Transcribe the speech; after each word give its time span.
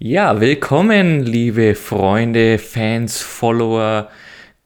Ja, 0.00 0.40
willkommen, 0.40 1.22
liebe 1.22 1.76
Freunde, 1.76 2.58
Fans, 2.58 3.22
Follower, 3.22 4.10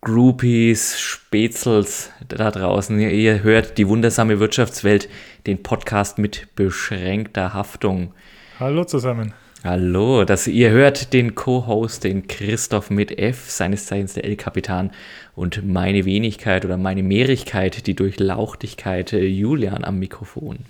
Groupies, 0.00 0.98
Spätzels 0.98 2.10
da 2.26 2.50
draußen. 2.50 2.98
Ihr 2.98 3.42
hört 3.42 3.76
die 3.76 3.86
wundersame 3.88 4.40
Wirtschaftswelt, 4.40 5.10
den 5.46 5.62
Podcast 5.62 6.16
mit 6.16 6.54
beschränkter 6.56 7.52
Haftung. 7.52 8.14
Hallo 8.58 8.84
zusammen. 8.84 9.34
Hallo, 9.64 10.24
dass 10.24 10.46
ihr 10.46 10.70
hört 10.70 11.12
den 11.12 11.34
Co-Host, 11.34 12.04
den 12.04 12.26
Christoph 12.26 12.88
mit 12.88 13.18
F, 13.18 13.50
seines 13.50 13.84
Zeichens 13.84 14.14
der 14.14 14.24
L-Kapitan 14.24 14.92
und 15.36 15.62
meine 15.62 16.06
Wenigkeit 16.06 16.64
oder 16.64 16.78
meine 16.78 17.02
Mehrigkeit, 17.02 17.86
die 17.86 17.94
Durchlauchtigkeit 17.94 19.12
äh, 19.12 19.26
Julian 19.26 19.84
am 19.84 19.98
Mikrofon. 19.98 20.60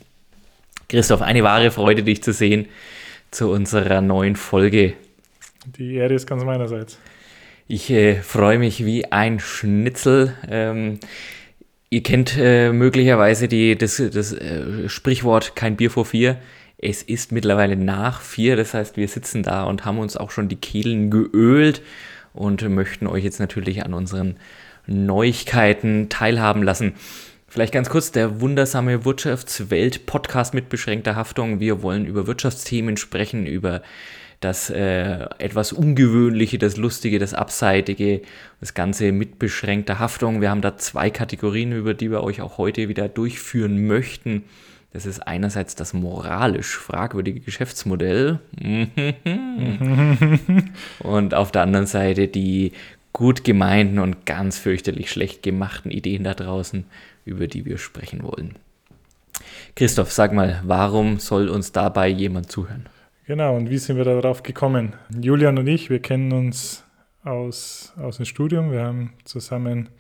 Christoph, 0.88 1.22
eine 1.22 1.44
wahre 1.44 1.70
Freude, 1.70 2.02
dich 2.02 2.24
zu 2.24 2.32
sehen 2.32 2.66
zu 3.30 3.50
unserer 3.50 4.00
neuen 4.00 4.36
Folge. 4.36 4.94
Die 5.76 5.94
Ehre 5.94 6.14
ist 6.14 6.26
ganz 6.26 6.44
meinerseits. 6.44 6.98
Ich 7.66 7.90
äh, 7.90 8.22
freue 8.22 8.58
mich 8.58 8.84
wie 8.84 9.12
ein 9.12 9.40
Schnitzel. 9.40 10.32
Ähm, 10.48 11.00
ihr 11.90 12.02
kennt 12.02 12.36
äh, 12.38 12.72
möglicherweise 12.72 13.48
die, 13.48 13.76
das, 13.76 13.96
das 13.96 14.32
äh, 14.32 14.88
Sprichwort 14.88 15.54
kein 15.54 15.76
Bier 15.76 15.90
vor 15.90 16.06
vier. 16.06 16.38
Es 16.78 17.02
ist 17.02 17.32
mittlerweile 17.32 17.76
nach 17.76 18.20
vier, 18.22 18.56
das 18.56 18.72
heißt, 18.72 18.96
wir 18.96 19.08
sitzen 19.08 19.42
da 19.42 19.64
und 19.64 19.84
haben 19.84 19.98
uns 19.98 20.16
auch 20.16 20.30
schon 20.30 20.48
die 20.48 20.56
Kehlen 20.56 21.10
geölt 21.10 21.82
und 22.32 22.66
möchten 22.68 23.06
euch 23.06 23.24
jetzt 23.24 23.40
natürlich 23.40 23.84
an 23.84 23.94
unseren 23.94 24.36
Neuigkeiten 24.86 26.08
teilhaben 26.08 26.62
lassen. 26.62 26.94
Vielleicht 27.50 27.72
ganz 27.72 27.88
kurz, 27.88 28.12
der 28.12 28.42
wundersame 28.42 29.06
Wirtschaftswelt-Podcast 29.06 30.52
mit 30.52 30.68
beschränkter 30.68 31.16
Haftung. 31.16 31.60
Wir 31.60 31.82
wollen 31.82 32.04
über 32.04 32.26
Wirtschaftsthemen 32.26 32.98
sprechen, 32.98 33.46
über 33.46 33.80
das 34.40 34.68
äh, 34.68 35.24
etwas 35.38 35.72
Ungewöhnliche, 35.72 36.58
das 36.58 36.76
Lustige, 36.76 37.18
das 37.18 37.32
Abseitige, 37.32 38.20
das 38.60 38.74
Ganze 38.74 39.12
mit 39.12 39.38
beschränkter 39.38 39.98
Haftung. 39.98 40.42
Wir 40.42 40.50
haben 40.50 40.60
da 40.60 40.76
zwei 40.76 41.08
Kategorien, 41.08 41.72
über 41.72 41.94
die 41.94 42.10
wir 42.10 42.22
euch 42.22 42.42
auch 42.42 42.58
heute 42.58 42.90
wieder 42.90 43.08
durchführen 43.08 43.86
möchten. 43.86 44.44
Das 44.92 45.06
ist 45.06 45.20
einerseits 45.20 45.74
das 45.74 45.94
moralisch 45.94 46.76
fragwürdige 46.76 47.40
Geschäftsmodell 47.40 48.40
und 50.98 51.34
auf 51.34 51.50
der 51.50 51.62
anderen 51.62 51.86
Seite 51.86 52.28
die 52.28 52.72
gut 53.12 53.42
gemeinten 53.42 53.98
und 53.98 54.26
ganz 54.26 54.58
fürchterlich 54.58 55.10
schlecht 55.10 55.42
gemachten 55.42 55.90
Ideen 55.90 56.24
da 56.24 56.34
draußen, 56.34 56.84
über 57.28 57.46
die 57.46 57.64
wir 57.64 57.78
sprechen 57.78 58.22
wollen. 58.22 58.56
Christoph, 59.76 60.10
sag 60.10 60.32
mal, 60.32 60.60
warum 60.64 61.18
soll 61.18 61.48
uns 61.48 61.72
dabei 61.72 62.08
jemand 62.08 62.50
zuhören? 62.50 62.88
Genau, 63.26 63.56
und 63.56 63.70
wie 63.70 63.78
sind 63.78 63.96
wir 63.96 64.04
darauf 64.04 64.42
gekommen? 64.42 64.94
Julian 65.20 65.58
und 65.58 65.66
ich, 65.66 65.90
wir 65.90 66.00
kennen 66.00 66.32
uns 66.32 66.84
aus, 67.22 67.92
aus 68.00 68.16
dem 68.16 68.24
Studium. 68.24 68.72
Wir 68.72 68.82
haben 68.82 69.12
zusammen 69.24 69.90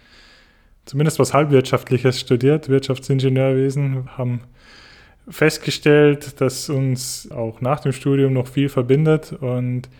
zumindest 0.86 1.18
was 1.18 1.34
Halbwirtschaftliches 1.34 2.18
studiert, 2.18 2.68
Wirtschaftsingenieurwesen, 2.68 4.08
haben 4.16 4.40
festgestellt, 5.28 6.40
dass 6.40 6.70
uns 6.70 7.30
auch 7.30 7.60
nach 7.60 7.80
dem 7.80 7.92
Studium 7.92 8.32
noch 8.32 8.48
viel 8.48 8.70
verbindet 8.70 9.32
und 9.32 9.90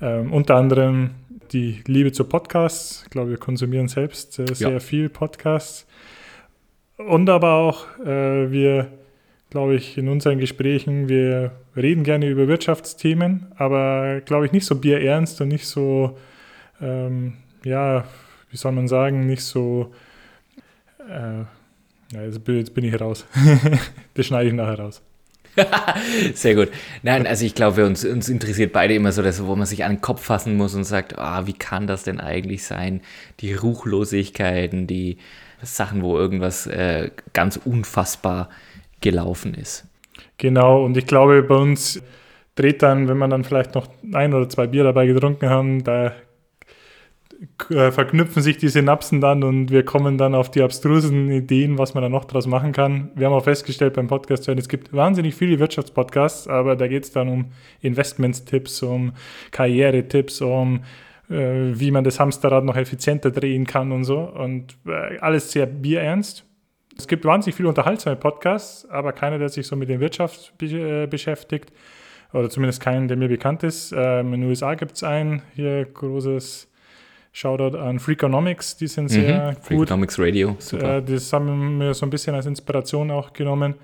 ähm, 0.00 0.32
unter 0.32 0.54
anderem 0.54 1.10
die 1.52 1.82
Liebe 1.86 2.12
zu 2.12 2.24
Podcasts. 2.24 3.02
Ich 3.04 3.10
glaube, 3.10 3.30
wir 3.30 3.38
konsumieren 3.38 3.88
selbst 3.88 4.38
äh, 4.38 4.54
sehr 4.54 4.72
ja. 4.72 4.80
viel 4.80 5.08
Podcasts. 5.08 5.86
Und 6.96 7.28
aber 7.28 7.54
auch, 7.54 7.86
äh, 8.00 8.50
wir, 8.50 8.88
glaube 9.50 9.74
ich, 9.74 9.98
in 9.98 10.08
unseren 10.08 10.38
Gesprächen, 10.38 11.08
wir 11.08 11.52
reden 11.76 12.04
gerne 12.04 12.28
über 12.28 12.48
Wirtschaftsthemen, 12.48 13.46
aber, 13.56 14.20
glaube 14.22 14.46
ich, 14.46 14.52
nicht 14.52 14.66
so 14.66 14.76
bierernst 14.76 15.40
und 15.40 15.48
nicht 15.48 15.66
so, 15.66 16.16
ähm, 16.80 17.34
ja, 17.64 18.04
wie 18.50 18.56
soll 18.56 18.72
man 18.72 18.88
sagen, 18.88 19.26
nicht 19.26 19.42
so, 19.42 19.92
äh, 21.08 21.44
ja, 22.12 22.22
jetzt 22.22 22.44
bin 22.44 22.84
ich 22.84 23.00
raus. 23.00 23.26
das 24.14 24.26
schneide 24.26 24.48
ich 24.48 24.54
nachher 24.54 24.78
raus. 24.78 25.02
Sehr 26.34 26.54
gut. 26.54 26.68
Nein, 27.02 27.26
also 27.26 27.44
ich 27.44 27.54
glaube, 27.54 27.86
uns, 27.86 28.04
uns 28.04 28.28
interessiert 28.28 28.72
beide 28.72 28.94
immer 28.94 29.12
so, 29.12 29.22
dass, 29.22 29.44
wo 29.44 29.56
man 29.56 29.66
sich 29.66 29.84
an 29.84 29.96
den 29.96 30.00
Kopf 30.00 30.22
fassen 30.22 30.56
muss 30.56 30.74
und 30.74 30.84
sagt, 30.84 31.18
ah, 31.18 31.46
wie 31.46 31.52
kann 31.52 31.86
das 31.86 32.04
denn 32.04 32.20
eigentlich 32.20 32.64
sein? 32.64 33.00
Die 33.40 33.54
Ruchlosigkeiten, 33.54 34.86
die 34.86 35.18
Sachen, 35.62 36.02
wo 36.02 36.18
irgendwas 36.18 36.66
äh, 36.66 37.10
ganz 37.32 37.56
unfassbar 37.56 38.50
gelaufen 39.00 39.54
ist. 39.54 39.86
Genau, 40.38 40.84
und 40.84 40.96
ich 40.96 41.06
glaube, 41.06 41.42
bei 41.42 41.56
uns 41.56 42.02
dreht 42.54 42.82
dann, 42.82 43.08
wenn 43.08 43.18
man 43.18 43.30
dann 43.30 43.44
vielleicht 43.44 43.74
noch 43.74 43.88
ein 44.12 44.34
oder 44.34 44.48
zwei 44.48 44.66
Bier 44.66 44.84
dabei 44.84 45.06
getrunken 45.06 45.48
haben, 45.48 45.84
da 45.84 46.12
verknüpfen 47.68 48.42
sich 48.42 48.56
die 48.56 48.68
Synapsen 48.68 49.20
dann 49.20 49.42
und 49.42 49.70
wir 49.70 49.84
kommen 49.84 50.16
dann 50.18 50.34
auf 50.34 50.50
die 50.50 50.62
abstrusen 50.62 51.30
Ideen, 51.30 51.78
was 51.78 51.94
man 51.94 52.02
da 52.02 52.08
noch 52.08 52.24
draus 52.24 52.46
machen 52.46 52.72
kann. 52.72 53.10
Wir 53.14 53.26
haben 53.26 53.34
auch 53.34 53.44
festgestellt 53.44 53.94
beim 53.94 54.06
Podcast 54.06 54.48
hören, 54.48 54.58
es 54.58 54.68
gibt 54.68 54.92
wahnsinnig 54.92 55.34
viele 55.34 55.58
Wirtschaftspodcasts, 55.58 56.48
aber 56.48 56.76
da 56.76 56.88
geht 56.88 57.04
es 57.04 57.12
dann 57.12 57.28
um 57.28 57.46
Investmentstipps, 57.82 58.82
um 58.82 59.12
Karrieretipps, 59.50 60.40
um 60.40 60.80
äh, 61.28 61.78
wie 61.78 61.90
man 61.90 62.04
das 62.04 62.20
Hamsterrad 62.20 62.64
noch 62.64 62.76
effizienter 62.76 63.30
drehen 63.30 63.66
kann 63.66 63.92
und 63.92 64.04
so. 64.04 64.20
Und 64.20 64.76
äh, 64.86 65.18
alles 65.18 65.52
sehr 65.52 65.66
bierernst. 65.66 66.44
Es 66.96 67.08
gibt 67.08 67.24
wahnsinnig 67.24 67.56
viele 67.56 67.68
unterhaltsame 67.68 68.16
Podcasts, 68.16 68.88
aber 68.88 69.12
keiner, 69.12 69.38
der 69.38 69.48
sich 69.48 69.66
so 69.66 69.76
mit 69.76 69.88
der 69.88 70.00
Wirtschaft 70.00 70.56
be 70.56 70.66
äh, 70.66 71.06
beschäftigt. 71.06 71.72
Oder 72.32 72.50
zumindest 72.50 72.80
keinen, 72.80 73.08
der 73.08 73.16
mir 73.16 73.28
bekannt 73.28 73.62
ist. 73.62 73.92
Ähm, 73.96 74.34
in 74.34 74.40
den 74.40 74.50
USA 74.50 74.74
gibt 74.74 74.92
es 74.96 75.02
einen, 75.02 75.42
hier 75.54 75.84
großes 75.84 76.68
Shoutout 77.36 77.76
an 77.76 77.98
Freakonomics, 77.98 78.78
die 78.78 78.86
sind 78.86 79.10
sehr 79.10 79.50
mhm, 79.50 79.54
gut. 79.56 79.64
Freakonomics 79.64 80.18
Radio, 80.18 80.56
super. 80.58 80.96
Äh, 80.96 81.02
das 81.02 81.30
haben 81.34 81.78
wir 81.78 81.92
so 81.92 82.06
ein 82.06 82.08
bisschen 82.08 82.34
als 82.34 82.46
Inspiration 82.46 83.10
auch 83.10 83.34
genommen. 83.34 83.74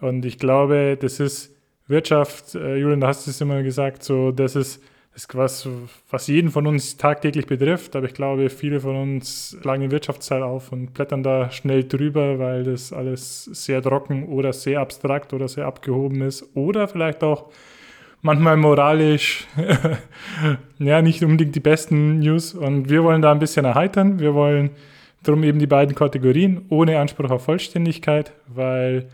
Und 0.00 0.24
ich 0.24 0.38
glaube, 0.38 0.96
das 0.96 1.18
ist 1.18 1.56
Wirtschaft, 1.88 2.54
äh, 2.54 2.76
Julian, 2.76 3.00
du 3.00 3.08
hast 3.08 3.26
es 3.26 3.40
immer 3.40 3.64
gesagt, 3.64 4.04
so, 4.04 4.30
das 4.30 4.54
ist, 4.54 4.80
das 5.12 5.24
ist 5.24 5.34
was, 5.34 5.68
was 6.08 6.28
jeden 6.28 6.52
von 6.52 6.68
uns 6.68 6.96
tagtäglich 6.96 7.46
betrifft. 7.46 7.96
Aber 7.96 8.06
ich 8.06 8.14
glaube, 8.14 8.48
viele 8.48 8.78
von 8.78 8.94
uns 8.94 9.56
schlagen 9.60 9.80
den 9.80 9.90
Wirtschaftsteil 9.90 10.44
auf 10.44 10.70
und 10.70 10.94
blättern 10.94 11.24
da 11.24 11.50
schnell 11.50 11.82
drüber, 11.82 12.38
weil 12.38 12.62
das 12.62 12.92
alles 12.92 13.42
sehr 13.46 13.82
trocken 13.82 14.28
oder 14.28 14.52
sehr 14.52 14.78
abstrakt 14.78 15.32
oder 15.32 15.48
sehr 15.48 15.66
abgehoben 15.66 16.20
ist. 16.22 16.44
Oder 16.54 16.86
vielleicht 16.86 17.24
auch 17.24 17.50
manchmal 18.22 18.56
moralisch 18.56 19.46
ja 20.78 21.02
nicht 21.02 21.22
unbedingt 21.22 21.54
die 21.54 21.60
besten 21.60 22.20
News. 22.20 22.54
Und 22.54 22.88
wir 22.88 23.04
wollen 23.04 23.22
da 23.22 23.32
ein 23.32 23.38
bisschen 23.38 23.64
erheitern. 23.64 24.18
Wir 24.18 24.34
wollen 24.34 24.70
darum 25.22 25.42
eben 25.44 25.58
die 25.58 25.66
beiden 25.66 25.94
Kategorien 25.94 26.62
ohne 26.68 26.98
Anspruch 26.98 27.30
auf 27.30 27.44
Vollständigkeit, 27.44 28.32
weil 28.46 29.08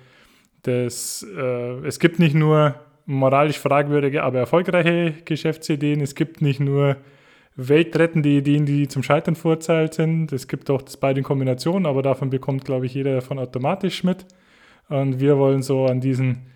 das, 0.62 1.26
äh, 1.36 1.86
es 1.86 1.98
gibt 1.98 2.18
nicht 2.18 2.34
nur 2.34 2.74
moralisch 3.06 3.58
fragwürdige, 3.58 4.22
aber 4.22 4.38
erfolgreiche 4.38 5.14
Geschäftsideen. 5.24 6.00
Es 6.00 6.14
gibt 6.14 6.40
nicht 6.40 6.60
nur 6.60 6.96
weltrettende 7.56 8.30
Ideen, 8.30 8.66
die 8.66 8.88
zum 8.88 9.02
Scheitern 9.02 9.36
verurteilt 9.36 9.94
sind. 9.94 10.32
Es 10.32 10.48
gibt 10.48 10.70
auch 10.70 10.82
das 10.82 10.96
beide 10.96 11.20
in 11.20 11.24
Kombination, 11.24 11.86
aber 11.86 12.02
davon 12.02 12.30
bekommt, 12.30 12.64
glaube 12.64 12.86
ich, 12.86 12.94
jeder 12.94 13.14
davon 13.14 13.38
automatisch 13.38 14.02
mit. 14.04 14.26
Und 14.88 15.20
wir 15.20 15.38
wollen 15.38 15.62
so 15.62 15.86
an 15.86 16.00
diesen 16.00 16.46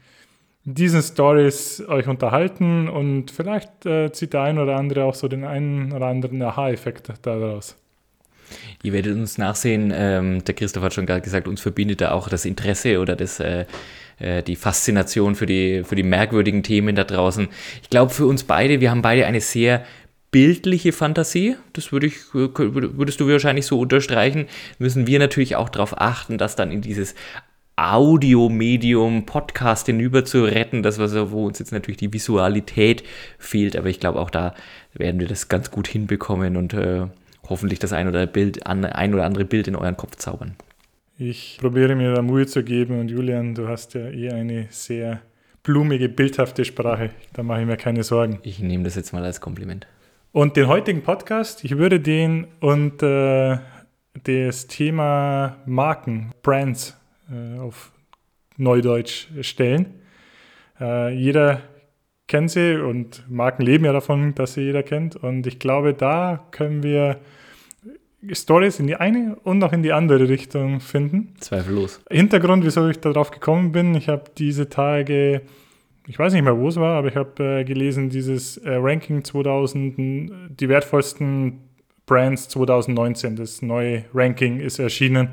diesen 0.64 1.02
Stories 1.02 1.82
euch 1.88 2.06
unterhalten 2.08 2.88
und 2.88 3.30
vielleicht 3.30 3.86
äh, 3.86 4.12
zieht 4.12 4.34
der 4.34 4.42
ein 4.42 4.58
oder 4.58 4.76
andere 4.76 5.04
auch 5.04 5.14
so 5.14 5.28
den 5.28 5.44
einen 5.44 5.92
oder 5.92 6.06
anderen 6.06 6.42
Aha-Effekt 6.42 7.10
daraus. 7.22 7.76
Ihr 8.82 8.92
werdet 8.92 9.14
uns 9.14 9.38
nachsehen, 9.38 9.92
ähm, 9.94 10.44
der 10.44 10.54
Christoph 10.54 10.82
hat 10.82 10.94
schon 10.94 11.06
gerade 11.06 11.20
gesagt, 11.20 11.48
uns 11.48 11.60
verbindet 11.60 12.00
da 12.00 12.12
auch 12.12 12.28
das 12.28 12.44
Interesse 12.44 13.00
oder 13.00 13.16
das, 13.16 13.40
äh, 13.40 13.66
äh, 14.18 14.42
die 14.42 14.56
Faszination 14.56 15.34
für 15.34 15.46
die, 15.46 15.82
für 15.84 15.96
die 15.96 16.02
merkwürdigen 16.02 16.62
Themen 16.62 16.96
da 16.96 17.04
draußen. 17.04 17.48
Ich 17.82 17.90
glaube, 17.90 18.12
für 18.12 18.26
uns 18.26 18.44
beide, 18.44 18.80
wir 18.80 18.90
haben 18.90 19.02
beide 19.02 19.26
eine 19.26 19.40
sehr 19.40 19.84
bildliche 20.30 20.92
Fantasie, 20.92 21.56
das 21.72 21.90
würde 21.90 22.06
ich, 22.06 22.14
würdest 22.34 23.18
du 23.18 23.28
wahrscheinlich 23.28 23.64
so 23.64 23.80
unterstreichen, 23.80 24.46
müssen 24.78 25.06
wir 25.06 25.18
natürlich 25.18 25.56
auch 25.56 25.70
darauf 25.70 25.98
achten, 25.98 26.36
dass 26.36 26.54
dann 26.54 26.70
in 26.70 26.82
dieses 26.82 27.14
Audiomedium, 27.78 29.24
Podcast 29.24 29.86
hinüber 29.86 30.24
zu 30.24 30.42
retten. 30.42 30.82
Das 30.82 30.98
war 30.98 31.06
so, 31.06 31.30
wo 31.30 31.46
uns 31.46 31.60
jetzt 31.60 31.70
natürlich 31.70 31.98
die 31.98 32.12
Visualität 32.12 33.04
fehlt, 33.38 33.76
aber 33.76 33.86
ich 33.86 34.00
glaube 34.00 34.18
auch 34.18 34.30
da 34.30 34.52
werden 34.94 35.20
wir 35.20 35.28
das 35.28 35.46
ganz 35.46 35.70
gut 35.70 35.86
hinbekommen 35.86 36.56
und 36.56 36.74
äh, 36.74 37.06
hoffentlich 37.48 37.78
das 37.78 37.92
ein 37.92 38.08
oder, 38.08 38.26
Bild, 38.26 38.66
ein 38.66 39.14
oder 39.14 39.24
andere 39.24 39.44
Bild 39.44 39.68
in 39.68 39.76
euren 39.76 39.96
Kopf 39.96 40.16
zaubern. 40.16 40.56
Ich 41.18 41.58
probiere 41.60 41.94
mir 41.94 42.14
da 42.14 42.22
Mühe 42.22 42.46
zu 42.46 42.64
geben 42.64 42.98
und 42.98 43.12
Julian, 43.12 43.54
du 43.54 43.68
hast 43.68 43.94
ja 43.94 44.08
eh 44.08 44.30
eine 44.30 44.66
sehr 44.70 45.20
blumige, 45.62 46.08
bildhafte 46.08 46.64
Sprache. 46.64 47.10
Da 47.32 47.44
mache 47.44 47.60
ich 47.60 47.66
mir 47.68 47.76
keine 47.76 48.02
Sorgen. 48.02 48.40
Ich 48.42 48.58
nehme 48.58 48.82
das 48.82 48.96
jetzt 48.96 49.12
mal 49.12 49.24
als 49.24 49.40
Kompliment. 49.40 49.86
Und 50.32 50.56
den 50.56 50.66
heutigen 50.66 51.02
Podcast, 51.02 51.64
ich 51.64 51.78
würde 51.78 52.00
den 52.00 52.48
unter 52.58 53.62
das 54.24 54.66
Thema 54.66 55.58
Marken, 55.64 56.32
Brands 56.42 56.97
äh, 57.30 57.58
auf 57.58 57.92
Neudeutsch 58.56 59.28
stellen. 59.42 59.94
Äh, 60.80 61.14
jeder 61.14 61.62
kennen 62.26 62.48
sie 62.48 62.80
und 62.80 63.24
Marken 63.28 63.62
leben 63.62 63.84
ja 63.84 63.92
davon, 63.92 64.34
dass 64.34 64.54
sie 64.54 64.62
jeder 64.62 64.82
kennt. 64.82 65.16
Und 65.16 65.46
ich 65.46 65.58
glaube, 65.58 65.94
da 65.94 66.46
können 66.50 66.82
wir 66.82 67.18
Stories 68.32 68.80
in 68.80 68.86
die 68.86 68.96
eine 68.96 69.36
und 69.44 69.62
auch 69.62 69.72
in 69.72 69.82
die 69.82 69.92
andere 69.92 70.28
Richtung 70.28 70.80
finden. 70.80 71.34
Zweifellos. 71.40 72.00
Hintergrund, 72.10 72.64
wieso 72.64 72.88
ich 72.88 72.98
darauf 72.98 73.30
gekommen 73.30 73.72
bin, 73.72 73.94
ich 73.94 74.08
habe 74.08 74.24
diese 74.36 74.68
Tage, 74.68 75.42
ich 76.06 76.18
weiß 76.18 76.32
nicht 76.32 76.42
mehr, 76.42 76.58
wo 76.58 76.68
es 76.68 76.76
war, 76.76 76.98
aber 76.98 77.08
ich 77.08 77.16
habe 77.16 77.60
äh, 77.60 77.64
gelesen, 77.64 78.10
dieses 78.10 78.56
äh, 78.58 78.70
Ranking 78.72 79.24
2000, 79.24 80.50
die 80.50 80.68
wertvollsten 80.68 81.60
Brands 82.06 82.48
2019, 82.48 83.36
das 83.36 83.62
neue 83.62 84.04
Ranking 84.12 84.58
ist 84.58 84.78
erschienen. 84.78 85.30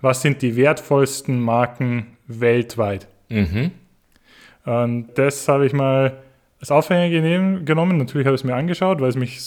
Was 0.00 0.22
sind 0.22 0.42
die 0.42 0.56
wertvollsten 0.56 1.40
Marken 1.40 2.16
weltweit? 2.26 3.08
Mhm. 3.28 3.70
Und 4.64 5.08
das 5.14 5.48
habe 5.48 5.66
ich 5.66 5.72
mal 5.72 6.22
als 6.60 6.70
Aufhänger 6.70 7.08
genehm, 7.10 7.64
genommen. 7.64 7.98
Natürlich 7.98 8.26
habe 8.26 8.34
ich 8.34 8.40
es 8.40 8.44
mir 8.44 8.54
angeschaut, 8.54 9.00
weil 9.00 9.08
es 9.08 9.16
mich 9.16 9.40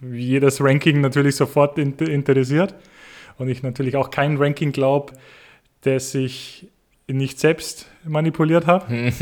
wie 0.00 0.20
jedes 0.20 0.62
Ranking 0.62 1.00
natürlich 1.00 1.36
sofort 1.36 1.78
in, 1.78 1.94
interessiert. 1.94 2.74
Und 3.38 3.48
ich 3.48 3.62
natürlich 3.62 3.96
auch 3.96 4.10
kein 4.10 4.36
Ranking 4.36 4.72
glaube, 4.72 5.12
das 5.82 6.14
ich 6.14 6.68
nicht 7.06 7.38
selbst 7.38 7.88
manipuliert 8.04 8.66
habe. 8.66 8.86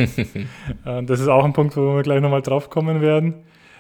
das 0.84 1.20
ist 1.20 1.28
auch 1.28 1.44
ein 1.44 1.52
Punkt, 1.52 1.76
wo 1.76 1.96
wir 1.96 2.02
gleich 2.02 2.20
nochmal 2.20 2.42
drauf 2.42 2.70
kommen 2.70 3.00
werden. 3.00 3.34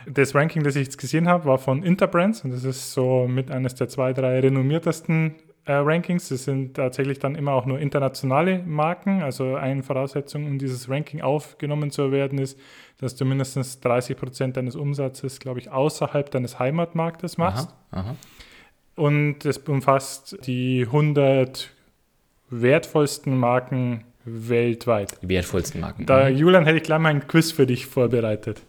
Das 0.08 0.34
Ranking, 0.34 0.62
das 0.62 0.76
ich 0.76 0.86
jetzt 0.86 0.98
gesehen 0.98 1.26
habe, 1.26 1.46
war 1.46 1.58
von 1.58 1.82
Interbrands 1.82 2.42
und 2.44 2.52
das 2.52 2.62
ist 2.62 2.92
so 2.92 3.26
mit 3.26 3.50
eines 3.50 3.74
der 3.74 3.88
zwei, 3.88 4.12
drei 4.12 4.38
renommiertesten 4.38 5.34
äh, 5.66 5.72
Rankings. 5.74 6.28
Das 6.28 6.44
sind 6.44 6.74
tatsächlich 6.74 7.18
dann 7.18 7.34
immer 7.34 7.52
auch 7.52 7.66
nur 7.66 7.78
internationale 7.78 8.60
Marken. 8.60 9.22
Also 9.22 9.54
eine 9.56 9.82
Voraussetzung, 9.82 10.46
um 10.46 10.58
dieses 10.58 10.88
Ranking 10.88 11.20
aufgenommen 11.20 11.90
zu 11.90 12.10
werden, 12.12 12.38
ist, 12.38 12.58
dass 12.98 13.14
du 13.16 13.24
mindestens 13.24 13.80
30 13.80 14.16
Prozent 14.16 14.56
deines 14.56 14.74
Umsatzes, 14.76 15.38
glaube 15.38 15.60
ich, 15.60 15.70
außerhalb 15.70 16.30
deines 16.30 16.58
Heimatmarktes 16.58 17.36
machst. 17.36 17.68
Aha, 17.90 18.00
aha. 18.00 18.16
Und 18.94 19.44
es 19.44 19.58
umfasst 19.58 20.38
die 20.46 20.84
100 20.86 21.70
wertvollsten 22.48 23.36
Marken 23.36 24.04
weltweit. 24.24 25.18
Die 25.22 25.28
wertvollsten 25.28 25.80
Marken. 25.80 26.06
Da, 26.06 26.28
Mhm. 26.30 26.36
Julian, 26.36 26.64
hätte 26.64 26.78
ich 26.78 26.82
gleich 26.84 26.98
mal 26.98 27.10
ein 27.10 27.26
Quiz 27.26 27.52
für 27.52 27.66
dich 27.66 27.86
vorbereitet. 27.86 28.62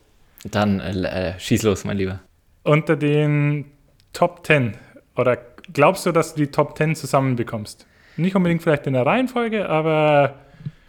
Dann 0.43 0.79
äh, 0.79 1.31
äh, 1.35 1.39
schieß 1.39 1.63
los, 1.63 1.85
mein 1.85 1.97
Lieber. 1.97 2.19
Unter 2.63 2.95
den 2.95 3.65
Top 4.13 4.45
10 4.45 4.73
oder 5.15 5.37
glaubst 5.73 6.05
du, 6.05 6.11
dass 6.11 6.33
du 6.33 6.41
die 6.41 6.47
Top 6.51 6.77
10 6.77 6.95
zusammenbekommst? 6.95 7.85
Nicht 8.17 8.35
unbedingt 8.35 8.63
vielleicht 8.63 8.87
in 8.87 8.93
der 8.93 9.05
Reihenfolge, 9.05 9.69
aber 9.69 10.35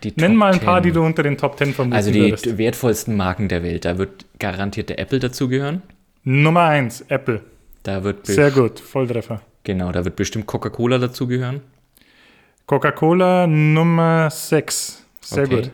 Die 0.02 0.12
nenn 0.16 0.32
Top 0.32 0.38
mal 0.38 0.52
ein 0.54 0.60
paar, 0.60 0.82
10. 0.82 0.82
die 0.84 0.92
du 0.92 1.04
unter 1.04 1.22
den 1.22 1.36
Top 1.36 1.58
10 1.58 1.74
vermuten 1.74 1.96
Also 1.96 2.10
die 2.10 2.20
würdest. 2.22 2.56
wertvollsten 2.58 3.16
Marken 3.16 3.48
der 3.48 3.62
Welt. 3.62 3.84
Da 3.84 3.98
wird 3.98 4.24
garantiert 4.38 4.88
der 4.88 4.98
Apple 4.98 5.18
dazugehören. 5.18 5.82
Nummer 6.24 6.62
1, 6.64 7.02
Apple. 7.08 7.42
Da 7.82 8.02
wird 8.04 8.26
Sehr 8.26 8.50
gut, 8.50 8.80
Volltreffer. 8.80 9.40
genau, 9.64 9.92
da 9.92 10.04
wird 10.04 10.16
bestimmt 10.16 10.46
Coca-Cola 10.46 10.98
dazugehören. 10.98 11.60
Coca-Cola 12.66 13.46
Nummer 13.46 14.28
6. 14.30 15.04
Sehr 15.20 15.44
Okay. 15.44 15.56
gut. 15.62 15.70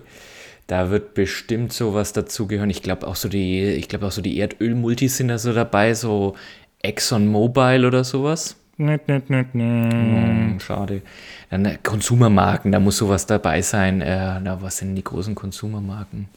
Da 0.66 0.90
wird 0.90 1.12
bestimmt 1.14 1.72
sowas 1.72 2.12
dazugehören. 2.14 2.70
Ich 2.70 2.82
glaube 2.82 3.06
auch 3.06 3.16
so 3.16 3.28
die, 3.28 3.62
ich 3.64 3.88
glaube 3.88 4.06
auch 4.06 4.12
so 4.12 4.22
die 4.22 4.38
Erdölmultis 4.38 5.18
sind 5.18 5.28
da 5.28 5.36
so 5.38 5.52
dabei, 5.52 5.92
so 5.94 6.36
Exxon 6.82 7.26
Mobil 7.26 7.84
oder 7.84 8.02
sowas. 8.04 8.56
Nett, 8.76 9.06
nett, 9.08 9.30
nett, 9.30 9.54
nett. 9.54 9.92
Hm, 9.92 10.58
schade. 10.60 11.02
Dann 11.50 11.64
äh, 11.64 11.78
Konsumermarken, 11.82 12.72
da 12.72 12.80
muss 12.80 12.96
sowas 12.96 13.24
dabei 13.26 13.62
sein. 13.62 14.00
Äh, 14.00 14.40
na, 14.40 14.60
was 14.60 14.78
sind 14.78 14.94
die 14.96 15.04
großen 15.04 15.34
Konsumermarken? 15.34 16.28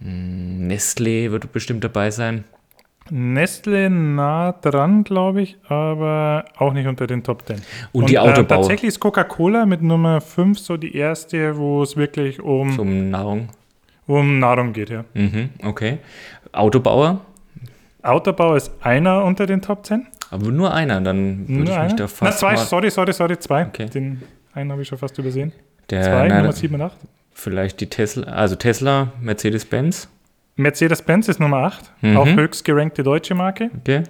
Hm, 0.00 0.66
Nestlé 0.66 1.30
wird 1.30 1.52
bestimmt 1.52 1.84
dabei 1.84 2.10
sein. 2.10 2.44
Nestle 3.10 3.90
nah 3.90 4.52
dran, 4.52 5.02
glaube 5.04 5.42
ich, 5.42 5.56
aber 5.68 6.44
auch 6.56 6.72
nicht 6.72 6.86
unter 6.86 7.06
den 7.06 7.22
Top 7.24 7.46
10. 7.46 7.60
Und 7.92 8.08
die 8.08 8.14
Äh, 8.14 8.18
Autobauer. 8.18 8.46
tatsächlich 8.48 8.88
ist 8.88 9.00
Coca-Cola 9.00 9.66
mit 9.66 9.82
Nummer 9.82 10.20
5 10.20 10.58
so 10.58 10.76
die 10.76 10.94
erste, 10.96 11.56
wo 11.56 11.82
es 11.82 11.96
wirklich 11.96 12.40
um, 12.40 12.70
Zum 12.72 13.10
Nahrung. 13.10 13.48
um 14.06 14.38
Nahrung 14.38 14.72
geht. 14.72 14.90
Ja. 14.90 15.04
Mhm, 15.14 15.50
okay. 15.64 15.98
Autobauer, 16.52 17.20
Autobau 18.02 18.54
ist 18.54 18.72
einer 18.80 19.24
unter 19.24 19.46
den 19.46 19.62
Top 19.62 19.84
10. 19.86 20.06
aber 20.32 20.50
nur 20.50 20.72
einer, 20.74 21.00
dann 21.00 21.46
würde 21.48 21.70
ich 21.70 21.78
mich 21.78 21.92
da 21.94 22.04
Na, 22.04 22.08
fast 22.08 22.38
zwei, 22.40 22.54
mal, 22.54 22.58
sorry, 22.64 22.90
sorry, 22.90 23.12
sorry, 23.12 23.38
zwei. 23.38 23.66
Okay. 23.66 23.86
Den 23.86 24.22
einen 24.54 24.72
habe 24.72 24.82
ich 24.82 24.88
schon 24.88 24.98
fast 24.98 25.16
übersehen. 25.18 25.52
der, 25.90 26.02
Zwei, 26.02 26.28
na, 26.28 26.38
Nummer 26.40 26.52
7 26.52 26.74
und 26.74 26.82
8. 26.82 26.96
vielleicht 27.32 27.80
die 27.80 27.86
Tesla, 27.88 28.26
also 28.28 28.54
Tesla, 28.56 29.12
Mercedes-Benz, 29.20 30.08
Mercedes-Benz 30.56 31.28
ist 31.28 31.40
Nummer 31.40 31.58
8, 31.58 31.90
Mhm. 32.02 32.16
auch 32.16 32.26
höchst 32.26 32.64
gerankte 32.64 33.02
deutsche 33.02 33.34
Marke. 33.34 33.70
okay. 33.80 34.02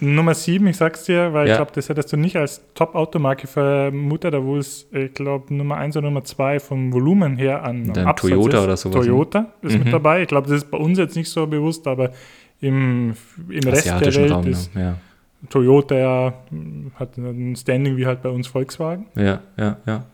Nummer 0.00 0.34
7, 0.34 0.66
ich 0.66 0.76
sag's 0.76 1.04
dir, 1.04 1.32
weil 1.32 1.46
Ja. 1.46 1.52
ich 1.54 1.58
glaube, 1.58 1.70
das 1.74 1.88
hättest 1.88 2.12
du 2.12 2.16
nicht 2.16 2.36
als 2.36 2.60
Top-Automarke 2.74 3.46
vermutet, 3.46 4.34
obwohl 4.34 4.58
es, 4.58 4.86
ich 4.92 5.14
glaube, 5.14 5.54
Nummer 5.54 5.76
1 5.76 5.96
oder 5.96 6.08
Nummer 6.08 6.24
2 6.24 6.58
vom 6.60 6.92
Volumen 6.92 7.36
her 7.36 7.62
an 7.62 7.92
Dann 7.92 8.08
Absatz 8.08 8.28
Toyota 8.30 8.58
ist. 8.58 8.64
oder 8.64 8.76
sowas, 8.76 8.96
ne? 8.96 9.02
Toyota 9.02 9.46
ist 9.62 9.78
Mhm. 9.78 9.84
mit 9.84 9.92
dabei. 9.92 10.22
Ich 10.22 10.28
glaube, 10.28 10.48
das 10.48 10.56
ist 10.62 10.70
bei 10.70 10.78
uns 10.78 10.98
jetzt 10.98 11.14
nicht 11.16 11.30
so 11.30 11.46
bewusst, 11.46 11.86
aber 11.86 12.10
im, 12.60 13.14
im 13.48 13.68
Rest 13.68 13.86
der 13.86 14.00
Welt 14.14 14.32
Raum, 14.32 14.46
ist 14.48 14.74
ne? 14.74 14.80
ja. 14.82 14.94
Toyota 15.50 16.34
hat 16.94 17.16
ein 17.16 17.56
Standing 17.56 17.96
wie 17.96 18.06
halt 18.06 18.22
bei 18.22 18.28
uns 18.28 18.46
Volkswagen. 18.46 19.06
Ja, 19.16 19.40
ja, 19.56 19.76
ja. 19.86 20.04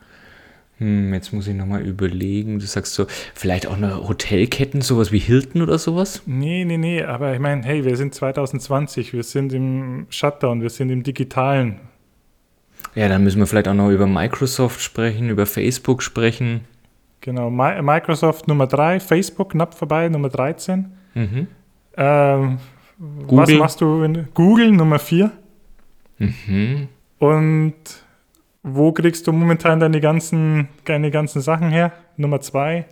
Hm, 0.79 1.13
jetzt 1.13 1.33
muss 1.33 1.47
ich 1.47 1.55
nochmal 1.55 1.83
überlegen. 1.83 2.59
Du 2.59 2.67
sagst 2.67 2.95
so, 2.95 3.07
vielleicht 3.35 3.67
auch 3.67 3.77
eine 3.77 4.09
Hotelketten, 4.09 4.81
sowas 4.81 5.13
wie 5.13 5.19
Hilton 5.19 5.61
oder 5.61 5.79
sowas? 5.79 6.23
Nee, 6.25 6.65
nee, 6.65 6.79
nee, 6.79 7.03
aber 7.03 7.35
ich 7.35 7.41
meine, 7.41 7.63
hey, 7.65 7.85
wir 7.85 7.97
sind 7.97 8.15
2020, 8.15 9.13
wir 9.13 9.23
sind 9.23 9.53
im 9.53 10.07
Shutdown, 10.09 10.63
wir 10.63 10.71
sind 10.71 10.89
im 10.89 11.03
Digitalen. 11.03 11.81
Ja, 12.95 13.09
dann 13.09 13.23
müssen 13.23 13.39
wir 13.39 13.47
vielleicht 13.47 13.69
auch 13.69 13.75
noch 13.75 13.91
über 13.91 14.07
Microsoft 14.07 14.81
sprechen, 14.81 15.29
über 15.29 15.45
Facebook 15.45 16.03
sprechen. 16.03 16.63
Genau, 17.21 17.51
Mi 17.51 17.83
Microsoft 17.83 18.49
Nummer 18.49 18.67
3, 18.67 19.01
Facebook 19.01 19.51
knapp 19.51 19.75
vorbei, 19.75 20.09
Nummer 20.09 20.31
13. 20.31 20.87
Mhm. 21.15 21.47
Ähm, 21.97 22.59
was 23.01 23.27
Google. 23.49 23.59
machst 23.59 23.81
du? 23.81 24.03
In 24.03 24.29
Google 24.35 24.71
Nummer 24.71 24.99
4. 24.99 25.31
Mhm. 26.19 26.89
Und 27.19 27.75
wo 28.63 28.93
kriegst 28.93 29.27
du 29.27 29.33
momentan 29.33 29.81
deine 29.81 30.01
ganzen, 30.01 30.69
deine 30.85 31.11
ganzen 31.11 31.41
Sachen 31.41 31.71
her? 31.71 31.93
Nummer 32.17 32.41
2. 32.41 32.85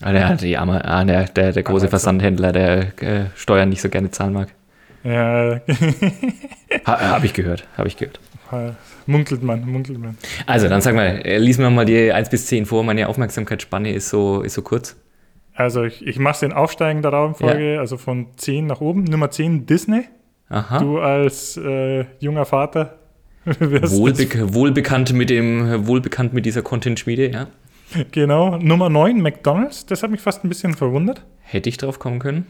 Ah, 0.00 0.12
der, 0.12 0.36
die 0.36 0.56
ah, 0.56 1.04
der, 1.04 1.24
der, 1.26 1.52
der 1.52 1.62
große 1.62 1.84
Amazon. 1.84 1.88
Versandhändler, 1.90 2.52
der 2.52 3.02
äh, 3.02 3.26
Steuern 3.36 3.68
nicht 3.68 3.80
so 3.82 3.88
gerne 3.88 4.10
zahlen 4.10 4.32
mag. 4.32 4.48
Ja, 5.04 5.60
Ha, 6.86 6.98
Habe 7.10 7.26
ich 7.26 7.34
gehört, 7.34 7.66
habe 7.76 7.88
ich 7.88 7.96
gehört. 7.96 8.18
munkelt 9.06 9.42
man, 9.42 9.64
munkelt 9.70 9.98
man. 9.98 10.16
Also, 10.46 10.68
dann 10.68 10.80
sag 10.80 10.94
mal, 10.94 11.20
äh, 11.24 11.38
lies 11.38 11.58
mir 11.58 11.68
mal 11.70 11.84
die 11.84 12.10
1 12.12 12.30
bis 12.30 12.46
10 12.46 12.66
vor. 12.66 12.82
Meine 12.82 13.08
Aufmerksamkeitsspanne 13.08 13.92
ist 13.92 14.08
so, 14.08 14.40
ist 14.40 14.54
so 14.54 14.62
kurz. 14.62 14.96
Also 15.54 15.84
ich, 15.84 16.04
ich 16.06 16.18
mache 16.18 16.34
es 16.34 16.42
in 16.42 16.52
aufsteigender 16.52 17.12
Reihenfolge, 17.12 17.78
also 17.78 17.96
von 17.96 18.26
10 18.36 18.66
nach 18.66 18.80
oben. 18.80 19.04
Nummer 19.04 19.30
10 19.30 19.66
Disney. 19.66 20.02
Aha. 20.48 20.78
Du 20.78 20.98
als 20.98 21.56
äh, 21.56 22.04
junger 22.18 22.44
Vater 22.44 22.98
wirst 23.44 23.96
Wohlbe 23.96 24.54
wohlbekannt 24.54 25.12
mit 25.12 25.30
dem, 25.30 25.86
wohlbekannt 25.86 26.32
mit 26.32 26.44
dieser 26.46 26.62
Content-Schmiede, 26.62 27.30
ja. 27.30 27.46
Genau. 28.10 28.56
Nummer 28.56 28.88
9 28.88 29.20
McDonalds. 29.20 29.86
Das 29.86 30.02
hat 30.02 30.10
mich 30.10 30.20
fast 30.20 30.44
ein 30.44 30.48
bisschen 30.48 30.74
verwundert. 30.74 31.24
Hätte 31.42 31.68
ich 31.68 31.76
drauf 31.76 31.98
kommen 31.98 32.18
können. 32.18 32.46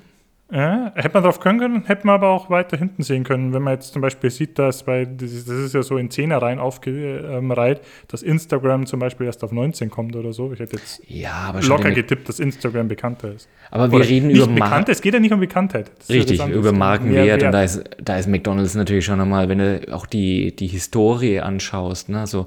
Ja, 0.55 0.93
hätte 0.95 1.15
man 1.15 1.25
drauf 1.25 1.41
können 1.41 1.59
können, 1.59 1.85
hätte 1.87 2.07
man 2.07 2.15
aber 2.15 2.29
auch 2.29 2.49
weiter 2.49 2.77
hinten 2.77 3.03
sehen 3.03 3.25
können, 3.25 3.53
wenn 3.53 3.63
man 3.63 3.75
jetzt 3.75 3.93
zum 3.93 4.01
Beispiel 4.03 4.31
sieht, 4.31 4.57
dass, 4.57 4.87
weil 4.87 5.05
das 5.07 5.33
ist, 5.33 5.49
das 5.49 5.57
ist 5.57 5.75
ja 5.75 5.83
so 5.83 5.97
in 5.99 6.11
Zehnerreihen 6.13 6.61
aufgereiht, 6.61 7.81
dass 8.07 8.23
Instagram 8.23 8.87
zum 8.87 9.01
Beispiel 9.01 9.27
erst 9.27 9.43
auf 9.43 9.51
19 9.51 9.91
kommt 9.91 10.15
oder 10.15 10.33
so. 10.33 10.53
Ich 10.53 10.61
hätte 10.61 10.77
jetzt 10.77 11.03
Ja, 11.09 11.53
locker 11.67 11.91
getippt, 11.91 12.29
dass 12.29 12.39
Instagram 12.39 12.87
bekannter 12.87 13.33
ist. 13.35 13.49
Aber 13.73 13.91
wir 13.91 13.97
Oder 13.99 14.09
reden 14.09 14.29
nicht 14.29 14.37
über 14.37 14.47
bekannt, 14.47 14.71
Marken. 14.71 14.91
es 14.93 15.01
geht 15.03 15.15
ja 15.15 15.19
nicht 15.21 15.33
um 15.33 15.41
Bekanntheit. 15.41 15.91
Das 15.99 16.09
ja 16.09 16.15
Richtig, 16.17 16.41
anderes. 16.41 16.61
über 16.65 16.73
Markenwert. 16.73 17.43
Und 17.43 17.51
da 17.53 17.63
ist, 17.65 17.83
da 18.01 18.17
ist 18.17 18.29
McDonalds 18.29 18.77
natürlich 18.77 19.05
schon 19.05 19.19
nochmal, 19.19 19.49
wenn 19.49 19.59
du 19.59 19.93
auch 19.93 20.07
die, 20.07 20.55
die 20.55 20.69
Historie 20.69 21.41
anschaust, 21.41 22.09
ne, 22.11 22.29
so 22.29 22.47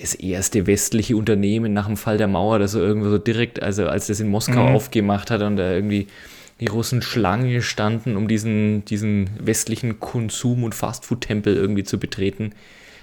das 0.00 0.14
erste 0.14 0.66
westliche 0.66 1.16
Unternehmen 1.16 1.72
nach 1.72 1.86
dem 1.86 1.96
Fall 1.96 2.16
der 2.18 2.28
Mauer, 2.28 2.58
das 2.58 2.72
so 2.72 2.80
irgendwo 2.80 3.08
so 3.08 3.18
direkt, 3.18 3.62
also 3.62 3.86
als 3.88 4.06
das 4.08 4.20
in 4.20 4.28
Moskau 4.28 4.68
Mhm. 4.68 4.74
aufgemacht 4.74 5.30
hat 5.30 5.42
und 5.42 5.56
da 5.56 5.72
irgendwie 5.72 6.06
die 6.60 6.66
Russen 6.66 7.02
Schlange 7.02 7.62
standen, 7.62 8.16
um 8.16 8.28
diesen, 8.28 8.84
diesen 8.84 9.30
westlichen 9.40 9.98
Konsum- 10.00 10.62
und 10.64 10.74
Fastfood-Tempel 10.74 11.56
irgendwie 11.56 11.84
zu 11.84 11.98
betreten. 11.98 12.52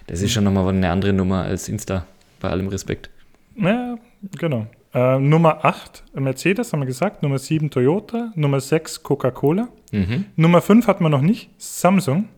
Das 0.05 0.21
ist 0.21 0.31
schon 0.31 0.43
nochmal 0.45 0.67
eine 0.69 0.89
andere 0.89 1.11
Nummer 1.13 1.43
als 1.43 1.67
Insta, 1.67 2.05
bei 2.39 2.49
allem 2.49 2.67
Respekt. 2.67 3.09
Ja, 3.55 3.97
genau. 4.37 4.67
Äh, 4.93 5.19
Nummer 5.19 5.65
8 5.65 6.03
Mercedes, 6.13 6.71
haben 6.71 6.79
wir 6.81 6.85
gesagt. 6.85 7.23
Nummer 7.23 7.39
7 7.39 7.69
Toyota. 7.69 8.31
Nummer 8.35 8.61
6 8.61 9.03
Coca-Cola. 9.03 9.67
Mhm. 9.91 10.25
Nummer 10.35 10.61
5 10.61 10.87
hat 10.87 11.01
man 11.01 11.11
noch 11.11 11.21
nicht. 11.21 11.49
Samsung, 11.57 12.29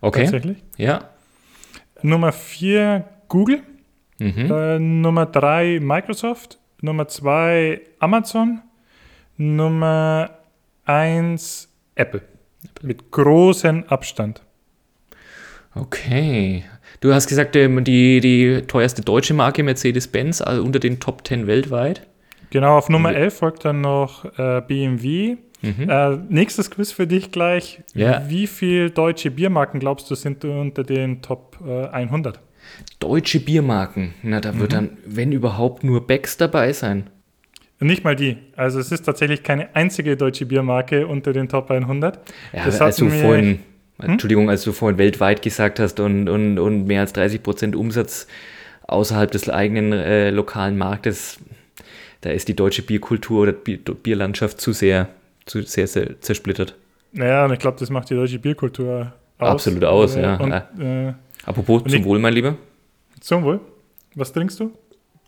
Okay, 0.00 0.22
tatsächlich. 0.24 0.58
ja. 0.76 1.08
Nummer 2.02 2.32
4 2.32 3.04
Google. 3.28 3.60
Mhm. 4.18 4.50
Äh, 4.50 4.78
Nummer 4.78 5.24
3 5.26 5.80
Microsoft. 5.80 6.58
Nummer 6.82 7.08
2 7.08 7.80
Amazon. 7.98 8.60
Nummer 9.38 10.30
1 10.86 11.68
Apple. 11.94 12.22
Mit 12.82 13.10
großem 13.10 13.84
Abstand. 13.88 14.42
Okay. 15.74 16.64
Du 17.00 17.12
hast 17.12 17.28
gesagt, 17.28 17.54
ähm, 17.56 17.84
die, 17.84 18.20
die 18.20 18.62
teuerste 18.66 19.02
deutsche 19.02 19.34
Marke 19.34 19.62
Mercedes-Benz, 19.62 20.40
also 20.40 20.62
unter 20.62 20.78
den 20.78 20.98
Top 21.00 21.26
10 21.26 21.46
weltweit. 21.46 22.06
Genau, 22.50 22.78
auf 22.78 22.88
Nummer 22.88 23.14
11 23.14 23.34
folgt 23.36 23.64
dann 23.64 23.80
noch 23.80 24.24
äh, 24.38 24.62
BMW. 24.66 25.36
Mhm. 25.62 25.90
Äh, 25.90 26.16
nächstes 26.28 26.70
Quiz 26.70 26.92
für 26.92 27.06
dich 27.06 27.32
gleich. 27.32 27.82
Ja. 27.94 28.22
Wie 28.28 28.46
viele 28.46 28.90
deutsche 28.90 29.30
Biermarken 29.30 29.80
glaubst 29.80 30.10
du 30.10 30.14
sind 30.14 30.44
unter 30.44 30.84
den 30.84 31.22
Top 31.22 31.58
äh, 31.66 31.86
100? 31.88 32.40
Deutsche 32.98 33.40
Biermarken. 33.40 34.14
Na, 34.22 34.40
da 34.40 34.58
wird 34.58 34.72
mhm. 34.72 34.74
dann, 34.74 34.90
wenn 35.04 35.32
überhaupt, 35.32 35.84
nur 35.84 36.06
Becks 36.06 36.36
dabei 36.36 36.72
sein. 36.72 37.10
Nicht 37.78 38.04
mal 38.04 38.16
die. 38.16 38.38
Also 38.56 38.80
es 38.80 38.90
ist 38.90 39.02
tatsächlich 39.02 39.42
keine 39.42 39.74
einzige 39.74 40.16
deutsche 40.16 40.46
Biermarke 40.46 41.06
unter 41.06 41.32
den 41.32 41.48
Top 41.48 41.70
100. 41.70 42.18
Ja, 42.52 42.64
das 42.64 42.80
als 42.80 42.96
du 42.96 43.10
vorhin, 43.10 43.60
hm? 43.98 44.10
Entschuldigung, 44.10 44.48
als 44.48 44.62
du 44.64 44.72
vorhin 44.72 44.98
weltweit 44.98 45.42
gesagt 45.42 45.78
hast 45.78 46.00
und, 46.00 46.28
und, 46.28 46.58
und 46.58 46.86
mehr 46.86 47.00
als 47.02 47.12
30 47.12 47.42
Prozent 47.42 47.76
Umsatz 47.76 48.26
außerhalb 48.86 49.30
des 49.30 49.48
eigenen 49.50 49.92
äh, 49.92 50.30
lokalen 50.30 50.78
Marktes, 50.78 51.38
da 52.22 52.30
ist 52.30 52.48
die 52.48 52.56
deutsche 52.56 52.82
Bierkultur 52.82 53.42
oder 53.42 53.52
Bier, 53.52 53.78
Bierlandschaft 53.78 54.60
zu 54.60 54.72
sehr, 54.72 55.08
zu 55.44 55.62
sehr, 55.62 55.86
sehr 55.86 56.20
zersplittert. 56.20 56.74
Naja, 57.12 57.44
und 57.44 57.52
ich 57.52 57.58
glaube, 57.58 57.78
das 57.78 57.90
macht 57.90 58.10
die 58.10 58.14
deutsche 58.14 58.38
Bierkultur 58.38 59.12
aus. 59.38 59.48
Absolut 59.48 59.84
aus, 59.84 60.16
äh, 60.16 60.22
ja. 60.22 60.36
Und, 60.36 60.52
äh, 60.52 61.12
Apropos, 61.44 61.84
zum 61.84 62.04
Wohl, 62.04 62.18
mein 62.18 62.34
Lieber. 62.34 62.56
Zum 63.20 63.44
Wohl. 63.44 63.60
Was 64.14 64.32
trinkst 64.32 64.58
du? 64.60 64.72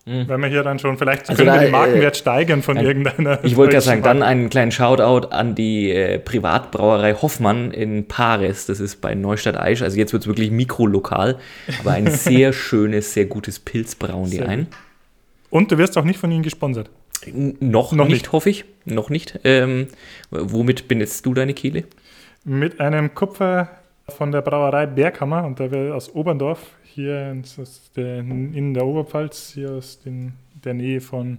Mhm. 0.07 0.27
Wenn 0.27 0.41
wir 0.41 0.49
hier 0.49 0.63
dann 0.63 0.79
schon, 0.79 0.97
vielleicht 0.97 1.29
also 1.29 1.43
können 1.43 1.55
da, 1.55 1.61
wir 1.61 1.67
den 1.67 1.73
Markenwert 1.73 2.15
äh, 2.15 2.19
steigern 2.19 2.63
von 2.63 2.79
ein, 2.79 2.85
irgendeiner. 2.85 3.45
Ich 3.45 3.57
wollte 3.57 3.73
gerade 3.73 3.85
sagen, 3.85 4.03
dann 4.03 4.23
einen 4.23 4.49
kleinen 4.49 4.73
Shoutout 4.73 5.29
an 5.29 5.55
die 5.55 5.91
äh, 5.91 6.19
Privatbrauerei 6.19 7.15
Hoffmann 7.15 7.71
in 7.71 8.09
Paris. 8.09 8.67
Das 8.67 8.81
ist 8.81 9.01
bei 9.01 9.15
Neustadt 9.15 9.59
Aisch. 9.59 9.83
Also 9.83 9.99
jetzt 9.99 10.13
wird 10.13 10.23
es 10.23 10.27
wirklich 10.27 10.51
mikrolokal, 10.51 11.39
aber 11.81 11.93
ein 11.93 12.07
sehr 12.11 12.53
schönes, 12.53 13.13
sehr 13.13 13.27
gutes 13.27 13.59
Pilz 13.59 13.95
brauen 13.95 14.31
die 14.31 14.41
ein. 14.41 14.69
Und 15.51 15.73
du 15.73 15.79
wirst 15.79 15.97
auch 15.99 16.05
nicht 16.05 16.19
von 16.19 16.31
ihnen 16.31 16.43
gesponsert. 16.43 16.91
Noch, 17.33 17.93
noch 17.93 18.07
nicht, 18.07 18.15
nicht, 18.15 18.33
hoffe 18.33 18.51
ich. 18.51 18.65
Noch 18.85 19.11
nicht. 19.11 19.41
Ähm, 19.45 19.89
womit 20.31 20.89
benutzt 20.89 21.27
du 21.27 21.35
deine 21.35 21.55
Kehle? 21.55 21.85
Mit 22.45 22.81
einem 22.81 23.15
Kupfer 23.15 23.69
von 24.09 24.33
der 24.33 24.41
Brauerei 24.41 24.87
Berghammer 24.87 25.45
und 25.45 25.59
der 25.59 25.71
will 25.71 25.93
aus 25.93 26.15
Oberndorf 26.15 26.61
hier 26.99 27.31
in 27.65 28.75
der 28.75 28.85
Oberpfalz, 28.85 29.53
hier 29.55 29.71
aus 29.71 30.01
den, 30.01 30.33
der 30.65 30.75
Nähe 30.75 31.01
von 31.01 31.39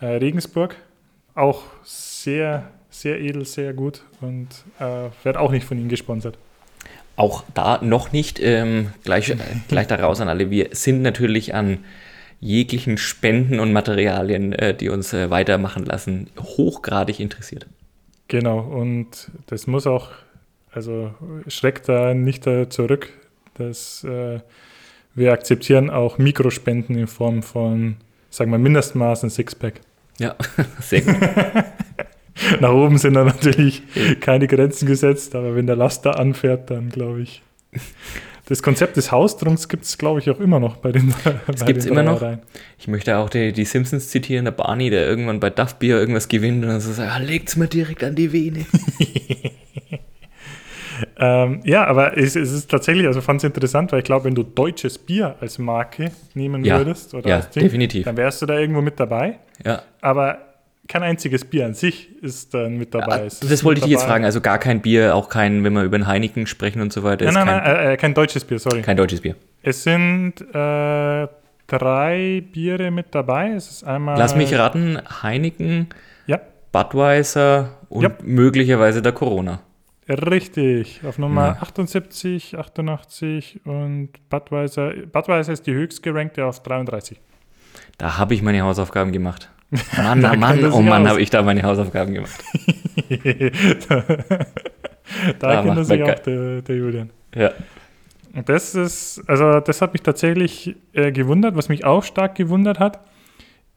äh, 0.00 0.06
Regensburg. 0.06 0.74
Auch 1.36 1.62
sehr, 1.84 2.68
sehr 2.90 3.20
edel, 3.20 3.44
sehr 3.44 3.74
gut 3.74 4.02
und 4.20 4.48
äh, 4.80 5.10
wird 5.22 5.36
auch 5.36 5.52
nicht 5.52 5.64
von 5.64 5.78
Ihnen 5.78 5.88
gesponsert. 5.88 6.36
Auch 7.14 7.44
da 7.54 7.78
noch 7.80 8.10
nicht. 8.10 8.40
Ähm, 8.40 8.88
gleich, 9.04 9.30
äh, 9.30 9.36
gleich 9.68 9.86
daraus 9.86 10.20
an 10.20 10.28
alle. 10.28 10.50
Wir 10.50 10.70
sind 10.72 11.02
natürlich 11.02 11.54
an 11.54 11.84
jeglichen 12.40 12.98
Spenden 12.98 13.60
und 13.60 13.72
Materialien, 13.72 14.52
äh, 14.52 14.74
die 14.74 14.88
uns 14.88 15.12
äh, 15.12 15.30
weitermachen 15.30 15.84
lassen, 15.84 16.28
hochgradig 16.40 17.20
interessiert. 17.20 17.66
Genau, 18.26 18.58
und 18.58 19.30
das 19.46 19.68
muss 19.68 19.86
auch, 19.86 20.10
also 20.72 21.14
schreckt 21.46 21.88
da 21.88 22.14
nicht 22.14 22.48
da 22.48 22.68
zurück. 22.68 23.10
Das 23.54 24.02
äh, 24.02 24.40
wir 25.14 25.32
akzeptieren 25.32 25.90
auch 25.90 26.18
Mikrospenden 26.18 26.96
in 26.96 27.06
Form 27.06 27.42
von, 27.42 27.96
sagen 28.30 28.50
wir, 28.50 28.58
Mindestmaß 28.58 29.24
ein 29.24 29.30
Sixpack. 29.30 29.80
Ja, 30.18 30.36
sehr 30.80 31.02
gut. 31.02 31.16
Nach 32.60 32.72
oben 32.72 32.96
sind 32.96 33.14
da 33.14 33.24
natürlich 33.24 33.82
keine 34.20 34.46
Grenzen 34.46 34.86
gesetzt, 34.86 35.34
aber 35.34 35.54
wenn 35.54 35.66
der 35.66 35.76
Laster 35.76 36.18
anfährt, 36.18 36.70
dann 36.70 36.88
glaube 36.88 37.22
ich. 37.22 37.42
Das 38.46 38.62
Konzept 38.62 38.96
des 38.96 39.12
Haustrunks 39.12 39.68
gibt 39.68 39.84
es, 39.84 39.96
glaube 39.98 40.20
ich, 40.20 40.28
auch 40.30 40.40
immer 40.40 40.58
noch 40.58 40.76
bei 40.76 40.92
den 40.92 41.14
Das 41.46 41.64
gibt 41.66 41.78
es 41.80 41.86
immer 41.86 42.02
noch. 42.02 42.22
Ich 42.78 42.88
möchte 42.88 43.16
auch 43.18 43.30
die, 43.30 43.52
die, 43.52 43.64
Simpsons 43.64 44.08
zitieren, 44.08 44.44
der 44.44 44.52
Barney, 44.52 44.90
der 44.90 45.06
irgendwann 45.06 45.40
bei 45.40 45.50
Duff 45.50 45.76
Beer 45.76 45.98
irgendwas 45.98 46.28
gewinnt 46.28 46.62
und 46.64 46.70
dann 46.70 46.80
so 46.80 46.92
sagt, 46.92 47.12
ah, 47.12 47.18
legt's 47.18 47.56
mir 47.56 47.68
direkt 47.68 48.02
an 48.02 48.14
die 48.14 48.32
Vene. 48.32 48.66
Ähm, 51.18 51.60
ja, 51.64 51.84
aber 51.86 52.16
es, 52.16 52.36
es, 52.36 52.52
ist 52.52 52.70
tatsächlich, 52.70 53.06
also 53.06 53.20
fand 53.20 53.38
es 53.38 53.44
interessant, 53.44 53.92
weil 53.92 54.00
ich 54.00 54.04
glaube, 54.04 54.24
wenn 54.24 54.34
du 54.34 54.42
deutsches 54.42 54.98
Bier 54.98 55.36
als 55.40 55.58
Marke 55.58 56.10
nehmen 56.34 56.64
ja, 56.64 56.78
würdest 56.78 57.14
oder 57.14 57.28
ja, 57.28 57.40
Ding, 57.40 57.62
definitiv. 57.62 58.04
dann 58.04 58.16
wärst 58.16 58.42
du 58.42 58.46
da 58.46 58.58
irgendwo 58.58 58.80
mit 58.80 58.98
dabei. 58.98 59.38
Ja. 59.64 59.82
Aber 60.00 60.38
kein 60.88 61.02
einziges 61.02 61.44
Bier 61.44 61.66
an 61.66 61.74
sich 61.74 62.10
ist 62.22 62.54
dann 62.54 62.76
mit 62.76 62.92
dabei. 62.92 63.24
Ja, 63.24 63.48
das 63.48 63.64
wollte 63.64 63.78
ich 63.78 63.84
dich 63.84 63.92
jetzt 63.92 64.04
fragen. 64.04 64.24
Also 64.24 64.40
gar 64.40 64.58
kein 64.58 64.82
Bier, 64.82 65.14
auch 65.14 65.28
kein, 65.28 65.64
wenn 65.64 65.72
wir 65.72 65.84
über 65.84 65.96
ein 65.96 66.06
Heineken 66.06 66.46
sprechen 66.46 66.80
und 66.80 66.92
so 66.92 67.02
weiter. 67.02 67.24
Nein, 67.24 67.34
nein, 67.34 67.46
kein, 67.46 67.62
nein, 67.62 67.92
äh, 67.92 67.96
kein 67.96 68.14
deutsches 68.14 68.44
Bier, 68.44 68.58
sorry. 68.58 68.82
Kein 68.82 68.96
deutsches 68.96 69.20
Bier. 69.20 69.36
Es 69.62 69.84
sind 69.84 70.40
äh, 70.40 71.28
drei 71.66 72.42
Biere 72.52 72.90
mit 72.90 73.14
dabei. 73.14 73.52
Es 73.52 73.70
ist 73.70 73.84
einmal. 73.84 74.18
Lass 74.18 74.34
mich 74.34 74.54
raten: 74.54 74.98
Heineken, 75.22 75.88
ja. 76.26 76.40
Budweiser 76.72 77.78
und 77.88 78.02
ja. 78.02 78.10
möglicherweise 78.22 79.02
der 79.02 79.12
Corona. 79.12 79.60
Richtig, 80.08 81.00
auf 81.04 81.18
Nummer 81.18 81.46
ja. 81.46 81.62
78, 81.62 82.58
88 82.58 83.60
und 83.64 84.10
Budweiser. 84.28 84.92
Budweiser 85.12 85.52
ist 85.52 85.66
die 85.66 85.74
höchst 85.74 86.02
gerankte 86.02 86.44
auf 86.44 86.62
33. 86.62 87.20
Da 87.98 88.18
habe 88.18 88.34
ich 88.34 88.42
meine 88.42 88.62
Hausaufgaben 88.62 89.12
gemacht. 89.12 89.50
Mann, 89.96 90.24
oh 90.24 90.36
Mann, 90.36 90.72
oh 90.72 90.82
Mann, 90.82 91.08
habe 91.08 91.22
ich 91.22 91.30
da 91.30 91.42
meine 91.42 91.62
Hausaufgaben 91.62 92.14
gemacht. 92.14 92.44
da 93.88 94.04
da 95.38 95.62
kennt 95.62 95.76
er 95.78 95.84
sich 95.84 96.02
auch 96.02 96.18
der, 96.18 96.62
der, 96.62 96.76
Julian. 96.76 97.10
Ja. 97.34 97.52
Das 98.44 98.74
ist, 98.74 99.22
also 99.26 99.60
das 99.60 99.82
hat 99.82 99.92
mich 99.92 100.02
tatsächlich 100.02 100.74
äh, 100.94 101.12
gewundert. 101.12 101.56
Was 101.56 101.68
mich 101.68 101.84
auch 101.84 102.02
stark 102.02 102.34
gewundert 102.34 102.80
hat, 102.80 103.00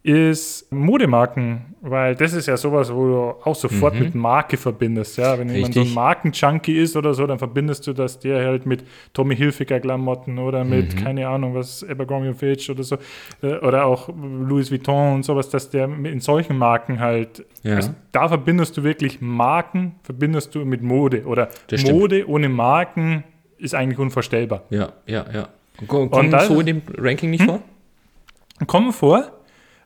ist 0.05 0.71
Modemarken, 0.71 1.74
weil 1.81 2.13
das 2.13 2.33
ist 2.33 2.45
ja 2.45 2.55
sowas, 2.57 2.93
wo 2.93 3.07
du 3.07 3.19
auch 3.43 3.55
sofort 3.55 3.95
mhm. 3.95 4.01
mit 4.01 4.13
Marke 4.13 4.55
verbindest. 4.55 5.17
Ja, 5.17 5.39
wenn 5.39 5.50
jemand 5.50 5.74
so 5.74 5.81
ein 5.81 5.95
Markenjunkie 5.95 6.77
ist 6.77 6.95
oder 6.95 7.15
so, 7.15 7.25
dann 7.25 7.39
verbindest 7.39 7.88
du 7.88 7.93
das 7.93 8.19
der 8.19 8.45
halt 8.45 8.67
mit 8.67 8.83
Tommy 9.13 9.35
Hilfiger 9.35 9.79
Klamotten 9.79 10.38
oder 10.38 10.63
mit, 10.63 10.93
mhm. 10.93 11.03
keine 11.03 11.27
Ahnung, 11.27 11.55
was, 11.55 11.83
Abercrombie 11.83 12.35
Fitch 12.35 12.69
oder 12.69 12.83
so, 12.83 12.97
äh, 13.41 13.55
oder 13.55 13.88
auch 13.88 14.09
Louis 14.09 14.69
Vuitton 14.69 15.15
und 15.15 15.25
sowas, 15.25 15.50
dass 15.50 15.71
der 15.71 15.85
in 15.85 16.19
solchen 16.19 16.55
Marken 16.55 17.00
halt, 17.00 17.43
ja. 17.63 17.77
also 17.77 17.89
da 18.12 18.27
verbindest 18.27 18.77
du 18.77 18.83
wirklich 18.83 19.21
Marken, 19.21 19.95
verbindest 20.03 20.53
du 20.53 20.65
mit 20.65 20.83
Mode 20.83 21.25
oder 21.25 21.50
Mode 21.83 22.29
ohne 22.29 22.47
Marken 22.47 23.24
ist 23.57 23.74
eigentlich 23.74 23.97
unvorstellbar. 23.97 24.65
Ja, 24.69 24.93
ja, 25.07 25.25
ja. 25.33 25.50
Kommen 25.88 26.12
so 26.41 26.59
in 26.59 26.65
dem 26.67 26.81
Ranking 26.95 27.31
nicht 27.31 27.41
hm? 27.41 27.47
vor? 27.47 27.62
Kommen 28.67 28.93
vor, 28.93 29.31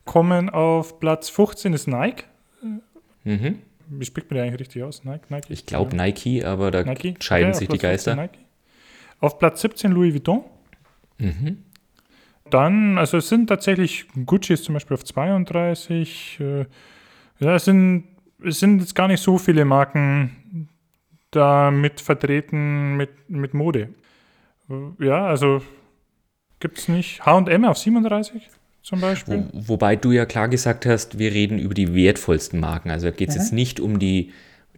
kommen 0.09 0.49
auf 0.49 0.99
Platz 0.99 1.29
15 1.29 1.71
ist 1.73 1.87
Nike. 1.87 2.23
Mhm. 3.23 3.59
Wie 3.89 4.05
spricht 4.05 4.31
man 4.31 4.37
die 4.37 4.41
eigentlich 4.41 4.61
richtig 4.61 4.81
aus? 4.81 5.03
Nike? 5.03 5.25
Nike? 5.29 5.53
Ich 5.53 5.67
glaube 5.67 5.95
Nike, 5.95 6.43
aber 6.43 6.71
da 6.71 6.83
Nike? 6.83 7.13
scheiden 7.19 7.49
okay, 7.49 7.59
sich 7.59 7.67
die 7.67 7.77
Geister. 7.77 8.27
Auf 9.19 9.37
Platz 9.37 9.61
17 9.61 9.91
Louis 9.91 10.11
Vuitton. 10.15 10.45
Mhm. 11.19 11.59
Dann, 12.49 12.97
also 12.97 13.17
es 13.17 13.29
sind 13.29 13.47
tatsächlich, 13.47 14.07
Gucci 14.25 14.53
ist 14.53 14.63
zum 14.63 14.73
Beispiel 14.73 14.95
auf 14.95 15.05
32. 15.05 16.39
Äh, 16.39 16.65
ja, 17.37 17.53
es 17.53 17.65
sind, 17.65 18.05
es 18.43 18.59
sind 18.59 18.79
jetzt 18.79 18.95
gar 18.95 19.09
nicht 19.09 19.21
so 19.21 19.37
viele 19.37 19.63
Marken 19.63 20.69
da 21.29 21.69
mit 21.69 22.01
vertreten 22.01 22.97
mit, 22.97 23.29
mit 23.29 23.53
Mode. 23.53 23.89
Ja, 24.97 25.27
also 25.27 25.61
gibt 26.59 26.79
es 26.79 26.87
nicht. 26.87 27.23
HM 27.27 27.63
auf 27.65 27.77
37? 27.77 28.49
Zum 28.81 29.01
Beispiel. 29.01 29.45
Wo, 29.51 29.69
wobei 29.69 29.95
du 29.95 30.11
ja 30.11 30.25
klar 30.25 30.47
gesagt 30.47 30.85
hast, 30.85 31.19
wir 31.19 31.31
reden 31.31 31.59
über 31.59 31.73
die 31.73 31.93
wertvollsten 31.93 32.59
Marken. 32.59 32.89
Also 32.89 33.07
da 33.07 33.11
geht 33.11 33.29
es 33.29 33.35
mhm. 33.35 33.41
jetzt 33.41 33.53
nicht 33.53 33.79
um 33.79 33.99
die 33.99 34.31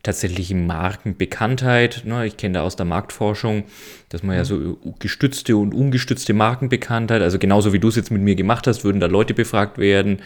tatsächliche 0.03 0.55
Markenbekanntheit. 0.55 2.03
Ne? 2.05 2.25
Ich 2.25 2.37
kenne 2.37 2.55
da 2.55 2.63
aus 2.63 2.75
der 2.75 2.85
Marktforschung, 2.85 3.63
dass 4.09 4.23
man 4.23 4.35
mhm. 4.35 4.39
ja 4.39 4.45
so 4.45 4.77
gestützte 4.99 5.55
und 5.57 5.73
ungestützte 5.73 6.33
Markenbekanntheit, 6.33 7.21
also 7.21 7.37
genauso 7.37 7.73
wie 7.73 7.79
du 7.79 7.89
es 7.89 7.95
jetzt 7.95 8.11
mit 8.11 8.21
mir 8.21 8.35
gemacht 8.35 8.67
hast, 8.67 8.83
würden 8.83 8.99
da 8.99 9.07
Leute 9.07 9.33
befragt 9.33 9.77
werden, 9.77 10.19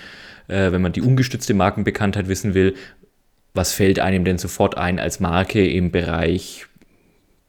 äh, 0.48 0.72
wenn 0.72 0.82
man 0.82 0.94
die 0.94 1.02
ungestützte 1.02 1.54
Markenbekanntheit 1.54 2.28
wissen 2.28 2.54
will. 2.54 2.76
Was 3.54 3.74
fällt 3.74 4.00
einem 4.00 4.26
denn 4.26 4.38
sofort 4.38 4.78
ein 4.78 5.00
als 5.00 5.20
Marke 5.20 5.68
im 5.68 5.92
Bereich 5.92 6.68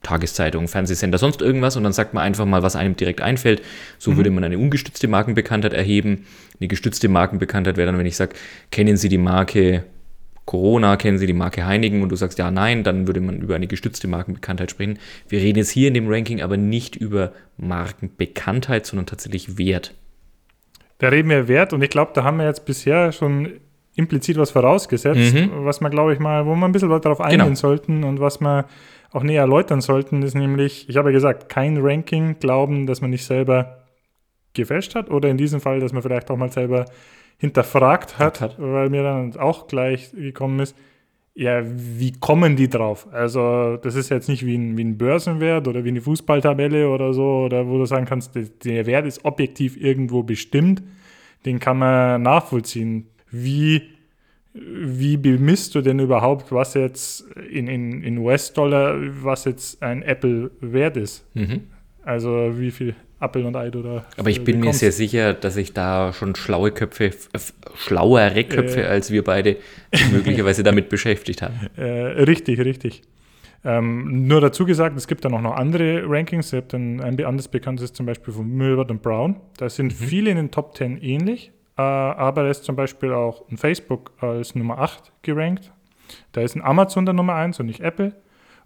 Tageszeitung, 0.07 0.69
Fernsehsender, 0.69 1.19
sonst 1.19 1.43
irgendwas 1.43 1.77
und 1.77 1.83
dann 1.85 1.93
sagt 1.93 2.15
man 2.15 2.23
einfach 2.23 2.47
mal, 2.47 2.63
was 2.63 2.77
einem 2.77 2.95
direkt 2.97 3.21
einfällt. 3.21 3.61
So 3.99 4.13
mhm. 4.13 4.17
würde 4.17 4.31
man 4.31 4.45
eine 4.45 4.59
ungestützte 4.59 5.09
Markenbekanntheit 5.09 5.73
erheben. 5.73 6.27
Eine 6.61 6.69
gestützte 6.69 7.09
Markenbekanntheit 7.09 7.77
wäre 7.77 7.87
dann, 7.87 7.99
wenn 7.99 8.07
ich 8.07 8.17
sage, 8.17 8.35
kennen 8.71 8.97
Sie 8.97 9.09
die 9.09 9.19
Marke 9.19 9.85
Corona, 10.45 10.97
kennen 10.97 11.19
Sie 11.19 11.27
die 11.27 11.33
Marke 11.33 11.67
Heinigen 11.67 12.03
und 12.03 12.09
du 12.11 12.17
sagst 12.17 12.39
ja, 12.39 12.53
nein, 12.53 12.85
dann 12.85 13.09
würde 13.09 13.21
man 13.21 13.41
über 13.41 13.57
eine 13.57 13.67
gestützte 13.67 14.07
Markenbekanntheit 14.07 14.71
sprechen. 14.71 14.99
Wir 15.29 15.41
reden 15.41 15.59
jetzt 15.59 15.71
hier 15.71 15.89
in 15.89 15.95
dem 15.95 16.09
Ranking 16.09 16.41
aber 16.41 16.57
nicht 16.57 16.95
über 16.95 17.33
Markenbekanntheit, 17.57 18.87
sondern 18.87 19.07
tatsächlich 19.07 19.59
Wert. 19.59 19.93
Da 20.99 21.09
reden 21.09 21.29
wir 21.29 21.49
Wert 21.49 21.73
und 21.73 21.83
ich 21.83 21.91
glaube, 21.91 22.13
da 22.15 22.23
haben 22.25 22.39
wir 22.39 22.47
jetzt 22.47 22.65
bisher 22.65 23.13
schon 23.13 23.55
implizit 23.97 24.37
was 24.37 24.51
vorausgesetzt, 24.51 25.35
Mhm. 25.35 25.51
was 25.65 25.81
man, 25.81 25.91
glaube 25.91 26.13
ich, 26.13 26.19
mal, 26.19 26.47
wo 26.47 26.55
wir 26.55 26.65
ein 26.65 26.73
bisschen 26.73 26.91
darauf 26.91 27.21
eingehen 27.21 27.41
Genau. 27.41 27.55
sollten 27.55 28.05
und 28.05 28.21
was 28.21 28.41
wir 28.41 28.67
auch 29.13 29.23
näher 29.23 29.43
erläutern 29.43 29.81
sollten, 29.81 30.23
ist 30.23 30.35
nämlich, 30.35 30.89
ich 30.89 30.97
habe 30.97 31.11
ja 31.11 31.15
gesagt, 31.15 31.49
kein 31.49 31.79
Ranking 31.79 32.39
glauben, 32.39 32.87
dass 32.87 33.01
man 33.01 33.11
nicht 33.11 33.25
selber 33.25 33.85
gefälscht 34.55 34.95
hat 34.95 35.11
oder 35.11 35.29
in 35.29 35.37
diesem 35.37 35.61
Fall, 35.61 35.81
dass 35.81 35.93
man 35.93 36.03
vielleicht 36.03 36.31
auch 36.31 36.37
mal 36.37 36.51
selber 36.51 36.87
hinterfragt 37.39 38.19
hat, 38.19 38.41
Hat. 38.41 38.57
weil 38.59 38.89
mir 38.91 39.03
dann 39.03 39.37
auch 39.37 39.69
gleich 39.69 40.11
gekommen 40.13 40.61
ist, 40.61 40.75
ja, 41.39 41.63
wie 41.63 42.13
kommen 42.13 42.57
die 42.57 42.69
drauf? 42.69 43.07
Also, 43.13 43.77
das 43.77 43.95
ist 43.95 44.09
jetzt 44.09 44.27
nicht 44.27 44.47
wie 44.47 44.57
ein, 44.57 44.79
wie 44.79 44.85
ein 44.85 44.97
Börsenwert 44.97 45.69
oder 45.69 45.85
wie 45.85 45.91
eine 45.91 46.01
Fußballtabelle 46.01 46.89
oder 46.89 47.13
so, 47.13 47.45
oder 47.45 47.69
wo 47.69 47.77
du 47.77 47.85
sagen 47.85 48.07
kannst, 48.07 48.35
der, 48.35 48.45
der 48.65 48.87
Wert 48.87 49.07
ist 49.07 49.23
objektiv 49.23 49.77
irgendwo 49.77 50.23
bestimmt, 50.23 50.83
den 51.45 51.59
kann 51.59 51.77
man 51.77 52.23
nachvollziehen. 52.23 53.09
Wie, 53.31 53.83
wie 54.59 55.17
bemisst 55.17 55.75
du 55.75 55.81
denn 55.81 55.99
überhaupt, 55.99 56.53
was 56.53 56.75
jetzt 56.75 57.25
in, 57.51 57.69
in, 57.69 58.03
in 58.03 58.19
US-Dollar, 58.19 58.97
was 59.23 59.45
jetzt 59.45 59.83
ein 59.83 60.03
Apple 60.03 60.51
wert 60.61 60.97
ist? 60.97 61.25
Mhm. 61.35 61.63
Also, 62.03 62.59
wie 62.59 62.71
viel 62.71 62.95
Apple 63.21 63.47
und 63.47 63.57
Ei 63.57 63.71
du 63.71 63.83
da 63.83 64.05
Aber 64.17 64.31
ich 64.31 64.45
bin 64.45 64.61
mir 64.61 64.73
sehr 64.73 64.93
sicher, 64.93 65.33
dass 65.33 65.57
ich 65.57 65.73
da 65.73 66.13
schon 66.13 66.35
schlaue 66.35 66.71
Köpfe, 66.71 67.11
schlauere 67.75 68.45
Köpfe 68.45 68.83
Äh. 68.83 68.87
als 68.87 69.11
wir 69.11 69.25
beide 69.25 69.57
möglicherweise 70.13 70.63
damit 70.63 70.89
beschäftigt 70.89 71.43
haben. 71.43 71.55
Äh, 71.77 71.83
richtig, 71.83 72.61
richtig. 72.61 73.03
Ähm, 73.65 74.27
nur 74.29 74.41
dazu 74.41 74.65
gesagt, 74.67 74.97
es 74.97 75.09
gibt 75.09 75.25
dann 75.25 75.35
auch 75.35 75.41
noch 75.41 75.57
andere 75.57 76.05
Rankings. 76.07 76.53
Ihr 76.53 76.59
habt 76.59 76.75
ein 76.75 77.01
anderes 77.01 77.49
bekanntes 77.49 77.93
zum 77.93 78.07
Beispiel 78.07 78.33
von 78.33 78.49
Milbert 78.49 78.91
und 78.91 79.03
Brown. 79.03 79.37
Da 79.57 79.69
sind 79.69 79.93
viele 79.93 80.31
in 80.31 80.37
den 80.37 80.51
Top 80.51 80.77
10 80.77 81.03
ähnlich, 81.03 81.49
äh, 81.49 81.56
aber 81.83 82.45
da 82.45 82.51
ist 82.51 82.65
zum 82.65 82.77
Beispiel 82.77 83.13
auch 83.13 83.49
ein 83.51 83.57
Facebook 83.57 84.13
als 84.21 84.55
Nummer 84.55 84.79
8 84.79 85.13
gerankt. 85.23 85.73
Da 86.33 86.41
ist 86.41 86.55
ein 86.57 86.63
Amazon 86.63 87.05
der 87.05 87.15
Nummer 87.15 87.35
1 87.35 87.61
und 87.61 87.67
nicht 87.67 87.81
Apple. 87.81 88.13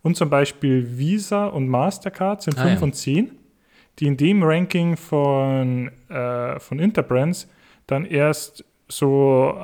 Und 0.03 0.17
zum 0.17 0.31
Beispiel 0.31 0.97
Visa 0.99 1.47
und 1.47 1.69
Mastercard 1.69 2.43
sind 2.43 2.59
Ah, 2.59 2.63
5 2.63 2.75
ja. 2.81 2.85
und 2.85 2.95
10, 2.95 3.31
die 3.99 4.07
in 4.07 4.17
dem 4.17 4.43
Ranking 4.43 4.97
von, 4.97 5.91
äh, 6.09 6.59
von 6.61 6.79
Interbrands 6.79 7.49
dann 7.87 8.05
erst 8.05 8.65
so 8.89 9.55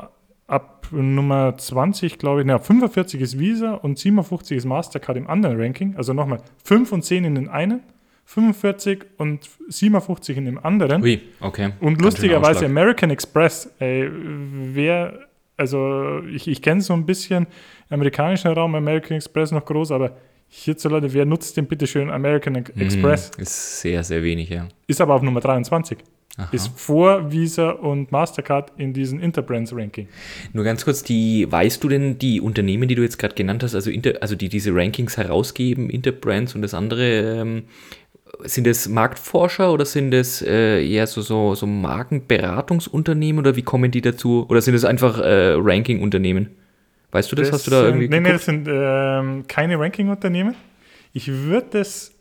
ab 0.46 0.88
Nummer 0.90 1.56
20, 1.56 2.18
glaube 2.18 2.40
ich, 2.40 2.46
na, 2.46 2.58
45 2.58 3.20
ist 3.20 3.38
Visa 3.38 3.74
und 3.74 3.98
57 3.98 4.56
ist 4.58 4.64
Mastercard 4.64 5.16
im 5.16 5.26
anderen 5.28 5.60
Ranking. 5.60 5.96
Also 5.96 6.12
nochmal 6.12 6.40
5 6.64 6.92
und 6.92 7.02
10 7.04 7.24
in 7.24 7.34
den 7.34 7.48
einen, 7.48 7.82
45 8.26 9.06
und 9.18 9.48
57 9.68 10.36
in 10.36 10.44
dem 10.44 10.58
anderen. 10.58 11.02
Ui, 11.02 11.20
okay. 11.40 11.70
Und 11.80 12.02
lustigerweise. 12.02 12.66
American 12.66 13.10
Express, 13.10 13.70
ey, 13.78 14.10
wer, 14.10 15.28
also 15.56 16.20
ich, 16.30 16.48
ich 16.48 16.60
kenne 16.60 16.80
so 16.80 16.92
ein 16.92 17.06
bisschen 17.06 17.46
amerikanischen 17.88 18.50
Raum 18.50 18.74
American 18.74 19.16
Express 19.16 19.52
noch 19.52 19.64
groß, 19.64 19.92
aber 19.92 20.16
hierzulande, 20.48 21.12
wer 21.12 21.24
nutzt 21.24 21.56
den 21.56 21.66
bitteschön 21.66 22.10
American 22.10 22.56
Express? 22.56 23.30
Mhm, 23.36 23.42
ist 23.42 23.80
sehr, 23.80 24.02
sehr 24.02 24.22
wenig, 24.22 24.50
ja. 24.50 24.68
Ist 24.88 25.00
aber 25.00 25.14
auf 25.14 25.22
Nummer 25.22 25.40
23. 25.40 25.98
Aha. 26.38 26.48
Ist 26.52 26.68
vor 26.78 27.32
Visa 27.32 27.70
und 27.70 28.12
Mastercard 28.12 28.70
in 28.76 28.92
diesem 28.92 29.20
Interbrands 29.20 29.74
Ranking. 29.74 30.06
Nur 30.52 30.64
ganz 30.64 30.84
kurz, 30.84 31.02
die, 31.02 31.50
weißt 31.50 31.82
du 31.82 31.88
denn 31.88 32.18
die 32.18 32.42
Unternehmen, 32.42 32.88
die 32.88 32.94
du 32.94 33.02
jetzt 33.02 33.18
gerade 33.18 33.34
genannt 33.34 33.62
hast, 33.62 33.74
also, 33.74 33.90
Inter, 33.90 34.14
also 34.20 34.34
die 34.34 34.50
diese 34.50 34.74
Rankings 34.74 35.16
herausgeben, 35.16 35.88
Interbrands 35.88 36.54
und 36.54 36.60
das 36.60 36.74
andere, 36.74 37.40
ähm, 37.40 37.64
sind 38.44 38.66
es 38.66 38.88
Marktforscher 38.88 39.72
oder 39.72 39.84
sind 39.84 40.12
es 40.12 40.42
äh, 40.42 40.86
eher 40.86 41.06
so, 41.06 41.20
so, 41.22 41.54
so 41.54 41.66
Markenberatungsunternehmen 41.66 43.40
oder 43.40 43.56
wie 43.56 43.62
kommen 43.62 43.90
die 43.90 44.00
dazu? 44.00 44.46
Oder 44.48 44.60
sind 44.60 44.74
es 44.74 44.84
einfach 44.84 45.18
äh, 45.18 45.54
Ranking-Unternehmen? 45.56 46.50
Weißt 47.12 47.30
du 47.32 47.36
das? 47.36 47.52
Hast 47.52 47.66
du 47.66 47.70
da 47.70 47.84
irgendwie 47.84 48.08
nee, 48.08 48.18
geguckt? 48.18 48.34
das 48.34 48.44
sind 48.44 48.68
ähm, 48.70 49.44
keine 49.46 49.78
Ranking-Unternehmen. 49.78 50.54
Ich 51.12 51.28
würde 51.28 51.66
das 51.70 52.12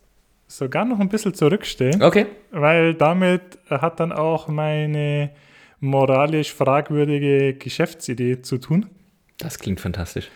sogar 0.47 0.85
noch 0.85 0.99
ein 0.99 1.09
bisschen 1.09 1.33
zurückstellen. 1.33 2.01
Okay. 2.01 2.27
Weil 2.51 2.93
damit 2.93 3.41
hat 3.69 3.99
dann 3.99 4.11
auch 4.11 4.47
meine 4.47 5.31
moralisch 5.79 6.53
fragwürdige 6.53 7.55
Geschäftsidee 7.55 8.41
zu 8.41 8.57
tun. 8.57 8.87
Das 9.37 9.59
klingt 9.59 9.81
fantastisch. 9.81 10.29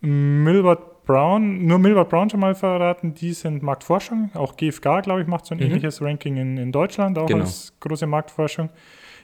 Milward 0.00 0.91
Brown, 1.12 1.66
nur 1.66 1.78
Milward 1.78 2.08
Brown 2.08 2.30
schon 2.30 2.40
mal 2.40 2.54
verraten, 2.54 3.12
die 3.14 3.32
sind 3.32 3.62
Marktforschung. 3.62 4.30
Auch 4.34 4.56
GfK, 4.56 5.00
glaube 5.02 5.20
ich, 5.22 5.26
macht 5.26 5.44
so 5.46 5.54
ein 5.54 5.58
Mhm. 5.58 5.66
ähnliches 5.66 6.00
Ranking 6.00 6.36
in, 6.38 6.56
in 6.56 6.72
Deutschland, 6.72 7.18
auch 7.18 7.26
Genau. 7.26 7.40
als 7.44 7.74
große 7.80 8.06
Marktforschung, 8.06 8.70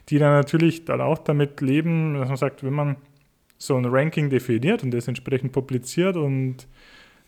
die 0.09 0.19
dann 0.19 0.33
natürlich 0.33 0.85
dann 0.85 1.01
auch 1.01 1.17
damit 1.17 1.61
leben, 1.61 2.13
dass 2.13 2.27
man 2.27 2.37
sagt, 2.37 2.63
wenn 2.63 2.73
man 2.73 2.95
so 3.57 3.75
ein 3.75 3.85
Ranking 3.85 4.29
definiert 4.29 4.83
und 4.83 4.91
das 4.91 5.07
entsprechend 5.07 5.51
publiziert 5.51 6.15
und 6.15 6.67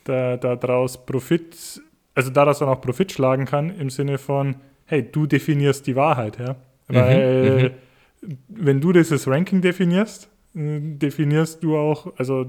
da, 0.03 0.37
daraus 0.37 1.03
Profit, 1.05 1.81
also 2.15 2.29
daraus 2.31 2.59
dann 2.59 2.69
auch 2.69 2.81
Profit 2.81 3.11
schlagen 3.11 3.45
kann 3.45 3.69
im 3.79 3.89
Sinne 3.89 4.17
von, 4.17 4.55
hey, 4.85 5.01
du 5.11 5.25
definierst 5.25 5.85
die 5.87 5.95
Wahrheit, 5.95 6.37
ja. 6.39 6.55
Weil 6.87 7.71
wenn 8.47 8.79
du 8.81 8.91
dieses 8.93 9.27
Ranking 9.27 9.61
definierst, 9.61 10.29
äh, 10.55 10.79
definierst 10.79 11.63
du 11.63 11.77
auch, 11.77 12.13
also 12.17 12.45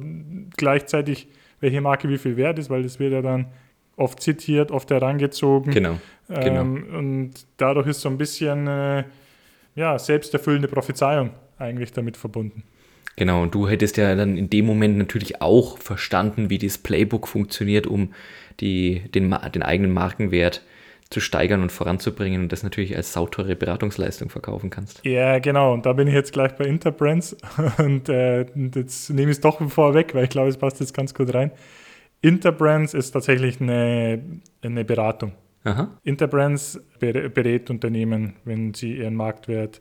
gleichzeitig, 0.57 1.29
welche 1.63 1.81
Marke 1.81 2.11
wie 2.11 2.19
viel 2.19 2.37
wert 2.37 2.59
ist, 2.59 2.69
weil 2.69 2.83
das 2.83 2.99
wird 2.99 3.13
ja 3.13 3.23
dann 3.23 3.47
oft 3.97 4.21
zitiert, 4.21 4.71
oft 4.71 4.91
herangezogen. 4.91 5.73
Genau. 5.73 5.99
genau. 6.29 6.61
Ähm, 6.61 6.87
und 6.93 7.31
dadurch 7.57 7.87
ist 7.87 8.03
so 8.03 8.11
ein 8.11 8.19
bisschen 8.19 8.67
äh, 8.67 9.05
ja, 9.75 9.99
selbsterfüllende 9.99 10.69
Prophezeiung 10.69 11.31
eigentlich 11.59 11.93
damit 11.93 12.17
verbunden. 12.17 12.65
Genau, 13.17 13.43
und 13.43 13.55
du 13.55 13.69
hättest 13.69 13.97
ja 13.99 14.15
dann 14.17 14.37
in 14.37 14.51
dem 14.51 14.67
Moment 14.67 14.97
natürlich 14.97 15.41
auch 15.41 15.79
verstanden, 15.79 16.51
wie 16.51 16.59
das 16.59 16.79
Playbook 16.79 17.29
funktioniert, 17.29 17.87
um 17.87 18.13
die, 18.61 19.03
den, 19.15 19.35
den 19.55 19.63
eigenen 19.63 19.93
Markenwert 19.93 20.63
zu 21.13 21.21
steigern 21.21 21.63
und 21.63 21.71
voranzubringen 21.71 22.43
und 22.43 22.53
das 22.53 22.63
natürlich 22.63 22.97
als 22.97 23.13
sauteure 23.13 23.55
Beratungsleistung 23.55 24.31
verkaufen 24.31 24.71
kannst. 24.71 25.05
Ja, 25.05 25.39
genau. 25.39 25.73
Und 25.75 25.87
da 25.87 25.93
bin 25.93 26.09
ich 26.09 26.15
jetzt 26.15 26.33
gleich 26.33 26.53
bei 26.53 26.65
Interbrands 26.65 27.37
und 27.79 28.09
äh, 28.09 28.47
und 28.55 28.75
jetzt 28.77 29.11
nehme 29.11 29.31
ich 29.31 29.37
es 29.37 29.41
doch 29.41 29.61
vorweg, 29.71 30.15
weil 30.15 30.25
ich 30.25 30.31
glaube, 30.31 30.49
es 30.49 30.57
passt 30.57 30.81
jetzt 30.81 30.95
ganz 30.95 31.15
gut 31.15 31.35
rein. 31.35 31.51
Interbrands 32.21 32.95
ist 32.95 33.11
tatsächlich 33.11 33.61
eine, 33.61 34.23
eine 34.63 34.85
Beratung. 34.85 35.33
Aha. 35.65 35.97
Interbrands 36.03 36.81
ber- 36.99 37.29
berät 37.29 37.69
Unternehmen, 37.71 38.35
wenn 38.45 38.75
sie 38.75 38.97
ihren 38.97 39.15
Marktwert 39.15 39.81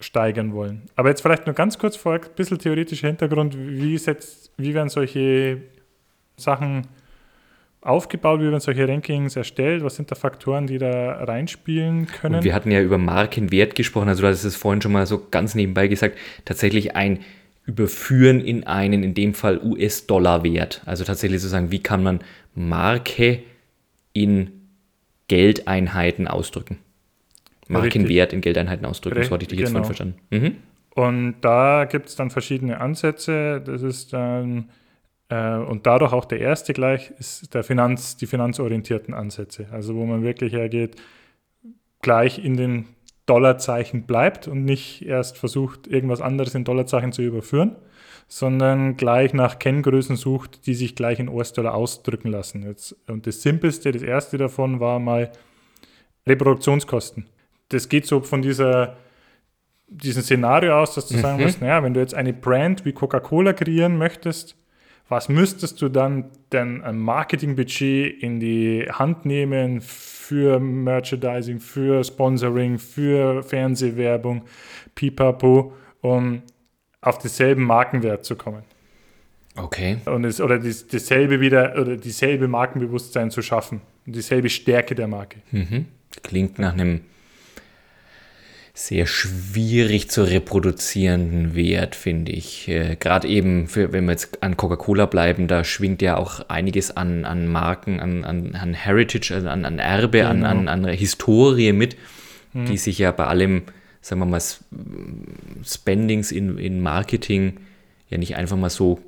steigern 0.00 0.52
wollen. 0.52 0.82
Aber 0.94 1.08
jetzt 1.08 1.22
vielleicht 1.22 1.46
nur 1.46 1.54
ganz 1.54 1.78
kurz 1.78 1.96
vorher, 1.96 2.22
ein 2.22 2.34
bisschen 2.36 2.58
theoretischer 2.58 3.08
Hintergrund. 3.08 3.56
Wie, 3.56 3.96
setzt, 3.98 4.52
wie 4.58 4.74
werden 4.74 4.88
solche 4.90 5.62
Sachen 6.36 6.86
aufgebaut? 7.86 8.40
Wie 8.40 8.44
werden 8.44 8.60
solche 8.60 8.88
Rankings 8.88 9.36
erstellt? 9.36 9.82
Was 9.84 9.96
sind 9.96 10.10
da 10.10 10.14
Faktoren, 10.14 10.66
die 10.66 10.78
da 10.78 11.24
reinspielen 11.24 12.06
können? 12.06 12.36
Und 12.36 12.44
wir 12.44 12.54
hatten 12.54 12.70
ja 12.70 12.80
über 12.82 12.98
Markenwert 12.98 13.74
gesprochen, 13.74 14.08
also 14.08 14.22
du 14.22 14.28
hattest 14.28 14.44
es 14.44 14.56
vorhin 14.56 14.82
schon 14.82 14.92
mal 14.92 15.06
so 15.06 15.26
ganz 15.30 15.54
nebenbei 15.54 15.88
gesagt, 15.88 16.18
tatsächlich 16.44 16.96
ein 16.96 17.20
Überführen 17.64 18.40
in 18.40 18.64
einen, 18.64 19.02
in 19.02 19.14
dem 19.14 19.34
Fall 19.34 19.60
US-Dollar-Wert. 19.62 20.82
Also 20.86 21.04
tatsächlich 21.04 21.40
zu 21.40 21.48
sagen, 21.48 21.70
wie 21.70 21.80
kann 21.82 22.02
man 22.02 22.20
Marke 22.54 23.40
in 24.12 24.50
Geldeinheiten 25.28 26.28
ausdrücken? 26.28 26.78
Markenwert 27.68 28.32
in 28.32 28.40
Geldeinheiten 28.40 28.86
ausdrücken, 28.86 29.24
so 29.24 29.30
hatte 29.32 29.42
ich 29.42 29.48
dich 29.48 29.58
jetzt 29.58 29.70
Genau. 29.70 29.82
vorhin 29.84 29.96
verstanden. 29.96 30.20
Mhm. 30.30 30.56
Und 30.94 31.34
da 31.40 31.84
gibt 31.84 32.08
es 32.08 32.16
dann 32.16 32.30
verschiedene 32.30 32.80
Ansätze. 32.80 33.60
Das 33.60 33.82
ist 33.82 34.12
dann, 34.12 34.70
äh, 35.28 35.56
und 35.56 35.86
dadurch 35.86 36.12
auch 36.12 36.24
der 36.24 36.40
erste 36.40 36.72
gleich, 36.72 37.12
ist 37.18 37.54
der 37.54 37.64
Finanz, 37.64 38.16
die 38.16 38.26
finanzorientierten 38.26 39.14
Ansätze. 39.14 39.66
Also 39.72 39.94
wo 39.96 40.04
man 40.04 40.22
wirklich 40.22 40.52
hergeht, 40.52 40.96
gleich 42.02 42.44
in 42.44 42.56
den 42.56 42.86
Dollarzeichen 43.26 44.04
bleibt 44.06 44.46
und 44.46 44.64
nicht 44.64 45.02
erst 45.04 45.36
versucht, 45.36 45.88
irgendwas 45.88 46.20
anderes 46.20 46.54
in 46.54 46.62
Dollarzeichen 46.64 47.10
zu 47.12 47.22
überführen, 47.22 47.74
sondern 48.28 48.96
gleich 48.96 49.34
nach 49.34 49.58
Kenngrößen 49.58 50.14
sucht, 50.16 50.66
die 50.66 50.74
sich 50.74 50.94
gleich 50.94 51.18
in 51.18 51.28
US-Dollar 51.28 51.74
ausdrücken 51.74 52.28
lassen. 52.28 52.62
Jetzt, 52.64 52.94
und 53.08 53.26
das 53.26 53.42
simpelste, 53.42 53.90
das 53.90 54.02
erste 54.02 54.38
davon 54.38 54.78
war 54.78 55.00
mal 55.00 55.32
Reproduktionskosten. 56.26 57.26
Das 57.68 57.88
geht 57.88 58.06
so 58.06 58.20
von 58.20 58.42
dieser 58.42 58.96
diesem 59.88 60.22
Szenario 60.22 60.80
aus, 60.80 60.94
dass 60.96 61.06
du 61.06 61.16
sagen 61.16 61.36
Mhm. 61.38 61.42
musst, 61.44 61.60
naja, 61.60 61.80
wenn 61.82 61.94
du 61.94 62.00
jetzt 62.00 62.14
eine 62.14 62.32
Brand 62.32 62.84
wie 62.84 62.92
Coca-Cola 62.92 63.52
kreieren 63.52 63.96
möchtest, 63.96 64.56
was 65.08 65.28
müsstest 65.28 65.80
du 65.82 65.88
dann 65.88 66.26
denn 66.52 66.82
ein 66.82 66.98
Marketingbudget 66.98 68.22
in 68.22 68.40
die 68.40 68.88
Hand 68.90 69.24
nehmen 69.24 69.80
für 69.80 70.58
Merchandising, 70.58 71.60
für 71.60 72.02
Sponsoring, 72.02 72.78
für 72.78 73.42
Fernsehwerbung, 73.42 74.42
pipapo, 74.94 75.72
um 76.00 76.42
auf 77.00 77.18
denselben 77.18 77.64
Markenwert 77.64 78.24
zu 78.24 78.34
kommen? 78.34 78.64
Okay. 79.54 79.98
Und 80.04 80.24
es, 80.24 80.40
oder 80.40 80.58
dies, 80.58 80.86
dasselbe 80.88 81.40
wieder, 81.40 81.80
oder 81.80 81.96
dieselbe 81.96 82.48
Markenbewusstsein 82.48 83.30
zu 83.30 83.42
schaffen 83.42 83.80
und 84.06 84.14
dieselbe 84.16 84.48
Stärke 84.48 84.94
der 84.94 85.06
Marke. 85.06 85.38
Mhm. 85.50 85.86
Klingt 86.22 86.58
nach 86.58 86.72
einem 86.72 87.02
sehr 88.78 89.06
schwierig 89.06 90.10
zu 90.10 90.22
reproduzierenden 90.22 91.54
Wert, 91.54 91.94
finde 91.94 92.32
ich. 92.32 92.68
Äh, 92.68 92.96
Gerade 93.00 93.26
eben, 93.26 93.68
für, 93.68 93.90
wenn 93.92 94.04
wir 94.04 94.12
jetzt 94.12 94.42
an 94.42 94.58
Coca-Cola 94.58 95.06
bleiben, 95.06 95.48
da 95.48 95.64
schwingt 95.64 96.02
ja 96.02 96.18
auch 96.18 96.50
einiges 96.50 96.94
an, 96.94 97.24
an 97.24 97.48
Marken, 97.48 98.00
an, 98.00 98.22
an, 98.24 98.54
an 98.54 98.74
Heritage, 98.74 99.32
also 99.34 99.48
an, 99.48 99.64
an 99.64 99.78
Erbe, 99.78 100.18
genau. 100.18 100.28
an, 100.28 100.44
an, 100.44 100.68
an 100.68 100.88
Historie 100.88 101.72
mit, 101.72 101.96
mhm. 102.52 102.66
die 102.66 102.76
sich 102.76 102.98
ja 102.98 103.12
bei 103.12 103.24
allem, 103.24 103.62
sagen 104.02 104.20
wir 104.20 104.26
mal, 104.26 104.42
Spendings 105.64 106.30
in, 106.30 106.58
in 106.58 106.82
Marketing 106.82 107.60
ja 108.10 108.18
nicht 108.18 108.36
einfach 108.36 108.58
mal 108.58 108.68
so 108.68 109.00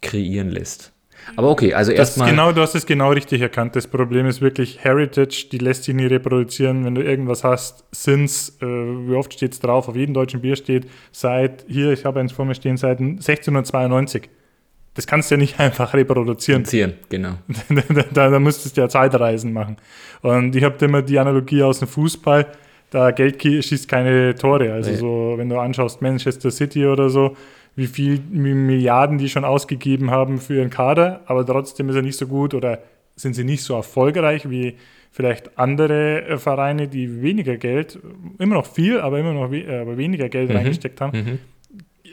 kreieren 0.00 0.50
lässt. 0.50 0.92
Aber 1.36 1.50
okay, 1.50 1.74
also 1.74 1.92
erstmal. 1.92 2.30
Genau, 2.30 2.52
du 2.52 2.60
hast 2.60 2.74
es 2.74 2.86
genau 2.86 3.12
richtig 3.12 3.40
erkannt. 3.40 3.76
Das 3.76 3.86
Problem 3.86 4.26
ist 4.26 4.40
wirklich 4.40 4.82
Heritage, 4.82 5.48
die 5.52 5.58
lässt 5.58 5.84
sich 5.84 5.94
nie 5.94 6.06
reproduzieren. 6.06 6.84
Wenn 6.84 6.94
du 6.94 7.02
irgendwas 7.02 7.44
hast, 7.44 7.84
since, 7.92 8.52
äh, 8.60 8.66
wie 8.66 9.14
oft 9.14 9.32
steht 9.32 9.52
es 9.52 9.60
drauf, 9.60 9.88
auf 9.88 9.96
jedem 9.96 10.14
deutschen 10.14 10.40
Bier 10.40 10.56
steht, 10.56 10.86
seit, 11.12 11.64
hier, 11.68 11.92
ich 11.92 12.04
habe 12.04 12.20
eins 12.20 12.32
vor 12.32 12.44
mir 12.44 12.54
stehen, 12.54 12.76
seit 12.76 13.00
1692. 13.00 14.28
Das 14.94 15.06
kannst 15.06 15.30
du 15.30 15.36
ja 15.36 15.38
nicht 15.38 15.60
einfach 15.60 15.94
reproduzieren. 15.94 16.62
genau. 17.08 17.34
da, 18.12 18.30
da 18.30 18.38
müsstest 18.38 18.76
du 18.76 18.80
ja 18.80 18.88
Zeitreisen 18.88 19.52
machen. 19.52 19.76
Und 20.22 20.56
ich 20.56 20.64
habe 20.64 20.84
immer 20.84 21.02
die 21.02 21.18
Analogie 21.18 21.62
aus 21.62 21.78
dem 21.78 21.88
Fußball, 21.88 22.46
da 22.90 23.10
Geld 23.10 23.42
schießt 23.42 23.88
keine 23.88 24.34
Tore. 24.34 24.72
Also 24.72 24.90
nee. 24.90 24.96
so, 24.96 25.34
wenn 25.36 25.48
du 25.48 25.58
anschaust 25.58 26.00
Manchester 26.00 26.50
City 26.50 26.86
oder 26.86 27.10
so, 27.10 27.36
wie 27.78 27.86
viel 27.86 28.18
Milliarden 28.18 29.18
die 29.18 29.28
schon 29.28 29.44
ausgegeben 29.44 30.10
haben 30.10 30.38
für 30.38 30.56
ihren 30.56 30.68
Kader, 30.68 31.20
aber 31.26 31.46
trotzdem 31.46 31.88
ist 31.88 31.94
er 31.94 32.02
nicht 32.02 32.18
so 32.18 32.26
gut 32.26 32.52
oder 32.52 32.80
sind 33.14 33.34
sie 33.34 33.44
nicht 33.44 33.62
so 33.62 33.74
erfolgreich 33.74 34.50
wie 34.50 34.74
vielleicht 35.12 35.56
andere 35.56 36.24
äh, 36.26 36.38
Vereine, 36.38 36.88
die 36.88 37.22
weniger 37.22 37.56
Geld, 37.56 38.00
immer 38.38 38.56
noch 38.56 38.66
viel, 38.66 38.98
aber 38.98 39.20
immer 39.20 39.32
noch 39.32 39.52
we 39.52 39.58
äh, 39.60 39.78
aber 39.78 39.96
weniger 39.96 40.28
Geld 40.28 40.50
mhm. 40.50 40.56
reingesteckt 40.56 41.00
haben. 41.00 41.16
Mhm. 41.16 41.38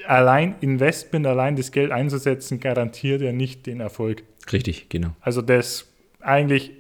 Allein 0.06 0.54
Investment, 0.62 1.25
allein 1.25 1.56
das 1.56 1.71
Geld 1.71 1.91
einzusetzen, 1.91 2.60
garantiert 2.60 3.21
ja 3.21 3.32
nicht 3.32 3.65
den 3.65 3.80
Erfolg. 3.80 4.21
Richtig, 4.51 4.88
genau. 4.89 5.15
Also 5.19 5.41
das 5.41 5.65
ist 5.65 5.93
eigentlich 6.19 6.73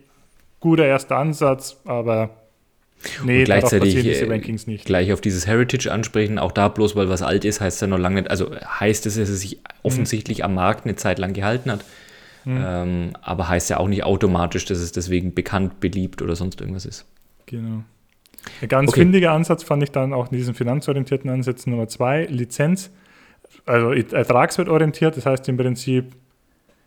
guter 0.59 0.85
erster 0.85 1.17
Ansatz, 1.17 1.81
aber 1.85 2.29
Nee, 3.23 3.39
und 3.39 3.45
gleichzeitig 3.45 4.67
nicht. 4.67 4.85
gleich 4.85 5.13
auf 5.13 5.21
dieses 5.21 5.45
Heritage 5.45 5.91
ansprechen. 5.91 6.39
Auch 6.39 6.51
da 6.51 6.67
bloß, 6.67 6.95
weil 6.95 7.09
was 7.09 7.21
alt 7.21 7.45
ist, 7.45 7.61
heißt 7.61 7.81
ja 7.81 7.87
noch 7.87 7.99
lange 7.99 8.21
nicht, 8.21 8.31
also 8.31 8.51
heißt 8.51 9.05
es, 9.05 9.15
dass 9.15 9.29
es 9.29 9.41
sich 9.41 9.59
offensichtlich 9.83 10.39
mhm. 10.39 10.45
am 10.45 10.53
Markt 10.55 10.85
eine 10.85 10.95
Zeit 10.95 11.19
lang 11.19 11.33
gehalten 11.33 11.71
hat. 11.71 11.85
Mhm. 12.45 12.63
Ähm, 12.65 13.13
aber 13.21 13.49
heißt 13.49 13.69
ja 13.69 13.77
auch 13.77 13.87
nicht 13.87 14.03
automatisch, 14.03 14.65
dass 14.65 14.79
es 14.79 14.91
deswegen 14.91 15.33
bekannt, 15.33 15.79
beliebt 15.79 16.21
oder 16.21 16.35
sonst 16.35 16.61
irgendwas 16.61 16.85
ist. 16.85 17.05
Genau. 17.45 17.83
Ein 18.61 18.67
ganz 18.67 18.89
okay. 18.89 19.01
findiger 19.01 19.31
Ansatz 19.31 19.63
fand 19.63 19.83
ich 19.83 19.91
dann 19.91 20.13
auch 20.13 20.31
in 20.31 20.37
diesen 20.37 20.53
finanzorientierten 20.53 21.29
Ansätzen 21.29 21.71
Nummer 21.71 21.87
zwei, 21.87 22.25
Lizenz, 22.25 22.91
also 23.65 23.91
ertragswertorientiert, 23.91 25.17
das 25.17 25.25
heißt 25.25 25.47
im 25.49 25.57
Prinzip, 25.57 26.11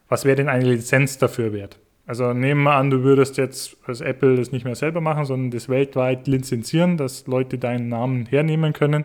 was 0.09 0.25
wäre 0.25 0.37
denn 0.37 0.49
eine 0.49 0.65
Lizenz 0.65 1.19
dafür 1.19 1.53
wert? 1.53 1.79
Also 2.09 2.33
nehmen 2.33 2.63
wir 2.63 2.73
an, 2.73 2.89
du 2.89 3.03
würdest 3.03 3.37
jetzt 3.37 3.77
als 3.87 4.01
Apple 4.01 4.37
das 4.37 4.51
nicht 4.51 4.65
mehr 4.65 4.75
selber 4.75 5.03
machen, 5.03 5.27
sondern 5.27 5.51
das 5.51 5.69
weltweit 5.69 6.27
lizenzieren, 6.27 6.97
dass 6.97 7.27
Leute 7.27 7.59
deinen 7.59 7.91
Namen 7.91 8.25
hernehmen 8.25 8.73
können. 8.73 9.05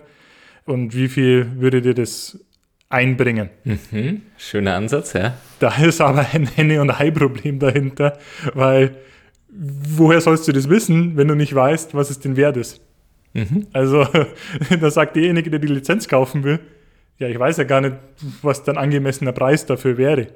Und 0.64 0.96
wie 0.96 1.10
viel 1.10 1.60
würde 1.60 1.82
dir 1.82 1.96
das 1.96 2.40
einbringen? 2.88 3.50
Mhm. 3.66 4.22
Schöner 4.38 4.76
Ansatz, 4.76 5.12
ja. 5.12 5.34
Da 5.60 5.76
ist 5.84 6.00
aber 6.00 6.26
ein 6.32 6.48
Henne- 6.48 6.80
und 6.80 6.92
Ei-Problem 6.92 7.60
dahinter, 7.60 8.18
weil 8.54 8.96
woher 9.50 10.22
sollst 10.22 10.48
du 10.48 10.54
das 10.54 10.70
wissen, 10.70 11.18
wenn 11.18 11.28
du 11.28 11.36
nicht 11.36 11.54
weißt, 11.54 11.94
was 11.94 12.10
es 12.10 12.22
denn 12.22 12.38
wert 12.38 12.56
ist? 12.56 12.80
Mhm. 13.34 13.68
Also 13.74 14.08
da 14.80 14.90
sagt 14.90 15.18
derjenige, 15.18 15.50
der 15.50 15.60
die 15.60 15.68
Lizenz 15.68 16.08
kaufen 16.08 16.46
will, 16.46 16.62
ja, 17.20 17.28
ich 17.28 17.38
weiß 17.38 17.58
ja 17.58 17.66
gar 17.66 17.82
nicht, 17.82 17.98
was 18.42 18.64
dein 18.64 18.78
angemessener 18.78 19.34
Preis 19.34 19.66
dafür 19.66 19.98
wäre 19.98 20.28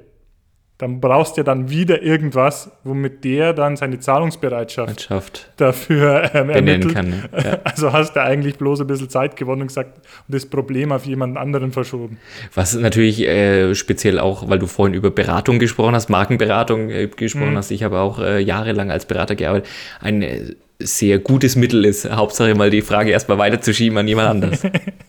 dann 0.78 1.00
brauchst 1.00 1.36
du 1.36 1.40
ja 1.40 1.44
dann 1.44 1.70
wieder 1.70 2.02
irgendwas, 2.02 2.70
womit 2.84 3.24
der 3.24 3.52
dann 3.52 3.76
seine 3.76 3.98
Zahlungsbereitschaft 3.98 5.50
dafür 5.56 6.30
ähm, 6.34 6.50
ermittelt. 6.50 6.94
Kann, 6.94 7.10
ne? 7.10 7.28
ja. 7.32 7.58
Also 7.64 7.92
hast 7.92 8.14
du 8.14 8.22
eigentlich 8.22 8.56
bloß 8.58 8.80
ein 8.80 8.86
bisschen 8.86 9.10
Zeit 9.10 9.34
gewonnen 9.34 9.62
und 9.62 9.68
gesagt 9.68 9.98
und 9.98 10.34
das 10.34 10.46
Problem 10.46 10.92
auf 10.92 11.04
jemanden 11.04 11.36
anderen 11.36 11.72
verschoben. 11.72 12.18
Was 12.54 12.74
natürlich 12.74 13.20
äh, 13.22 13.74
speziell 13.74 14.20
auch, 14.20 14.48
weil 14.48 14.60
du 14.60 14.68
vorhin 14.68 14.94
über 14.94 15.10
Beratung 15.10 15.58
gesprochen 15.58 15.96
hast, 15.96 16.10
Markenberatung 16.10 16.90
äh, 16.90 17.08
gesprochen 17.08 17.52
mhm. 17.52 17.56
hast, 17.56 17.72
ich 17.72 17.82
habe 17.82 17.98
auch 17.98 18.20
äh, 18.20 18.40
jahrelang 18.40 18.92
als 18.92 19.04
Berater 19.06 19.34
gearbeitet, 19.34 19.68
ein 20.00 20.22
äh, 20.22 20.54
sehr 20.78 21.18
gutes 21.18 21.56
Mittel 21.56 21.84
ist, 21.84 22.08
Hauptsache 22.08 22.54
mal 22.54 22.70
die 22.70 22.82
Frage 22.82 23.10
erstmal 23.10 23.38
weiterzuschieben 23.38 23.98
an 23.98 24.06
jemand 24.06 24.28
anders. 24.28 24.62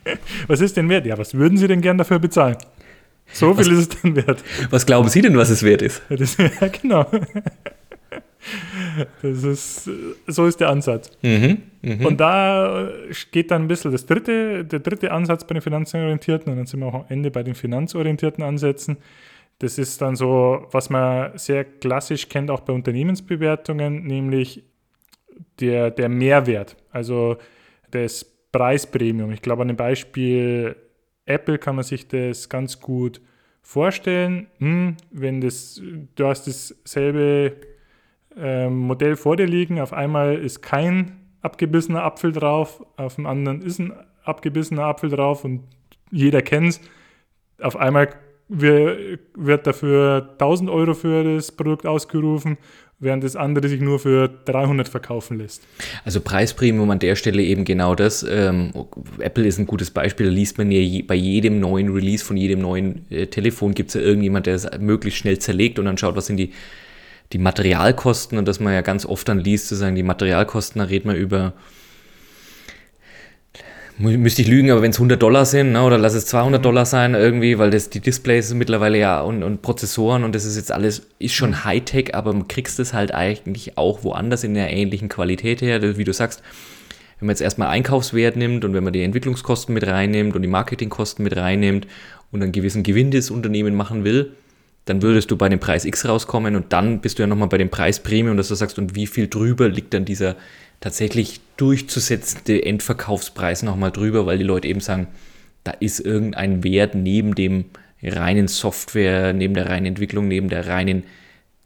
was 0.47 0.61
ist 0.61 0.77
denn 0.77 0.89
wert? 0.89 1.05
Ja, 1.05 1.17
was 1.19 1.35
würden 1.35 1.59
Sie 1.59 1.67
denn 1.67 1.81
gern 1.81 1.99
dafür 1.99 2.17
bezahlen? 2.17 2.57
So 3.31 3.53
viel 3.53 3.65
was, 3.65 3.67
ist 3.67 3.93
es 3.93 4.01
dann 4.01 4.15
wert. 4.15 4.43
Was 4.69 4.85
glauben 4.85 5.09
Sie 5.09 5.21
denn, 5.21 5.37
was 5.37 5.49
es 5.49 5.63
wert 5.63 5.81
ist? 5.81 6.01
Ja, 6.09 6.15
das, 6.17 6.37
ja 6.37 6.67
genau. 6.67 7.05
Das 9.21 9.43
ist, 9.43 9.89
so 10.27 10.45
ist 10.45 10.59
der 10.59 10.69
Ansatz. 10.69 11.11
Mhm, 11.21 11.61
mh. 11.81 12.07
Und 12.07 12.19
da 12.19 12.89
geht 13.31 13.51
dann 13.51 13.63
ein 13.63 13.67
bisschen 13.67 13.91
das 13.91 14.05
dritte, 14.05 14.65
der 14.65 14.79
dritte 14.79 15.11
Ansatz 15.11 15.45
bei 15.45 15.53
den 15.53 15.61
Finanzorientierten 15.61 16.51
und 16.51 16.57
dann 16.57 16.65
sind 16.65 16.79
wir 16.79 16.87
auch 16.87 16.93
am 16.93 17.05
Ende 17.09 17.31
bei 17.31 17.43
den 17.43 17.55
finanzorientierten 17.55 18.43
Ansätzen. 18.43 18.97
Das 19.59 19.77
ist 19.77 20.01
dann 20.01 20.15
so, 20.15 20.67
was 20.71 20.89
man 20.89 21.37
sehr 21.37 21.65
klassisch 21.65 22.29
kennt, 22.29 22.49
auch 22.49 22.61
bei 22.61 22.71
Unternehmensbewertungen, 22.71 24.05
nämlich 24.05 24.63
der, 25.59 25.91
der 25.91 26.09
Mehrwert, 26.09 26.77
also 26.91 27.37
das 27.91 28.25
Preispremium. 28.51 29.31
Ich 29.31 29.41
glaube, 29.41 29.61
an 29.63 29.67
dem 29.67 29.77
Beispiel 29.77 30.75
Apple 31.29 31.57
kann 31.57 31.75
man 31.75 31.83
sich 31.83 32.07
das 32.07 32.49
ganz 32.49 32.79
gut 32.79 33.21
vorstellen. 33.61 34.47
Hm, 34.57 34.97
wenn 35.11 35.41
das, 35.41 35.81
du 36.15 36.25
hast 36.25 36.47
dasselbe 36.47 37.55
äh, 38.35 38.69
Modell 38.69 39.15
vor 39.15 39.37
dir 39.37 39.47
liegen, 39.47 39.79
auf 39.79 39.93
einmal 39.93 40.35
ist 40.35 40.61
kein 40.61 41.19
abgebissener 41.41 42.03
Apfel 42.03 42.31
drauf, 42.31 42.83
auf 42.97 43.15
dem 43.15 43.25
anderen 43.25 43.61
ist 43.61 43.79
ein 43.79 43.93
abgebissener 44.23 44.83
Apfel 44.83 45.09
drauf 45.09 45.45
und 45.45 45.63
jeder 46.11 46.41
kennt 46.41 46.69
es. 46.69 46.81
Auf 47.61 47.75
einmal 47.77 48.09
wird 48.47 49.67
dafür 49.67 50.29
1000 50.33 50.69
Euro 50.71 50.95
für 50.95 51.35
das 51.35 51.51
Produkt 51.51 51.85
ausgerufen 51.85 52.57
während 52.99 53.23
das 53.23 53.35
andere 53.35 53.69
sich 53.69 53.79
nur 53.79 53.99
für 53.99 54.29
300 54.45 54.89
verkaufen 54.89 55.37
lässt. 55.37 55.63
Also 56.03 56.19
Preispremium 56.19 56.89
an 56.89 56.99
der 56.99 57.15
Stelle 57.15 57.41
eben 57.41 57.63
genau 57.63 57.95
das. 57.95 58.23
Ähm, 58.23 58.71
Apple 59.19 59.45
ist 59.45 59.57
ein 59.57 59.67
gutes 59.67 59.91
Beispiel, 59.91 60.27
da 60.27 60.31
liest 60.31 60.57
man 60.57 60.69
ja 60.71 60.79
je, 60.79 61.01
bei 61.03 61.15
jedem 61.15 61.59
neuen 61.59 61.93
Release 61.93 62.23
von 62.23 62.35
jedem 62.35 62.59
neuen 62.59 63.09
äh, 63.09 63.27
Telefon 63.27 63.73
gibt 63.73 63.89
es 63.89 63.95
ja 63.95 64.01
irgendjemand, 64.01 64.45
der 64.45 64.55
es 64.55 64.67
möglichst 64.79 65.19
schnell 65.19 65.39
zerlegt 65.39 65.79
und 65.79 65.85
dann 65.85 65.97
schaut, 65.97 66.15
was 66.15 66.25
sind 66.25 66.37
die, 66.37 66.51
die 67.31 67.37
Materialkosten 67.37 68.37
und 68.37 68.47
dass 68.47 68.59
man 68.59 68.73
ja 68.73 68.81
ganz 68.81 69.05
oft 69.05 69.27
dann 69.29 69.39
liest, 69.39 69.69
sozusagen 69.69 69.95
die 69.95 70.03
Materialkosten, 70.03 70.79
da 70.79 70.85
redet 70.85 71.05
man 71.05 71.15
über 71.15 71.53
müsste 73.99 74.41
ich 74.41 74.47
lügen, 74.47 74.71
aber 74.71 74.81
wenn 74.81 74.91
es 74.91 74.97
100 74.97 75.21
Dollar 75.21 75.45
sind, 75.45 75.73
ne, 75.73 75.83
oder 75.83 75.97
lass 75.97 76.13
es 76.13 76.25
200 76.25 76.63
Dollar 76.63 76.85
sein 76.85 77.15
irgendwie, 77.15 77.59
weil 77.59 77.69
das 77.69 77.89
die 77.89 77.99
Displays 77.99 78.53
mittlerweile 78.53 78.97
ja 78.97 79.21
und, 79.21 79.43
und 79.43 79.61
Prozessoren 79.61 80.23
und 80.23 80.33
das 80.33 80.45
ist 80.45 80.55
jetzt 80.55 80.71
alles, 80.71 81.07
ist 81.19 81.33
schon 81.33 81.51
mhm. 81.51 81.65
Hightech, 81.65 82.15
aber 82.15 82.31
man 82.31 82.47
kriegst 82.47 82.79
es 82.79 82.93
halt 82.93 83.13
eigentlich 83.13 83.77
auch 83.77 84.03
woanders 84.03 84.45
in 84.45 84.53
der 84.53 84.71
ähnlichen 84.71 85.09
Qualität 85.09 85.61
her, 85.61 85.97
wie 85.97 86.03
du 86.03 86.13
sagst. 86.13 86.41
Wenn 87.19 87.25
man 87.25 87.33
jetzt 87.33 87.41
erstmal 87.41 87.67
Einkaufswert 87.67 88.37
nimmt 88.37 88.63
und 88.63 88.73
wenn 88.73 88.83
man 88.85 88.93
die 88.93 89.03
Entwicklungskosten 89.03 89.73
mit 89.73 89.85
reinnimmt 89.85 90.37
und 90.37 90.41
die 90.41 90.47
Marketingkosten 90.47 91.21
mit 91.21 91.35
reinnimmt 91.35 91.85
und 92.31 92.41
einen 92.41 92.53
gewissen 92.53 92.83
Gewinn 92.83 93.11
das 93.11 93.29
Unternehmen 93.29 93.75
machen 93.75 94.05
will, 94.05 94.31
dann 94.85 95.01
würdest 95.01 95.29
du 95.29 95.35
bei 95.35 95.49
dem 95.49 95.59
Preis 95.59 95.83
X 95.83 96.07
rauskommen 96.07 96.55
und 96.55 96.71
dann 96.71 97.01
bist 97.01 97.19
du 97.19 97.23
ja 97.23 97.27
nochmal 97.27 97.49
bei 97.49 97.57
dem 97.57 97.69
Preis 97.69 97.99
Premium, 97.99 98.37
dass 98.37 98.47
du 98.47 98.55
sagst, 98.55 98.79
und 98.79 98.95
wie 98.95 99.05
viel 99.05 99.27
drüber 99.27 99.67
liegt 99.67 99.93
dann 99.93 100.05
dieser 100.05 100.37
tatsächlich 100.79 101.41
durchzusetzende 101.57 102.63
Endverkaufspreis 102.63 103.63
nochmal 103.63 103.91
drüber, 103.91 104.25
weil 104.25 104.37
die 104.37 104.43
Leute 104.43 104.67
eben 104.67 104.79
sagen, 104.79 105.07
da 105.63 105.71
ist 105.71 105.99
irgendein 105.99 106.63
Wert 106.63 106.95
neben 106.95 107.35
dem 107.35 107.65
reinen 108.01 108.47
Software, 108.47 109.33
neben 109.33 109.53
der 109.53 109.69
reinen 109.69 109.87
Entwicklung, 109.87 110.27
neben 110.27 110.49
der 110.49 110.67
reinen 110.67 111.03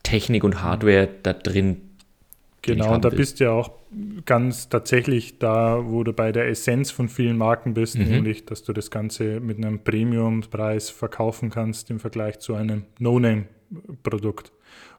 Technik 0.02 0.44
und 0.44 0.62
Hardware 0.62 1.08
da 1.22 1.34
drin. 1.34 1.82
Genau, 2.64 2.96
und 2.96 3.06
da 3.06 3.12
will. 3.12 3.18
bist 3.18 3.40
du 3.40 3.46
ja 3.46 3.52
auch 3.52 3.72
ganz 4.26 4.70
tatsächlich 4.70 5.38
da, 5.38 5.82
wo 5.86 6.04
du 6.04 6.14
bei 6.14 6.32
der 6.32 6.48
Essenz 6.48 6.92
von 6.92 7.10
vielen 7.10 7.38
Marken 7.38 7.74
bist, 7.74 7.98
mhm. 7.98 8.06
nämlich, 8.06 8.46
dass 8.46 8.64
du 8.64 8.74
das 8.74 8.90
Ganze 8.90 9.40
mit 9.40 9.58
einem 9.58 9.80
Premiumpreis 9.80 10.90
verkaufen 10.90 11.50
kannst 11.50 11.92
im 11.92 12.00
Vergleich 12.00 12.40
zu 12.40 12.56
einem 12.56 12.86
No-Name-Produkt. 13.00 14.52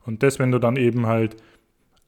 Und 0.05 0.23
das, 0.23 0.39
wenn 0.39 0.53
du 0.53 0.59
dann 0.59 0.77
eben 0.77 1.07
halt 1.07 1.37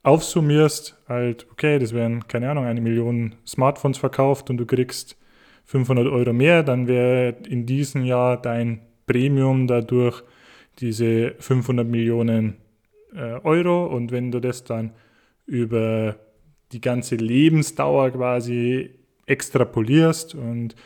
aufsummierst, 0.06 0.96
halt, 1.08 1.46
okay, 1.50 1.78
das 1.80 1.92
wären, 1.92 2.28
keine 2.28 2.50
Ahnung, 2.50 2.64
eine 2.64 2.80
Million 2.80 3.34
Smartphones 3.44 3.98
verkauft 3.98 4.50
und 4.50 4.56
du 4.56 4.64
kriegst 4.64 5.16
500 5.64 6.06
Euro 6.06 6.32
mehr, 6.32 6.62
dann 6.62 6.86
wäre 6.86 7.34
in 7.48 7.66
diesem 7.66 8.04
Jahr 8.04 8.40
dein 8.40 8.82
Premium 9.06 9.66
dadurch 9.66 10.22
diese 10.78 11.34
500 11.40 11.86
Millionen 11.86 12.56
äh, 13.14 13.40
Euro. 13.42 13.86
Und 13.86 14.12
wenn 14.12 14.30
du 14.30 14.40
das 14.40 14.62
dann 14.62 14.92
über 15.44 16.16
die 16.70 16.80
ganze 16.80 17.16
Lebensdauer 17.16 18.10
quasi 18.10 18.90
extrapolierst 19.26 20.36
und 20.36 20.76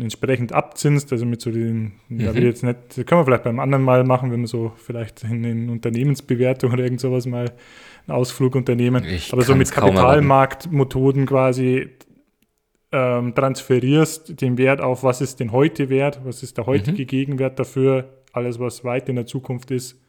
entsprechend 0.00 0.52
abzinst, 0.52 1.12
also 1.12 1.26
mit 1.26 1.40
so 1.40 1.50
den, 1.50 1.92
mhm. 2.08 2.24
da 2.24 2.34
will 2.34 2.44
jetzt 2.44 2.62
nicht, 2.62 2.78
das 2.88 3.06
können 3.06 3.20
wir 3.20 3.24
vielleicht 3.24 3.44
beim 3.44 3.60
anderen 3.60 3.84
Mal 3.84 4.04
machen, 4.04 4.30
wenn 4.32 4.40
wir 4.40 4.48
so 4.48 4.72
vielleicht 4.76 5.24
in 5.24 5.42
den 5.42 5.68
Unternehmensbewertung 5.70 6.72
oder 6.72 6.84
irgend 6.84 7.00
sowas 7.00 7.26
mal 7.26 7.52
einen 8.06 8.16
Ausflug 8.16 8.54
unternehmen, 8.54 9.04
ich 9.04 9.32
aber 9.32 9.42
so 9.42 9.54
mit 9.54 9.70
Kapitalmarktmethoden 9.70 11.26
quasi 11.26 11.90
ähm, 12.92 13.34
transferierst 13.34 14.40
den 14.40 14.58
Wert 14.58 14.80
auf, 14.80 15.02
was 15.02 15.20
ist 15.20 15.40
denn 15.40 15.52
heute 15.52 15.88
wert, 15.88 16.20
was 16.24 16.42
ist 16.42 16.58
der 16.58 16.66
heutige 16.66 17.02
mhm. 17.02 17.06
Gegenwert 17.06 17.58
dafür, 17.58 18.22
alles, 18.32 18.58
was 18.58 18.84
weit 18.84 19.08
in 19.08 19.16
der 19.16 19.26
Zukunft 19.26 19.70
ist, 19.70 20.00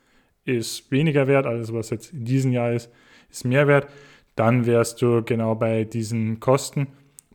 ist 0.46 0.92
weniger 0.92 1.28
wert, 1.28 1.46
alles, 1.46 1.74
was 1.74 1.90
jetzt 1.90 2.14
in 2.14 2.26
diesem 2.26 2.52
Jahr 2.52 2.74
ist, 2.74 2.92
ist 3.30 3.46
mehr 3.46 3.68
wert, 3.68 3.88
dann 4.36 4.66
wärst 4.66 5.02
du 5.02 5.24
genau 5.24 5.56
bei 5.56 5.84
diesen 5.84 6.40
Kosten. 6.40 6.88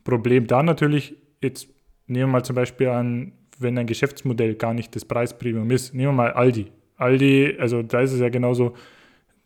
Problem 0.03 0.47
da 0.47 0.63
natürlich, 0.63 1.15
jetzt 1.41 1.67
nehmen 2.09 2.29
wir 2.29 2.33
mal 2.39 2.43
zum 2.43 2.55
Beispiel 2.55 2.87
an, 2.89 3.31
wenn 3.59 3.77
ein 3.77 3.87
Geschäftsmodell 3.87 4.55
gar 4.55 4.73
nicht 4.73 4.95
das 4.95 5.05
Preispremium 5.05 5.69
ist, 5.71 5.93
nehmen 5.93 6.09
wir 6.09 6.13
mal 6.13 6.31
Aldi. 6.31 6.67
Aldi, 6.97 7.55
also 7.59 7.81
da 7.81 8.01
ist 8.01 8.13
es 8.13 8.19
ja 8.19 8.29
genauso, 8.29 8.75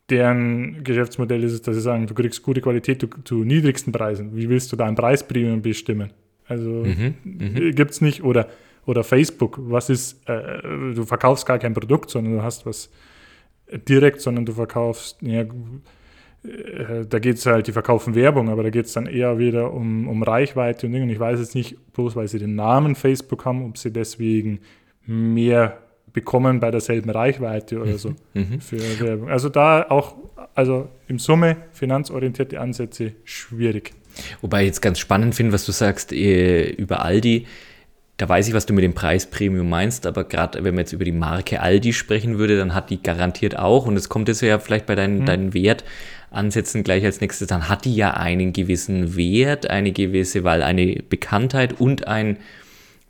deren 0.09 0.83
Geschäftsmodell 0.83 1.43
ist 1.43 1.53
es, 1.53 1.61
dass 1.61 1.75
sie 1.75 1.81
sagen, 1.81 2.07
du 2.07 2.13
kriegst 2.13 2.43
gute 2.43 2.61
Qualität 2.61 3.01
zu, 3.01 3.07
zu 3.23 3.43
niedrigsten 3.43 3.91
Preisen. 3.91 4.35
Wie 4.35 4.49
willst 4.49 4.71
du 4.71 4.75
da 4.75 4.85
ein 4.85 4.95
Preispremium 4.95 5.61
bestimmen? 5.61 6.11
Also 6.47 6.69
mhm, 6.69 7.15
mhm. 7.23 7.75
gibt 7.75 7.91
es 7.91 8.01
nicht. 8.01 8.23
Oder, 8.23 8.49
oder 8.85 9.03
Facebook, 9.03 9.57
was 9.61 9.89
ist, 9.89 10.27
äh, 10.27 10.61
du 10.93 11.05
verkaufst 11.05 11.45
gar 11.45 11.59
kein 11.59 11.73
Produkt, 11.73 12.09
sondern 12.09 12.33
du 12.33 12.43
hast 12.43 12.65
was 12.65 12.91
direkt, 13.87 14.21
sondern 14.21 14.45
du 14.45 14.53
verkaufst, 14.53 15.21
ja, 15.21 15.41
äh, 15.41 15.47
da 16.43 17.19
geht 17.19 17.37
es 17.37 17.45
halt, 17.45 17.67
die 17.67 17.71
verkaufen 17.71 18.15
Werbung, 18.15 18.49
aber 18.49 18.63
da 18.63 18.69
geht 18.69 18.85
es 18.85 18.93
dann 18.93 19.05
eher 19.05 19.37
wieder 19.37 19.73
um, 19.73 20.07
um 20.09 20.23
Reichweite 20.23 20.87
und 20.87 20.93
Dinge. 20.93 21.05
Und 21.05 21.09
ich 21.09 21.19
weiß 21.19 21.39
jetzt 21.39 21.55
nicht, 21.55 21.77
bloß 21.93 22.15
weil 22.15 22.27
sie 22.27 22.39
den 22.39 22.55
Namen 22.55 22.95
Facebook 22.95 23.45
haben, 23.45 23.65
ob 23.65 23.77
sie 23.77 23.91
deswegen 23.91 24.59
mehr 25.05 25.77
bekommen 26.11 26.59
bei 26.59 26.69
derselben 26.69 27.09
Reichweite 27.09 27.81
oder 27.81 27.97
so 27.97 28.13
mhm. 28.33 28.59
für 28.61 28.77
Werbung. 28.99 29.29
Also 29.29 29.49
da 29.49 29.83
auch, 29.89 30.15
also 30.53 30.89
im 31.07 31.17
Summe 31.17 31.57
finanzorientierte 31.71 32.59
Ansätze 32.59 33.13
schwierig. 33.23 33.93
Wobei 34.41 34.61
ich 34.61 34.67
jetzt 34.67 34.81
ganz 34.81 34.99
spannend 34.99 35.33
finde, 35.35 35.53
was 35.53 35.65
du 35.65 35.71
sagst 35.71 36.13
äh, 36.13 36.69
über 36.69 37.03
Aldi. 37.03 37.47
Da 38.17 38.29
weiß 38.29 38.47
ich, 38.47 38.53
was 38.53 38.67
du 38.67 38.73
mit 38.73 38.83
dem 38.83 38.93
Preispremium 38.93 39.67
meinst, 39.67 40.05
aber 40.05 40.23
gerade 40.23 40.63
wenn 40.63 40.75
man 40.75 40.83
jetzt 40.83 40.93
über 40.93 41.03
die 41.03 41.11
Marke 41.11 41.61
Aldi 41.61 41.93
sprechen 41.93 42.37
würde, 42.37 42.57
dann 42.57 42.75
hat 42.75 42.91
die 42.91 43.01
garantiert 43.01 43.57
auch, 43.57 43.87
und 43.87 43.97
es 43.97 44.07
kommt 44.07 44.27
jetzt 44.27 44.41
ja 44.41 44.59
vielleicht 44.59 44.85
bei 44.85 44.93
deinen, 44.93 45.21
mhm. 45.21 45.25
deinen 45.25 45.53
Wert 45.55 45.83
ansetzen 46.33 46.83
gleich 46.83 47.05
als 47.05 47.21
nächstes, 47.21 47.47
dann 47.47 47.69
hat 47.69 47.85
die 47.85 47.95
ja 47.95 48.11
einen 48.11 48.53
gewissen 48.53 49.15
Wert, 49.15 49.69
eine 49.69 49.91
gewisse, 49.91 50.43
weil 50.43 50.61
eine 50.63 51.03
Bekanntheit 51.07 51.79
und 51.79 52.07
ein, 52.07 52.37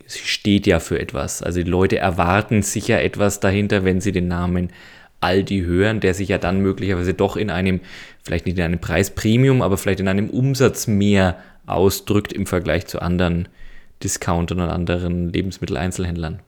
sie 0.06 0.20
steht 0.20 0.68
ja 0.68 0.80
für 0.80 1.00
etwas. 1.00 1.42
Also 1.42 1.64
die 1.64 1.70
Leute 1.70 1.98
erwarten 1.98 2.62
sicher 2.62 3.02
etwas 3.02 3.40
dahinter, 3.40 3.86
wenn 3.86 4.02
sie 4.02 4.12
den 4.12 4.28
Namen 4.28 4.70
Aldi 5.22 5.62
hören, 5.62 6.02
der 6.02 6.14
sich 6.14 6.30
ja 6.30 6.38
dann 6.38 6.60
möglicherweise 6.60 7.14
doch 7.14 7.38
in 7.38 7.50
einem, 7.50 7.80
vielleicht 8.24 8.46
nicht 8.46 8.58
in 8.58 8.64
einem 8.64 8.80
Preispremium, 8.80 9.62
aber 9.62 9.78
vielleicht 9.78 10.02
in 10.02 10.10
einem 10.10 10.30
Umsatz 10.30 10.88
mehr 10.88 11.38
ausdrückt 11.66 12.34
im 12.34 12.46
Vergleich 12.46 12.88
zu 12.88 13.02
anderen 13.02 13.48
Discountern 14.04 14.60
und 14.60 14.70
anderen 14.70 15.32
Lebensmitteleinzelhändlern. 15.32 16.42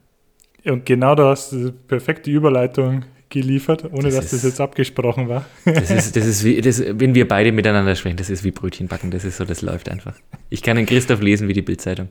Und 0.65 0.85
genau 0.85 1.15
da 1.15 1.29
hast 1.29 1.53
du 1.53 1.71
perfekte 1.71 2.29
Überleitung 2.31 3.05
geliefert, 3.41 3.85
ohne 3.91 4.03
das 4.03 4.15
dass 4.15 4.25
ist, 4.25 4.33
das 4.33 4.43
jetzt 4.43 4.61
abgesprochen 4.61 5.29
war. 5.29 5.45
Das 5.65 5.91
ist, 5.91 6.15
das 6.15 6.25
ist 6.25 6.43
wie, 6.43 6.61
das, 6.61 6.81
wenn 6.87 7.13
wir 7.13 7.27
beide 7.27 7.51
miteinander 7.51 7.95
sprechen, 7.95 8.17
das 8.17 8.29
ist 8.29 8.43
wie 8.43 8.51
Brötchen 8.51 8.87
backen, 8.87 9.11
das 9.11 9.23
ist 9.23 9.37
so, 9.37 9.45
das 9.45 9.61
läuft 9.61 9.89
einfach. 9.89 10.15
Ich 10.49 10.63
kann 10.63 10.77
den 10.77 10.85
Christoph 10.85 11.21
lesen 11.21 11.47
wie 11.47 11.53
die 11.53 11.61
Bildzeitung. 11.61 12.07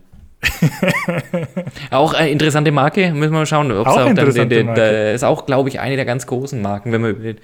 auch 1.91 2.13
eine 2.13 2.31
interessante 2.31 2.71
Marke, 2.71 3.13
müssen 3.13 3.33
wir 3.33 3.39
mal 3.39 3.47
schauen. 3.47 3.73
Ob's 3.73 3.89
auch, 3.89 3.97
auch 3.97 4.13
dann, 4.13 4.49
den, 4.51 4.67
da 4.67 5.13
ist 5.13 5.25
auch, 5.25 5.47
glaube 5.47 5.71
ich, 5.71 5.81
eine 5.81 5.97
der 5.97 6.05
ganz 6.05 6.27
großen 6.27 6.61
Marken, 6.61 6.93
wenn 6.93 7.03
wir 7.03 7.11
über 7.11 7.23
den 7.23 7.39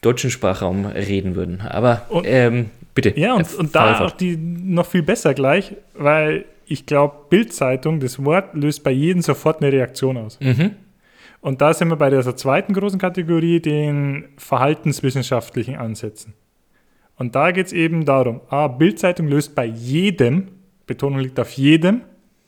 deutschen 0.00 0.30
Sprachraum 0.30 0.86
reden 0.86 1.36
würden. 1.36 1.60
Aber 1.60 2.02
und, 2.08 2.26
ähm, 2.26 2.70
bitte. 2.94 3.18
Ja, 3.18 3.34
und, 3.34 3.54
und 3.54 3.74
da 3.74 4.00
auch 4.00 4.10
die 4.10 4.36
noch 4.36 4.86
viel 4.86 5.02
besser 5.02 5.34
gleich, 5.34 5.76
weil 5.94 6.44
ich 6.66 6.86
glaube, 6.86 7.14
Bildzeitung, 7.30 8.00
das 8.00 8.24
Wort 8.24 8.54
löst 8.54 8.82
bei 8.82 8.90
jedem 8.90 9.22
sofort 9.22 9.62
eine 9.62 9.72
Reaktion 9.72 10.16
aus. 10.16 10.38
Mhm. 10.40 10.72
Und 11.42 11.60
da 11.60 11.74
sind 11.74 11.88
wir 11.88 11.96
bei 11.96 12.08
dieser 12.08 12.36
zweiten 12.36 12.72
großen 12.72 13.00
Kategorie, 13.00 13.60
den 13.60 14.28
verhaltenswissenschaftlichen 14.38 15.76
Ansätzen. 15.76 16.34
Und 17.16 17.34
da 17.34 17.50
geht 17.50 17.66
es 17.66 17.72
eben 17.72 18.04
darum, 18.04 18.40
A, 18.48 18.68
Bildzeitung 18.68 19.26
löst 19.26 19.54
bei 19.54 19.66
jedem, 19.66 20.48
Betonung 20.86 21.18
liegt 21.18 21.38
auf 21.40 21.50
jedem, 21.50 22.02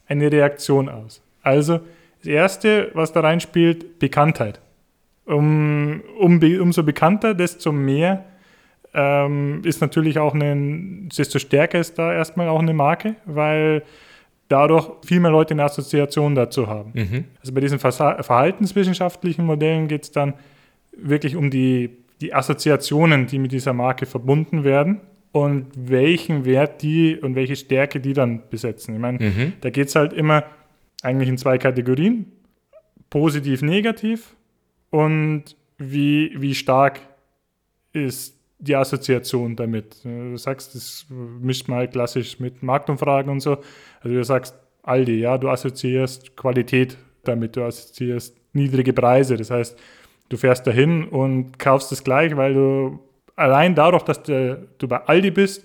eine 0.07 0.31
Reaktion 0.31 0.89
aus. 0.89 1.23
Also 1.43 1.81
das 2.21 2.29
Erste, 2.29 2.93
was 2.95 3.13
da 3.13 3.21
reinspielt, 3.21 3.99
Bekanntheit. 3.99 4.61
Um, 5.27 6.03
um, 6.19 6.41
umso 6.61 6.85
bekannter, 6.85 7.35
desto 7.35 7.73
mehr 7.73 8.25
ähm, 8.93 9.63
ist 9.65 9.81
natürlich 9.81 10.19
auch 10.21 10.35
eine, 10.35 11.09
desto 11.17 11.41
stärker 11.41 11.81
ist 11.81 11.99
da 11.99 12.13
erstmal 12.13 12.49
auch 12.49 12.61
eine 12.61 12.75
Marke, 12.75 13.17
weil 13.25 13.83
dadurch 14.49 14.91
viel 15.05 15.21
mehr 15.21 15.31
Leute 15.31 15.55
eine 15.55 15.65
Assoziation 15.65 16.35
dazu 16.35 16.67
haben. 16.67 16.93
Mhm. 16.95 17.25
Also 17.41 17.53
bei 17.53 17.61
diesen 17.61 17.79
verhaltenswissenschaftlichen 17.79 19.45
Modellen 19.45 19.89
geht 19.89 20.05
es 20.05 20.13
dann 20.13 20.35
wirklich 20.97 21.37
um 21.37 21.51
die, 21.51 21.91
die 22.21 22.35
Assoziationen, 22.35 23.27
die 23.27 23.39
mit 23.39 23.53
dieser 23.53 23.73
Marke 23.73 24.07
verbunden 24.07 24.65
werden 24.65 25.01
und 25.33 25.67
welchen 25.75 26.45
Wert 26.45 26.83
die 26.83 27.17
und 27.17 27.35
welche 27.35 27.57
Stärke 27.57 28.01
die 28.01 28.13
dann 28.13 28.43
besetzen. 28.51 28.95
Ich 28.95 29.01
meine, 29.01 29.19
mhm. 29.19 29.53
da 29.61 29.71
geht 29.71 29.89
es 29.89 29.97
halt 29.97 30.13
immer 30.13 30.45
eigentlich 31.03 31.29
in 31.29 31.39
zwei 31.39 31.59
Kategorien. 31.59 32.27
Positiv, 33.11 33.63
negativ 33.63 34.35
und 34.91 35.57
wie, 35.79 36.33
wie 36.37 36.55
stark 36.55 37.01
ist 37.93 38.39
die 38.59 38.77
Assoziation 38.77 39.57
damit. 39.57 40.05
Du 40.05 40.37
sagst, 40.37 40.75
das 40.75 41.07
mischt 41.11 41.69
man 41.69 41.79
halt 41.79 41.93
klassisch 41.93 42.41
mit 42.41 42.63
Marktumfragen 42.63 43.31
und 43.31 43.41
so. 43.41 43.59
Also 44.05 44.17
du 44.17 44.25
sagst 44.25 44.55
Aldi, 44.83 45.19
ja, 45.19 45.39
du 45.39 45.49
assoziierst 45.49 46.37
Qualität 46.37 46.99
damit, 47.25 47.57
du 47.57 47.65
assoziierst 47.65 48.37
niedrige 48.53 48.93
Preise. 48.93 49.37
Das 49.37 49.51
heißt, 49.51 49.79
du 50.29 50.37
fährst 50.37 50.67
dahin 50.67 51.09
und 51.09 51.59
kaufst 51.59 51.91
es 51.91 52.05
gleich, 52.05 52.37
weil 52.37 52.55
du 52.55 53.01
allein 53.35 53.75
dadurch, 53.75 54.03
dass 54.03 54.23
du, 54.23 54.69
du 54.79 54.89
bei 54.89 54.99
Aldi 54.99 55.31
bist, 55.31 55.65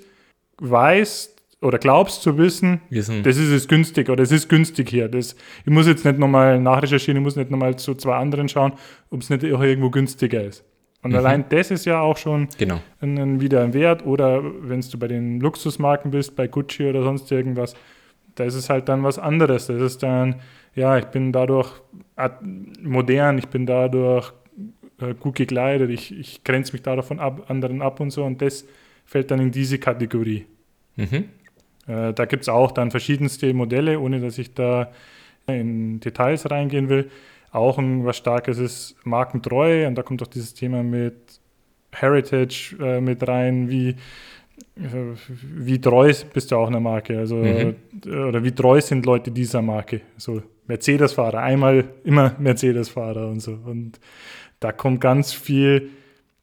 weißt 0.58 1.36
oder 1.62 1.78
glaubst 1.78 2.22
zu 2.22 2.38
wissen, 2.38 2.80
wissen, 2.90 3.22
das 3.24 3.36
ist 3.36 3.50
es 3.50 3.68
günstig 3.68 4.10
oder 4.10 4.24
es 4.24 4.32
ist 4.32 4.48
günstig 4.48 4.90
hier. 4.90 5.10
Das, 5.10 5.36
ich 5.66 5.72
muss 5.72 5.88
jetzt 5.88 6.06
nicht 6.06 6.18
nochmal 6.18 6.60
nachrecherchieren, 6.62 7.18
ich 7.18 7.24
muss 7.24 7.36
nicht 7.36 7.52
nochmal 7.52 7.76
zu 7.76 7.96
zwei 7.96 8.16
anderen 8.16 8.48
schauen, 8.48 8.74
ob 9.10 9.22
es 9.22 9.30
nicht 9.30 9.44
irgendwo 9.44 9.90
günstiger 9.90 10.42
ist. 10.42 10.64
Und 11.02 11.12
mhm. 11.12 11.18
allein 11.18 11.46
das 11.50 11.72
ist 11.72 11.86
ja 11.86 12.00
auch 12.02 12.18
schon 12.18 12.48
genau. 12.58 12.80
ein, 13.02 13.42
wieder 13.42 13.62
ein 13.64 13.74
Wert. 13.74 14.06
Oder 14.06 14.42
wenn 14.44 14.82
du 14.82 15.00
bei 15.00 15.08
den 15.08 15.40
Luxusmarken 15.40 16.12
bist, 16.12 16.36
bei 16.36 16.48
Gucci 16.48 16.86
oder 16.86 17.04
sonst 17.04 17.32
irgendwas, 17.32 17.76
da 18.40 18.46
ist 18.46 18.56
es 18.56 18.70
halt 18.70 18.90
dann 18.90 19.04
was 19.04 19.20
anderes. 19.20 19.68
Das 19.68 19.82
ist 19.82 20.04
dann, 20.04 20.36
ja, 20.76 20.98
ich 20.98 21.06
bin 21.06 21.32
dadurch 21.32 21.72
modern, 22.82 23.38
ich 23.38 23.48
bin 23.48 23.66
dadurch 23.66 24.32
äh, 25.00 25.14
gut 25.14 25.36
gekleidet, 25.36 25.90
ich, 25.90 26.18
ich 26.18 26.44
grenze 26.44 26.74
mich 26.74 26.82
da 26.82 27.02
von 27.02 27.20
ab, 27.20 27.50
anderen 27.50 27.82
ab 27.82 28.00
und 28.00 28.12
so. 28.12 28.24
Und 28.24 28.42
das 28.42 28.66
fällt 29.06 29.32
dann 29.32 29.40
in 29.40 29.52
diese 29.52 29.80
Kategorie. 29.80 30.46
Mhm. 30.96 31.26
Äh, 31.88 32.14
da 32.14 32.26
gibt 32.26 32.44
es 32.44 32.50
auch 32.50 32.72
dann 32.72 32.92
verschiedenste 32.92 33.54
Modelle, 33.54 34.00
ohne 34.00 34.20
dass 34.20 34.38
ich 34.38 34.54
da 34.54 34.92
in 35.48 36.00
Details 36.00 36.50
reingehen 36.50 36.90
will 36.90 37.10
auch 37.52 37.78
ein, 37.78 38.06
was 38.06 38.18
Starkes 38.18 38.58
ist, 38.58 38.96
markentreu. 39.04 39.88
Und 39.88 39.96
da 39.96 40.04
kommt 40.04 40.22
auch 40.22 40.28
dieses 40.28 40.54
Thema 40.54 40.84
mit 40.84 41.40
Heritage 41.92 42.78
äh, 42.80 43.02
mit 43.02 43.28
rein, 43.28 43.70
wie, 43.70 43.96
wie 44.76 45.80
treu 45.80 46.12
bist 46.34 46.52
du 46.52 46.56
auch 46.56 46.68
einer 46.68 46.80
Marke? 46.80 47.18
Also, 47.18 47.36
mhm. 47.36 47.76
oder 48.06 48.44
wie 48.44 48.52
treu 48.52 48.80
sind 48.82 49.06
Leute 49.06 49.32
dieser 49.32 49.62
Marke? 49.62 50.02
So 50.18 50.42
Mercedes-Fahrer, 50.68 51.40
einmal 51.40 51.86
immer 52.04 52.36
Mercedes-Fahrer 52.40 53.28
und 53.28 53.40
so. 53.40 53.52
Und 53.52 54.00
da 54.60 54.72
kommt 54.72 55.02
ganz 55.02 55.34
viel, 55.34 55.90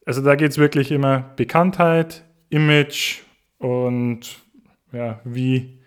also 0.05 0.22
da 0.22 0.35
geht 0.35 0.50
es 0.50 0.59
wirklich 0.59 0.90
immer 0.90 1.31
Bekanntheit, 1.37 2.24
Image 2.50 3.20
und 3.59 4.20
ja, 4.92 5.20
wie 5.24 5.79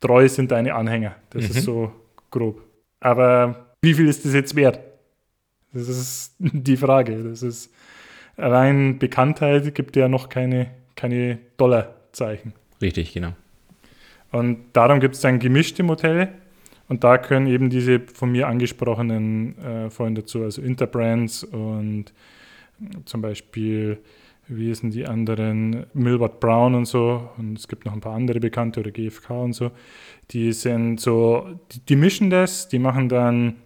treu 0.00 0.28
sind 0.28 0.50
deine 0.50 0.74
Anhänger. 0.74 1.16
Das 1.30 1.44
mhm. 1.44 1.50
ist 1.50 1.62
so 1.62 1.92
grob. 2.30 2.62
Aber 3.00 3.74
wie 3.82 3.94
viel 3.94 4.08
ist 4.08 4.24
das 4.24 4.34
jetzt 4.34 4.54
wert? 4.56 4.80
Das 5.72 5.88
ist 5.88 6.34
die 6.38 6.76
Frage. 6.76 7.22
Das 7.22 7.42
ist 7.42 7.72
rein 8.38 8.98
Bekanntheit 8.98 9.74
gibt 9.74 9.96
ja 9.96 10.08
noch 10.08 10.28
keine, 10.28 10.70
keine 10.98 11.38
Dollarzeichen. 11.56 12.52
Richtig, 12.82 13.12
genau. 13.14 13.32
Und 14.32 14.58
darum 14.72 15.00
gibt 15.00 15.14
es 15.14 15.20
dann 15.20 15.38
gemischte 15.38 15.82
Modelle 15.82 16.28
und 16.88 17.04
da 17.04 17.16
können 17.16 17.46
eben 17.46 17.70
diese 17.70 18.00
von 18.00 18.32
mir 18.32 18.48
angesprochenen 18.48 19.56
äh, 19.58 19.90
vorhin 19.90 20.16
dazu, 20.16 20.42
also 20.42 20.60
Interbrands 20.60 21.44
und 21.44 22.12
zum 23.04 23.22
Beispiel 23.22 23.98
wie 24.48 24.74
sind 24.74 24.94
die 24.94 25.06
anderen, 25.06 25.86
Milward 25.92 26.40
Brown 26.40 26.74
und 26.74 26.86
so, 26.86 27.28
und 27.36 27.58
es 27.58 27.68
gibt 27.68 27.84
noch 27.84 27.92
ein 27.92 28.00
paar 28.00 28.14
andere 28.14 28.40
Bekannte 28.40 28.80
oder 28.80 28.90
GFK 28.90 29.30
und 29.30 29.52
so, 29.52 29.70
die 30.30 30.52
sind 30.52 31.00
so, 31.00 31.46
die, 31.70 31.80
die 31.80 31.96
mischen 31.96 32.30
das, 32.30 32.68
die 32.68 32.78
machen 32.78 33.08
dann 33.08 33.56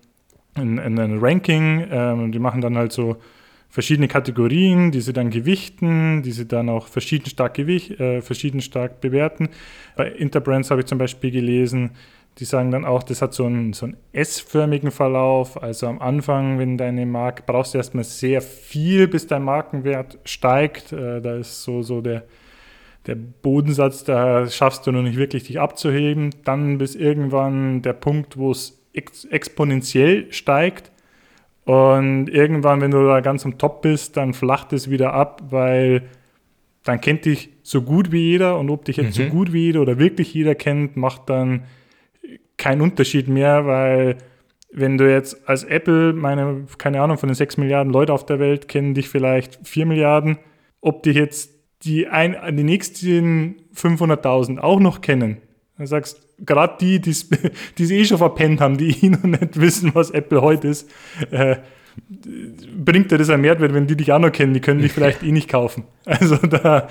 ein, 0.55 0.79
ein 0.79 1.19
Ranking, 1.21 1.87
ähm, 1.89 2.33
die 2.33 2.41
machen 2.41 2.61
dann 2.61 2.77
halt 2.77 2.93
so 2.93 3.17
verschiedene 3.73 4.07
Kategorien, 4.07 4.93
die 4.93 5.01
sie 5.01 5.15
dann 5.15 5.31
gewichten, 5.31 6.23
die 6.23 6.33
sie 6.33 6.47
dann 6.47 6.69
auch 6.69 6.89
verschieden 6.89 7.31
stark, 7.31 7.55
gewicht, 7.55 7.99
äh, 7.99 8.21
verschieden 8.21 8.61
stark 8.61 9.01
bewerten. 9.01 9.49
Bei 9.97 10.09
Interbrands 10.11 10.71
habe 10.71 10.83
ich 10.83 10.87
zum 10.87 10.99
Beispiel 10.99 11.31
gelesen, 11.31 11.93
die 12.39 12.45
sagen 12.45 12.71
dann 12.71 12.85
auch, 12.85 13.03
das 13.03 13.23
hat 13.23 13.33
so 13.33 13.47
einen, 13.47 13.73
so 13.73 13.87
einen 13.87 13.97
S-förmigen 14.13 14.91
Verlauf. 14.91 15.63
Also 15.63 15.87
am 15.87 16.01
Anfang, 16.01 16.59
wenn 16.59 16.77
deine 16.77 17.07
Marke, 17.07 17.45
brauchst 17.47 17.73
du 17.73 17.79
erstmal 17.79 18.05
sehr 18.05 18.43
viel, 18.43 19.09
bis 19.09 19.27
dein 19.27 19.43
Markenwert 19.43 20.19
steigt. 20.27 20.93
Äh, 20.93 21.23
da 21.23 21.37
ist 21.37 21.63
so, 21.63 21.81
so 21.83 22.03
der, 22.03 22.25
der 23.07 23.15
Bodensatz, 23.15 24.05
da 24.05 24.47
schaffst 24.49 24.87
du 24.87 24.93
noch 24.93 25.03
nicht 25.03 25.17
wirklich, 25.17 25.45
dich 25.45 25.59
abzuheben. 25.59 26.29
Dann 26.45 26.77
bis 26.77 26.95
irgendwann 26.95 27.81
der 27.81 27.95
Punkt, 27.95 28.37
wo 28.37 28.51
es 28.51 28.83
ex 28.93 29.25
exponentiell 29.25 30.31
steigt. 30.31 30.93
Und 31.65 32.29
irgendwann, 32.29 32.81
wenn 32.81 32.91
du 32.91 33.07
da 33.07 33.21
ganz 33.21 33.45
am 33.45 33.59
Top 33.59 33.83
bist, 33.83 34.17
dann 34.17 34.35
flacht 34.35 34.73
es 34.73 34.91
wieder 34.91 35.13
ab, 35.13 35.43
weil 35.51 36.03
dann 36.85 37.01
kennt 37.01 37.25
dich 37.25 37.51
so 37.63 37.83
gut 37.83 38.11
wie 38.11 38.31
jeder. 38.31 38.59
Und 38.59 38.71
ob 38.71 38.85
dich 38.85 38.97
jetzt 38.97 39.19
mhm. 39.19 39.25
so 39.25 39.29
gut 39.31 39.53
wie 39.53 39.67
jeder 39.67 39.81
oder 39.81 39.99
wirklich 39.99 40.35
jeder 40.35 40.55
kennt, 40.55 40.97
macht 40.97 41.31
dann 41.31 41.65
keinen 42.57 42.81
Unterschied 42.81 43.29
mehr, 43.29 43.67
weil 43.67 44.17
wenn 44.73 44.97
du 44.97 45.11
jetzt 45.11 45.49
als 45.49 45.65
Apple, 45.65 46.13
meine, 46.13 46.67
keine 46.79 47.01
Ahnung, 47.01 47.19
von 47.19 47.29
den 47.29 47.35
6 47.35 47.59
Milliarden 47.59 47.93
Leute 47.93 48.13
auf 48.13 48.25
der 48.25 48.39
Welt 48.39 48.69
kennen 48.69 48.95
dich 48.95 49.09
vielleicht 49.09 49.67
4 49.67 49.87
Milliarden, 49.87 50.39
ob 50.81 51.03
dich 51.03 51.17
jetzt 51.17 51.53
die, 51.83 52.07
ein, 52.07 52.37
die 52.57 52.65
nächsten 52.65 53.57
500.000 53.75 54.59
auch 54.59 54.81
noch 54.81 55.01
kennen. 55.01 55.39
Du 55.77 55.87
sagst, 55.87 56.27
gerade 56.45 56.77
die, 56.81 57.01
die 57.01 57.11
es 57.11 57.91
eh 57.91 58.05
schon 58.05 58.19
verpennt 58.19 58.61
haben, 58.61 58.77
die 58.77 58.91
eh 59.07 59.09
noch 59.09 59.23
nicht 59.23 59.61
wissen, 59.61 59.95
was 59.95 60.11
Apple 60.11 60.43
heute 60.43 60.69
ist, 60.69 60.91
äh, 61.31 61.57
bringt 62.85 63.11
dir 63.11 63.19
das 63.19 63.31
einen 63.31 63.43
Mehrwert, 63.43 63.75
wenn 63.75 63.87
die 63.87 63.97
dich 63.97 64.13
auch 64.13 64.19
noch 64.19 64.33
kennen, 64.33 64.55
die 64.55 64.61
können 64.61 64.81
dich 64.81 64.93
vielleicht 64.93 65.23
eh 65.23 65.33
nicht 65.33 65.49
kaufen. 65.49 65.85
Also 66.05 66.37
da, 66.37 66.89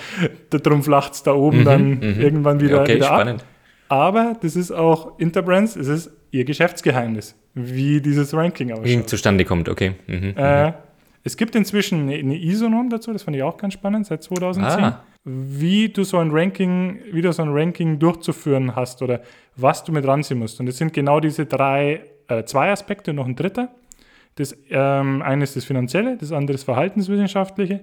darum 0.49 0.83
flacht 0.83 1.13
es 1.13 1.23
da 1.23 1.33
oben 1.33 1.59
mhm, 1.59 1.65
dann 1.65 1.89
mhm. 1.99 2.21
irgendwann 2.21 2.61
wieder, 2.61 2.81
okay, 2.81 2.95
wieder 2.95 3.07
spannend. 3.07 3.41
ab. 3.41 3.47
Aber 3.89 4.37
das 4.41 4.55
ist 4.55 4.71
auch 4.71 5.19
Interbrands, 5.19 5.75
es 5.75 5.87
ist 5.87 6.11
ihr 6.31 6.45
Geschäftsgeheimnis, 6.45 7.35
wie 7.53 7.99
dieses 7.99 8.33
Ranking 8.33 8.71
ausschaut. 8.71 8.85
Wie 8.85 9.05
zustande 9.05 9.43
kommt, 9.43 9.67
okay. 9.67 9.93
Mhm, 10.07 10.33
äh, 10.37 10.67
mhm. 10.67 10.73
es 11.23 11.35
gibt 11.35 11.55
inzwischen 11.55 12.03
eine, 12.03 12.15
eine 12.15 12.37
ISO-Norm 12.37 12.89
dazu, 12.89 13.11
das 13.11 13.23
fand 13.23 13.35
ich 13.35 13.43
auch 13.43 13.57
ganz 13.57 13.73
spannend, 13.73 14.05
seit 14.05 14.23
2010. 14.23 14.83
Ah. 14.83 15.03
Wie 15.25 15.89
du 15.89 16.03
so 16.03 16.17
ein 16.17 16.31
Ranking, 16.31 16.99
wie 17.11 17.21
du 17.21 17.31
so 17.33 17.41
ein 17.41 17.49
Ranking 17.49 17.99
durchzuführen 17.99 18.75
hast 18.75 19.01
oder 19.01 19.21
was 19.55 19.83
du 19.83 19.91
mit 19.91 20.05
ranziehen 20.05 20.39
musst. 20.39 20.59
Und 20.59 20.65
das 20.65 20.77
sind 20.77 20.93
genau 20.93 21.19
diese 21.19 21.45
drei, 21.45 22.01
äh, 22.27 22.43
zwei 22.43 22.71
Aspekte 22.71 23.11
und 23.11 23.17
noch 23.17 23.27
ein 23.27 23.35
dritter. 23.35 23.69
Das 24.35 24.55
ähm, 24.69 25.21
eine 25.21 25.43
ist 25.43 25.55
das 25.55 25.65
Finanzielle, 25.65 26.17
das 26.17 26.31
andere 26.31 26.55
ist 26.55 26.63
Verhaltenswissenschaftliche 26.63 27.81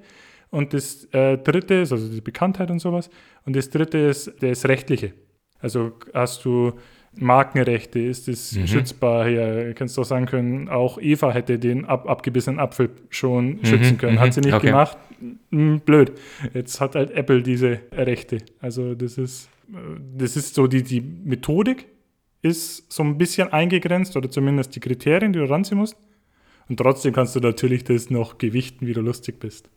und 0.50 0.72
das 0.72 1.04
äh, 1.12 1.37
dritte 1.37 1.74
ist, 1.74 1.92
also 1.92 2.09
die 2.09 2.20
Bekanntheit 2.20 2.70
und 2.70 2.78
sowas. 2.78 3.11
Und 3.44 3.54
das 3.54 3.70
dritte 3.70 3.98
ist 3.98 4.33
das 4.40 4.66
Rechtliche. 4.66 5.12
Also 5.61 5.92
hast 6.14 6.44
du 6.44 6.72
Markenrechte, 7.16 7.98
ist 7.98 8.28
es 8.28 8.52
mhm. 8.52 8.66
schützbar 8.66 9.26
hier? 9.26 9.74
Kannst 9.74 9.96
du 9.96 10.02
auch 10.02 10.07
sagen 10.07 10.26
können, 10.26 10.68
auch 10.68 10.98
Eva 11.00 11.33
hätte 11.33 11.59
den 11.59 11.85
ab, 11.85 12.09
abgebissenen 12.09 12.61
Apfel 12.61 12.90
schon 13.11 13.57
mhm. 13.57 13.64
schützen 13.64 13.98
können. 13.98 14.20
Hat 14.20 14.33
sie 14.33 14.40
nicht 14.40 14.54
okay. 14.54 14.68
gemacht. 14.68 14.96
Hm, 15.50 15.81
blöd. 15.81 16.12
Jetzt 16.54 16.81
hat 16.81 16.94
halt 16.94 17.11
Apple 17.11 17.42
diese 17.42 17.81
Rechte. 17.92 18.38
Also 18.61 18.94
das 18.94 19.18
ist, 19.18 19.48
das 20.16 20.37
ist 20.37 20.54
so 20.54 20.66
die, 20.66 20.83
die 20.83 21.00
Methodik 21.00 21.87
ist 22.42 22.90
so 22.90 23.02
ein 23.02 23.18
bisschen 23.18 23.52
eingegrenzt 23.52 24.16
oder 24.16 24.31
zumindest 24.31 24.74
die 24.74 24.81
Kriterien, 24.81 25.33
die 25.33 25.40
du 25.40 25.48
ranziehen 25.48 25.78
musst. 25.78 25.96
Und 26.68 26.76
trotzdem 26.76 27.12
kannst 27.12 27.35
du 27.35 27.40
natürlich 27.40 27.85
das 27.85 28.11
noch 28.11 28.38
gewichten, 28.38 28.87
wie 28.87 28.92
du 28.92 29.00
lustig 29.00 29.40
bist. 29.40 29.68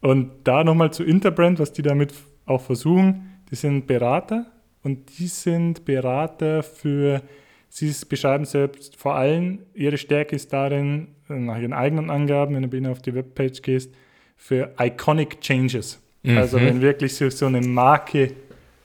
Und 0.00 0.30
da 0.44 0.64
nochmal 0.64 0.92
zu 0.92 1.04
Interbrand, 1.04 1.58
was 1.58 1.72
die 1.72 1.82
damit 1.82 2.12
auch 2.46 2.60
versuchen 2.60 3.30
die 3.50 3.56
sind 3.56 3.86
Berater 3.86 4.46
und 4.82 5.18
die 5.18 5.26
sind 5.26 5.84
Berater 5.84 6.62
für, 6.62 7.22
sie 7.68 7.92
beschreiben 8.08 8.44
selbst 8.44 8.96
vor 8.96 9.16
allem, 9.16 9.60
ihre 9.74 9.98
Stärke 9.98 10.36
ist 10.36 10.52
darin, 10.52 11.08
nach 11.28 11.58
ihren 11.58 11.72
eigenen 11.72 12.10
Angaben, 12.10 12.54
wenn 12.54 12.62
du 12.62 12.68
bei 12.68 12.78
ihnen 12.78 12.90
auf 12.90 13.02
die 13.02 13.14
Webpage 13.14 13.62
gehst, 13.62 13.92
für 14.36 14.72
Iconic 14.78 15.40
Changes. 15.40 16.00
Mhm. 16.22 16.38
Also 16.38 16.58
wenn 16.58 16.80
wirklich 16.80 17.14
so, 17.14 17.28
so 17.28 17.46
eine 17.46 17.60
Marke 17.60 18.32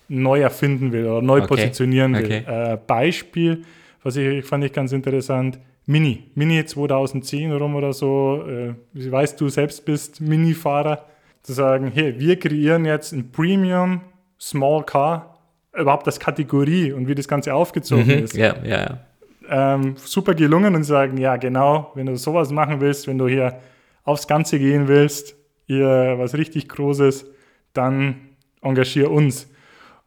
neu 0.07 0.41
erfinden 0.41 0.91
will 0.91 1.05
oder 1.05 1.21
neu 1.21 1.39
okay. 1.39 1.47
positionieren 1.47 2.13
will. 2.13 2.25
Okay. 2.25 2.73
Äh, 2.73 2.77
Beispiel, 2.85 3.63
was 4.03 4.15
ich 4.15 4.45
fand 4.45 4.63
ich 4.63 4.73
ganz 4.73 4.91
interessant, 4.91 5.59
Mini. 5.85 6.23
Mini 6.35 6.65
2010 6.65 7.51
rum 7.53 7.75
oder 7.75 7.93
so. 7.93 8.43
Äh, 8.47 8.73
wie 8.93 9.11
weißt 9.11 9.39
du 9.39 9.49
selbst 9.49 9.85
bist 9.85 10.21
Mini-Fahrer. 10.21 11.05
Zu 11.43 11.53
sagen, 11.53 11.91
hey, 11.93 12.19
wir 12.19 12.39
kreieren 12.39 12.85
jetzt 12.85 13.11
ein 13.11 13.31
Premium 13.31 14.01
Small 14.39 14.83
Car, 14.83 15.37
überhaupt 15.73 16.07
das 16.07 16.19
Kategorie 16.19 16.91
und 16.91 17.07
wie 17.07 17.13
das 17.13 17.27
Ganze 17.27 17.53
aufgezogen 17.53 18.05
mhm, 18.05 18.23
ist. 18.23 18.35
Ja, 18.35 18.55
ja, 18.63 18.81
ja. 18.81 18.99
Ähm, 19.47 19.95
super 19.97 20.33
gelungen 20.33 20.73
und 20.75 20.83
sagen, 20.83 21.17
ja 21.17 21.37
genau, 21.37 21.91
wenn 21.93 22.07
du 22.07 22.15
sowas 22.17 22.51
machen 22.51 22.81
willst, 22.81 23.07
wenn 23.07 23.19
du 23.19 23.27
hier 23.27 23.59
aufs 24.03 24.27
Ganze 24.27 24.57
gehen 24.57 24.87
willst, 24.87 25.35
hier 25.67 26.15
was 26.17 26.35
richtig 26.35 26.67
Großes, 26.67 27.27
dann 27.73 28.15
engagier 28.61 29.11
uns. 29.11 29.47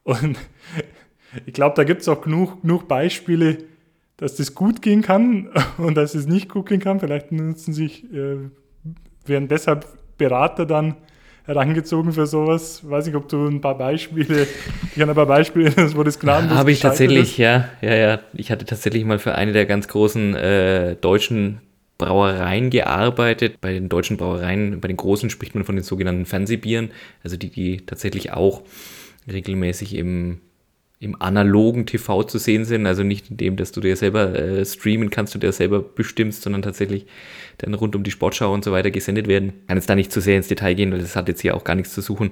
Und 0.09 0.37
ich 1.45 1.53
glaube, 1.53 1.75
da 1.75 1.83
gibt 1.83 2.01
es 2.01 2.07
auch 2.07 2.21
genug, 2.21 2.61
genug 2.61 2.87
Beispiele, 2.87 3.59
dass 4.17 4.35
das 4.35 4.55
gut 4.55 4.81
gehen 4.81 5.01
kann 5.01 5.49
und 5.77 5.95
dass 5.95 6.15
es 6.15 6.25
nicht 6.27 6.49
gut 6.49 6.67
gehen 6.67 6.79
kann. 6.79 6.99
Vielleicht 6.99 7.31
nutzen 7.31 7.73
sich, 7.73 8.03
äh, 8.11 8.37
werden 9.25 9.47
deshalb 9.47 9.85
Berater 10.17 10.65
dann 10.65 10.95
herangezogen 11.45 12.11
für 12.11 12.25
sowas. 12.25 12.81
Weiß 12.87 13.05
nicht, 13.05 13.15
ob 13.15 13.29
du 13.29 13.47
ein 13.47 13.61
paar 13.61 13.77
Beispiele, 13.77 14.47
ich 14.95 15.01
habe 15.01 15.11
ein 15.11 15.15
paar 15.15 15.25
Beispiele, 15.25 15.73
wo 15.95 16.03
das 16.03 16.19
gnadenlos 16.19 16.57
Habe 16.57 16.71
ich 16.71 16.79
tatsächlich, 16.79 17.31
ist. 17.31 17.37
ja, 17.37 17.69
ja, 17.81 17.95
ja. 17.95 18.19
Ich 18.33 18.51
hatte 18.51 18.65
tatsächlich 18.65 19.05
mal 19.05 19.19
für 19.19 19.35
eine 19.35 19.53
der 19.53 19.65
ganz 19.65 19.87
großen 19.87 20.35
äh, 20.35 20.95
deutschen 20.95 21.61
Brauereien 21.97 22.71
gearbeitet. 22.71 23.61
Bei 23.61 23.73
den 23.73 23.89
deutschen 23.89 24.17
Brauereien, 24.17 24.81
bei 24.81 24.87
den 24.87 24.97
großen 24.97 25.29
spricht 25.29 25.53
man 25.53 25.65
von 25.65 25.75
den 25.75 25.83
sogenannten 25.83 26.25
Fernsehbieren, 26.25 26.91
also 27.23 27.37
die, 27.37 27.49
die 27.49 27.85
tatsächlich 27.85 28.31
auch 28.31 28.63
regelmäßig 29.29 29.95
im 29.95 30.41
im 31.01 31.21
analogen 31.21 31.85
TV 31.85 32.23
zu 32.23 32.37
sehen 32.37 32.65
sind, 32.65 32.85
also 32.85 33.03
nicht 33.03 33.31
in 33.31 33.37
dem, 33.37 33.55
dass 33.55 33.71
du 33.71 33.79
dir 33.79 33.95
selber 33.95 34.37
äh, 34.37 34.65
streamen 34.65 35.09
kannst, 35.09 35.33
du 35.33 35.39
dir 35.39 35.53
selber 35.53 35.81
bestimmst, 35.81 36.41
sondern 36.41 36.61
tatsächlich 36.61 37.05
dann 37.57 37.73
rund 37.73 37.95
um 37.95 38.03
die 38.03 38.11
Sportschau 38.11 38.53
und 38.53 38.65
so 38.65 38.73
weiter 38.73 38.91
gesendet 38.91 39.27
werden. 39.29 39.53
Ich 39.61 39.67
kann 39.67 39.77
jetzt 39.77 39.89
da 39.89 39.95
nicht 39.95 40.11
zu 40.11 40.19
sehr 40.19 40.35
ins 40.35 40.49
Detail 40.49 40.73
gehen, 40.73 40.91
weil 40.91 40.99
das 40.99 41.15
hat 41.15 41.29
jetzt 41.29 41.41
hier 41.41 41.55
auch 41.55 41.63
gar 41.63 41.75
nichts 41.75 41.93
zu 41.93 42.01
suchen. 42.01 42.31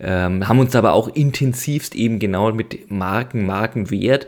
Ähm, 0.00 0.48
haben 0.48 0.58
uns 0.58 0.74
aber 0.74 0.94
auch 0.94 1.08
intensivst 1.08 1.94
eben 1.94 2.18
genau 2.18 2.52
mit 2.52 2.90
Marken, 2.90 3.44
Markenwert 3.44 4.26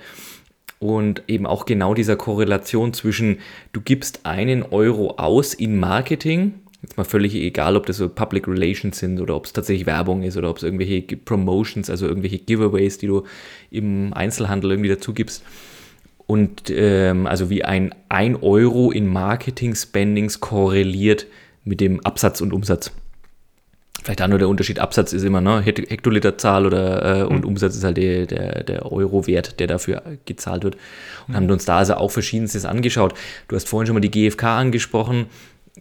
und 0.81 1.23
eben 1.27 1.47
auch 1.47 1.65
genau 1.65 1.95
dieser 1.95 2.17
Korrelation 2.17 2.93
zwischen, 2.93 3.39
du 3.73 3.81
gibst 3.81 4.27
einen 4.27 4.65
Euro 4.65 5.13
aus 5.17 5.55
in 5.55 5.81
Marketing, 5.81 6.61
Jetzt 6.83 6.97
mal 6.97 7.05
völlig 7.05 7.35
egal, 7.35 7.77
ob 7.77 7.87
das 7.87 7.97
so 7.97 8.09
Public 8.09 8.47
Relations 8.47 8.99
sind 8.99 9.21
oder 9.21 9.35
ob 9.35 9.47
es 9.47 9.53
tatsächlich 9.53 9.87
Werbung 9.87 10.23
ist 10.23 10.37
oder 10.37 10.49
ob 10.49 10.59
es 10.59 10.63
irgendwelche 10.63 11.03
Promotions, 11.17 11.91
also 11.91 12.07
irgendwelche 12.07 12.39
Giveaways, 12.39 12.99
die 12.99 13.09
du 13.09 13.25
im 13.71 14.13
Einzelhandel 14.15 14.71
irgendwie 14.71 14.91
dazu 14.91 15.13
gibst. 15.13 15.43
Und 16.27 16.71
ähm, 16.71 17.27
also 17.27 17.51
wie 17.51 17.65
ein 17.65 17.95
1 18.11 18.43
Euro 18.43 18.93
in 18.93 19.09
Marketing-Spendings 19.09 20.41
korreliert 20.41 21.27
mit 21.65 21.81
dem 21.81 22.05
Absatz 22.05 22.41
und 22.41 22.53
Umsatz. 22.53 22.93
Vielleicht 24.05 24.23
auch 24.23 24.29
nur 24.29 24.39
der 24.39 24.49
Unterschied, 24.49 24.79
Absatz 24.79 25.13
ist 25.13 25.25
immer 25.25 25.41
ne, 25.41 25.61
Hektoliterzahl 25.61 26.65
oder, 26.65 27.23
äh, 27.23 27.25
und 27.25 27.41
mhm. 27.41 27.49
Umsatz 27.49 27.75
ist 27.75 27.83
halt 27.83 27.97
der, 27.97 28.27
der, 28.27 28.63
der 28.63 28.93
Euro-Wert, 28.93 29.59
der 29.59 29.67
dafür 29.67 30.03
gezahlt 30.27 30.63
wird. 30.63 30.77
Und 31.27 31.33
mhm. 31.33 31.37
haben 31.37 31.51
uns 31.51 31.65
da 31.65 31.79
also 31.79 31.95
auch 31.95 32.11
Verschiedenstes 32.11 32.65
angeschaut. 32.65 33.15
Du 33.49 33.57
hast 33.57 33.69
vorhin 33.69 33.87
schon 33.87 33.95
mal 33.95 34.01
die 34.01 34.11
GfK 34.11 34.59
angesprochen 34.59 35.27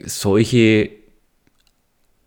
solche 0.05 0.89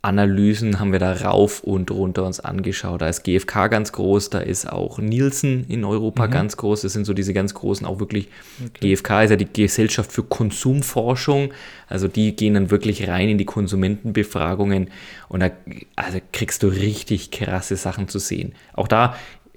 Analysen 0.03 0.81
haben 0.81 0.93
wir 0.93 0.99
da 0.99 1.13
rauf 1.13 1.63
und 1.63 1.91
runter 1.91 2.25
uns 2.25 2.41
angeschaut. 2.41 3.03
Da 3.03 3.09
ist 3.09 3.23
GfK 3.23 3.69
ganz 3.69 3.93
groß, 3.93 4.31
da 4.31 4.39
ist 4.39 4.67
auch 4.67 4.99
Nielsen 4.99 5.67
in 5.69 5.85
Europa 5.85 6.27
mhm. 6.27 6.31
ganz 6.31 6.57
groß. 6.57 6.81
Das 6.83 6.95
sind 6.95 7.05
so 7.05 7.13
diese 7.13 7.35
ganz 7.35 7.53
großen, 7.53 7.87
auch 7.87 8.01
wirklich. 8.01 8.29
Okay. 8.65 8.95
GfK 8.95 9.25
ist 9.25 9.31
ja 9.31 9.37
die 9.37 9.53
Gesellschaft 9.53 10.11
für 10.11 10.23
Konsumforschung. 10.23 11.53
Also 11.87 12.09
die 12.09 12.35
gehen 12.35 12.55
dann 12.55 12.71
wirklich 12.71 13.09
rein 13.09 13.29
in 13.29 13.37
die 13.37 13.45
Konsumentenbefragungen 13.45 14.89
und 15.29 15.41
da 15.41 15.51
also 15.97 16.19
kriegst 16.33 16.63
du 16.63 16.69
richtig 16.69 17.31
krasse 17.31 17.77
Sachen 17.77 18.09
zu 18.09 18.19
sehen. 18.19 18.55
Auch 18.73 18.89
da 18.89 19.15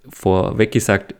vorweg 0.09 0.73
gesagt, 0.73 1.15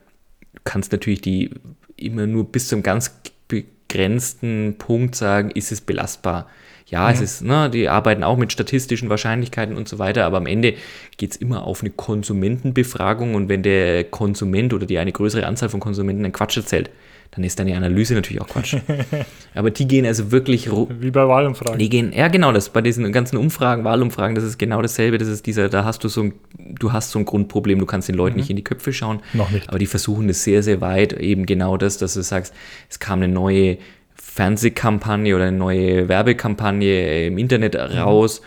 du 0.52 0.60
kannst 0.64 0.92
natürlich 0.92 1.22
die 1.22 1.50
immer 1.96 2.26
nur 2.26 2.44
bis 2.44 2.68
zum 2.68 2.82
ganz 2.82 3.14
begrenzten 3.48 4.74
Punkt 4.76 5.14
sagen, 5.14 5.50
ist 5.50 5.72
es 5.72 5.80
belastbar 5.80 6.46
Ja, 6.86 7.08
mhm. 7.08 7.14
es 7.14 7.20
ist, 7.20 7.42
ne, 7.42 7.70
die 7.70 7.88
arbeiten 7.88 8.22
auch 8.22 8.36
mit 8.36 8.52
statistischen 8.52 9.08
Wahrscheinlichkeiten 9.08 9.76
und 9.76 9.88
so 9.88 9.98
weiter, 9.98 10.26
aber 10.26 10.36
am 10.36 10.46
Ende 10.46 10.74
geht 11.16 11.32
es 11.32 11.36
immer 11.36 11.64
auf 11.64 11.80
eine 11.80 11.90
Konsumentenbefragung 11.90 13.34
und 13.34 13.48
wenn 13.48 13.62
der 13.62 14.04
Konsument 14.04 14.74
oder 14.74 14.86
die 14.86 14.98
eine 14.98 15.12
größere 15.12 15.46
Anzahl 15.46 15.70
von 15.70 15.80
Konsumenten 15.80 16.24
einen 16.24 16.32
Quatsch 16.32 16.56
erzählt, 16.56 16.90
dann 17.34 17.42
ist 17.42 17.58
deine 17.58 17.76
Analyse 17.76 18.14
natürlich 18.14 18.40
auch 18.40 18.46
Quatsch. 18.46 18.76
Aber 19.54 19.70
die 19.70 19.88
gehen 19.88 20.06
also 20.06 20.30
wirklich. 20.30 20.70
Wie 20.70 21.10
bei 21.10 21.26
Wahlumfragen. 21.26 21.78
Die 21.78 21.88
gehen, 21.88 22.12
ja 22.12 22.28
genau, 22.28 22.52
das 22.52 22.68
bei 22.68 22.80
diesen 22.80 23.10
ganzen 23.12 23.38
Umfragen, 23.38 23.82
Wahlumfragen, 23.82 24.36
das 24.36 24.44
ist 24.44 24.58
genau 24.58 24.80
dasselbe. 24.80 25.18
Das 25.18 25.26
ist 25.26 25.44
dieser, 25.46 25.68
da 25.68 25.84
hast 25.84 26.04
du 26.04 26.08
so 26.08 26.22
ein, 26.22 26.34
du 26.56 26.92
hast 26.92 27.10
so 27.10 27.18
ein 27.18 27.24
Grundproblem, 27.24 27.80
du 27.80 27.86
kannst 27.86 28.08
den 28.08 28.14
Leuten 28.14 28.36
mhm. 28.36 28.40
nicht 28.40 28.50
in 28.50 28.56
die 28.56 28.62
Köpfe 28.62 28.92
schauen. 28.92 29.20
Noch 29.32 29.50
nicht. 29.50 29.68
Aber 29.68 29.80
die 29.80 29.86
versuchen 29.86 30.28
das 30.28 30.44
sehr, 30.44 30.62
sehr 30.62 30.80
weit, 30.80 31.12
eben 31.14 31.44
genau 31.44 31.76
das, 31.76 31.98
dass 31.98 32.14
du 32.14 32.22
sagst, 32.22 32.54
es 32.88 33.00
kam 33.00 33.20
eine 33.20 33.32
neue 33.32 33.78
Fernsehkampagne 34.34 35.34
oder 35.36 35.46
eine 35.46 35.56
neue 35.56 36.08
Werbekampagne 36.08 37.26
im 37.26 37.38
Internet 37.38 37.74
mhm. 37.74 37.98
raus. 37.98 38.40
Mhm 38.40 38.46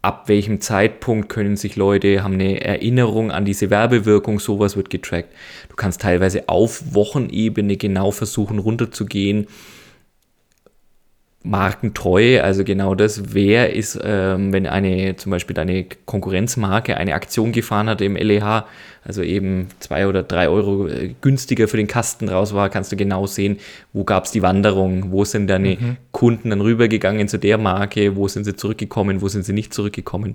ab 0.00 0.28
welchem 0.28 0.60
Zeitpunkt 0.60 1.28
können 1.28 1.56
sich 1.56 1.76
Leute, 1.76 2.22
haben 2.22 2.34
eine 2.34 2.64
Erinnerung 2.64 3.30
an 3.30 3.44
diese 3.44 3.68
Werbewirkung, 3.68 4.38
sowas 4.38 4.76
wird 4.76 4.90
getrackt. 4.90 5.34
Du 5.68 5.76
kannst 5.76 6.00
teilweise 6.00 6.48
auf 6.48 6.94
Wochenebene 6.94 7.76
genau 7.76 8.10
versuchen 8.10 8.58
runterzugehen 8.58 9.48
Markentreue, 11.48 12.44
also 12.44 12.62
genau 12.62 12.94
das, 12.94 13.32
wer 13.32 13.72
ist, 13.72 13.98
ähm, 14.02 14.52
wenn 14.52 14.66
eine 14.66 15.16
zum 15.16 15.30
Beispiel 15.30 15.54
deine 15.54 15.86
Konkurrenzmarke 16.04 16.96
eine 16.96 17.14
Aktion 17.14 17.52
gefahren 17.52 17.88
hat 17.88 18.02
im 18.02 18.16
LEH, 18.16 18.66
also 19.02 19.22
eben 19.22 19.68
zwei 19.80 20.06
oder 20.06 20.22
drei 20.22 20.48
Euro 20.48 20.88
äh, 20.88 21.14
günstiger 21.22 21.66
für 21.66 21.78
den 21.78 21.86
Kasten 21.86 22.28
raus 22.28 22.52
war, 22.52 22.68
kannst 22.68 22.92
du 22.92 22.96
genau 22.96 23.26
sehen, 23.26 23.56
wo 23.94 24.04
gab 24.04 24.26
es 24.26 24.30
die 24.30 24.42
Wanderung, 24.42 25.10
wo 25.10 25.24
sind 25.24 25.46
deine 25.48 25.76
mhm. 25.76 25.96
Kunden 26.12 26.50
dann 26.50 26.60
rübergegangen 26.60 27.28
zu 27.28 27.38
der 27.38 27.56
Marke, 27.56 28.14
wo 28.14 28.28
sind 28.28 28.44
sie 28.44 28.54
zurückgekommen, 28.54 29.22
wo 29.22 29.28
sind 29.28 29.44
sie 29.44 29.54
nicht 29.54 29.72
zurückgekommen. 29.72 30.34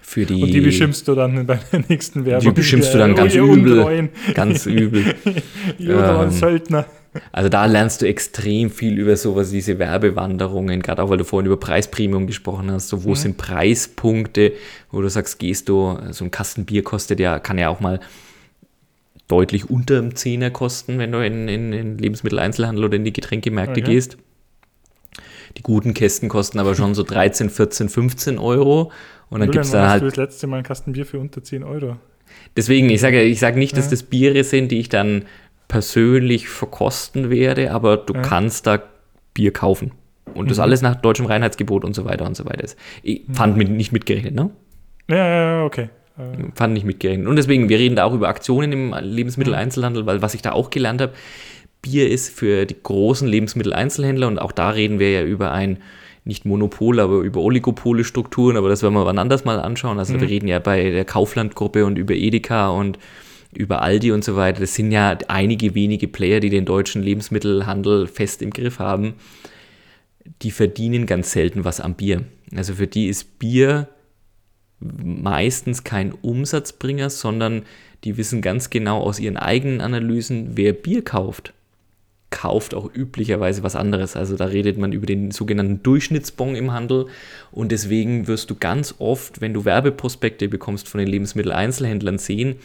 Für 0.00 0.26
die, 0.26 0.42
Und 0.42 0.52
die 0.52 0.60
beschimpfst 0.60 1.04
du 1.06 1.14
dann 1.16 1.44
bei 1.46 1.58
der 1.72 1.82
nächsten 1.88 2.24
Werbung. 2.24 2.44
Die 2.44 2.50
beschimpfst 2.60 2.94
du 2.94 2.98
dann 2.98 3.16
ganz 3.16 3.34
übel. 3.34 4.10
Ganz 4.34 4.66
übel. 4.66 5.14
Jodler 5.78 6.24
ähm, 6.24 6.30
Söldner. 6.30 6.86
Also 7.30 7.48
da 7.48 7.66
lernst 7.66 8.00
du 8.00 8.06
extrem 8.06 8.70
viel 8.70 8.98
über 8.98 9.16
sowas, 9.16 9.50
diese 9.50 9.78
Werbewanderungen, 9.78 10.80
gerade 10.80 11.02
auch 11.02 11.10
weil 11.10 11.18
du 11.18 11.24
vorhin 11.24 11.46
über 11.46 11.58
Preispremium 11.58 12.26
gesprochen 12.26 12.70
hast, 12.70 12.88
so 12.88 13.04
wo 13.04 13.10
mhm. 13.10 13.14
sind 13.16 13.36
Preispunkte, 13.36 14.52
wo 14.90 15.02
du 15.02 15.08
sagst, 15.08 15.38
gehst 15.38 15.68
du, 15.68 15.98
so 16.10 16.24
ein 16.24 16.30
Kasten 16.30 16.64
Bier 16.64 16.82
kostet 16.82 17.20
ja, 17.20 17.38
kann 17.38 17.58
ja 17.58 17.68
auch 17.68 17.80
mal 17.80 18.00
deutlich 19.28 19.68
unter 19.68 20.00
dem 20.00 20.14
Zehner 20.14 20.50
kosten, 20.50 20.98
wenn 20.98 21.12
du 21.12 21.24
in, 21.24 21.48
in, 21.48 21.72
in 21.72 21.98
Lebensmitteleinzelhandel 21.98 22.84
oder 22.84 22.96
in 22.96 23.04
die 23.04 23.12
Getränkemärkte 23.12 23.80
okay. 23.80 23.92
gehst. 23.92 24.16
Die 25.56 25.62
guten 25.62 25.92
Kästen 25.92 26.28
kosten 26.28 26.58
aber 26.58 26.74
schon 26.74 26.94
so 26.94 27.02
13, 27.02 27.50
14, 27.50 27.88
15 27.88 28.38
Euro. 28.38 28.90
Und 29.28 29.40
dann 29.40 29.50
gibt 29.50 29.64
es 29.64 29.70
da 29.70 29.88
halt. 29.88 30.02
du 30.02 30.06
das 30.06 30.16
letzte 30.16 30.46
Mal 30.46 30.56
einen 30.56 30.64
Kasten 30.64 30.92
Bier 30.92 31.06
für 31.06 31.18
unter 31.18 31.42
10 31.42 31.62
Euro? 31.62 31.96
Deswegen, 32.56 32.90
ich 32.90 33.00
sage 33.00 33.22
ich 33.22 33.40
sag 33.40 33.56
nicht, 33.56 33.76
dass 33.76 33.88
das 33.88 34.02
Biere 34.02 34.44
sind, 34.44 34.70
die 34.70 34.78
ich 34.78 34.88
dann 34.88 35.24
persönlich 35.72 36.50
verkosten 36.50 37.30
werde, 37.30 37.72
aber 37.72 37.96
du 37.96 38.12
ja. 38.12 38.20
kannst 38.20 38.66
da 38.66 38.82
Bier 39.32 39.54
kaufen. 39.54 39.92
Und 40.34 40.50
das 40.50 40.58
mhm. 40.58 40.64
alles 40.64 40.82
nach 40.82 40.96
deutschem 40.96 41.24
Reinheitsgebot 41.24 41.82
und 41.82 41.94
so 41.94 42.04
weiter 42.04 42.26
und 42.26 42.36
so 42.36 42.44
weiter. 42.44 42.66
Ich 43.02 43.26
mhm. 43.26 43.34
fand 43.34 43.56
mit, 43.56 43.70
nicht 43.70 43.90
mitgerechnet, 43.90 44.34
ne? 44.34 44.50
Ja, 45.08 45.16
ja, 45.16 45.64
okay. 45.64 45.88
Fand 46.54 46.74
nicht 46.74 46.84
mitgerechnet. 46.84 47.26
Und 47.26 47.36
deswegen, 47.36 47.70
wir 47.70 47.78
reden 47.78 47.96
da 47.96 48.04
auch 48.04 48.12
über 48.12 48.28
Aktionen 48.28 48.70
im 48.70 48.94
Lebensmitteleinzelhandel, 49.00 50.04
weil 50.04 50.20
was 50.20 50.34
ich 50.34 50.42
da 50.42 50.52
auch 50.52 50.68
gelernt 50.68 51.00
habe, 51.00 51.14
Bier 51.80 52.10
ist 52.10 52.38
für 52.38 52.66
die 52.66 52.76
großen 52.80 53.26
Lebensmitteleinzelhändler 53.26 54.28
und 54.28 54.38
auch 54.38 54.52
da 54.52 54.70
reden 54.70 54.98
wir 54.98 55.10
ja 55.10 55.22
über 55.22 55.52
ein 55.52 55.78
nicht 56.24 56.44
Monopol, 56.44 57.00
aber 57.00 57.20
über 57.20 57.40
oligopole 57.40 58.04
Strukturen, 58.04 58.58
aber 58.58 58.68
das 58.68 58.82
werden 58.82 58.92
wir 58.92 59.06
wann 59.06 59.18
anders 59.18 59.46
mal 59.46 59.58
anschauen. 59.58 59.98
Also 59.98 60.12
mhm. 60.12 60.20
wir 60.20 60.28
reden 60.28 60.48
ja 60.48 60.58
bei 60.58 60.90
der 60.90 61.06
Kaufland-Gruppe 61.06 61.86
und 61.86 61.96
über 61.96 62.14
Edeka 62.14 62.68
und 62.68 62.98
über 63.54 63.82
Aldi 63.82 64.12
und 64.12 64.24
so 64.24 64.36
weiter. 64.36 64.60
Das 64.60 64.74
sind 64.74 64.92
ja 64.92 65.16
einige 65.28 65.74
wenige 65.74 66.08
Player, 66.08 66.40
die 66.40 66.50
den 66.50 66.64
deutschen 66.64 67.02
Lebensmittelhandel 67.02 68.06
fest 68.06 68.42
im 68.42 68.50
Griff 68.50 68.78
haben. 68.78 69.14
Die 70.42 70.50
verdienen 70.50 71.06
ganz 71.06 71.32
selten 71.32 71.64
was 71.64 71.80
am 71.80 71.94
Bier. 71.94 72.24
Also 72.54 72.74
für 72.74 72.86
die 72.86 73.08
ist 73.08 73.38
Bier 73.38 73.88
meistens 74.80 75.84
kein 75.84 76.12
Umsatzbringer, 76.12 77.10
sondern 77.10 77.62
die 78.04 78.16
wissen 78.16 78.42
ganz 78.42 78.70
genau 78.70 79.00
aus 79.00 79.20
ihren 79.20 79.36
eigenen 79.36 79.80
Analysen, 79.80 80.56
wer 80.56 80.72
Bier 80.72 81.04
kauft, 81.04 81.52
kauft 82.30 82.74
auch 82.74 82.92
üblicherweise 82.92 83.62
was 83.62 83.76
anderes. 83.76 84.16
Also 84.16 84.36
da 84.36 84.46
redet 84.46 84.78
man 84.78 84.92
über 84.92 85.06
den 85.06 85.30
sogenannten 85.30 85.82
Durchschnittsbon 85.82 86.56
im 86.56 86.72
Handel 86.72 87.06
und 87.52 87.70
deswegen 87.70 88.26
wirst 88.26 88.50
du 88.50 88.56
ganz 88.56 88.96
oft, 88.98 89.40
wenn 89.40 89.54
du 89.54 89.64
Werbeprospekte 89.64 90.48
bekommst 90.48 90.88
von 90.88 90.98
den 90.98 91.08
Lebensmitteleinzelhändlern 91.08 92.18
sehen, 92.18 92.56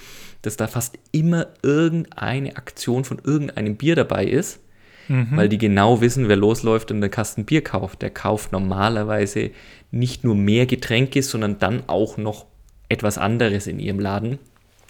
dass 0.41 0.57
da 0.57 0.67
fast 0.67 0.97
immer 1.11 1.47
irgendeine 1.61 2.57
Aktion 2.57 3.03
von 3.03 3.19
irgendeinem 3.23 3.75
Bier 3.75 3.95
dabei 3.95 4.25
ist, 4.25 4.59
mhm. 5.07 5.29
weil 5.35 5.49
die 5.49 5.57
genau 5.57 6.01
wissen, 6.01 6.27
wer 6.27 6.35
losläuft 6.35 6.91
und 6.91 6.97
einen 6.97 7.11
Kasten 7.11 7.45
Bier 7.45 7.63
kauft. 7.63 8.01
Der 8.01 8.09
kauft 8.09 8.51
normalerweise 8.51 9.51
nicht 9.91 10.23
nur 10.23 10.35
mehr 10.35 10.65
Getränke, 10.65 11.21
sondern 11.23 11.59
dann 11.59 11.83
auch 11.87 12.17
noch 12.17 12.45
etwas 12.89 13.17
anderes 13.17 13.67
in 13.67 13.79
ihrem 13.79 13.99
Laden. 13.99 14.39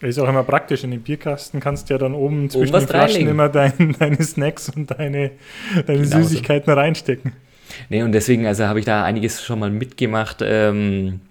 Ist 0.02 0.20
auch 0.20 0.30
immer 0.30 0.44
praktisch. 0.44 0.84
In 0.84 0.92
den 0.92 1.02
Bierkasten 1.02 1.60
kannst 1.60 1.90
du 1.90 1.96
ja 1.96 1.98
dann 1.98 2.14
oben 2.14 2.50
zwischen 2.50 2.72
den 2.72 2.88
Flaschen 2.88 3.28
immer 3.28 3.50
dein, 3.50 3.96
deine 4.00 4.22
Snacks 4.22 4.70
und 4.70 4.92
deine, 4.92 5.32
deine 5.88 6.02
genau 6.02 6.18
Süßigkeiten 6.18 6.72
so. 6.72 6.80
reinstecken. 6.80 7.34
Nee, 7.90 8.04
und 8.04 8.12
deswegen, 8.12 8.46
also 8.46 8.66
habe 8.66 8.80
ich 8.80 8.86
da 8.86 9.04
einiges 9.04 9.44
schon 9.44 9.60
mal 9.60 9.72
mitgemacht. 9.72 10.38
Ähm, 10.42 11.22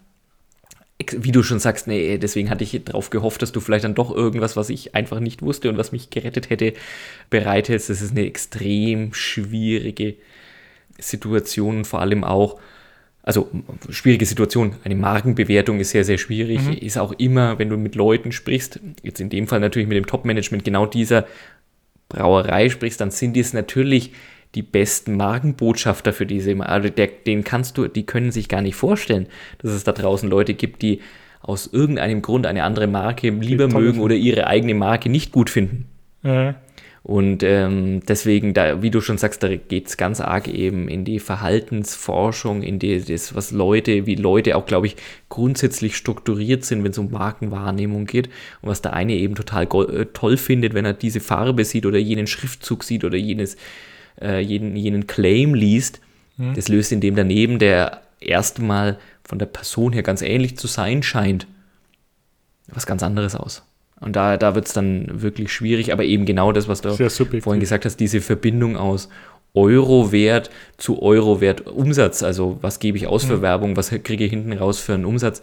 wie 1.18 1.32
du 1.32 1.42
schon 1.42 1.58
sagst, 1.58 1.86
nee, 1.86 2.18
deswegen 2.18 2.50
hatte 2.50 2.64
ich 2.64 2.84
darauf 2.84 3.10
gehofft, 3.10 3.42
dass 3.42 3.52
du 3.52 3.60
vielleicht 3.60 3.84
dann 3.84 3.94
doch 3.94 4.14
irgendwas, 4.14 4.56
was 4.56 4.70
ich 4.70 4.94
einfach 4.94 5.20
nicht 5.20 5.42
wusste 5.42 5.68
und 5.68 5.78
was 5.78 5.92
mich 5.92 6.10
gerettet 6.10 6.50
hätte, 6.50 6.74
bereithältst. 7.30 7.90
Das 7.90 8.02
ist 8.02 8.12
eine 8.12 8.26
extrem 8.26 9.12
schwierige 9.14 10.14
Situation, 10.98 11.84
vor 11.84 12.00
allem 12.00 12.24
auch, 12.24 12.58
also 13.22 13.50
schwierige 13.90 14.26
Situation. 14.26 14.76
Eine 14.84 14.94
Markenbewertung 14.94 15.80
ist 15.80 15.90
sehr, 15.90 16.04
sehr 16.04 16.18
schwierig. 16.18 16.62
Mhm. 16.62 16.72
Ist 16.74 16.98
auch 16.98 17.12
immer, 17.12 17.58
wenn 17.58 17.68
du 17.68 17.76
mit 17.76 17.94
Leuten 17.94 18.32
sprichst, 18.32 18.80
jetzt 19.02 19.20
in 19.20 19.30
dem 19.30 19.46
Fall 19.48 19.60
natürlich 19.60 19.88
mit 19.88 19.96
dem 19.96 20.06
Top-Management 20.06 20.64
genau 20.64 20.86
dieser 20.86 21.26
Brauerei 22.08 22.68
sprichst, 22.68 23.00
dann 23.00 23.10
sind 23.10 23.36
es 23.36 23.52
natürlich 23.52 24.12
die 24.54 24.62
besten 24.62 25.16
Markenbotschafter 25.16 26.12
für 26.12 26.26
diese, 26.26 26.58
also 26.60 26.88
der, 26.88 27.08
den 27.08 27.44
kannst 27.44 27.76
du, 27.76 27.88
die 27.88 28.06
können 28.06 28.32
sich 28.32 28.48
gar 28.48 28.62
nicht 28.62 28.76
vorstellen, 28.76 29.26
dass 29.58 29.72
es 29.72 29.84
da 29.84 29.92
draußen 29.92 30.28
Leute 30.28 30.54
gibt, 30.54 30.82
die 30.82 31.00
aus 31.40 31.66
irgendeinem 31.66 32.22
Grund 32.22 32.46
eine 32.46 32.64
andere 32.64 32.86
Marke 32.86 33.30
lieber 33.30 33.68
mögen 33.68 34.00
oder 34.00 34.14
ihre 34.14 34.46
eigene 34.46 34.74
Marke 34.74 35.08
nicht 35.08 35.32
gut 35.32 35.50
finden. 35.50 35.86
Ja. 36.22 36.56
Und 37.06 37.44
ähm, 37.44 38.00
deswegen, 38.08 38.52
da, 38.52 38.82
wie 38.82 38.90
du 38.90 39.00
schon 39.00 39.16
sagst, 39.16 39.40
da 39.44 39.54
geht 39.54 39.86
es 39.86 39.96
ganz 39.96 40.20
arg 40.20 40.48
eben 40.48 40.88
in 40.88 41.04
die 41.04 41.20
Verhaltensforschung, 41.20 42.64
in 42.64 42.80
die, 42.80 43.00
das, 43.00 43.32
was 43.36 43.52
Leute, 43.52 44.06
wie 44.06 44.16
Leute 44.16 44.56
auch, 44.56 44.66
glaube 44.66 44.88
ich, 44.88 44.96
grundsätzlich 45.28 45.96
strukturiert 45.96 46.64
sind, 46.64 46.82
wenn 46.82 46.90
es 46.90 46.98
um 46.98 47.12
Markenwahrnehmung 47.12 48.06
geht. 48.06 48.26
Und 48.60 48.70
was 48.70 48.82
der 48.82 48.94
eine 48.94 49.12
eben 49.12 49.36
total 49.36 49.68
äh, 49.88 50.06
toll 50.06 50.36
findet, 50.36 50.74
wenn 50.74 50.84
er 50.84 50.94
diese 50.94 51.20
Farbe 51.20 51.64
sieht 51.64 51.86
oder 51.86 51.98
jenen 51.98 52.26
Schriftzug 52.26 52.82
sieht 52.82 53.04
oder 53.04 53.16
jenes 53.16 53.56
äh, 54.20 54.40
jeden, 54.40 54.76
jenen 54.76 55.06
Claim 55.06 55.54
liest, 55.54 56.00
mhm. 56.36 56.54
das 56.54 56.68
löst 56.68 56.92
in 56.92 57.00
dem 57.00 57.16
daneben, 57.16 57.58
der 57.58 58.02
erstmal 58.20 58.98
von 59.24 59.38
der 59.38 59.46
Person 59.46 59.92
her 59.92 60.02
ganz 60.02 60.22
ähnlich 60.22 60.56
zu 60.56 60.66
sein 60.66 61.02
scheint, 61.02 61.46
was 62.68 62.86
ganz 62.86 63.02
anderes 63.02 63.34
aus. 63.34 63.62
Und 64.00 64.14
da, 64.14 64.36
da 64.36 64.54
wird 64.54 64.66
es 64.66 64.72
dann 64.72 65.22
wirklich 65.22 65.52
schwierig, 65.52 65.92
aber 65.92 66.04
eben 66.04 66.26
genau 66.26 66.52
das, 66.52 66.68
was 66.68 66.82
du 66.82 66.94
vorhin 66.94 67.60
gesagt 67.60 67.84
hast, 67.84 67.98
diese 67.98 68.20
Verbindung 68.20 68.76
aus 68.76 69.08
Euro-Wert 69.54 70.50
zu 70.76 71.02
Euro-Wert 71.02 71.66
Umsatz, 71.66 72.22
also 72.22 72.58
was 72.60 72.78
gebe 72.78 72.98
ich 72.98 73.06
aus 73.06 73.24
für 73.24 73.38
mhm. 73.38 73.42
Werbung, 73.42 73.76
was 73.76 73.88
kriege 73.88 74.24
ich 74.24 74.30
hinten 74.30 74.52
raus 74.52 74.78
für 74.78 74.94
einen 74.94 75.06
Umsatz, 75.06 75.40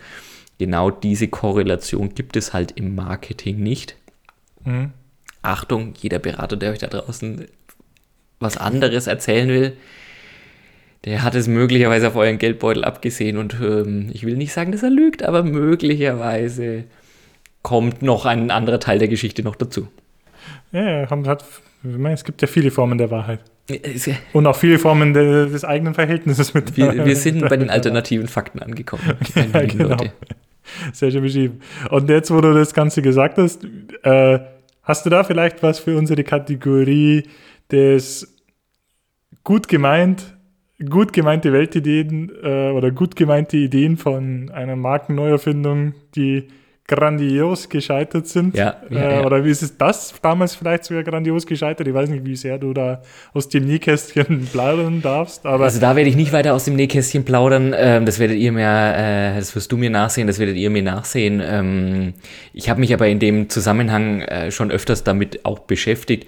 genau 0.60 0.92
diese 0.92 1.28
Korrelation 1.28 2.14
gibt 2.14 2.38
es 2.38 2.54
halt 2.54 2.74
im 2.74 2.94
Marketing 2.94 3.58
nicht. 3.58 3.96
Mhm. 4.64 4.92
Achtung, 5.42 5.94
jeder 6.00 6.20
Berater, 6.20 6.56
der 6.56 6.72
euch 6.72 6.80
da 6.80 6.88
draußen 6.88 7.48
was 8.44 8.58
anderes 8.58 9.08
erzählen 9.08 9.50
will, 9.50 9.74
der 11.06 11.24
hat 11.24 11.36
es 11.36 11.48
möglicherweise 11.48 12.08
auf 12.08 12.16
euren 12.16 12.38
Geldbeutel 12.38 12.86
abgesehen 12.86 13.38
und 13.38 13.56
ähm, 13.62 14.10
ich 14.14 14.26
will 14.26 14.38
nicht 14.38 14.54
sagen, 14.54 14.72
dass 14.72 14.84
er 14.84 14.90
lügt, 14.90 15.24
aber 15.24 15.44
möglicherweise 15.44 16.86
kommt 17.62 18.02
noch 18.02 18.26
ein 18.26 18.52
anderer 18.52 18.80
Teil 18.80 19.00
der 19.00 19.08
Geschichte 19.08 19.44
noch 19.44 19.56
dazu. 19.56 19.88
Ja, 20.72 21.10
hat, 21.10 21.46
es 21.84 22.24
gibt 22.24 22.42
ja 22.42 22.48
viele 22.48 22.72
Formen 22.72 22.98
der 22.98 23.12
Wahrheit. 23.12 23.40
Und 24.34 24.46
auch 24.46 24.56
viele 24.56 24.78
Formen 24.78 25.14
de, 25.14 25.50
des 25.50 25.64
eigenen 25.64 25.94
Verhältnisses 25.94 26.54
mit 26.54 26.76
Wir, 26.76 27.06
wir 27.06 27.16
sind 27.16 27.48
bei 27.48 27.56
den 27.56 27.70
alternativen 27.70 28.28
Fakten 28.28 28.60
angekommen. 28.60 29.04
ja, 29.54 29.66
genau. 29.66 29.90
Leute. 29.90 30.12
Sehr 30.92 31.12
schön 31.12 31.22
beschrieben. 31.22 31.62
Und 31.90 32.10
jetzt, 32.10 32.32
wo 32.32 32.42
du 32.42 32.54
das 32.54 32.74
Ganze 32.74 33.02
gesagt 33.02 33.38
hast, 33.38 33.66
äh, 34.04 34.40
hast 34.84 35.06
du 35.06 35.10
da 35.10 35.24
vielleicht 35.24 35.64
was 35.64 35.80
für 35.80 35.98
unsere 35.98 36.24
Kategorie 36.24 37.24
des 37.72 38.33
gut 39.44 39.68
gemeint, 39.68 40.38
gut 40.90 41.14
gemeinte 41.14 41.54
Weltideen 41.54 42.32
äh, 42.42 42.72
oder 42.72 42.92
gut 42.92 43.16
gemeinte 43.16 43.58
Ideen 43.58 43.98
von 43.98 44.50
einer 44.52 44.76
Markenneuerfindung, 44.76 45.94
die 46.16 46.48
grandios 46.86 47.70
gescheitert 47.70 48.28
sind. 48.28 48.56
Ja, 48.56 48.76
ja, 48.90 49.00
äh, 49.00 49.16
ja. 49.20 49.26
Oder 49.26 49.46
wie 49.46 49.50
ist 49.50 49.64
es 49.64 49.78
das 49.78 50.14
damals 50.22 50.56
vielleicht 50.56 50.84
sogar 50.84 51.04
grandios 51.04 51.46
gescheitert? 51.46 51.88
Ich 51.88 51.94
weiß 51.94 52.10
nicht, 52.10 52.26
wie 52.26 52.36
sehr 52.36 52.58
du 52.58 52.74
da 52.74 53.02
aus 53.34 53.48
dem 53.48 53.66
Nähkästchen 53.66 54.48
plaudern 54.52 55.02
darfst, 55.02 55.46
aber 55.46 55.64
Also 55.64 55.80
da 55.80 55.96
werde 55.96 56.10
ich 56.10 56.18
nicht 56.18 56.34
weiter 56.34 56.54
aus 56.54 56.66
dem 56.66 56.76
Nähkästchen 56.76 57.24
plaudern. 57.24 57.74
Ähm, 57.76 58.06
das 58.06 58.20
werdet 58.20 58.38
ihr 58.38 58.52
mir, 58.52 58.68
äh, 58.68 59.36
das 59.36 59.56
wirst 59.56 59.72
du 59.72 59.78
mir 59.78 59.90
nachsehen, 59.90 60.28
das 60.28 60.40
werdet 60.40 60.58
ihr 60.58 60.70
mir 60.70 60.84
nachsehen. 60.84 61.42
Ähm, 61.44 62.14
ich 62.54 62.70
habe 62.70 62.82
mich 62.82 62.94
aber 62.94 63.08
in 63.08 63.20
dem 63.20 63.50
Zusammenhang 63.50 64.22
äh, 64.22 64.52
schon 64.52 64.70
öfters 64.70 65.06
damit 65.06 65.46
auch 65.46 65.60
beschäftigt. 65.60 66.28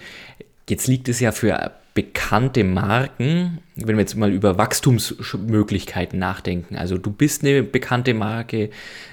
Jetzt 0.70 0.88
liegt 0.88 1.10
es 1.10 1.20
ja 1.20 1.32
für 1.32 1.72
bekannte 1.94 2.66
Marken, 2.66 3.60
wenn 3.76 3.96
wir 3.96 4.02
jetzt 4.02 4.16
mal 4.16 4.32
über 4.32 4.58
Wachstumsmöglichkeiten 4.58 6.20
nachdenken. 6.20 6.76
Also 6.76 6.98
du 6.98 7.10
bist 7.10 7.44
eine 7.44 7.64
bekannte 7.64 8.14
Marke. 8.14 8.70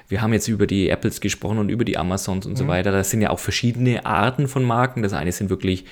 Wir 0.08 0.20
haben 0.20 0.32
jetzt 0.32 0.48
über 0.48 0.66
die 0.66 0.88
Apples 0.88 1.20
gesprochen 1.20 1.58
und 1.58 1.68
über 1.68 1.84
die 1.84 1.96
Amazons 1.96 2.44
und 2.44 2.56
so 2.56 2.66
weiter. 2.66 2.90
Das 2.90 3.10
sind 3.10 3.20
ja 3.20 3.30
auch 3.30 3.38
verschiedene 3.38 4.04
Arten 4.04 4.48
von 4.48 4.64
Marken. 4.64 5.02
Das 5.02 5.12
eine 5.12 5.30
sind 5.30 5.48
wirklich 5.48 5.84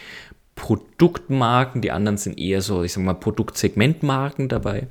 Produktmarken, 0.57 1.81
die 1.81 1.93
anderen 1.93 2.19
sind 2.19 2.39
eher 2.39 2.61
so, 2.61 2.83
ich 2.83 2.93
sag 2.93 3.05
mal, 3.05 3.15
Produktsegmentmarken 3.15 4.49
dabei. 4.49 4.89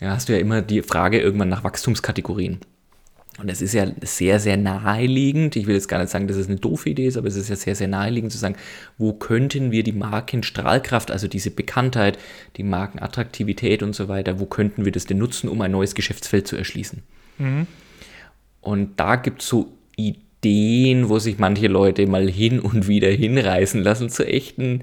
Ja, 0.00 0.10
hast 0.10 0.28
du 0.28 0.32
ja 0.32 0.38
immer 0.38 0.60
die 0.60 0.82
Frage 0.82 1.20
irgendwann 1.20 1.48
nach 1.48 1.64
Wachstumskategorien. 1.64 2.58
Und 3.38 3.48
es 3.48 3.62
ist 3.62 3.72
ja 3.72 3.86
sehr, 4.02 4.40
sehr 4.40 4.56
naheliegend. 4.56 5.54
Ich 5.54 5.66
will 5.66 5.76
jetzt 5.76 5.86
gar 5.88 6.00
nicht 6.00 6.10
sagen, 6.10 6.26
dass 6.26 6.36
es 6.36 6.48
eine 6.48 6.56
doofe 6.56 6.90
Idee 6.90 7.06
ist, 7.06 7.16
aber 7.16 7.28
es 7.28 7.36
ist 7.36 7.48
ja 7.48 7.54
sehr, 7.56 7.76
sehr 7.76 7.86
naheliegend 7.86 8.32
zu 8.32 8.38
sagen, 8.38 8.56
wo 8.98 9.12
könnten 9.12 9.70
wir 9.70 9.84
die 9.84 9.92
Markenstrahlkraft, 9.92 11.12
also 11.12 11.28
diese 11.28 11.52
Bekanntheit, 11.52 12.18
die 12.56 12.64
Markenattraktivität 12.64 13.84
und 13.84 13.94
so 13.94 14.08
weiter, 14.08 14.40
wo 14.40 14.46
könnten 14.46 14.84
wir 14.84 14.92
das 14.92 15.06
denn 15.06 15.18
nutzen, 15.18 15.48
um 15.48 15.60
ein 15.60 15.70
neues 15.70 15.94
Geschäftsfeld 15.94 16.48
zu 16.48 16.56
erschließen? 16.56 17.02
Und 18.60 18.98
da 18.98 19.14
gibt 19.14 19.42
es 19.42 19.48
so 19.48 19.72
Ideen, 19.96 21.08
wo 21.08 21.20
sich 21.20 21.38
manche 21.38 21.68
Leute 21.68 22.06
mal 22.08 22.28
hin 22.28 22.58
und 22.58 22.88
wieder 22.88 23.08
hinreißen 23.08 23.82
lassen 23.82 24.10
zu 24.10 24.26
echten 24.26 24.82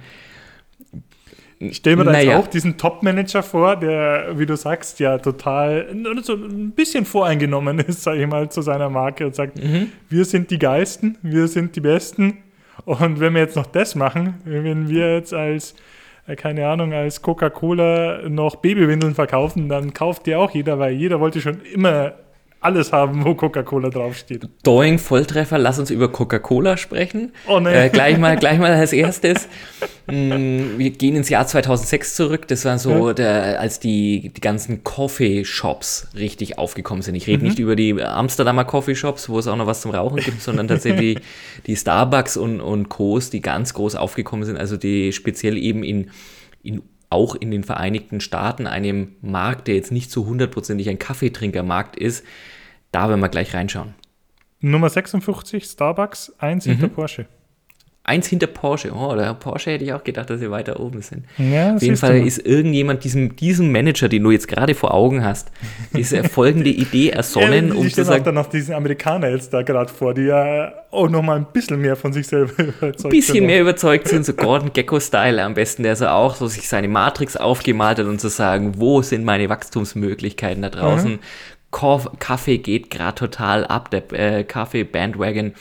Ich 1.60 1.78
stelle 1.78 1.96
mir 1.98 2.04
da 2.04 2.12
Naja. 2.12 2.32
jetzt 2.32 2.40
auch 2.40 2.48
diesen 2.48 2.78
Top-Manager 2.78 3.42
vor, 3.42 3.78
der, 3.78 4.38
wie 4.38 4.46
du 4.46 4.58
sagst, 4.58 5.00
ja 5.00 5.18
total 5.18 5.88
so 6.22 6.34
ein 6.34 6.72
bisschen 6.72 7.06
voreingenommen 7.06 7.80
ist, 7.88 8.04
sage 8.04 8.22
ich 8.24 8.28
mal, 8.28 8.50
zu 8.50 8.62
seiner 8.62 8.90
Marke 8.90 9.26
und 9.26 9.36
sagt, 9.36 9.58
Mhm. 9.64 9.88
wir 10.10 10.26
sind 10.26 10.52
die 10.52 10.60
Geisten, 10.60 11.18
wir 11.22 11.48
sind 11.48 11.76
die 11.76 11.82
Besten. 11.82 12.38
Und 12.84 13.20
wenn 13.20 13.34
wir 13.34 13.42
jetzt 13.42 13.56
noch 13.56 13.66
das 13.68 13.96
machen, 13.96 14.36
wenn 14.44 14.90
wir 14.90 15.16
jetzt 15.16 15.34
als, 15.34 15.76
äh, 16.28 16.36
keine 16.36 16.68
Ahnung, 16.68 16.94
als 16.94 17.22
Coca-Cola 17.22 18.28
noch 18.30 18.58
Babywindeln 18.58 19.16
verkaufen, 19.16 19.70
dann 19.70 19.94
kauft 19.94 20.26
die 20.26 20.36
auch 20.36 20.52
jeder, 20.52 20.78
weil 20.78 20.94
jeder 20.94 21.20
wollte 21.22 21.40
schon 21.42 21.62
immer 21.74 22.14
alles 22.66 22.92
haben, 22.92 23.24
wo 23.24 23.36
Coca-Cola 23.36 23.90
draufsteht. 23.90 24.48
Doing 24.64 25.00
Volltreffer, 25.00 25.58
lass 25.58 25.80
uns 25.80 25.90
über 25.92 26.10
Coca-Cola 26.12 26.76
sprechen. 26.78 27.32
Oh 27.48 27.60
nee. 27.60 27.86
Äh, 27.86 27.90
gleich, 27.90 28.18
mal, 28.18 28.36
gleich 28.36 28.60
mal 28.60 28.74
als 28.74 28.92
erstes. 28.92 29.48
Mm, 30.08 30.78
Wir 30.78 30.90
gehen 30.92 31.16
ins 31.16 31.30
Jahr 31.30 31.48
2006 31.48 32.16
zurück. 32.16 32.48
Das 32.48 32.66
war 32.66 32.78
so, 32.78 33.08
Ja. 33.10 33.14
der, 33.14 33.60
als 33.60 33.80
die, 33.80 34.32
die 34.36 34.42
ganzen 34.42 34.84
Coffee-Shops 34.84 36.10
richtig 36.16 36.58
aufgekommen 36.58 37.02
sind. 37.02 37.16
Ich 37.16 37.28
rede 37.28 37.44
Mhm. 37.44 37.50
nicht 37.50 37.60
über 37.60 37.76
die 37.76 38.02
Amsterdamer 38.02 38.66
Coffee-Shops, 38.66 39.30
wo 39.30 39.40
es 39.40 39.48
auch 39.48 39.56
noch 39.56 39.68
was 39.68 39.82
zum 39.82 39.92
Rauchen 39.92 40.18
gibt, 40.18 40.42
sondern 40.42 40.68
tatsächlich 40.68 41.20
die 41.66 41.76
Starbucks 41.76 42.38
und, 42.38 42.62
und 42.62 42.90
Co's, 42.90 43.30
die 43.30 43.42
ganz 43.42 43.74
groß 43.74 43.96
aufgekommen 43.96 44.46
sind. 44.46 44.58
Also 44.58 44.78
die 44.78 45.12
speziell 45.14 45.58
eben 45.58 45.84
in, 45.84 46.12
in 46.64 46.82
auch 47.12 47.36
in 47.36 47.52
den 47.52 47.64
Vereinigten 47.64 48.20
Staaten, 48.20 48.66
einem 48.68 49.16
Markt, 49.22 49.68
der 49.68 49.76
jetzt 49.76 49.92
nicht 49.92 50.12
so 50.12 50.26
hundertprozentig 50.26 50.90
ein 50.90 51.00
Kaffeetrinkermarkt 51.00 51.96
ist, 51.96 52.26
da 52.96 53.10
werden 53.10 53.20
wir 53.20 53.30
gleich 53.30 53.54
reinschauen. 53.54 53.94
Nummer 54.62 54.90
56, 54.90 55.66
Starbucks, 55.66 56.34
eins 56.40 56.66
Mhm. 56.66 56.72
hinter 56.72 56.88
Porsche. 56.88 57.26
Eins 58.08 58.28
hinter 58.28 58.46
Porsche. 58.46 58.92
Oh, 58.94 59.16
der 59.16 59.34
Porsche 59.34 59.72
hätte 59.72 59.84
ich 59.84 59.92
auch 59.92 60.04
gedacht, 60.04 60.30
dass 60.30 60.40
sie 60.40 60.52
weiter 60.52 60.80
oben 60.80 61.02
sind. 61.02 61.26
Ja, 61.40 61.74
Auf 61.74 61.82
jeden 61.82 61.98
Fall 61.98 62.18
ist 62.26 62.38
irgendjemand, 62.46 63.04
diesem, 63.04 63.36
diesem 63.36 63.72
Manager, 63.72 64.08
den 64.08 64.22
du 64.22 64.30
jetzt 64.30 64.48
gerade 64.48 64.76
vor 64.76 64.94
Augen 64.94 65.24
hast, 65.26 65.52
diese 65.98 66.24
folgende 66.24 66.70
Idee 66.70 67.10
ersonnen, 67.10 67.70
ja, 67.70 67.74
um 67.74 67.90
zu 67.90 68.04
sagen, 68.06 68.24
dann 68.24 68.36
noch 68.36 68.46
diesen 68.46 68.76
Amerikaner 68.76 69.30
jetzt 69.30 69.52
da 69.56 69.64
gerade 69.64 69.92
vor, 69.92 70.14
die 70.14 70.22
ja 70.26 70.72
auch 70.92 71.10
noch 71.10 71.24
mal 71.24 71.36
ein 71.38 71.48
bisschen 71.52 71.82
mehr 71.82 71.96
von 71.96 72.14
sich 72.14 72.28
selber 72.28 72.52
überzeugt 72.64 73.06
ein 73.06 73.10
bisschen 73.10 73.34
sind. 73.34 73.46
mehr 73.48 73.62
überzeugt 73.62 74.08
sind, 74.08 74.24
so 74.24 74.34
Gordon 74.34 74.72
Gecko-Style 74.72 75.44
am 75.44 75.56
besten, 75.56 75.82
der 75.82 75.96
so 75.96 76.06
auch 76.08 76.36
so 76.36 76.46
sich 76.46 76.70
seine 76.70 76.88
Matrix 76.88 77.36
aufgemalt 77.36 77.98
hat 77.98 78.06
und 78.06 78.22
zu 78.22 78.30
sagen, 78.30 78.74
wo 78.78 79.02
sind 79.02 79.26
meine 79.26 79.50
Wachstumsmöglichkeiten 79.50 80.62
da 80.62 80.70
draußen. 80.70 81.14
Mhm. 81.14 81.20
Kaffee 82.20 82.58
geht 82.58 82.90
gerade 82.90 83.16
total 83.16 83.66
ab, 83.66 83.92
der 83.92 84.12
äh, 84.14 84.44
Kaffee-Bandwagon. 84.44 85.54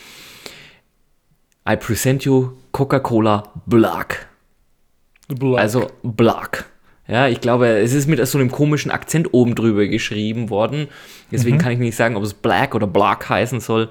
I 1.69 1.77
present 1.77 2.25
you 2.25 2.53
Coca-Cola 2.73 3.51
Black. 3.67 4.29
Black. 5.29 5.59
Also 5.59 5.91
Black. 6.03 6.67
Ja, 7.07 7.29
ich 7.29 7.41
glaube, 7.41 7.69
es 7.69 7.93
ist 7.93 8.07
mit 8.07 8.25
so 8.27 8.39
einem 8.39 8.51
komischen 8.51 8.91
Akzent 8.91 9.35
oben 9.35 9.55
drüber 9.55 9.87
geschrieben 9.87 10.51
worden. 10.51 10.89
Deswegen 11.31 11.59
kann 11.59 11.73
ich 11.73 11.79
nicht 11.79 11.97
sagen, 11.97 12.17
ob 12.17 12.23
es 12.23 12.33
Black 12.33 12.75
oder 12.75 12.87
Black 12.87 13.29
heißen 13.29 13.61
soll. 13.61 13.91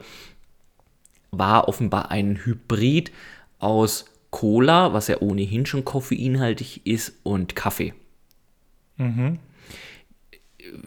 War 1.31 1.67
offenbar 1.67 2.09
ein 2.09 2.39
Hybrid 2.43 3.11
aus 3.59 4.05
Cola, 4.31 4.93
was 4.93 5.09
ja 5.09 5.17
ohnehin 5.19 5.65
schon 5.65 5.85
koffeinhaltig 5.85 6.85
ist, 6.85 7.13
und 7.23 7.55
Kaffee. 7.55 7.93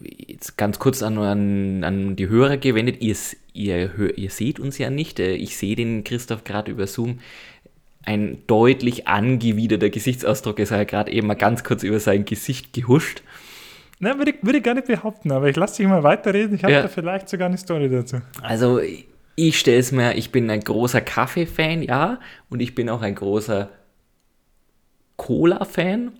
Jetzt 0.02 0.56
ganz 0.56 0.78
kurz 0.78 1.02
an, 1.02 1.18
an, 1.18 1.84
an 1.84 2.16
die 2.16 2.28
Hörer 2.28 2.56
gewendet. 2.56 3.02
Ihr, 3.02 3.16
ihr, 3.52 4.16
ihr 4.18 4.30
seht 4.30 4.58
uns 4.58 4.78
ja 4.78 4.90
nicht. 4.90 5.20
Äh, 5.20 5.34
Ich 5.34 5.56
sehe 5.56 5.76
den 5.76 6.02
Christoph 6.04 6.44
gerade 6.44 6.70
über 6.70 6.86
Zoom. 6.86 7.18
Ein 8.04 8.38
deutlich 8.46 9.08
angewiderter 9.08 9.90
Gesichtsausdruck 9.90 10.58
ist 10.60 10.70
er 10.70 10.84
gerade 10.84 11.10
eben 11.12 11.26
mal 11.26 11.34
ganz 11.34 11.64
kurz 11.64 11.82
über 11.82 11.98
sein 12.00 12.24
Gesicht 12.24 12.72
gehuscht. 12.72 13.22
Na, 13.98 14.16
würde 14.18 14.30
ich, 14.32 14.36
würde 14.42 14.58
ich 14.58 14.64
gar 14.64 14.74
nicht 14.74 14.86
behaupten, 14.86 15.32
aber 15.32 15.48
ich 15.48 15.56
lasse 15.56 15.78
dich 15.82 15.86
mal 15.88 16.02
weiterreden. 16.02 16.54
Ich 16.54 16.62
habe 16.62 16.72
Ja. 16.72 16.82
da 16.82 16.88
vielleicht 16.88 17.28
sogar 17.28 17.48
eine 17.48 17.58
Story 17.58 17.88
dazu. 17.90 18.18
Also 18.42 18.78
ich 19.34 19.58
stelle 19.58 19.78
es 19.78 19.90
mir, 19.90 20.14
ich 20.16 20.30
bin 20.30 20.48
ein 20.50 20.60
großer 20.60 21.00
Kaffee-Fan, 21.00 21.82
ja, 21.82 22.20
und 22.48 22.60
ich 22.60 22.74
bin 22.74 22.88
auch 22.88 23.02
ein 23.02 23.14
großer 23.14 23.70
Cola-Fan. 25.16 26.12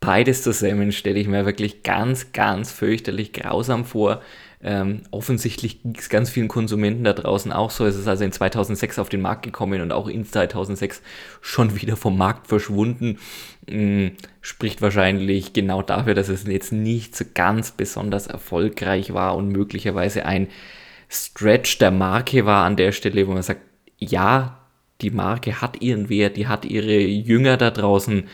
Beides 0.00 0.42
zusammen 0.42 0.92
stelle 0.92 1.18
ich 1.18 1.28
mir 1.28 1.44
wirklich 1.44 1.82
ganz, 1.82 2.32
ganz 2.32 2.72
fürchterlich 2.72 3.34
grausam 3.34 3.84
vor. 3.84 4.22
Ähm, 4.62 5.02
offensichtlich 5.10 5.82
ging 5.82 5.94
es 5.96 6.08
ganz 6.08 6.28
vielen 6.28 6.48
Konsumenten 6.48 7.04
da 7.04 7.12
draußen 7.12 7.52
auch 7.52 7.70
so. 7.70 7.86
Es 7.86 7.96
ist 7.96 8.08
also 8.08 8.24
in 8.24 8.32
2006 8.32 8.98
auf 8.98 9.08
den 9.10 9.20
Markt 9.20 9.42
gekommen 9.42 9.80
und 9.80 9.92
auch 9.92 10.08
in 10.08 10.24
2006 10.24 11.02
schon 11.40 11.80
wieder 11.80 11.96
vom 11.96 12.16
Markt 12.16 12.46
verschwunden. 12.46 13.18
Mm, 13.68 14.08
spricht 14.40 14.82
wahrscheinlich 14.82 15.52
genau 15.52 15.82
dafür, 15.82 16.14
dass 16.14 16.28
es 16.28 16.46
jetzt 16.46 16.72
nicht 16.72 17.14
so 17.14 17.24
ganz 17.34 17.70
besonders 17.70 18.26
erfolgreich 18.26 19.12
war 19.14 19.36
und 19.36 19.48
möglicherweise 19.48 20.24
ein 20.24 20.48
Stretch 21.10 21.78
der 21.78 21.90
Marke 21.90 22.46
war 22.46 22.64
an 22.64 22.76
der 22.76 22.92
Stelle, 22.92 23.26
wo 23.26 23.32
man 23.32 23.42
sagt, 23.42 23.60
ja, 23.98 24.60
die 25.00 25.10
Marke 25.10 25.60
hat 25.60 25.80
ihren 25.80 26.08
Wert, 26.08 26.36
die 26.36 26.46
hat 26.46 26.64
ihre 26.64 26.98
Jünger 26.98 27.56
da 27.56 27.70
draußen, 27.70 28.24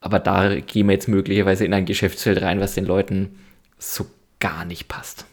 aber 0.00 0.18
da 0.18 0.58
gehen 0.60 0.86
wir 0.86 0.94
jetzt 0.94 1.08
möglicherweise 1.08 1.64
in 1.64 1.74
ein 1.74 1.84
Geschäftsfeld 1.84 2.40
rein, 2.42 2.60
was 2.60 2.74
den 2.74 2.86
Leuten 2.86 3.38
so 3.78 4.06
gar 4.38 4.64
nicht 4.64 4.88
passt. 4.88 5.26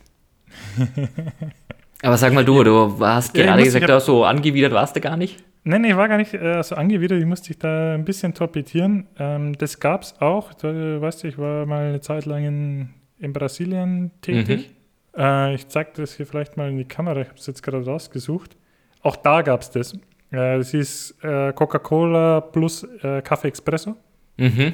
aber 2.01 2.18
sag 2.18 2.34
mal 2.34 2.45
du, 2.45 2.63
du 2.63 2.99
hast 2.99 3.36
Ja, 3.38 3.45
gerade 3.45 3.63
gesagt, 3.63 3.88
da 3.88 3.99
so 3.99 4.26
angewidert 4.26 4.74
warst 4.74 4.95
du 4.95 5.01
gar 5.01 5.18
nicht. 5.18 5.43
Nein, 5.63 5.82
nee, 5.82 5.89
ich 5.89 5.97
war 5.97 6.07
gar 6.07 6.18
nicht 6.18 6.34
äh, 6.34 6.63
so 6.63 6.76
angewidert, 6.76 7.20
ich 7.20 7.26
musste 7.26 7.47
dich 7.47 7.59
da 7.59 7.93
ein 7.93 8.05
bisschen 8.05 8.34
torpedieren. 8.34 9.07
Ähm, 9.20 9.57
das 9.57 9.80
gab 9.80 10.03
es 10.03 10.15
auch. 10.22 10.53
Du 10.53 11.01
weißt, 11.01 11.26
ich 11.26 11.38
war 11.38 11.65
mal 11.65 11.89
eine 11.89 12.01
Zeit 12.01 12.26
lang 12.26 12.45
in, 12.45 12.89
in 13.20 13.34
Brasilien 13.34 14.11
tätig. 14.22 14.70
Äh, 15.18 15.55
ich 15.55 15.68
zeige 15.68 15.91
das 15.95 16.13
hier 16.13 16.26
vielleicht 16.26 16.55
mal 16.55 16.70
in 16.70 16.78
die 16.78 16.86
Kamera, 16.86 17.20
ich 17.22 17.28
habe 17.28 17.38
es 17.38 17.47
jetzt 17.47 17.63
gerade 17.63 17.84
rausgesucht. 17.84 18.55
Auch 19.01 19.15
da 19.18 19.41
gab 19.41 19.61
es 19.61 19.72
das. 19.72 19.93
Äh, 20.32 20.57
das 20.57 20.74
ist 20.74 21.15
äh, 21.24 21.51
Coca-Cola 21.53 22.41
plus 22.41 22.84
äh, 23.01 23.22
Kaffee 23.22 23.49
Espresso. 23.49 23.97
Mhm. 24.38 24.73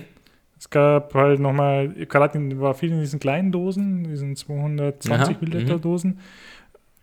Es 0.60 0.70
gab 0.70 1.14
halt 1.14 1.40
nochmal, 1.40 1.90
gerade 1.90 2.38
in- 2.38 2.60
war 2.62 2.74
viel 2.74 2.92
in 2.92 3.00
diesen 3.02 3.20
kleinen 3.20 3.52
Dosen, 3.52 4.04
diesen 4.06 4.36
220 4.36 5.12
Aha, 5.36 5.38
Milliliter 5.42 5.78
mhm. 5.78 5.82
Dosen. 5.82 6.20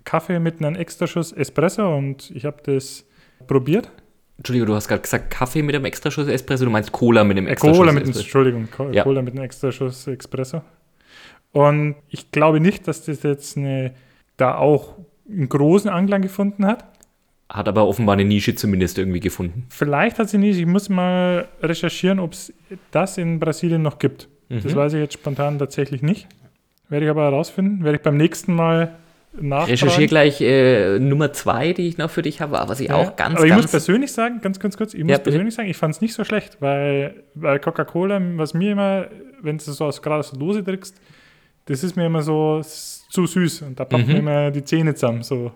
Kaffee 0.04 0.38
mit 0.40 0.62
einem 0.64 0.76
Extraschuss 0.76 1.32
Espresso 1.32 1.94
und 1.96 2.30
ich 2.34 2.44
habe 2.46 2.56
das 2.64 3.04
probiert. 3.46 3.90
Entschuldigung, 4.38 4.68
du 4.68 4.74
hast 4.74 4.88
gerade 4.88 5.02
gesagt 5.02 5.30
Kaffee 5.30 5.60
mit 5.62 5.74
einem 5.74 5.84
Extraschuss 5.84 6.26
Espresso, 6.28 6.64
du 6.64 6.70
meinst 6.70 6.90
Cola 6.92 7.22
mit 7.24 7.36
einem 7.36 7.46
Extraschuss 7.48 7.76
Cola 7.76 7.92
mit 7.92 8.02
einem, 8.04 8.10
Espresso. 8.12 8.24
Entschuldigung, 8.24 8.68
Ja. 8.94 9.02
Cola 9.02 9.20
mit 9.20 9.34
einem 9.34 9.44
Extraschuss 9.44 10.06
Espresso. 10.06 10.62
Und 11.52 11.96
ich 12.08 12.30
glaube 12.30 12.60
nicht, 12.60 12.88
dass 12.88 13.04
das 13.04 13.22
jetzt 13.22 13.56
eine, 13.58 13.92
da 14.38 14.56
auch 14.56 14.94
einen 15.28 15.48
großen 15.48 15.90
Anklang 15.90 16.22
gefunden 16.22 16.64
hat. 16.64 16.84
Hat 17.50 17.66
aber 17.68 17.86
offenbar 17.86 18.12
eine 18.14 18.24
Nische 18.24 18.54
zumindest 18.54 18.96
irgendwie 18.96 19.18
gefunden. 19.20 19.66
Vielleicht 19.70 20.18
hat 20.18 20.28
sie 20.30 20.38
nicht, 20.38 20.58
ich 20.58 20.66
muss 20.66 20.88
mal 20.88 21.48
recherchieren, 21.62 22.18
ob 22.20 22.32
es 22.32 22.52
das 22.92 23.18
in 23.18 23.40
Brasilien 23.40 23.82
noch 23.82 23.98
gibt. 23.98 24.28
Das 24.48 24.74
weiß 24.74 24.94
ich 24.94 25.00
jetzt 25.00 25.14
spontan 25.14 25.58
tatsächlich 25.58 26.00
nicht. 26.02 26.26
Werde 26.88 27.06
ich 27.06 27.10
aber 27.10 27.22
herausfinden. 27.24 27.84
Werde 27.84 27.96
ich 27.98 28.02
beim 28.02 28.16
nächsten 28.16 28.54
Mal 28.54 28.96
nachfragen. 29.32 29.70
Recherchiere 29.70 30.06
gleich 30.08 30.40
äh, 30.40 30.98
Nummer 30.98 31.32
zwei, 31.32 31.72
die 31.72 31.86
ich 31.88 31.98
noch 31.98 32.10
für 32.10 32.22
dich 32.22 32.40
habe, 32.40 32.60
was 32.66 32.80
ich 32.80 32.88
Ja, 32.88 32.96
auch 32.96 33.14
ganz, 33.16 33.36
aber 33.36 33.46
ich 33.46 33.52
muss 33.52 33.62
ganz. 33.62 33.70
persönlich 33.70 34.10
sagen, 34.12 34.40
ganz, 34.40 34.58
ganz 34.58 34.76
kurz, 34.76 34.92
ich 34.94 35.02
muss 35.04 35.10
Ja, 35.10 35.16
bitte. 35.18 35.30
persönlich 35.30 35.54
sagen, 35.54 35.68
ich 35.68 35.76
fand 35.76 35.94
es 35.94 36.00
nicht 36.00 36.14
so 36.14 36.24
schlecht, 36.24 36.56
weil 36.60 37.22
bei 37.36 37.58
Coca-Cola, 37.60 38.20
was 38.36 38.54
mir 38.54 38.72
immer, 38.72 39.06
wenn 39.40 39.58
du 39.58 39.62
es 39.64 39.76
so 39.76 39.84
aus, 39.84 40.02
gerade 40.02 40.18
aus 40.20 40.30
der 40.30 40.38
Dose 40.40 40.64
trinkst, 40.64 40.96
das 41.66 41.84
ist 41.84 41.94
mir 41.96 42.06
immer 42.06 42.22
so 42.22 42.60
zu 42.62 43.26
süß 43.26 43.62
und 43.62 43.78
da 43.78 43.84
pappen 43.84 44.06
Mhm. 44.06 44.12
mir 44.12 44.18
immer 44.18 44.50
die 44.50 44.64
Zähne 44.64 44.94
zusammen, 44.96 45.22
so 45.22 45.52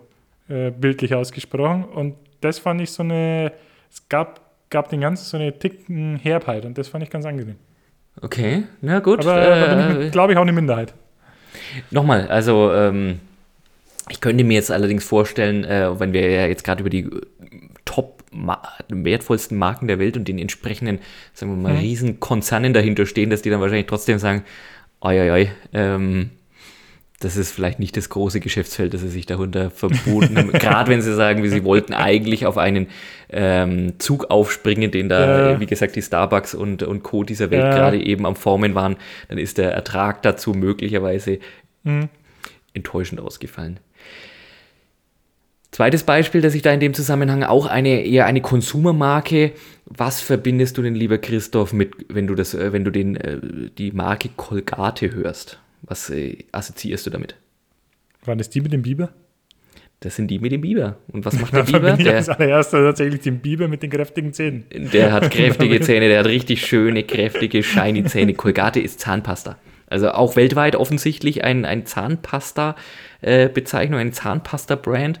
äh, 0.49 0.71
bildlich 0.71 1.13
ausgesprochen. 1.15 1.83
Und 1.85 2.15
das 2.41 2.59
fand 2.59 2.81
ich 2.81 2.91
so 2.91 3.03
eine, 3.03 3.51
es 3.91 4.07
gab, 4.09 4.41
gab 4.69 4.89
den 4.89 5.01
ganzen 5.01 5.25
so 5.25 5.37
eine 5.37 5.57
Ticken 5.57 6.17
Herbheit 6.17 6.65
und 6.65 6.77
das 6.77 6.87
fand 6.87 7.03
ich 7.03 7.09
ganz 7.09 7.25
angenehm. 7.25 7.55
Okay, 8.21 8.63
na 8.81 8.99
gut. 8.99 9.19
Aber 9.25 10.01
äh, 10.05 10.09
glaube 10.09 10.33
ich, 10.33 10.37
auch 10.37 10.43
eine 10.43 10.53
Minderheit. 10.53 10.93
Nochmal, 11.91 12.27
also 12.27 12.71
ähm, 12.73 13.19
ich 14.09 14.21
könnte 14.21 14.43
mir 14.43 14.53
jetzt 14.53 14.71
allerdings 14.71 15.03
vorstellen, 15.03 15.63
äh, 15.65 15.99
wenn 15.99 16.13
wir 16.13 16.29
ja 16.29 16.45
jetzt 16.47 16.63
gerade 16.63 16.81
über 16.81 16.89
die 16.89 17.01
äh, 17.03 17.21
top 17.85 18.23
wertvollsten 18.89 19.57
Marken 19.57 19.87
der 19.87 19.99
Welt 19.99 20.17
und 20.17 20.27
den 20.27 20.37
entsprechenden, 20.39 20.99
sagen 21.33 21.51
wir 21.53 21.61
mal, 21.61 21.73
Mhm. 21.73 21.79
riesen 21.79 22.19
Konzernen 22.19 22.73
dahinter 22.73 23.05
stehen, 23.05 23.29
dass 23.29 23.41
die 23.41 23.49
dann 23.49 23.61
wahrscheinlich 23.61 23.87
trotzdem 23.87 24.19
sagen, 24.19 24.43
oi, 25.01 25.19
oi, 25.19 25.31
oi, 25.31 25.49
ähm, 25.73 26.29
das 27.19 27.37
ist 27.37 27.51
vielleicht 27.51 27.79
nicht 27.79 27.95
das 27.95 28.09
große 28.09 28.39
Geschäftsfeld, 28.41 28.93
das 28.93 29.01
sie 29.01 29.07
sich 29.07 29.25
darunter 29.25 29.69
verboten 29.71 30.37
haben. 30.37 30.51
Gerade 30.51 30.91
wenn 30.91 31.01
sie 31.01 31.13
sagen, 31.15 31.43
wie 31.43 31.47
sie 31.49 31.63
wollten 31.63 31.93
eigentlich 31.93 32.45
auf 32.45 32.57
einen 32.57 32.87
ähm, 33.29 33.93
Zug 33.99 34.29
aufspringen, 34.29 34.91
den 34.91 35.07
da, 35.09 35.51
Ja. 35.51 35.59
wie 35.59 35.65
gesagt, 35.65 35.95
die 35.95 36.01
Starbucks 36.01 36.53
und, 36.53 36.83
und 36.83 37.03
Co. 37.03 37.23
dieser 37.23 37.51
Welt 37.51 37.63
Ja. 37.63 37.73
gerade 37.73 38.01
eben 38.03 38.25
am 38.25 38.35
Formen 38.35 38.75
waren, 38.75 38.97
dann 39.29 39.37
ist 39.37 39.57
der 39.57 39.71
Ertrag 39.73 40.21
dazu 40.23 40.51
möglicherweise 40.53 41.39
Mhm. 41.83 42.09
enttäuschend 42.73 43.21
ausgefallen. 43.21 43.79
Zweites 45.71 46.03
Beispiel, 46.03 46.41
das 46.41 46.55
ich 46.55 46.61
da 46.61 46.71
in 46.71 46.79
dem 46.79 46.93
Zusammenhang 46.93 47.43
auch 47.43 47.65
eine 47.65 48.01
eher 48.05 48.25
eine 48.25 48.41
Konsumermarke. 48.41 49.51
Was 49.85 50.21
verbindest 50.21 50.77
du 50.77 50.81
denn, 50.81 50.95
lieber 50.95 51.17
Christoph, 51.17 51.73
mit, 51.73 51.93
wenn 52.09 52.27
du 52.27 52.35
das, 52.35 52.53
äh, 52.53 52.71
wenn 52.71 52.85
du 52.85 52.91
den, 52.91 53.15
äh, 53.17 53.39
die 53.77 53.91
Marke 53.91 54.29
Colgate 54.35 55.11
hörst? 55.13 55.59
Was 55.87 56.09
äh, 56.09 56.37
assoziierst 56.51 57.05
du 57.05 57.09
damit? 57.09 57.35
Waren 58.25 58.37
das 58.37 58.49
die 58.49 58.61
mit 58.61 58.73
dem 58.73 58.81
Biber? 58.81 59.09
Das 60.01 60.15
sind 60.15 60.27
die 60.27 60.39
mit 60.39 60.51
dem 60.51 60.61
Biber. 60.61 60.97
Und 61.07 61.25
was 61.25 61.39
macht 61.39 61.53
der 61.53 61.63
Biber? 61.63 61.97
ich 61.99 62.09
als 62.09 62.25
Der, 62.25 62.39
allererster 62.39 62.83
tatsächlich 62.83 63.21
den 63.21 63.39
Biber 63.39 63.67
mit 63.67 63.83
den 63.83 63.89
kräftigen 63.89 64.33
Zähnen. 64.33 64.65
der 64.71 65.13
hat 65.13 65.31
kräftige 65.31 65.79
Zähne, 65.85 66.09
der 66.09 66.19
hat 66.19 66.27
richtig 66.27 66.65
schöne, 66.65 67.03
kräftige, 67.03 67.63
shiny 67.63 68.03
Zähne. 68.05 68.33
Colgate 68.33 68.79
ist 68.79 68.99
Zahnpasta. 68.99 69.57
Also 69.87 70.11
auch 70.11 70.35
weltweit 70.35 70.75
offensichtlich 70.75 71.43
ein, 71.43 71.63
ein 71.63 71.85
Zahnpasta-Bezeichnung, 71.85 73.99
ein 73.99 74.13
Zahnpasta-Brand. 74.13 75.19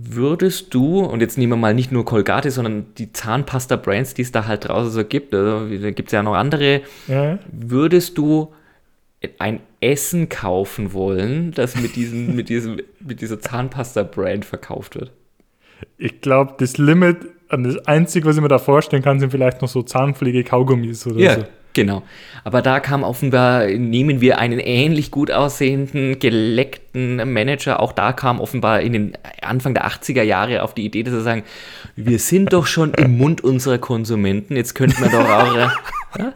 Würdest 0.00 0.74
du, 0.74 1.00
und 1.00 1.20
jetzt 1.20 1.38
nehmen 1.38 1.54
wir 1.54 1.56
mal 1.56 1.74
nicht 1.74 1.90
nur 1.90 2.04
Colgate, 2.04 2.52
sondern 2.52 2.86
die 2.98 3.12
Zahnpasta-Brands, 3.12 4.14
die 4.14 4.22
es 4.22 4.30
da 4.30 4.46
halt 4.46 4.68
draußen 4.68 4.92
so 4.92 5.04
gibt, 5.04 5.34
also 5.34 5.68
da 5.76 5.90
gibt 5.90 6.10
es 6.10 6.12
ja 6.12 6.22
noch 6.22 6.34
andere, 6.34 6.82
Ja. 7.08 7.40
würdest 7.50 8.16
du 8.16 8.52
ein 9.40 9.58
Essen 9.80 10.28
kaufen 10.28 10.92
wollen, 10.92 11.50
das 11.50 11.74
mit, 11.74 11.96
diesen, 11.96 12.36
mit, 12.36 12.48
diesem, 12.48 12.80
mit 13.00 13.20
dieser 13.20 13.40
Zahnpasta-Brand 13.40 14.44
verkauft 14.44 14.94
wird? 14.94 15.10
Ich 15.96 16.20
glaube, 16.20 16.54
das 16.58 16.78
Limit 16.78 17.16
an 17.48 17.64
das 17.64 17.78
Einzige, 17.88 18.26
was 18.28 18.36
ich 18.36 18.42
mir 18.42 18.46
da 18.48 18.58
vorstellen 18.58 19.02
kann, 19.02 19.18
sind 19.18 19.30
vielleicht 19.30 19.62
noch 19.62 19.68
so 19.68 19.82
Zahnpflege-Kaugummis 19.82 21.08
oder 21.08 21.18
Ja, 21.18 21.34
so. 21.34 21.44
Genau. 21.78 22.02
Aber 22.42 22.60
da 22.60 22.80
kam 22.80 23.04
offenbar, 23.04 23.66
nehmen 23.66 24.20
wir 24.20 24.38
einen 24.38 24.58
ähnlich 24.58 25.10
gut 25.12 25.30
aussehenden, 25.30 26.18
geleckten 26.18 27.32
Manager, 27.32 27.80
auch 27.80 27.92
da 27.92 28.12
kam 28.12 28.40
offenbar 28.40 28.80
in 28.80 28.92
den 28.92 29.12
Anfang 29.42 29.74
der 29.74 29.86
80er 29.86 30.22
Jahre 30.22 30.62
auf 30.62 30.74
die 30.74 30.84
Idee, 30.84 31.04
dass 31.04 31.14
er 31.14 31.20
sagen, 31.20 31.44
wir 31.94 32.18
sind 32.18 32.52
doch 32.52 32.66
schon 32.66 32.94
im 32.94 33.16
Mund 33.16 33.42
unserer 33.42 33.78
Konsumenten, 33.78 34.56
jetzt 34.56 34.74
könnten 34.74 35.00
wir 35.02 35.10
doch 35.10 35.28
auch... 35.28 35.54
äh, 35.54 35.68
ja? 36.18 36.32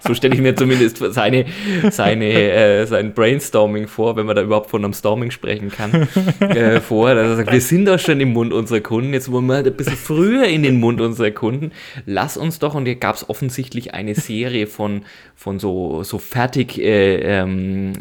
So 0.00 0.14
stelle 0.14 0.34
ich 0.34 0.40
mir 0.40 0.54
zumindest 0.54 0.98
seine, 0.98 1.46
seine, 1.90 2.32
äh, 2.32 2.86
sein 2.86 3.12
Brainstorming 3.12 3.88
vor, 3.88 4.16
wenn 4.16 4.26
man 4.26 4.36
da 4.36 4.42
überhaupt 4.42 4.70
von 4.70 4.84
einem 4.84 4.92
Storming 4.92 5.30
sprechen 5.30 5.70
kann, 5.70 6.08
äh, 6.40 6.80
vor, 6.80 7.14
dass 7.14 7.28
er 7.28 7.36
sagt, 7.36 7.52
wir 7.52 7.60
sind 7.60 7.86
doch 7.86 7.98
schon 7.98 8.20
im 8.20 8.32
Mund 8.32 8.52
unserer 8.52 8.80
Kunden, 8.80 9.12
jetzt 9.12 9.30
wollen 9.30 9.46
wir 9.46 9.54
halt 9.54 9.66
ein 9.66 9.74
bisschen 9.74 9.96
früher 9.96 10.44
in 10.44 10.62
den 10.62 10.78
Mund 10.78 11.00
unserer 11.00 11.30
Kunden. 11.30 11.72
Lass 12.04 12.36
uns 12.36 12.58
doch, 12.58 12.74
und 12.74 12.86
hier 12.86 12.96
gab 12.96 13.16
es 13.16 13.28
offensichtlich 13.28 13.94
eine 13.94 14.14
Serie 14.14 14.66
von, 14.66 15.02
von 15.34 15.58
so, 15.58 16.02
so 16.02 16.18
fertig 16.18 16.78
äh, 16.78 17.40
ähm, 17.40 17.92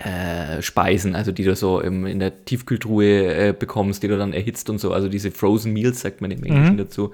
äh, 0.00 0.62
Speisen, 0.62 1.14
also 1.14 1.30
die 1.30 1.44
du 1.44 1.54
so 1.54 1.80
im, 1.80 2.06
in 2.06 2.20
der 2.20 2.46
Tiefkühltruhe 2.46 3.48
äh, 3.48 3.52
bekommst, 3.52 4.02
die 4.02 4.08
du 4.08 4.16
dann 4.16 4.32
erhitzt 4.32 4.70
und 4.70 4.78
so, 4.78 4.94
also 4.94 5.08
diese 5.08 5.30
Frozen 5.30 5.74
Meals, 5.74 6.00
sagt 6.00 6.22
man 6.22 6.30
im 6.30 6.42
Englischen 6.42 6.78
dazu, 6.78 7.12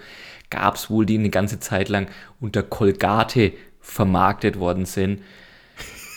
gab 0.51 0.77
es 0.77 0.89
wohl, 0.89 1.05
die 1.05 1.19
eine 1.19 1.31
ganze 1.31 1.59
Zeit 1.59 1.89
lang 1.89 2.07
unter 2.41 2.63
Colgate 2.63 3.53
vermarktet 3.81 4.61
worden 4.61 4.85
sind. 4.85 5.21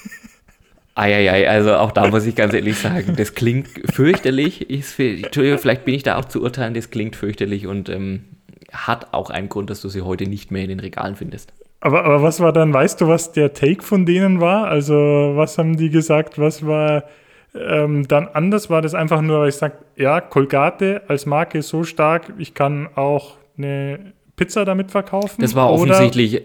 Eieiei, 0.95 1.49
also 1.49 1.75
auch 1.75 1.91
da 1.91 2.07
muss 2.07 2.27
ich 2.27 2.35
ganz 2.35 2.53
ehrlich 2.53 2.77
sagen, 2.77 3.15
das 3.15 3.33
klingt 3.33 3.69
fürchterlich. 3.91 4.67
Für, 4.83 5.09
Entschuldigung, 5.09 5.57
vielleicht 5.57 5.85
bin 5.85 5.95
ich 5.95 6.03
da 6.03 6.17
auch 6.17 6.25
zu 6.25 6.39
urteilen, 6.43 6.75
das 6.75 6.91
klingt 6.91 7.15
fürchterlich 7.15 7.65
und 7.65 7.89
ähm, 7.89 8.25
hat 8.71 9.11
auch 9.15 9.31
einen 9.31 9.49
Grund, 9.49 9.71
dass 9.71 9.81
du 9.81 9.89
sie 9.89 10.03
heute 10.03 10.25
nicht 10.27 10.51
mehr 10.51 10.63
in 10.63 10.69
den 10.69 10.79
Regalen 10.79 11.15
findest. 11.15 11.51
Aber, 11.81 12.03
aber 12.03 12.21
was 12.21 12.39
war 12.39 12.51
dann, 12.51 12.73
weißt 12.73 12.99
du, 13.01 13.07
was 13.07 13.31
der 13.31 13.53
Take 13.53 13.83
von 13.83 14.05
denen 14.05 14.41
war? 14.41 14.67
Also, 14.67 14.95
was 15.35 15.57
haben 15.57 15.77
die 15.77 15.89
gesagt? 15.89 16.37
Was 16.37 16.65
war 16.65 17.03
ähm, 17.55 18.07
dann 18.07 18.27
anders? 18.27 18.69
War 18.69 18.81
das 18.81 18.93
einfach 18.93 19.21
nur, 19.21 19.41
weil 19.41 19.49
ich 19.49 19.55
sage, 19.55 19.75
ja, 19.95 20.19
Colgate 20.19 21.01
als 21.07 21.25
Marke 21.25 21.59
ist 21.59 21.69
so 21.69 21.83
stark, 21.83 22.33
ich 22.37 22.53
kann 22.53 22.89
auch 22.95 23.37
eine 23.57 24.13
Pizza 24.35 24.65
damit 24.65 24.91
verkaufen? 24.91 25.41
Das 25.41 25.55
war 25.55 25.71
Oder- 25.71 25.93
offensichtlich, 25.93 26.41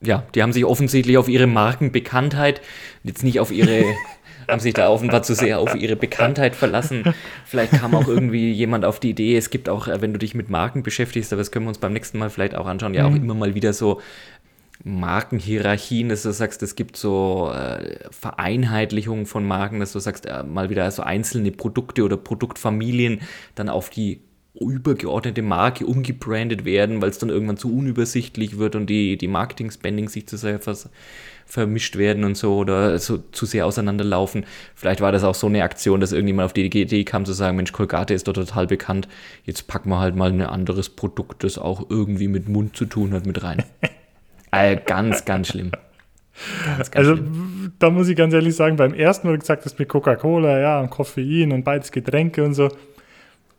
ja, 0.00 0.22
die 0.34 0.42
haben 0.42 0.52
sich 0.52 0.64
offensichtlich 0.64 1.18
auf 1.18 1.28
ihre 1.28 1.46
Markenbekanntheit, 1.46 2.62
jetzt 3.04 3.22
nicht 3.22 3.38
auf 3.38 3.50
ihre, 3.50 3.84
haben 4.48 4.60
sich 4.60 4.72
da 4.72 4.88
offenbar 4.88 5.22
zu 5.22 5.34
sehr 5.34 5.58
auf 5.58 5.74
ihre 5.74 5.94
Bekanntheit 5.94 6.56
verlassen. 6.56 7.14
Vielleicht 7.44 7.72
kam 7.72 7.94
auch 7.94 8.08
irgendwie 8.08 8.50
jemand 8.50 8.86
auf 8.86 8.98
die 8.98 9.10
Idee, 9.10 9.36
es 9.36 9.50
gibt 9.50 9.68
auch, 9.68 9.88
äh, 9.88 10.00
wenn 10.00 10.14
du 10.14 10.18
dich 10.18 10.34
mit 10.34 10.48
Marken 10.48 10.82
beschäftigst, 10.82 11.32
aber 11.34 11.40
das 11.40 11.52
können 11.52 11.66
wir 11.66 11.70
uns 11.70 11.78
beim 11.78 11.92
nächsten 11.92 12.18
Mal 12.18 12.30
vielleicht 12.30 12.54
auch 12.54 12.66
anschauen, 12.66 12.94
ja 12.94 13.06
auch 13.06 13.14
immer 13.14 13.34
mal 13.34 13.54
wieder 13.54 13.74
so 13.74 14.00
Markenhierarchien, 14.82 16.08
dass 16.08 16.22
du 16.22 16.32
sagst, 16.32 16.62
es 16.62 16.74
gibt 16.74 16.96
so 16.96 17.52
äh, 17.54 17.98
Vereinheitlichungen 18.10 19.26
von 19.26 19.46
Marken, 19.46 19.80
dass 19.80 19.92
du 19.92 19.98
sagst, 19.98 20.26
äh, 20.26 20.42
mal 20.42 20.70
wieder 20.70 20.90
so 20.90 21.02
einzelne 21.02 21.50
Produkte 21.50 22.02
oder 22.02 22.16
Produktfamilien 22.16 23.20
dann 23.54 23.68
auf 23.68 23.90
die 23.90 24.22
übergeordnete 24.54 25.42
Marke 25.42 25.86
umgebrandet 25.86 26.64
werden, 26.64 27.00
weil 27.00 27.10
es 27.10 27.18
dann 27.18 27.28
irgendwann 27.28 27.56
zu 27.56 27.74
unübersichtlich 27.74 28.58
wird 28.58 28.74
und 28.74 28.86
die, 28.88 29.16
die 29.16 29.28
Marketing-Spending 29.28 30.08
sich 30.08 30.26
zu 30.26 30.36
sehr 30.36 30.60
vers 30.60 30.88
vermischt 31.46 31.96
werden 31.96 32.22
und 32.22 32.36
so 32.36 32.56
oder 32.56 32.96
so 32.98 33.18
zu 33.32 33.44
sehr 33.44 33.66
auseinanderlaufen. 33.66 34.46
Vielleicht 34.76 35.00
war 35.00 35.10
das 35.10 35.24
auch 35.24 35.34
so 35.34 35.48
eine 35.48 35.64
Aktion, 35.64 36.00
dass 36.00 36.12
irgendjemand 36.12 36.46
auf 36.46 36.52
die 36.52 36.64
Idee 36.64 37.02
kam 37.02 37.24
zu 37.24 37.32
sagen, 37.32 37.56
Mensch, 37.56 37.72
Colgate 37.72 38.14
ist 38.14 38.28
doch 38.28 38.34
total 38.34 38.68
bekannt, 38.68 39.08
jetzt 39.44 39.66
packen 39.66 39.90
wir 39.90 39.98
halt 39.98 40.14
mal 40.14 40.30
ein 40.30 40.42
anderes 40.42 40.88
Produkt, 40.88 41.42
das 41.42 41.58
auch 41.58 41.90
irgendwie 41.90 42.28
mit 42.28 42.48
Mund 42.48 42.76
zu 42.76 42.86
tun 42.86 43.12
hat, 43.12 43.26
mit 43.26 43.42
rein. 43.42 43.64
äh, 44.50 44.76
ganz, 44.76 45.24
ganz 45.24 45.48
schlimm. 45.48 45.70
Ganz, 46.64 46.90
ganz 46.90 46.96
Also, 46.96 47.16
schlimm. 47.16 47.72
da 47.78 47.90
muss 47.90 48.08
ich 48.08 48.16
ganz 48.16 48.34
ehrlich 48.34 48.56
sagen, 48.56 48.76
beim 48.76 48.94
ersten, 48.94 49.28
wo 49.28 49.32
du 49.32 49.38
gesagt 49.38 49.64
hast, 49.64 49.78
mit 49.78 49.88
Coca-Cola, 49.88 50.58
ja, 50.58 50.80
und 50.80 50.90
Koffein 50.90 51.52
und 51.52 51.64
beides 51.64 51.92
Getränke 51.92 52.44
und 52.44 52.54
so, 52.54 52.68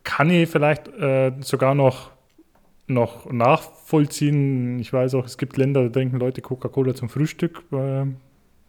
kann 0.04 0.30
ich 0.30 0.50
vielleicht 0.50 0.88
äh, 0.88 1.32
sogar 1.42 1.76
noch, 1.76 2.10
noch 2.88 3.32
nachvollziehen. 3.32 4.80
Ich 4.80 4.92
weiß 4.92 5.16
auch, 5.16 5.26
es 5.26 5.38
gibt 5.38 5.58
Länder, 5.58 5.84
da 5.84 5.90
trinken 5.90 6.18
Leute 6.20 6.42
Coca-Cola 6.42 6.96
zum 6.96 7.10
Frühstück. 7.10 7.62
Äh, 7.72 8.06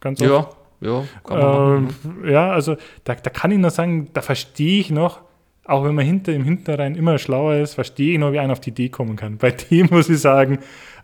ganz 0.00 0.20
oft. 0.20 0.56
Ja, 0.80 0.90
ja, 0.90 1.04
kann 1.24 1.38
man. 1.38 1.88
Ähm, 2.22 2.30
ja, 2.30 2.50
also 2.50 2.76
da, 3.04 3.14
da 3.14 3.30
kann 3.30 3.50
ich 3.50 3.58
nur 3.58 3.70
sagen, 3.70 4.08
da 4.12 4.20
verstehe 4.20 4.80
ich 4.80 4.90
noch, 4.90 5.20
auch 5.64 5.84
wenn 5.84 5.94
man 5.94 6.04
hinter 6.04 6.32
im 6.32 6.44
Hinterrhein 6.44 6.96
immer 6.96 7.18
schlauer 7.18 7.54
ist, 7.56 7.74
verstehe 7.74 8.14
ich 8.14 8.18
noch, 8.18 8.32
wie 8.32 8.40
einer 8.40 8.52
auf 8.52 8.60
die 8.60 8.70
Idee 8.70 8.88
kommen 8.88 9.16
kann. 9.16 9.38
Bei 9.38 9.52
dem 9.52 9.86
muss 9.90 10.08
ich 10.08 10.20
sagen, 10.20 10.58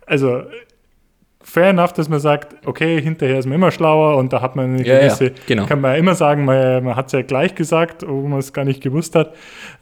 also 0.05 0.43
fair 1.41 1.71
enough, 1.71 1.93
dass 1.93 2.09
man 2.09 2.21
sagt, 2.21 2.67
okay, 2.67 3.01
hinterher 3.01 3.39
ist 3.39 3.47
man 3.47 3.55
immer 3.55 3.71
schlauer 3.71 4.17
und 4.17 4.33
da 4.33 4.43
hat 4.43 4.57
man 4.57 4.75
eine 4.75 4.83
Ja, 4.87 4.95
ja, 4.95 5.01
gewisse, 5.01 5.33
genau. 5.47 5.67
kann 5.67 5.81
man 5.81 5.93
ja 5.93 5.99
immer 5.99 6.15
sagen, 6.15 6.45
man, 6.45 6.85
man 6.85 6.97
hat 6.97 7.07
es 7.07 7.13
ja 7.13 7.23
gleich 7.23 7.55
gesagt, 7.55 8.03
obwohl 8.03 8.29
man 8.29 8.39
es 8.41 8.53
gar 8.53 8.65
nicht 8.65 8.83
gewusst 8.83 9.15
hat. 9.15 9.35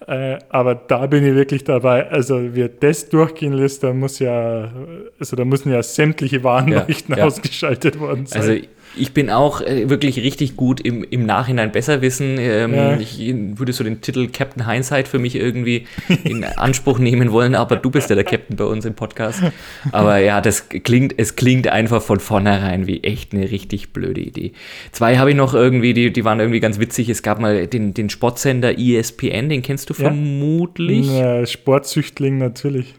Äh, 0.07 0.39
aber 0.51 0.75
da 0.75 1.07
bin 1.07 1.27
ich 1.27 1.35
wirklich 1.35 1.65
dabei. 1.65 2.09
Also 2.09 2.41
wer 2.55 2.69
das 2.69 3.09
durchgehen 3.09 3.53
lässt, 3.55 3.83
da 3.83 3.93
muss 3.93 4.19
ja, 4.19 4.71
also 5.19 5.35
da 5.37 5.45
müssen 5.45 5.73
ja 5.73 5.83
sämtliche 5.83 6.45
Warnleuchten 6.45 7.15
Ja, 7.15 7.21
ja. 7.21 7.25
ausgeschaltet 7.27 7.99
worden 7.99 8.27
sein. 8.27 8.43
Also 8.43 8.53
Ich 8.97 9.13
bin 9.13 9.31
auch 9.31 9.61
äh, 9.61 9.89
wirklich 9.91 10.19
richtig 10.19 10.57
gut 10.57 10.81
im, 10.81 11.05
im 11.05 11.27
Nachhinein 11.27 11.73
besser 11.73 12.03
wissen. 12.03 12.37
Ähm, 12.39 12.75
Ja. 12.75 12.97
Ich 12.99 13.19
würde 13.57 13.73
so 13.73 13.85
den 13.85 14.01
Titel 14.01 14.29
Captain 14.29 14.69
Hindsight 14.69 15.09
für 15.09 15.19
mich 15.19 15.37
irgendwie 15.37 15.87
in 16.25 16.45
Anspruch 16.45 16.99
nehmen 16.99 17.33
wollen, 17.33 17.55
aber 17.55 17.77
du 17.77 17.91
bist 17.91 18.09
ja 18.11 18.17
der 18.17 18.25
Captain 18.25 18.57
bei 18.57 18.65
uns 18.65 18.85
im 18.85 18.95
Podcast. 18.95 19.43
Aber 19.93 20.19
ja, 20.19 20.41
das 20.41 20.69
klingt, 20.69 21.15
es 21.19 21.37
klingt 21.37 21.69
einfach 21.69 22.03
von 22.03 22.21
vornherein 22.21 22.87
wie 22.87 23.03
echt 23.05 23.33
eine 23.33 23.51
richtig 23.51 23.93
blöde 23.93 24.21
Idee. 24.21 24.53
Zwei 24.93 25.19
habe 25.19 25.31
ich 25.31 25.37
noch 25.37 25.55
irgendwie, 25.55 25.93
die, 25.95 26.13
die 26.13 26.25
waren 26.25 26.41
irgendwie 26.41 26.61
ganz 26.61 26.79
witzig. 26.81 27.09
Es 27.09 27.23
gab 27.23 27.41
mal 27.41 27.67
den, 27.67 27.95
den 27.95 28.11
Sportsender 28.11 28.79
ESPN, 28.79 29.49
den 29.49 29.63
kennst 29.63 29.91
du 29.91 29.95
Ja. 29.95 30.05
vermutlich. 30.09 31.07
Ja, 31.11 31.45
Sportsüchtling 31.47 32.39
natürlich. 32.39 32.95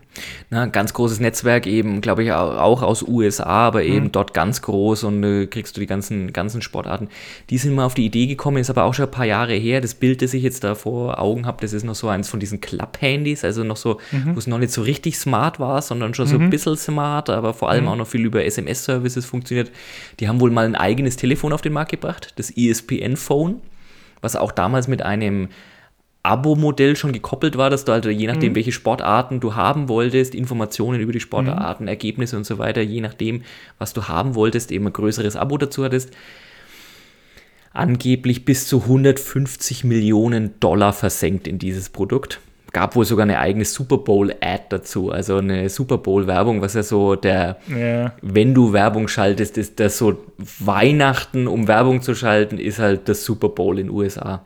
Na, 0.49 0.65
ganz 0.65 0.93
großes 0.93 1.19
Netzwerk 1.19 1.67
eben, 1.67 2.01
glaube 2.01 2.23
ich, 2.23 2.31
au- 2.31 2.57
auch 2.57 2.81
aus 2.81 3.03
USA, 3.03 3.43
aber 3.45 3.83
eben 3.83 4.05
Mhm. 4.05 4.11
dort 4.11 4.33
ganz 4.33 4.61
groß 4.61 5.03
und 5.03 5.23
äh, 5.23 5.45
kriegst 5.47 5.75
du 5.75 5.81
die 5.81 5.87
ganzen, 5.87 6.33
ganzen 6.33 6.61
Sportarten. 6.61 7.09
Die 7.49 7.57
sind 7.57 7.75
mal 7.75 7.85
auf 7.85 7.93
die 7.93 8.05
Idee 8.05 8.27
gekommen, 8.27 8.57
ist 8.57 8.69
aber 8.69 8.83
auch 8.83 8.93
schon 8.93 9.05
ein 9.05 9.11
paar 9.11 9.25
Jahre 9.25 9.53
her. 9.53 9.81
Das 9.81 9.93
Bild, 9.95 10.21
das 10.21 10.33
ich 10.33 10.43
jetzt 10.43 10.63
da 10.63 10.75
vor 10.75 11.19
Augen 11.19 11.45
habe, 11.45 11.57
das 11.61 11.73
ist 11.73 11.83
noch 11.83 11.95
so 11.95 12.07
eins 12.07 12.29
von 12.29 12.39
diesen 12.39 12.61
Club-Handys, 12.61 13.43
also 13.43 13.63
noch 13.63 13.77
so, 13.77 13.99
Mhm. 14.11 14.35
wo 14.35 14.39
es 14.39 14.47
noch 14.47 14.57
nicht 14.59 14.71
so 14.71 14.81
richtig 14.81 15.17
smart 15.17 15.59
war, 15.59 15.81
sondern 15.81 16.13
schon 16.13 16.27
so 16.27 16.37
ein 16.37 16.49
bisschen 16.49 16.77
smart, 16.77 17.29
aber 17.29 17.53
vor 17.53 17.67
Mhm. 17.67 17.71
allem 17.73 17.87
auch 17.89 17.95
noch 17.97 18.07
viel 18.07 18.25
über 18.25 18.43
SMS-Services 18.43 19.25
funktioniert. 19.25 19.71
Die 20.19 20.27
haben 20.27 20.39
wohl 20.39 20.51
mal 20.51 20.65
ein 20.65 20.75
eigenes 20.75 21.15
Telefon 21.17 21.53
auf 21.53 21.61
den 21.61 21.73
Markt 21.73 21.91
gebracht, 21.91 22.33
das 22.37 22.49
ESPN-Phone, 22.55 23.61
was 24.21 24.35
auch 24.35 24.51
damals 24.51 24.87
mit 24.87 25.01
einem 25.03 25.49
Abo-Modell 26.27 26.95
schon 26.95 27.13
gekoppelt 27.13 27.57
war, 27.57 27.69
dass 27.69 27.85
du 27.85 27.93
also 27.93 28.09
je 28.09 28.27
nachdem, 28.27 28.53
welche 28.55 28.73
Sportarten 28.73 29.39
du 29.39 29.55
haben 29.55 29.87
wolltest, 29.87 30.35
Informationen 30.35 30.99
über 30.99 31.13
die 31.13 31.21
Sportarten, 31.21 31.87
Ergebnisse 31.87 32.35
und 32.35 32.45
so 32.45 32.57
weiter, 32.57 32.81
je 32.81 32.99
nachdem, 33.01 33.43
was 33.79 33.93
du 33.93 34.09
haben 34.09 34.35
wolltest, 34.35 34.71
eben 34.71 34.87
ein 34.87 34.93
größeres 34.93 35.37
Abo 35.37 35.57
dazu 35.57 35.85
hattest, 35.85 36.11
angeblich 37.71 38.43
bis 38.43 38.67
zu 38.67 38.81
150 38.83 39.85
Millionen 39.85 40.59
Dollar 40.59 40.91
versenkt 40.91 41.47
in 41.47 41.59
dieses 41.59 41.89
Produkt. 41.89 42.41
Gab 42.73 42.97
wohl 42.97 43.05
sogar 43.05 43.23
eine 43.23 43.39
eigene 43.39 43.63
Super 43.63 43.97
Bowl-Ad 43.97 44.65
dazu, 44.69 45.11
also 45.11 45.37
eine 45.37 45.69
Super 45.69 45.97
Bowl-Werbung, 45.97 46.61
was 46.61 46.73
ja 46.73 46.83
so 46.83 47.15
der, 47.15 47.57
Ja, 47.69 48.13
wenn 48.21 48.53
du 48.53 48.73
Werbung 48.73 49.07
schaltest, 49.07 49.57
ist 49.57 49.79
das 49.79 49.97
so 49.97 50.17
Weihnachten, 50.59 51.47
um 51.47 51.69
Werbung 51.69 52.01
zu 52.01 52.13
schalten, 52.13 52.57
ist 52.57 52.79
halt 52.79 53.07
das 53.07 53.23
Super 53.23 53.49
Bowl 53.49 53.79
in 53.79 53.87
den 53.87 53.95
USA. 53.95 54.43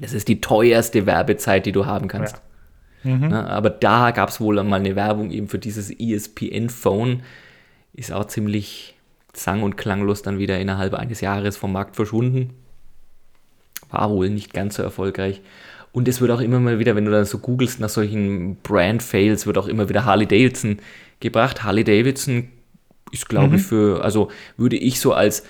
Das 0.00 0.12
ist 0.12 0.28
die 0.28 0.40
teuerste 0.40 1.06
Werbezeit, 1.06 1.66
die 1.66 1.72
du 1.72 1.86
haben 1.86 2.08
kannst. 2.08 2.40
Na, 3.30 3.46
aber 3.46 3.70
da 3.70 4.10
gab 4.12 4.30
es 4.30 4.40
wohl 4.40 4.58
einmal 4.58 4.80
eine 4.80 4.96
Werbung 4.96 5.30
eben 5.30 5.48
für 5.48 5.58
dieses 5.58 5.90
ESPN-Phone. 5.90 7.22
Ist 7.92 8.12
auch 8.12 8.24
ziemlich 8.26 8.94
sang- 9.34 9.62
und 9.62 9.76
klanglos 9.76 10.22
dann 10.22 10.38
wieder 10.38 10.58
innerhalb 10.58 10.94
eines 10.94 11.20
Jahres 11.20 11.56
vom 11.56 11.72
Markt 11.72 11.96
verschwunden. 11.96 12.50
War 13.90 14.10
wohl 14.10 14.30
nicht 14.30 14.52
ganz 14.54 14.76
so 14.76 14.82
erfolgreich. 14.82 15.42
Und 15.92 16.08
es 16.08 16.20
wird 16.20 16.30
auch 16.32 16.40
immer 16.40 16.58
mal 16.58 16.78
wieder, 16.78 16.96
wenn 16.96 17.04
du 17.04 17.12
dann 17.12 17.24
so 17.24 17.38
googelst 17.38 17.78
nach 17.78 17.88
solchen 17.88 18.56
Brand-Fails, 18.62 19.46
wird 19.46 19.58
auch 19.58 19.68
immer 19.68 19.88
wieder 19.88 20.04
Harley 20.04 20.26
Davidson 20.26 20.78
gebracht. 21.20 21.62
Harley 21.62 21.84
Davidson 21.84 22.48
ist, 23.12 23.28
glaube 23.28 23.56
ich, 23.56 23.62
für, 23.62 24.02
also 24.02 24.30
würde 24.56 24.76
ich 24.76 24.98
so 24.98 25.12
als 25.12 25.44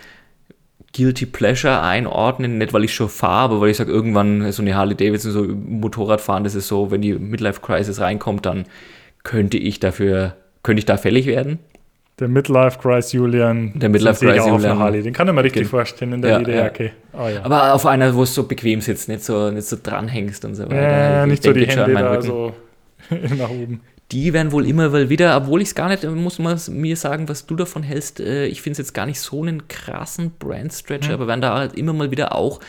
Guilty 0.97 1.27
Pleasure 1.27 1.83
einordnen, 1.83 2.59
nicht 2.59 2.73
weil 2.73 2.85
ich 2.85 2.95
schon 2.95 3.09
fahre, 3.09 3.45
aber 3.45 3.61
weil 3.61 3.71
ich 3.71 3.77
sage, 3.77 3.91
irgendwann 3.91 4.51
so 4.53 4.63
eine 4.63 4.75
Harley 4.77 4.95
Davidson, 4.95 5.33
so 5.33 5.43
Motorrad 5.45 6.21
fahren, 6.21 6.45
das 6.45 6.55
ist 6.55 6.69
so, 6.69 6.91
wenn 6.91 7.03
die 7.03 7.15
Midlife 7.15 7.61
Crisis 7.61 8.01
reinkommt, 8.01 8.47
dann 8.47 8.65
könnte 9.25 9.59
ich 9.59 9.81
dafür, 9.81 10.37
könnte 10.63 10.79
ich 10.79 10.87
da 10.87 10.97
fällig 10.97 11.27
werden. 11.27 11.59
der 12.21 12.29
Midlife 12.29 12.79
Crisis 12.79 13.13
Julian. 13.13 13.73
Der 13.75 13.89
Midlife 13.89 14.25
Crisis 14.25 14.47
Julian. 14.47 14.79
Harley. 14.79 15.03
Den 15.03 15.13
kann 15.13 15.27
ich 15.27 15.35
mir 15.35 15.43
richtig 15.43 15.67
vorstellen 15.67 16.13
in 16.13 16.23
der 16.23 16.31
Ja, 16.31 16.39
Lederjacke. 16.39 16.93
Oh, 17.13 17.27
ja. 17.27 17.45
Aber 17.45 17.75
auf 17.75 17.87
einer, 17.87 18.15
wo 18.15 18.23
es 18.23 18.33
so 18.35 18.45
bequem 18.45 18.81
sitzt, 18.81 19.09
nicht 19.09 19.25
so, 19.25 19.51
nicht 19.51 19.67
so 19.67 19.77
dranhängst 19.83 20.45
und 20.45 20.55
so 20.55 20.65
weiter. 20.67 20.81
ja, 20.81 21.25
Ich 21.25 21.31
nicht 21.31 21.43
so 21.43 21.53
die 21.53 21.67
Hände 21.67 21.93
da 21.93 22.23
so 22.23 22.53
nach 23.37 23.51
oben. 23.51 23.81
Die 24.15 24.33
werden 24.33 24.53
wohl 24.53 24.65
immer 24.67 24.91
mal 24.91 25.11
wieder, 25.11 25.37
obwohl 25.37 25.61
ich 25.61 25.69
es 25.69 25.75
gar 25.75 25.89
nicht, 25.89 26.05
muss 26.05 26.39
man 26.39 26.57
mir 26.69 26.97
sagen, 26.97 27.29
was 27.29 27.47
du 27.47 27.57
davon 27.57 27.83
hältst. 27.83 28.21
Äh, 28.21 28.47
ich 28.47 28.63
finde 28.63 28.75
es 28.75 28.79
jetzt 28.79 28.95
gar 28.95 29.07
nicht 29.07 29.19
so 29.19 29.43
einen 29.43 29.67
krassen 29.67 30.31
Brand-Stretcher, 30.39 31.15
aber 31.15 31.27
werden 31.27 31.41
da 31.41 31.59
halt 31.59 31.75
immer 31.75 31.93
mal 31.93 32.13
wieder 32.13 32.33
auch 32.33 32.61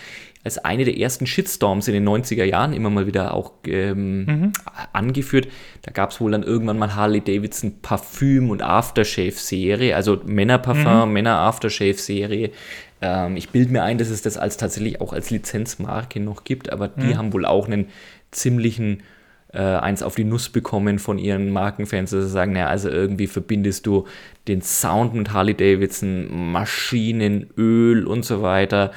als 0.43 0.57
eine 0.57 0.85
der 0.85 0.97
ersten 0.97 1.27
Shitstorms 1.27 1.87
in 1.87 1.93
den 1.93 2.07
90er 2.07 2.43
Jahren 2.43 2.73
immer 2.73 2.89
mal 2.89 3.05
wieder 3.05 3.33
auch 3.33 3.51
ähm, 3.67 4.53
angeführt. 4.91 5.47
Da 5.83 5.91
gab 5.91 6.11
es 6.11 6.21
wohl 6.21 6.31
dann 6.31 6.43
irgendwann 6.43 6.79
mal 6.79 6.95
Harley 6.95 7.21
Davidson 7.21 7.79
Parfüm- 7.81 8.49
und 8.49 8.63
Aftershave-Serie, 8.63 9.95
also 9.95 10.21
Männerparfum, 10.25 11.13
Männer-Aftershave-Serie. 11.13 12.51
Ähm, 13.01 13.37
ich 13.37 13.49
bilde 13.49 13.71
mir 13.71 13.83
ein, 13.83 13.97
dass 13.99 14.09
es 14.09 14.23
das 14.23 14.37
als 14.37 14.57
tatsächlich 14.57 14.99
auch 14.99 15.13
als 15.13 15.29
Lizenzmarke 15.29 16.19
noch 16.19 16.43
gibt, 16.43 16.71
aber 16.71 16.87
die 16.87 17.17
haben 17.17 17.33
wohl 17.33 17.45
auch 17.45 17.67
einen 17.67 17.87
ziemlichen 18.31 19.03
äh, 19.55 19.59
eins 19.59 20.03
auf 20.03 20.15
die 20.15 20.23
Nuss 20.23 20.49
bekommen 20.49 20.99
von 20.99 21.17
ihren 21.17 21.49
Markenfans, 21.51 22.11
dass 22.11 22.25
sie 22.25 22.29
sagen, 22.29 22.53
naja, 22.53 22.67
also 22.67 22.89
irgendwie 22.89 23.27
verbindest 23.27 23.85
du 23.85 24.05
den 24.47 24.61
Sound 24.61 25.13
mit 25.13 25.33
Harley 25.33 25.55
Davidson, 25.55 26.51
Maschinen, 26.51 27.49
Öl 27.57 28.05
und 28.05 28.25
so 28.25 28.41
weiter. 28.41 28.91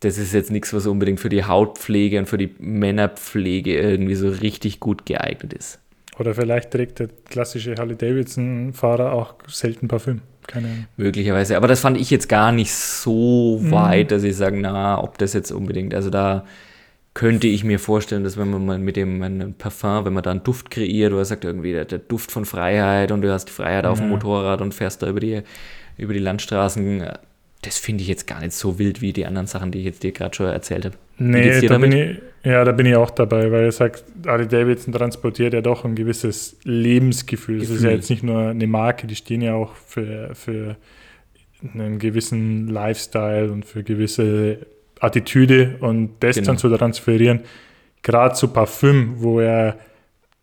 Das 0.00 0.18
ist 0.18 0.32
jetzt 0.32 0.50
nichts, 0.50 0.72
was 0.72 0.86
unbedingt 0.86 1.20
für 1.20 1.28
die 1.28 1.44
Hautpflege 1.44 2.18
und 2.18 2.26
für 2.26 2.38
die 2.38 2.54
Männerpflege 2.58 3.78
irgendwie 3.78 4.14
so 4.14 4.28
richtig 4.28 4.80
gut 4.80 5.06
geeignet 5.06 5.52
ist. 5.52 5.78
Oder 6.18 6.34
vielleicht 6.34 6.70
trägt 6.70 6.98
der 6.98 7.08
klassische 7.28 7.74
Harley 7.76 7.96
Davidson-Fahrer 7.96 9.12
auch 9.12 9.34
selten 9.46 9.88
Parfüm. 9.88 10.20
Keine 10.46 10.68
Ahnung. 10.68 10.86
Möglicherweise. 10.96 11.56
Aber 11.56 11.68
das 11.68 11.80
fand 11.80 11.96
ich 11.96 12.10
jetzt 12.10 12.28
gar 12.28 12.52
nicht 12.52 12.72
so 12.72 13.58
weit, 13.62 14.10
dass 14.10 14.22
ich 14.22 14.36
sage, 14.36 14.58
na, 14.60 15.02
ob 15.02 15.18
das 15.18 15.32
jetzt 15.34 15.52
unbedingt, 15.52 15.94
also 15.94 16.10
da 16.10 16.44
könnte 17.14 17.46
ich 17.46 17.62
mir 17.62 17.78
vorstellen, 17.78 18.24
dass 18.24 18.38
wenn 18.38 18.50
man 18.50 18.64
mal 18.64 18.78
mit 18.78 18.96
dem 18.96 19.22
ein 19.22 19.54
Parfum, 19.58 20.04
wenn 20.04 20.12
man 20.12 20.22
da 20.22 20.30
einen 20.30 20.42
Duft 20.42 20.70
kreiert 20.70 21.12
oder 21.12 21.24
sagt 21.24 21.44
irgendwie 21.44 21.72
der, 21.72 21.84
der 21.84 21.98
Duft 21.98 22.32
von 22.32 22.44
Freiheit 22.44 23.12
und 23.12 23.22
du 23.22 23.30
hast 23.30 23.46
die 23.46 23.52
Freiheit 23.52 23.84
auf 23.84 23.98
dem. 23.98 24.08
Motorrad 24.08 24.60
und 24.60 24.72
fährst 24.72 25.02
da 25.02 25.08
über 25.08 25.20
die, 25.20 25.42
über 25.98 26.14
die 26.14 26.20
Landstraßen, 26.20 27.04
das 27.62 27.78
finde 27.78 28.02
ich 28.02 28.08
jetzt 28.08 28.26
gar 28.26 28.40
nicht 28.40 28.52
so 28.52 28.78
wild 28.78 29.00
wie 29.02 29.12
die 29.12 29.26
anderen 29.26 29.46
Sachen, 29.46 29.70
die 29.70 29.80
ich 29.80 29.84
jetzt 29.84 30.02
dir 30.02 30.12
gerade 30.12 30.34
schon 30.34 30.46
erzählt 30.46 30.86
habe. 30.86 30.96
Nee, 31.18 31.60
da 31.60 31.78
bin 31.78 31.90
damit? 31.90 31.94
ich, 31.94 32.50
ja, 32.50 32.64
da 32.64 32.72
bin 32.72 32.86
ich 32.86 32.96
auch 32.96 33.10
dabei, 33.10 33.52
weil 33.52 33.64
er 33.64 33.72
sagt, 33.72 34.04
Harley 34.26 34.48
Davidson 34.48 34.92
transportiert 34.92 35.54
ja 35.54 35.60
doch 35.60 35.84
ein 35.84 35.94
gewisses 35.94 36.56
Lebensgefühl. 36.64 37.60
Das 37.60 37.68
ist 37.68 37.76
Gefühl. 37.76 37.90
ja 37.90 37.96
jetzt 37.96 38.10
nicht 38.10 38.24
nur 38.24 38.48
eine 38.48 38.66
Marke, 38.66 39.06
die 39.06 39.14
stehen 39.14 39.42
ja 39.42 39.54
auch 39.54 39.76
für, 39.76 40.34
für 40.34 40.76
einen 41.72 42.00
gewissen 42.00 42.66
Lifestyle 42.66 43.52
und 43.52 43.64
für 43.64 43.84
gewisse 43.84 44.66
Attitüde 45.02 45.76
und 45.80 46.14
das 46.20 46.36
Genau. 46.36 46.46
dann 46.46 46.58
zu 46.58 46.68
transferieren, 46.74 47.40
gerade 48.02 48.34
zu 48.34 48.48
Parfüm, 48.48 49.14
wo 49.16 49.40
ja 49.40 49.74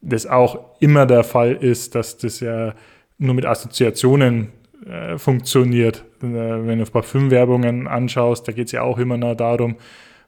das 0.01 0.25
auch 0.27 0.79
immer 0.79 1.05
der 1.05 1.23
Fall 1.23 1.53
ist, 1.53 1.95
dass 1.95 2.17
das 2.17 2.39
ja 2.39 2.73
nur 3.17 3.33
mit 3.33 3.45
Assoziationen 3.45 4.49
äh, 4.85 5.17
funktioniert. 5.17 6.03
Äh, 6.21 6.27
wenn 6.27 6.79
du 6.79 6.85
Parfümwerbungen 6.85 7.87
anschaust, 7.87 8.47
da 8.47 8.51
geht 8.51 8.67
es 8.67 8.71
ja 8.71 8.81
auch 8.81 8.97
immer 8.97 9.17
noch 9.17 9.35
darum, 9.35 9.75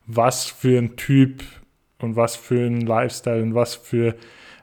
was 0.07 0.45
für 0.45 0.77
ein 0.77 0.95
Typ 0.97 1.43
und 1.99 2.15
was 2.15 2.35
für 2.35 2.65
ein 2.65 2.81
Lifestyle 2.81 3.41
und 3.43 3.53
was 3.55 3.75
für 3.75 4.15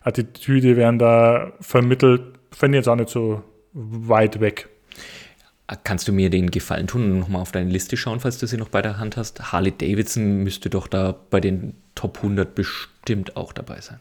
Attitüde 0.02 0.76
werden 0.76 0.98
da 0.98 1.52
vermittelt. 1.60 2.22
Finde 2.52 2.78
ich 2.78 2.80
jetzt 2.82 2.88
auch 2.88 2.96
nicht 2.96 3.08
so 3.08 3.42
weit 3.72 4.40
weg. 4.40 4.68
Kannst 5.84 6.08
du 6.08 6.12
mir 6.12 6.30
den 6.30 6.50
Gefallen 6.50 6.86
tun 6.86 7.12
und 7.12 7.18
nochmal 7.20 7.42
auf 7.42 7.52
deine 7.52 7.70
Liste 7.70 7.96
schauen, 7.96 8.20
falls 8.20 8.38
du 8.38 8.46
sie 8.46 8.56
noch 8.56 8.70
bei 8.70 8.80
der 8.80 8.98
Hand 8.98 9.16
hast? 9.18 9.52
Harley 9.52 9.72
Davidson 9.76 10.42
müsste 10.42 10.70
doch 10.70 10.86
da 10.86 11.14
bei 11.30 11.40
den 11.40 11.74
Top 11.94 12.18
100 12.18 12.54
bestimmt 12.54 13.36
auch 13.36 13.52
dabei 13.52 13.80
sein. 13.80 13.98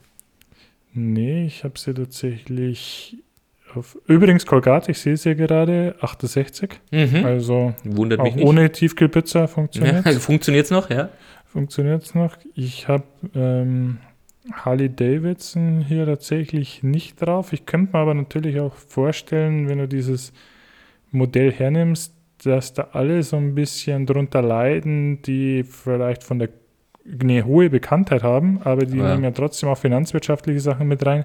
Nee, 0.94 1.46
ich 1.46 1.64
habe 1.64 1.78
sie 1.78 1.94
tatsächlich 1.94 3.18
auf. 3.76 3.98
Übrigens, 4.08 4.46
Colgate, 4.46 4.92
ich 4.92 5.00
sehe 5.00 5.18
sie 5.18 5.36
gerade, 5.36 5.96
68. 6.00 6.80
Mhm. 6.92 7.26
Also 7.26 7.74
Wundert 7.84 8.24
mich 8.24 8.36
nicht. 8.36 8.46
ohne 8.46 8.72
Tiefkühlpizza 8.72 9.48
funktioniert 9.48 10.06
Ja, 10.06 10.12
Funktioniert 10.20 10.66
es 10.66 10.72
noch, 10.72 10.90
ja? 10.90 11.10
Funktioniert 11.46 12.04
es 12.04 12.16
noch? 12.16 12.38
Ich 12.56 12.88
habe 12.88 13.04
ähm, 13.36 13.98
Harley 14.54 14.90
Davidson 14.90 15.82
hier 15.82 16.06
tatsächlich 16.06 16.82
nicht 16.84 17.22
drauf. 17.22 17.52
Ich 17.52 17.66
könnte 17.66 17.94
mir 17.94 18.00
aber 18.00 18.14
natürlich 18.14 18.60
auch 18.60 18.74
vorstellen, 18.74 19.68
wenn 19.68 19.80
du 19.80 19.88
dieses 19.88 20.32
Modell 21.12 21.52
hernimmst, 21.52 22.14
dass 22.44 22.74
da 22.74 22.90
alle 22.94 23.24
so 23.24 23.38
ein 23.38 23.56
bisschen 23.56 24.06
drunter 24.06 24.42
leiden, 24.42 25.22
die 25.24 25.64
vielleicht 25.64 26.24
von 26.24 26.40
der 26.40 26.50
eine 27.22 27.46
hohe 27.46 27.70
Bekanntheit 27.70 28.22
haben, 28.24 28.60
aber 28.64 28.86
die 28.86 28.98
Ja. 28.98 29.12
nehmen 29.12 29.24
ja 29.24 29.32
trotzdem 29.32 29.70
auch 29.70 29.78
finanzwirtschaftliche 29.78 30.60
Sachen 30.60 30.88
mit 30.88 31.06
rein. 31.06 31.24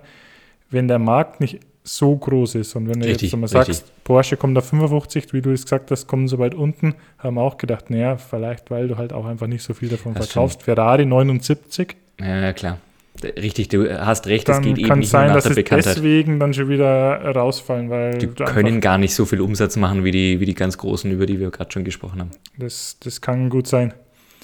Wenn 0.71 0.89
der 0.89 0.99
Markt 1.01 1.41
nicht 1.41 1.59
so 1.85 2.17
groß 2.17 2.55
ist 2.55 2.77
und 2.77 2.89
wenn 2.89 3.01
du 3.01 3.07
Richtig, 3.09 3.33
jetzt 3.33 3.39
mal 3.41 3.47
richtig. 3.47 3.77
sagst, 3.79 4.05
Porsche 4.05 4.37
kommt 4.37 4.57
auf 4.57 4.67
55, 4.69 5.33
wie 5.33 5.43
du 5.43 5.51
es 5.51 5.65
gesagt 5.65 5.91
hast, 5.91 6.07
kommen 6.07 6.29
so 6.29 6.39
weit 6.39 6.55
unten, 6.55 6.95
haben 7.19 7.37
auch 7.39 7.59
gedacht, 7.59 7.91
naja, 7.91 8.17
vielleicht 8.17 8.71
weil 8.71 8.87
du 8.87 8.97
halt 8.97 9.13
auch 9.13 9.27
einfach 9.27 9.49
nicht 9.49 9.65
so 9.65 9.75
viel 9.75 9.89
davon 9.89 10.15
Das 10.15 10.29
verkaufst. 10.29 10.63
Ferrari 10.63 11.05
79, 11.05 11.97
Ja, 12.21 12.41
ja, 12.41 12.53
klar. 12.53 12.79
Richtig, 13.25 13.69
du 13.69 13.89
hast 14.05 14.27
recht, 14.27 14.49
es 14.49 14.61
geht 14.61 14.79
eben 14.79 14.99
nicht 14.99 15.11
sein, 15.11 15.27
nur 15.27 15.29
nach 15.29 15.35
dass 15.37 15.45
der 15.45 15.55
Bekanntheit. 15.55 15.97
deswegen 15.97 16.41
dann 16.41 16.55
schon 16.55 16.69
wieder 16.69 17.23
rausfallen, 17.35 17.91
weil 17.91 18.19
Die 18.19 18.27
können 18.27 18.81
gar 18.81 18.99
nicht 18.99 19.15
so 19.15 19.25
viel 19.25 19.41
Umsatz 19.41 19.77
machen 19.77 20.05
wie 20.05 20.11
die, 20.11 20.41
wie 20.41 20.47
die 20.47 20.55
ganz 20.55 20.79
Großen, 20.79 21.11
über 21.11 21.27
die 21.27 21.39
wir 21.41 21.51
gerade 21.51 21.71
schon 21.73 21.85
gesprochen 21.85 22.21
haben. 22.21 22.31
das, 22.57 22.97
das 23.01 23.21
kann 23.21 23.51
gut 23.51 23.67
sein. 23.67 23.95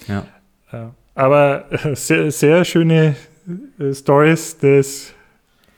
Ja. 0.06 0.26
Aber 1.14 1.64
äh, 1.70 1.96
sehr, 1.96 2.30
sehr 2.30 2.64
schöne 2.64 3.16
äh, 3.80 3.92
Stories 3.92 4.58
des 4.58 5.12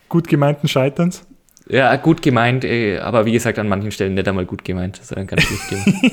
gut 0.08 0.28
gemeinten 0.28 0.68
Scheiterns. 0.68 1.24
Ja, 1.68 1.94
gut 1.96 2.20
gemeint, 2.20 2.64
äh, 2.64 2.98
aber 2.98 3.24
wie 3.24 3.32
gesagt, 3.32 3.58
an 3.58 3.68
manchen 3.68 3.92
Stellen 3.92 4.14
nicht 4.14 4.28
einmal 4.28 4.44
gut 4.44 4.64
gemeint, 4.64 5.00
sondern 5.02 5.28
ganz 5.28 5.42
schlecht 5.42 5.68
gemeint. 5.68 5.96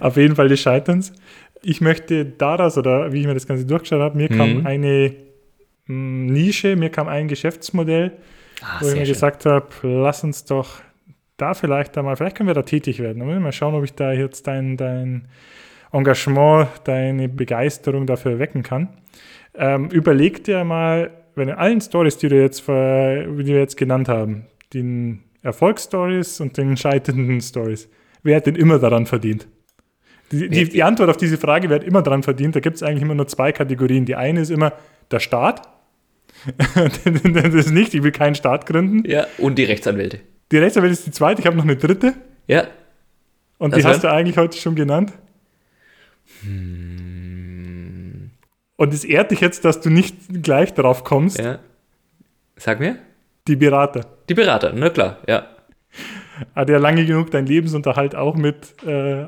Auf 0.00 0.16
jeden 0.16 0.36
Fall 0.36 0.48
des 0.48 0.60
Scheiterns. 0.60 1.12
Ich 1.64 1.80
möchte 1.80 2.24
daraus, 2.26 2.76
oder 2.78 3.12
wie 3.12 3.20
ich 3.20 3.26
mir 3.26 3.34
das 3.34 3.46
Ganze 3.46 3.64
durchgeschaut 3.66 4.00
habe, 4.00 4.16
mir 4.16 4.28
kam 4.28 4.58
Mhm. 4.58 4.66
eine 4.66 5.14
mh, 5.86 6.32
Nische, 6.32 6.76
mir 6.76 6.90
kam 6.90 7.08
ein 7.08 7.28
Geschäftsmodell, 7.28 8.12
Ah, 8.62 8.80
wo 8.80 8.88
ich 8.88 8.94
mir 8.94 9.04
schön. 9.06 9.14
gesagt 9.14 9.46
habe, 9.46 9.66
lass 9.82 10.24
uns 10.24 10.44
doch 10.44 10.80
da 11.36 11.54
vielleicht 11.54 11.96
einmal, 11.98 12.16
vielleicht 12.16 12.36
können 12.36 12.46
wir 12.48 12.54
da 12.54 12.62
tätig 12.62 13.00
werden. 13.00 13.24
Mal 13.42 13.52
schauen, 13.52 13.74
ob 13.74 13.84
ich 13.84 13.94
da 13.94 14.12
jetzt 14.12 14.46
dein, 14.46 14.76
dein 14.76 15.28
Engagement, 15.92 16.68
deine 16.84 17.28
Begeisterung 17.28 18.06
dafür 18.06 18.38
wecken 18.38 18.62
kann. 18.62 18.88
Ähm, 19.54 19.88
überleg 19.90 20.44
dir 20.44 20.64
mal, 20.64 21.10
wenn 21.34 21.48
in 21.48 21.54
allen 21.54 21.80
Stories, 21.80 22.18
die, 22.18 22.28
du 22.28 22.40
jetzt, 22.40 22.60
ver- 22.60 23.24
die 23.26 23.46
wir 23.46 23.58
jetzt 23.58 23.76
genannt 23.76 24.08
haben, 24.08 24.46
den 24.72 25.24
Erfolgsstories 25.42 26.40
und 26.40 26.56
den 26.56 26.76
scheiternden 26.76 27.40
Stories, 27.40 27.88
wer 28.22 28.36
hat 28.36 28.46
denn 28.46 28.56
immer 28.56 28.78
daran 28.78 29.06
verdient? 29.06 29.46
Die, 30.38 30.48
die, 30.48 30.68
die 30.68 30.82
Antwort 30.82 31.10
auf 31.10 31.16
diese 31.16 31.38
Frage, 31.38 31.68
wer 31.68 31.76
hat 31.76 31.84
immer 31.84 32.02
daran 32.02 32.22
verdient, 32.22 32.56
da 32.56 32.60
gibt 32.60 32.76
es 32.76 32.82
eigentlich 32.82 33.02
immer 33.02 33.14
nur 33.14 33.28
zwei 33.28 33.52
Kategorien. 33.52 34.04
Die 34.04 34.16
eine 34.16 34.40
ist 34.40 34.50
immer 34.50 34.72
der 35.10 35.20
Staat. 35.20 35.68
das 36.74 37.54
ist 37.54 37.70
nicht, 37.70 37.94
ich 37.94 38.02
will 38.02 38.12
keinen 38.12 38.34
Staat 38.34 38.66
gründen. 38.66 39.08
Ja, 39.08 39.26
und 39.38 39.56
die 39.58 39.64
Rechtsanwälte. 39.64 40.20
Die 40.52 40.58
Rechtsanwalt 40.58 40.92
ist 40.92 41.06
die 41.06 41.10
zweite, 41.12 41.40
ich 41.40 41.46
habe 41.46 41.56
noch 41.56 41.64
eine 41.64 41.76
dritte. 41.76 42.14
Ja, 42.46 42.66
Und 43.58 43.72
Das 43.72 43.80
die 43.80 43.86
hast 43.86 44.02
war- 44.02 44.10
du 44.10 44.16
eigentlich 44.16 44.36
heute 44.36 44.58
schon 44.58 44.74
genannt. 44.74 45.12
Hm. 46.42 48.30
Und 48.76 48.92
es 48.92 49.04
ehrt 49.04 49.30
dich 49.30 49.40
jetzt, 49.40 49.64
dass 49.64 49.80
du 49.80 49.90
nicht 49.90 50.42
gleich 50.42 50.74
darauf 50.74 51.04
kommst. 51.04 51.38
ja. 51.38 51.58
Sag 52.56 52.78
mir. 52.78 52.96
Die 53.48 53.56
Berater. 53.56 54.06
Die 54.28 54.34
Berater, 54.34 54.72
na 54.74 54.88
klar, 54.88 55.18
ja. 55.26 55.46
Hat 56.54 56.68
ja 56.68 56.78
lange 56.78 57.04
genug 57.04 57.30
deinen 57.32 57.46
Lebensunterhalt 57.46 58.14
auch 58.14 58.36
mit, 58.36 58.74
äh, 58.86 59.26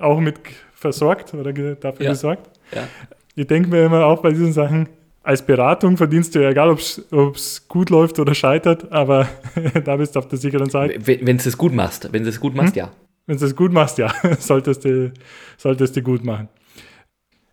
auch 0.00 0.20
mit 0.20 0.38
versorgt 0.74 1.34
oder 1.34 1.52
dafür 1.52 2.04
Ja. 2.06 2.10
gesorgt. 2.12 2.50
ja. 2.74 2.86
Ich 3.34 3.46
denke 3.46 3.68
mir 3.70 3.84
immer 3.84 4.04
auch 4.06 4.20
bei 4.22 4.30
diesen 4.30 4.52
Sachen, 4.52 4.88
als 5.22 5.44
Beratung 5.44 5.96
verdienst 5.96 6.34
du 6.34 6.40
ja 6.42 6.50
egal, 6.50 6.70
ob 6.70 7.34
es 7.36 7.68
gut 7.68 7.90
läuft 7.90 8.18
oder 8.18 8.34
scheitert, 8.34 8.90
aber 8.90 9.28
da 9.84 9.96
bist 9.96 10.14
du 10.14 10.18
auf 10.18 10.28
der 10.28 10.38
sicheren 10.38 10.68
Seite. 10.70 10.98
Wenn 11.06 11.36
du 11.38 11.48
es 11.48 11.56
gut 11.56 11.72
machst, 11.74 12.12
wenn 12.12 12.22
du 12.24 12.28
es 12.28 12.40
gut 12.40 12.54
machst, 12.54 12.76
ja. 12.76 12.90
Wenn 13.26 13.36
du 13.38 13.44
es 13.44 13.54
gut 13.54 13.72
machst, 13.72 13.98
ja, 13.98 14.12
solltest 14.40 14.84
du, 14.84 15.12
solltest 15.56 15.96
du 15.96 16.02
gut 16.02 16.24
machen. 16.24 16.48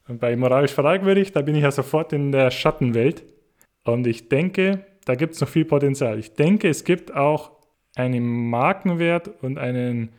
Und 0.07 0.19
bei 0.19 0.35
moralisch 0.35 0.71
fragwürdig, 0.73 1.33
da 1.33 1.41
bin 1.41 1.55
ich 1.55 1.63
ja 1.63 1.71
sofort 1.71 2.13
in 2.13 2.31
der 2.31 2.49
Schattenwelt. 2.51 3.23
Und 3.83 4.07
ich 4.07 4.29
denke, 4.29 4.85
da 5.05 5.15
gibt 5.15 5.35
es 5.35 5.41
noch 5.41 5.49
viel 5.49 5.65
Potenzial. 5.65 6.17
Ich 6.17 6.33
denke, 6.33 6.69
es 6.69 6.83
gibt 6.83 7.13
auch 7.13 7.51
einen 7.95 8.49
Markenwert 8.49 9.29
und 9.43 9.57
einen, 9.57 10.09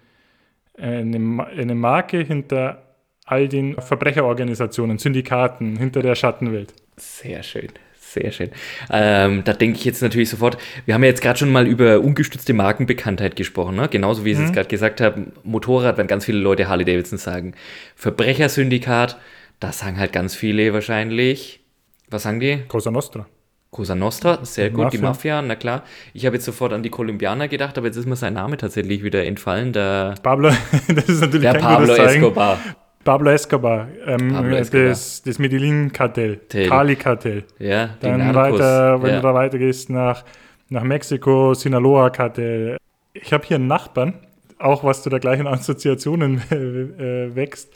eine, 0.80 1.46
eine 1.46 1.74
Marke 1.74 2.18
hinter 2.18 2.82
all 3.24 3.48
den 3.48 3.80
Verbrecherorganisationen, 3.80 4.98
Syndikaten, 4.98 5.76
hinter 5.76 6.02
der 6.02 6.14
Schattenwelt. 6.14 6.72
Sehr 6.96 7.42
schön, 7.42 7.68
sehr 7.94 8.30
schön. 8.32 8.50
Ähm, 8.90 9.42
da 9.44 9.52
denke 9.52 9.78
ich 9.78 9.84
jetzt 9.84 10.02
natürlich 10.02 10.30
sofort, 10.30 10.56
wir 10.86 10.94
haben 10.94 11.02
ja 11.02 11.10
jetzt 11.10 11.20
gerade 11.20 11.38
schon 11.38 11.52
mal 11.52 11.66
über 11.66 12.00
ungestützte 12.00 12.54
Markenbekanntheit 12.54 13.36
gesprochen, 13.36 13.76
ne? 13.76 13.88
genauso 13.88 14.24
wie 14.24 14.30
ich 14.30 14.38
es 14.38 14.44
jetzt 14.44 14.54
gerade 14.54 14.68
gesagt 14.68 15.00
habe, 15.00 15.26
Motorrad, 15.44 15.98
wenn 15.98 16.06
ganz 16.06 16.24
viele 16.24 16.38
Leute 16.38 16.68
Harley 16.68 16.86
Davidson 16.86 17.18
sagen. 17.18 17.54
Verbrechersyndikat, 17.96 19.18
da 19.60 19.72
sagen 19.72 19.98
halt 19.98 20.12
ganz 20.12 20.34
viele 20.34 20.72
wahrscheinlich, 20.72 21.60
was 22.08 22.22
sagen 22.22 22.40
die? 22.40 22.62
Cosa 22.68 22.90
Nostra. 22.90 23.26
Cosa 23.70 23.94
Nostra, 23.94 24.44
sehr 24.44 24.70
gut, 24.70 24.94
die 24.94 24.98
Mafia. 24.98 25.36
Mafia, 25.36 25.42
na 25.42 25.54
klar. 25.54 25.82
Ich 26.14 26.24
habe 26.24 26.36
jetzt 26.36 26.46
sofort 26.46 26.72
an 26.72 26.82
die 26.82 26.88
Kolumbianer 26.88 27.48
gedacht, 27.48 27.76
aber 27.76 27.86
jetzt 27.86 27.96
ist 27.96 28.06
mir 28.06 28.16
sein 28.16 28.32
Name 28.32 28.56
tatsächlich 28.56 29.02
wieder 29.02 29.24
entfallen, 29.26 29.74
der, 29.74 30.14
Pablo, 30.22 30.48
das 30.88 31.08
ist 31.08 31.20
natürlich 31.20 31.42
der 31.42 31.52
kein 31.52 31.62
Pablo. 31.62 31.94
Escobar. 31.94 32.58
Pablo 33.04 33.30
Escobar, 33.30 33.88
ähm, 34.06 34.32
Pablo 34.32 34.56
Escobar. 34.56 34.88
das, 34.88 35.22
das 35.22 35.38
Medellin-Kartell, 35.38 36.38
Tell. 36.48 36.68
Cali-Kartell. 36.68 37.44
Ja, 37.58 37.90
Dann 38.00 38.34
weiter, 38.34 39.02
wenn 39.02 39.10
ja. 39.10 39.16
du 39.16 39.22
da 39.22 39.34
weitergehst 39.34 39.90
nach, 39.90 40.24
nach 40.70 40.82
Mexiko, 40.82 41.52
Sinaloa-Kartell. 41.52 42.78
Ich 43.12 43.32
habe 43.34 43.46
hier 43.46 43.56
einen 43.56 43.66
Nachbarn, 43.66 44.14
auch 44.58 44.82
was 44.82 45.02
du 45.02 45.10
da 45.10 45.18
gleich 45.18 45.40
in 45.40 45.46
Assoziationen 45.46 46.42
äh, 46.50 47.34
wächst, 47.36 47.74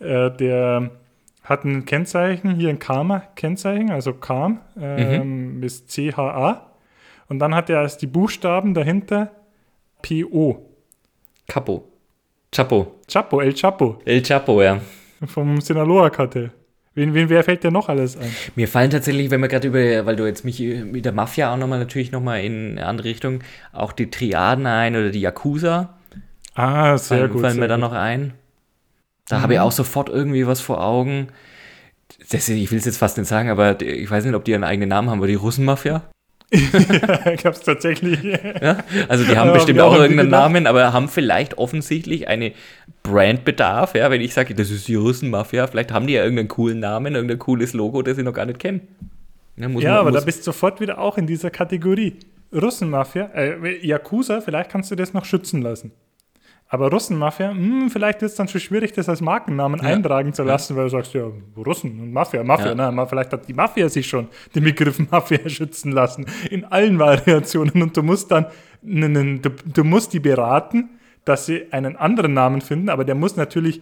äh, 0.00 0.30
der 0.30 0.90
hat 1.44 1.64
ein 1.64 1.84
Kennzeichen, 1.84 2.56
hier 2.56 2.70
ein 2.70 2.78
Karma-Kennzeichen, 2.78 3.90
also 3.90 4.14
Karm, 4.14 4.60
ähm, 4.80 5.62
ist 5.62 5.90
C-H-A. 5.90 6.70
Und 7.28 7.38
dann 7.38 7.54
hat 7.54 7.70
er 7.70 7.80
als 7.80 7.98
die 7.98 8.06
Buchstaben 8.06 8.74
dahinter 8.74 9.30
P-O. 10.02 10.70
Capo. 11.46 11.88
Chapo. 12.54 12.94
Chapo, 13.06 13.40
El 13.40 13.54
Chapo 13.54 13.98
El 14.04 14.22
Chapo, 14.22 14.62
ja. 14.62 14.80
vom 15.26 15.60
Sinaloa-Kartell. 15.60 16.50
Wen, 16.94 17.12
wen, 17.12 17.28
wer 17.28 17.42
fällt 17.42 17.64
dir 17.64 17.72
noch 17.72 17.88
alles 17.88 18.16
ein? 18.16 18.30
Mir 18.54 18.68
fallen 18.68 18.90
tatsächlich, 18.90 19.30
wenn 19.30 19.40
wir 19.40 19.48
gerade 19.48 19.66
über, 19.66 20.06
weil 20.06 20.14
du 20.14 20.24
jetzt 20.26 20.44
mich 20.44 20.60
mit 20.60 21.04
der 21.04 21.12
Mafia 21.12 21.52
auch 21.52 21.56
nochmal 21.56 21.80
natürlich 21.80 22.12
nochmal 22.12 22.42
in 22.44 22.78
eine 22.78 22.86
andere 22.86 23.08
Richtung, 23.08 23.40
auch 23.72 23.92
die 23.92 24.10
Triaden 24.10 24.66
ein 24.66 24.94
oder 24.94 25.10
die 25.10 25.20
Yakuza. 25.20 25.98
Ah, 26.54 26.96
sehr 26.96 27.18
fallen, 27.18 27.32
gut. 27.32 27.40
fallen 27.40 27.58
mir 27.58 27.66
da 27.66 27.74
gut. 27.74 27.82
noch 27.82 27.92
ein. 27.92 28.34
Da 29.28 29.40
habe 29.40 29.54
ich 29.54 29.60
auch 29.60 29.72
sofort 29.72 30.08
irgendwie 30.08 30.46
was 30.46 30.60
vor 30.60 30.82
Augen. 30.84 31.28
Das, 32.30 32.48
ich 32.48 32.70
will 32.70 32.78
es 32.78 32.84
jetzt 32.84 32.98
fast 32.98 33.16
nicht 33.18 33.26
sagen, 33.26 33.48
aber 33.50 33.80
ich 33.80 34.10
weiß 34.10 34.24
nicht, 34.24 34.34
ob 34.34 34.44
die 34.44 34.54
einen 34.54 34.64
eigenen 34.64 34.88
Namen 34.90 35.10
haben, 35.10 35.18
aber 35.18 35.26
die 35.26 35.34
Russenmafia. 35.34 36.02
ich 36.50 37.44
hab's 37.46 37.62
tatsächlich. 37.62 38.22
Ja? 38.22 38.78
Also 39.08 39.24
die 39.24 39.36
haben 39.36 39.48
Ja, 39.48 39.54
bestimmt 39.54 39.80
auch 39.80 39.94
irgendeinen? 39.96 40.30
Namen, 40.30 40.66
aber 40.66 40.92
haben 40.92 41.08
vielleicht 41.08 41.58
offensichtlich 41.58 42.28
eine 42.28 42.52
Brandbedarf. 43.02 43.94
Ja, 43.94 44.10
wenn 44.10 44.20
ich 44.20 44.34
sage, 44.34 44.54
das 44.54 44.70
ist 44.70 44.86
die 44.86 44.94
Russenmafia, 44.94 45.66
vielleicht 45.66 45.90
haben 45.90 46.06
die 46.06 46.12
ja 46.12 46.22
irgendeinen 46.22 46.48
coolen 46.48 46.78
Namen, 46.80 47.14
irgendein 47.14 47.38
cooles 47.38 47.72
Logo, 47.72 48.02
das 48.02 48.18
ich 48.18 48.24
noch 48.24 48.34
gar 48.34 48.46
nicht 48.46 48.58
kenne. 48.60 48.80
Ja, 49.56 49.68
ja, 49.68 49.68
man- 49.68 49.98
aber 50.00 50.12
da 50.12 50.20
bist 50.20 50.40
du 50.40 50.44
sofort 50.44 50.80
wieder 50.80 50.98
auch 50.98 51.16
in 51.18 51.26
dieser 51.26 51.50
Kategorie. 51.50 52.16
Russenmafia, 52.52 53.30
äh, 53.34 53.84
Yakuza, 53.86 54.40
vielleicht 54.40 54.70
kannst 54.70 54.90
du 54.90 54.94
das 54.94 55.12
noch 55.12 55.24
schützen 55.24 55.62
lassen. 55.62 55.90
Aber 56.74 56.90
Russenmafia, 56.90 57.50
hm, 57.50 57.88
vielleicht 57.90 58.20
ist 58.22 58.32
es 58.32 58.36
dann 58.36 58.48
schon 58.48 58.60
schwierig, 58.60 58.92
das 58.92 59.08
als 59.08 59.20
Markennamen 59.20 59.80
Ja. 59.80 59.86
eintragen 59.88 60.32
zu 60.32 60.42
lassen, 60.42 60.74
weil 60.76 60.84
du 60.84 60.90
sagst, 60.90 61.14
ja, 61.14 61.24
Russen 61.56 62.00
und 62.00 62.12
Mafia, 62.12 62.42
Mafia, 62.42 62.74
Ja. 62.74 62.90
na, 62.90 63.06
vielleicht 63.06 63.32
hat 63.32 63.46
die 63.48 63.54
Mafia 63.54 63.88
sich 63.88 64.06
schon 64.08 64.26
den 64.54 64.64
Begriff 64.64 64.98
Mafia 65.10 65.48
schützen 65.48 65.92
lassen, 65.92 66.26
in 66.50 66.64
allen 66.64 66.98
Variationen. 66.98 67.80
Und 67.82 67.96
du 67.96 68.02
musst 68.02 68.30
dann, 68.30 68.46
du, 68.82 69.50
du 69.64 69.84
musst 69.84 70.12
die 70.12 70.20
beraten, 70.20 70.90
dass 71.24 71.46
sie 71.46 71.72
einen 71.72 71.96
anderen 71.96 72.34
Namen 72.34 72.60
finden, 72.60 72.88
aber 72.88 73.04
der 73.04 73.14
muss 73.14 73.36
natürlich 73.36 73.80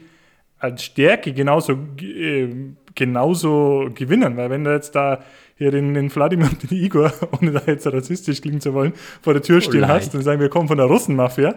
als 0.58 0.84
Stärke 0.84 1.32
genauso, 1.32 1.72
äh, 2.00 2.48
genauso 2.94 3.88
gewinnen, 3.94 4.36
weil 4.36 4.48
wenn 4.50 4.64
du 4.64 4.72
jetzt 4.72 4.94
da 4.94 5.18
hier 5.56 5.70
den, 5.70 5.94
den 5.94 6.08
Vladimir 6.10 6.48
und 6.50 6.70
den 6.70 6.76
Igor, 6.78 7.12
ohne 7.40 7.52
da 7.52 7.62
jetzt 7.66 7.86
rassistisch 7.86 8.40
klingen 8.40 8.60
zu 8.60 8.72
wollen, 8.74 8.92
vor 9.22 9.32
der 9.32 9.42
Tür 9.42 9.60
stehen 9.60 9.80
leid. 9.80 9.90
hast 9.90 10.14
und 10.14 10.22
sagen, 10.22 10.40
wir 10.40 10.48
kommen 10.50 10.68
von 10.68 10.76
der 10.78 10.86
Russenmafia, 10.86 11.54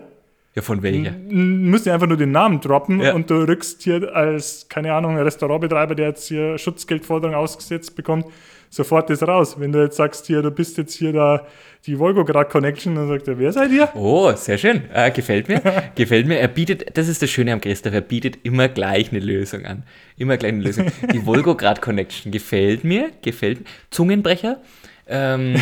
ja, 0.56 0.62
von 0.62 0.82
welcher? 0.84 1.12
musst 1.30 1.86
du 1.86 1.91
einfach 1.91 2.08
nur 2.08 2.18
den 2.18 2.32
Namen 2.32 2.62
droppen 2.62 3.01
Ja. 3.01 3.14
und 3.14 3.30
du 3.30 3.36
rückst 3.47 3.84
hier 3.84 4.16
als, 4.16 4.68
keine 4.70 4.93
Ahnung, 4.93 5.18
Restaurantbetreiber, 5.18 5.95
der 5.95 6.08
jetzt 6.10 6.28
hier 6.28 6.58
Schutzgeldforderung 6.58 7.36
ausgesetzt 7.36 7.95
bekommt, 7.95 8.26
sofort 8.70 9.10
das 9.10 9.22
raus. 9.28 9.58
Wenn 9.60 9.72
du 9.72 9.82
jetzt 9.82 9.97
sagst, 9.97 10.26
hier, 10.28 10.41
du 10.41 10.51
bist 10.51 10.78
jetzt 10.78 10.95
hier 10.95 11.14
da 11.14 11.45
die 11.86 11.99
Volgograd 11.99 12.49
Connection, 12.49 12.95
dann 12.95 13.08
sagt 13.08 13.28
er, 13.28 13.38
wer 13.38 13.51
seid 13.51 13.72
ihr? 13.72 13.89
Oh, 13.95 14.32
sehr 14.34 14.58
schön. 14.58 14.84
Äh, 14.93 15.12
gefällt 15.12 15.47
mir. 15.49 15.62
gefällt 15.95 16.26
mir. 16.26 16.39
Er 16.39 16.47
bietet, 16.47 16.97
das 16.97 17.08
ist 17.08 17.22
das 17.22 17.30
Schöne 17.30 17.53
am 17.53 17.62
Christoph, 17.62 17.93
er 17.93 18.01
bietet 18.01 18.39
immer 18.43 18.68
gleich 18.68 19.12
eine 19.12 19.20
Lösung 19.20 19.66
an. 19.66 19.84
Immer 20.18 20.38
gleich 20.38 20.53
eine 20.53 20.64
Lösung. 20.64 20.88
Die 21.14 21.20
Volgograd 21.20 21.82
Connection 21.82 22.32
gefällt 22.32 22.84
mir, 22.84 23.12
gefällt 23.22 23.60
mir. 23.60 23.66
Zungenbrecher. 23.91 24.62
Ähm, 25.08 25.56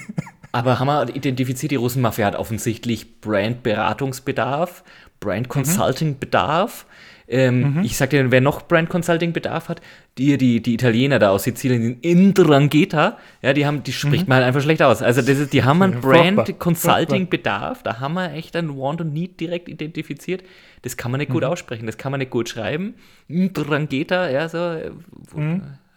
aber 0.58 0.78
haben 0.78 0.86
wir 0.88 1.14
identifiziert, 1.14 1.72
die 1.72 1.76
Russenmafia 1.76 2.26
hat 2.26 2.36
offensichtlich 2.36 3.20
Brand-Beratungsbedarf, 3.20 4.82
Brand-Consulting-Bedarf. 5.20 6.86
Ähm, 7.28 7.80
Ich 7.82 7.96
sag 7.96 8.10
dir, 8.10 8.30
wer 8.30 8.40
noch 8.40 8.62
Brand 8.68 8.88
Consulting 8.88 9.32
Bedarf 9.32 9.68
hat, 9.68 9.80
die, 10.16 10.38
die, 10.38 10.62
die 10.62 10.74
Italiener 10.74 11.18
da 11.18 11.30
aus 11.30 11.42
Sizilien, 11.42 11.98
Indrangheta, 12.00 13.18
ja, 13.42 13.52
die 13.52 13.66
haben, 13.66 13.82
die 13.82 13.92
spricht 13.92 14.28
man 14.28 14.36
halt 14.36 14.46
einfach 14.46 14.62
schlecht 14.62 14.80
aus. 14.80 15.02
Also 15.02 15.22
das 15.22 15.36
ist, 15.38 15.52
die 15.52 15.64
haben 15.64 15.82
einen. 15.82 16.00
Brand 16.00 16.58
Consulting 16.60 17.28
Bedarf, 17.28 17.82
da 17.82 17.98
haben 17.98 18.14
wir 18.14 18.32
echt 18.32 18.54
einen 18.54 18.76
Want 18.78 19.00
und 19.00 19.12
Need 19.12 19.40
direkt 19.40 19.68
identifiziert. 19.68 20.44
Das 20.82 20.96
kann 20.96 21.10
man 21.10 21.18
nicht 21.18 21.32
gut 21.32 21.42
aussprechen, 21.42 21.86
das 21.86 21.98
kann 21.98 22.12
man 22.12 22.20
nicht 22.20 22.30
gut 22.30 22.48
schreiben. 22.48 22.94
Indrangheta, 23.26 24.30
ja, 24.30 24.48
so, 24.48 24.58
äh, 24.58 24.92
wo- 25.32 25.40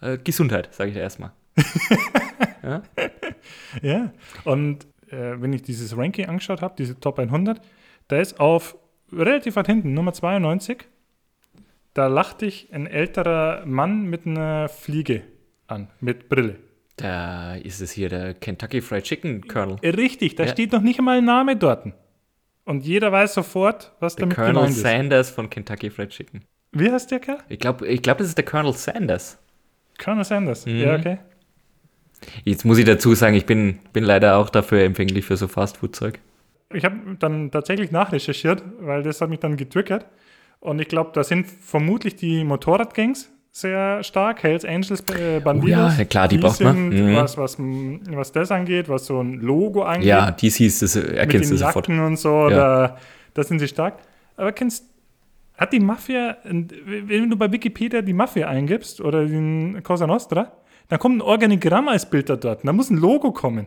äh, 0.06 0.18
Gesundheit, 0.18 0.68
sage 0.74 0.90
ich 0.90 0.96
da 0.96 1.00
erstmal. 1.02 1.30
ja? 2.62 2.82
ja, 3.82 4.12
und 4.44 4.84
äh, 5.08 5.40
wenn 5.40 5.52
ich 5.52 5.62
dieses 5.62 5.96
Ranking 5.96 6.26
angeschaut 6.26 6.62
habe, 6.62 6.74
diese 6.78 6.98
Top 6.98 7.18
100, 7.18 7.60
da 8.08 8.18
ist 8.18 8.40
auf 8.40 8.76
relativ 9.12 9.56
weit 9.56 9.66
hinten, 9.66 9.94
Nummer 9.94 10.12
92, 10.12 10.86
da 11.94 12.06
lacht 12.06 12.42
dich 12.42 12.68
ein 12.72 12.86
älterer 12.86 13.64
Mann 13.66 14.04
mit 14.04 14.26
einer 14.26 14.68
Fliege 14.68 15.22
an, 15.66 15.88
mit 16.00 16.28
Brille. 16.28 16.56
Da 16.96 17.54
ist 17.54 17.80
es 17.80 17.92
hier 17.92 18.08
der 18.08 18.34
Kentucky 18.34 18.80
Fried 18.80 19.04
Chicken 19.04 19.48
Colonel. 19.48 19.78
Richtig, 19.82 20.34
da 20.36 20.44
ja. 20.44 20.50
steht 20.50 20.72
noch 20.72 20.82
nicht 20.82 20.98
einmal 20.98 21.18
ein 21.18 21.24
Name 21.24 21.56
dort. 21.56 21.92
Und 22.64 22.84
jeder 22.84 23.10
weiß 23.10 23.34
sofort, 23.34 23.92
was 24.00 24.16
der 24.16 24.24
damit 24.24 24.36
Colonel 24.36 24.54
gemeint 24.54 24.70
ist. 24.70 24.82
Sanders 24.82 25.30
von 25.30 25.48
Kentucky 25.48 25.90
Fried 25.90 26.10
Chicken. 26.10 26.44
Wie 26.72 26.90
heißt 26.90 27.10
der 27.10 27.18
Kerl? 27.18 27.38
Ich 27.48 27.58
glaube, 27.58 27.86
ich 27.88 28.02
glaub, 28.02 28.18
das 28.18 28.28
ist 28.28 28.38
der 28.38 28.44
Colonel 28.44 28.74
Sanders. 28.74 29.38
Colonel 29.98 30.24
Sanders, 30.24 30.66
mhm. 30.66 30.76
ja, 30.76 30.94
okay. 30.94 31.18
Jetzt 32.44 32.64
muss 32.64 32.78
ich 32.78 32.84
dazu 32.84 33.14
sagen, 33.14 33.34
ich 33.34 33.46
bin, 33.46 33.78
bin 33.92 34.04
leider 34.04 34.36
auch 34.36 34.50
dafür 34.50 34.82
empfänglich 34.84 35.24
für 35.24 35.36
so 35.36 35.48
Fastfood-Zeug. 35.48 36.18
Ich 36.72 36.84
habe 36.84 36.96
dann 37.18 37.50
tatsächlich 37.50 37.90
nachrecherchiert, 37.90 38.62
weil 38.80 39.02
das 39.02 39.20
hat 39.20 39.30
mich 39.30 39.40
dann 39.40 39.56
getriggert. 39.56 40.06
Und 40.60 40.80
ich 40.80 40.88
glaube, 40.88 41.10
da 41.14 41.24
sind 41.24 41.46
vermutlich 41.46 42.16
die 42.16 42.44
Motorradgangs 42.44 43.30
sehr 43.50 44.02
stark. 44.04 44.42
Hells 44.42 44.64
Angels, 44.64 45.02
äh, 45.10 45.40
Bandidos. 45.40 45.94
Oh 45.94 45.98
ja, 45.98 46.04
klar, 46.04 46.28
die, 46.28 46.36
die 46.36 46.42
braucht 46.42 46.60
man. 46.60 46.90
Mhm. 46.90 47.16
Was, 47.16 47.36
was, 47.36 47.56
was 47.58 48.32
das 48.32 48.50
angeht, 48.50 48.88
was 48.88 49.06
so 49.06 49.20
ein 49.20 49.40
Logo 49.40 49.82
angeht. 49.82 50.06
Ja, 50.06 50.30
die 50.30 50.50
siehst 50.50 50.82
du, 50.82 51.16
erkennst 51.16 51.50
du 51.50 51.56
sofort. 51.56 51.88
und 51.88 52.16
so, 52.16 52.48
ja. 52.48 52.56
da, 52.56 52.98
da 53.34 53.42
sind 53.42 53.58
sie 53.58 53.68
stark. 53.68 53.98
Aber 54.36 54.52
kennst 54.52 54.86
hat 55.56 55.72
die 55.72 55.80
Mafia, 55.80 56.38
wenn 56.44 57.28
du 57.28 57.36
bei 57.36 57.52
Wikipedia 57.52 58.00
die 58.00 58.14
Mafia 58.14 58.48
eingibst 58.48 59.00
oder 59.00 59.26
den 59.26 59.82
Cosa 59.82 60.06
Nostra, 60.06 60.52
dann 60.90 60.98
kommt 60.98 61.18
ein 61.18 61.22
Organigramm 61.22 61.88
als 61.88 62.08
Bild 62.08 62.28
da 62.28 62.36
dort. 62.36 62.66
Da 62.66 62.72
muss 62.72 62.90
ein 62.90 62.98
Logo 62.98 63.32
kommen. 63.32 63.66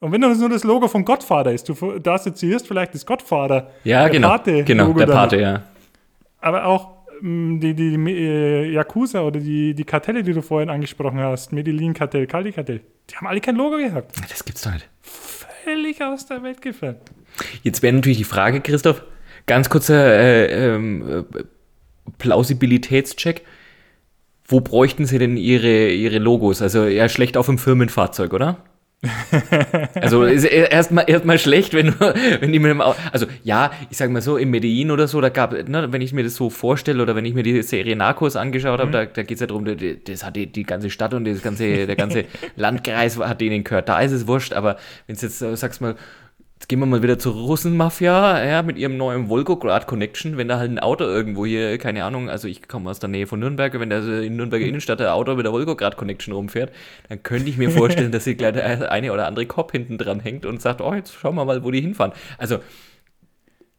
Und 0.00 0.12
wenn 0.12 0.20
das 0.20 0.38
nur 0.38 0.50
das 0.50 0.62
Logo 0.62 0.86
von 0.86 1.04
Godfather 1.04 1.52
ist, 1.52 1.68
du 1.68 1.98
da 1.98 2.14
assoziierst 2.14 2.68
vielleicht 2.68 2.94
das 2.94 3.04
Godfather. 3.04 3.70
Ja, 3.84 4.02
der 4.02 4.10
genau. 4.10 4.28
Pate 4.28 4.64
genau, 4.64 4.92
der 4.92 5.06
Pate, 5.06 5.40
ja. 5.40 5.62
Aber 6.40 6.66
auch 6.66 6.90
mm, 7.20 7.58
die, 7.58 7.74
die, 7.74 7.96
die 7.96 8.12
äh, 8.12 8.70
Yakuza 8.70 9.22
oder 9.22 9.40
die, 9.40 9.74
die 9.74 9.84
Kartelle, 9.84 10.22
die 10.22 10.34
du 10.34 10.42
vorhin 10.42 10.70
angesprochen 10.70 11.18
hast, 11.18 11.52
Medellin-Kartell, 11.52 12.28
Kali-Kartell, 12.28 12.82
die 13.10 13.16
haben 13.16 13.26
alle 13.26 13.40
kein 13.40 13.56
Logo 13.56 13.78
gehabt. 13.78 14.12
Das 14.30 14.44
gibt's 14.44 14.62
doch 14.62 14.72
nicht. 14.72 14.88
Völlig 15.02 16.00
aus 16.02 16.26
der 16.26 16.42
Welt 16.42 16.62
gefallen. 16.62 16.96
Jetzt 17.62 17.82
wäre 17.82 17.94
natürlich 17.94 18.18
die 18.18 18.24
Frage, 18.24 18.60
Christoph, 18.60 19.02
ganz 19.46 19.68
kurzer 19.68 19.96
äh, 19.96 20.74
ähm, 20.74 21.24
äh, 21.34 21.42
Plausibilitätscheck. 22.18 23.42
Wo 24.48 24.60
bräuchten 24.60 25.04
Sie 25.04 25.18
denn 25.18 25.36
Ihre, 25.36 25.90
Ihre 25.90 26.18
Logos? 26.18 26.62
Also 26.62 26.86
eher 26.86 27.10
schlecht 27.10 27.36
auf 27.36 27.46
dem 27.46 27.58
Firmenfahrzeug, 27.58 28.32
oder? 28.32 28.56
also 29.94 30.24
ist 30.24 30.44
erstmal 30.44 31.08
erstmal 31.08 31.38
schlecht, 31.38 31.72
wenn, 31.72 31.94
wenn 32.00 32.50
die 32.50 32.58
mit 32.58 32.70
dem 32.70 32.80
Auto, 32.80 32.98
also 33.12 33.26
ja, 33.44 33.70
ich 33.90 33.96
sag 33.96 34.10
mal 34.10 34.22
so, 34.22 34.36
in 34.36 34.50
Medellin 34.50 34.90
oder 34.90 35.06
so, 35.06 35.20
da 35.20 35.28
gab, 35.28 35.52
ne, 35.52 35.92
wenn 35.92 36.00
ich 36.00 36.12
mir 36.12 36.24
das 36.24 36.34
so 36.34 36.50
vorstelle 36.50 37.00
oder 37.00 37.14
wenn 37.14 37.24
ich 37.24 37.34
mir 37.34 37.44
die 37.44 37.62
Serie 37.62 37.94
Narcos 37.94 38.34
angeschaut 38.34 38.80
habe, 38.80 38.88
mhm. 38.88 38.92
da, 38.92 39.06
da 39.06 39.22
geht 39.22 39.36
es 39.36 39.40
ja 39.40 39.46
darum, 39.46 39.64
das 39.66 40.24
hat 40.24 40.34
die, 40.34 40.50
die 40.50 40.64
ganze 40.64 40.90
Stadt 40.90 41.14
und 41.14 41.26
das 41.26 41.42
ganze, 41.42 41.86
der 41.86 41.94
ganze 41.94 42.24
Landkreis 42.56 43.18
hat 43.18 43.40
denen 43.40 43.62
gehört, 43.62 43.88
da 43.88 44.00
ist 44.00 44.10
es 44.10 44.26
wurscht, 44.26 44.52
aber 44.52 44.78
wenn 45.06 45.14
es 45.14 45.22
jetzt, 45.22 45.38
sagst 45.38 45.80
mal, 45.80 45.94
Jetzt 46.58 46.68
gehen 46.68 46.80
wir 46.80 46.86
mal 46.86 47.04
wieder 47.04 47.20
zur 47.20 47.34
Russenmafia, 47.34 48.44
ja, 48.44 48.62
mit 48.62 48.78
ihrem 48.78 48.96
neuen 48.96 49.28
Volgograd 49.28 49.86
Connection. 49.86 50.36
Wenn 50.36 50.48
da 50.48 50.58
halt 50.58 50.72
ein 50.72 50.80
Auto 50.80 51.04
irgendwo 51.04 51.46
hier, 51.46 51.78
keine 51.78 52.02
Ahnung, 52.02 52.28
also 52.28 52.48
ich 52.48 52.66
komme 52.66 52.90
aus 52.90 52.98
der 52.98 53.08
Nähe 53.08 53.28
von 53.28 53.38
Nürnberg, 53.38 53.78
wenn 53.78 53.90
da 53.90 53.98
in 53.98 54.34
Nürnberger 54.34 54.64
mhm. 54.64 54.70
Innenstadt 54.70 55.00
ein 55.00 55.06
Auto 55.06 55.36
mit 55.36 55.44
der 55.44 55.52
Volgograd 55.52 55.96
Connection 55.96 56.34
rumfährt, 56.34 56.74
dann 57.08 57.22
könnte 57.22 57.48
ich 57.48 57.58
mir 57.58 57.70
vorstellen, 57.70 58.10
dass 58.12 58.24
hier 58.24 58.34
gleich 58.34 58.54
der 58.54 58.90
eine 58.90 59.12
oder 59.12 59.28
andere 59.28 59.46
Kopf 59.46 59.70
hinten 59.70 59.98
dran 59.98 60.18
hängt 60.18 60.46
und 60.46 60.60
sagt, 60.60 60.80
oh, 60.80 60.92
jetzt 60.92 61.14
schauen 61.14 61.36
wir 61.36 61.44
mal, 61.44 61.62
wo 61.62 61.70
die 61.70 61.80
hinfahren. 61.80 62.12
Also 62.38 62.58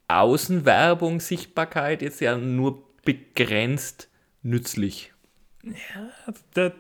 Außenwerbung, 0.07 1.19
Sichtbarkeit 1.19 2.01
jetzt 2.01 2.21
ja 2.21 2.38
nur 2.38 2.82
begrenzt 3.03 4.07
nützlich. 4.41 5.11
Ja, 5.65 6.34
der 6.55 6.71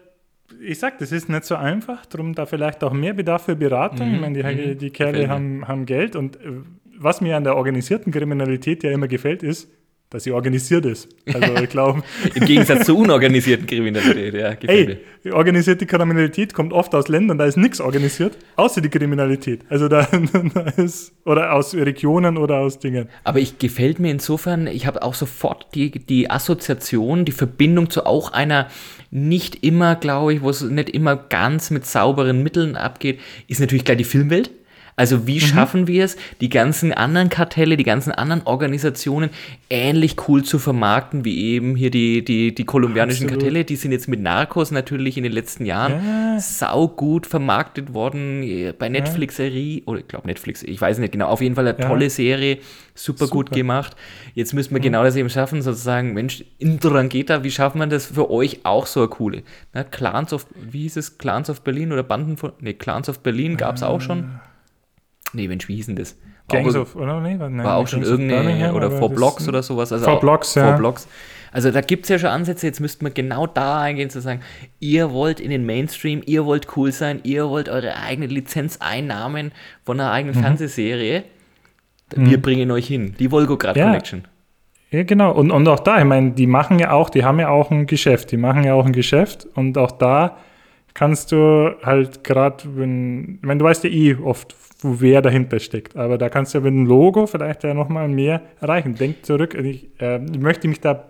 ich 0.61 0.79
sag, 0.79 0.97
das 0.97 1.11
ist 1.11 1.29
nicht 1.29 1.45
so 1.45 1.55
einfach, 1.55 2.05
darum 2.05 2.33
da 2.33 2.45
vielleicht 2.45 2.83
auch 2.83 2.93
mehr 2.93 3.13
Bedarf 3.13 3.45
für 3.45 3.55
Beratung. 3.55 4.09
Mhm. 4.09 4.15
Ich 4.15 4.21
meine, 4.21 4.55
die, 4.55 4.67
mhm. 4.67 4.77
die 4.77 4.89
Kerle 4.89 5.29
haben, 5.29 5.67
haben 5.67 5.85
Geld 5.85 6.15
und 6.15 6.35
äh, 6.37 6.61
was 7.01 7.21
mir 7.21 7.37
an 7.37 7.45
der 7.45 7.55
organisierten 7.55 8.11
Kriminalität 8.11 8.83
ja 8.83 8.91
immer 8.91 9.07
gefällt, 9.07 9.41
ist, 9.41 9.69
dass 10.09 10.23
sie 10.23 10.31
organisiert 10.31 10.85
ist. 10.85 11.07
Also 11.31 11.53
ich 11.55 11.69
glaube. 11.69 12.01
Im 12.33 12.45
Gegensatz 12.45 12.87
zur 12.87 12.97
unorganisierten 12.97 13.67
Kriminalität, 13.67 14.33
ja. 14.33 14.49
Ey, 14.67 14.97
organisierte 15.31 15.85
Kriminalität 15.85 16.53
kommt 16.53 16.73
oft 16.73 16.95
aus 16.95 17.07
Ländern, 17.09 17.37
da 17.37 17.45
ist 17.45 17.57
nichts 17.57 17.79
organisiert, 17.79 18.35
außer 18.55 18.81
die 18.81 18.89
Kriminalität. 18.89 19.61
Also 19.69 19.87
da, 19.87 20.07
da, 20.53 20.61
ist, 20.77 21.13
oder 21.25 21.53
aus 21.53 21.75
Regionen 21.75 22.37
oder 22.37 22.57
aus 22.57 22.79
Dingen. 22.79 23.07
Aber 23.23 23.39
ich 23.39 23.59
gefällt 23.59 23.99
mir 23.99 24.09
insofern, 24.09 24.65
ich 24.65 24.87
habe 24.87 25.03
auch 25.03 25.13
sofort 25.13 25.67
die, 25.75 25.91
die 25.91 26.29
Assoziation, 26.29 27.23
die 27.23 27.31
Verbindung 27.31 27.91
zu 27.91 28.05
auch 28.05 28.33
einer 28.33 28.67
nicht 29.11 29.63
immer, 29.63 29.95
glaube 29.95 30.33
ich, 30.33 30.41
wo 30.41 30.49
es 30.49 30.61
nicht 30.61 30.89
immer 30.89 31.15
ganz 31.15 31.71
mit 31.71 31.85
sauberen 31.85 32.43
Mitteln 32.43 32.75
abgeht, 32.75 33.19
ist 33.47 33.59
natürlich 33.59 33.85
gleich 33.85 33.97
die 33.97 34.03
Filmwelt. 34.03 34.51
Also 34.99 35.27
wie 35.27 35.35
mhm. 35.35 35.39
schaffen 35.39 35.87
wir 35.87 36.03
es, 36.03 36.17
die 36.41 36.49
ganzen 36.49 36.91
anderen 36.91 37.29
Kartelle, 37.29 37.77
die 37.77 37.85
ganzen 37.85 38.11
anderen 38.11 38.41
Organisationen 38.45 39.29
ähnlich 39.69 40.17
cool 40.27 40.43
zu 40.43 40.59
vermarkten, 40.59 41.23
wie 41.23 41.53
eben 41.53 41.77
hier 41.77 41.89
die, 41.89 42.21
die, 42.25 42.53
die 42.53 42.65
kolumbianischen 42.65 43.27
Absolut. 43.27 43.43
Kartelle, 43.43 43.63
die 43.63 43.77
sind 43.77 43.93
jetzt 43.93 44.09
mit 44.09 44.19
Narcos 44.19 44.71
natürlich 44.71 45.15
in 45.15 45.23
den 45.23 45.31
letzten 45.31 45.65
Jahren 45.65 45.93
ja. 46.05 46.39
saugut 46.41 47.27
vermarktet 47.27 47.93
worden, 47.93 48.43
äh, 48.43 48.73
bei 48.77 48.89
Netflix-Serie, 48.89 49.83
oder 49.85 49.99
ich 49.99 50.07
glaube 50.09 50.27
Netflix, 50.27 50.63
ich 50.63 50.81
weiß 50.81 50.97
nicht 50.97 51.13
genau, 51.13 51.27
auf 51.27 51.39
jeden 51.39 51.55
Fall 51.55 51.65
eine 51.65 51.79
ja. 51.79 51.87
tolle 51.87 52.09
Serie, 52.09 52.57
super, 52.93 53.27
super, 53.27 53.31
gut 53.31 53.51
gemacht. 53.51 53.95
Jetzt 54.35 54.53
müssen 54.53 54.71
wir 54.71 54.79
mhm. 54.79 54.83
genau 54.83 55.05
das 55.05 55.15
eben 55.15 55.29
schaffen, 55.29 55.61
sozusagen, 55.61 56.13
Mensch, 56.13 56.43
in 56.57 56.77
Drangheta, 56.77 57.45
wie 57.45 57.51
schaffen 57.51 57.79
wir 57.79 57.87
das 57.87 58.07
für 58.07 58.29
euch 58.29 58.65
auch 58.65 58.85
so 58.85 58.99
eine 58.99 59.07
coole? 59.07 59.43
Na, 59.71 59.85
Clans 59.85 60.33
of, 60.33 60.45
wie 60.55 60.81
hieß 60.81 60.97
es, 60.97 61.17
Clans 61.17 61.49
of 61.49 61.61
Berlin 61.61 61.93
oder 61.93 62.03
Banden 62.03 62.35
von, 62.35 62.51
ne, 62.59 62.73
Clans 62.73 63.07
of 63.07 63.19
Berlin 63.19 63.55
gab 63.55 63.77
es 63.77 63.83
auch 63.83 64.01
schon. 64.01 64.41
Nee, 65.33 65.47
Mensch, 65.47 65.67
wie 65.67 65.75
hieß 65.75 65.87
denn 65.87 65.95
das? 65.95 66.17
War 66.47 66.61
Gangs 66.61 66.75
auch, 66.75 66.81
of, 66.81 66.95
oder? 66.95 67.19
Nee, 67.21 67.35
nein, 67.35 67.63
war 67.63 67.77
auch 67.77 67.87
schon 67.87 68.03
irgendeine, 68.03 68.73
oder 68.73 68.91
Four 68.91 69.09
Blocks 69.09 69.47
oder 69.47 69.61
sowas. 69.61 69.91
Also 69.91 70.05
Four 70.05 70.19
Blocks, 70.19 70.55
ja. 70.55 70.69
Four 70.69 70.77
Blocks. 70.77 71.07
Also 71.51 71.71
da 71.71 71.81
gibt 71.81 72.03
es 72.05 72.09
ja 72.09 72.19
schon 72.19 72.29
Ansätze, 72.29 72.67
jetzt 72.67 72.79
müsste 72.79 73.03
man 73.03 73.13
genau 73.13 73.47
da 73.47 73.81
eingehen, 73.81 74.09
zu 74.09 74.21
sagen, 74.21 74.41
ihr 74.79 75.11
wollt 75.11 75.39
in 75.39 75.49
den 75.49 75.65
Mainstream, 75.65 76.21
ihr 76.25 76.45
wollt 76.45 76.77
cool 76.77 76.91
sein, 76.91 77.21
ihr 77.23 77.49
wollt 77.49 77.69
eure 77.69 77.95
eigene 77.95 78.27
Lizenzeinnahmen 78.27 79.51
von 79.83 79.99
einer 79.99 80.11
eigenen 80.11 80.35
mhm. 80.35 80.41
Fernsehserie. 80.41 81.23
Wir 82.15 82.37
mhm. 82.37 82.41
bringen 82.41 82.71
euch 82.71 82.87
hin. 82.87 83.15
Die 83.19 83.29
Volgograd 83.29 83.75
ja. 83.75 83.85
Connection. 83.85 84.23
Ja, 84.91 85.03
genau. 85.03 85.31
Und, 85.31 85.51
und 85.51 85.67
auch 85.67 85.79
da, 85.79 85.99
ich 85.99 86.05
meine, 86.05 86.31
die 86.31 86.47
machen 86.47 86.79
ja 86.79 86.91
auch, 86.91 87.09
die 87.09 87.23
haben 87.23 87.39
ja 87.39 87.49
auch 87.49 87.69
ein 87.69 87.85
Geschäft. 87.85 88.31
Die 88.31 88.37
machen 88.37 88.63
ja 88.63 88.73
auch 88.73 88.85
ein 88.85 88.93
Geschäft 88.93 89.47
und 89.55 89.77
auch 89.77 89.91
da 89.91 90.37
kannst 90.95 91.31
du 91.31 91.75
halt 91.83 92.23
gerade, 92.23 92.63
wenn, 92.75 93.39
wenn 93.41 93.59
du 93.59 93.65
weißt 93.65 93.83
ja 93.83 93.89
eh 93.89 94.15
oft, 94.15 94.55
wo 94.79 95.01
wer 95.01 95.21
dahinter 95.21 95.59
steckt. 95.59 95.95
Aber 95.95 96.17
da 96.17 96.29
kannst 96.29 96.53
du 96.53 96.59
ja 96.59 96.63
mit 96.63 96.73
dem 96.73 96.85
Logo 96.85 97.27
vielleicht 97.27 97.63
ja 97.63 97.73
nochmal 97.73 98.07
mehr 98.07 98.41
erreichen. 98.61 98.95
Denk 98.95 99.25
zurück, 99.25 99.53
ich, 99.53 99.89
äh, 99.99 100.23
ich 100.23 100.39
möchte 100.39 100.67
mich 100.67 100.79
da 100.79 101.05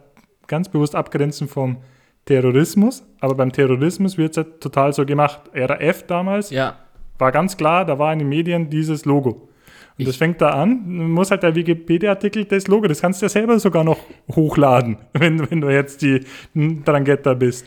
ganz 0.48 0.70
bewusst 0.70 0.96
abgrenzen 0.96 1.48
vom 1.48 1.78
Terrorismus, 2.26 3.04
aber 3.20 3.36
beim 3.36 3.52
Terrorismus 3.52 4.18
wird 4.18 4.32
es 4.32 4.38
ja 4.38 4.44
total 4.44 4.94
so 4.94 5.06
gemacht. 5.06 5.42
RAF 5.54 6.04
damals 6.04 6.50
ja. 6.50 6.78
war 7.18 7.32
ganz 7.32 7.58
klar, 7.58 7.86
da 7.86 7.98
war 7.98 8.12
in 8.14 8.20
den 8.20 8.30
Medien 8.30 8.70
dieses 8.70 9.06
Logo. 9.06 9.30
Und 9.30 10.04
ich 10.04 10.06
das 10.06 10.16
fängt 10.16 10.42
da 10.42 10.52
an, 10.52 10.86
du 10.86 11.04
musst 11.04 11.32
halt 11.32 11.44
der 11.44 11.56
Wikipedia-Artikel, 11.56 12.46
das 12.46 12.68
Logo, 12.68 12.88
das 12.88 13.02
kannst 13.02 13.22
du 13.22 13.26
ja 13.26 13.30
selber 13.30 13.60
sogar 13.60 13.84
noch 13.84 14.00
hochladen, 14.36 14.98
wenn, 15.14 15.50
wenn 15.50 15.62
du 15.62 15.70
jetzt 15.70 16.02
die 16.02 16.22
Drangheta 16.54 17.34
bist. 17.34 17.66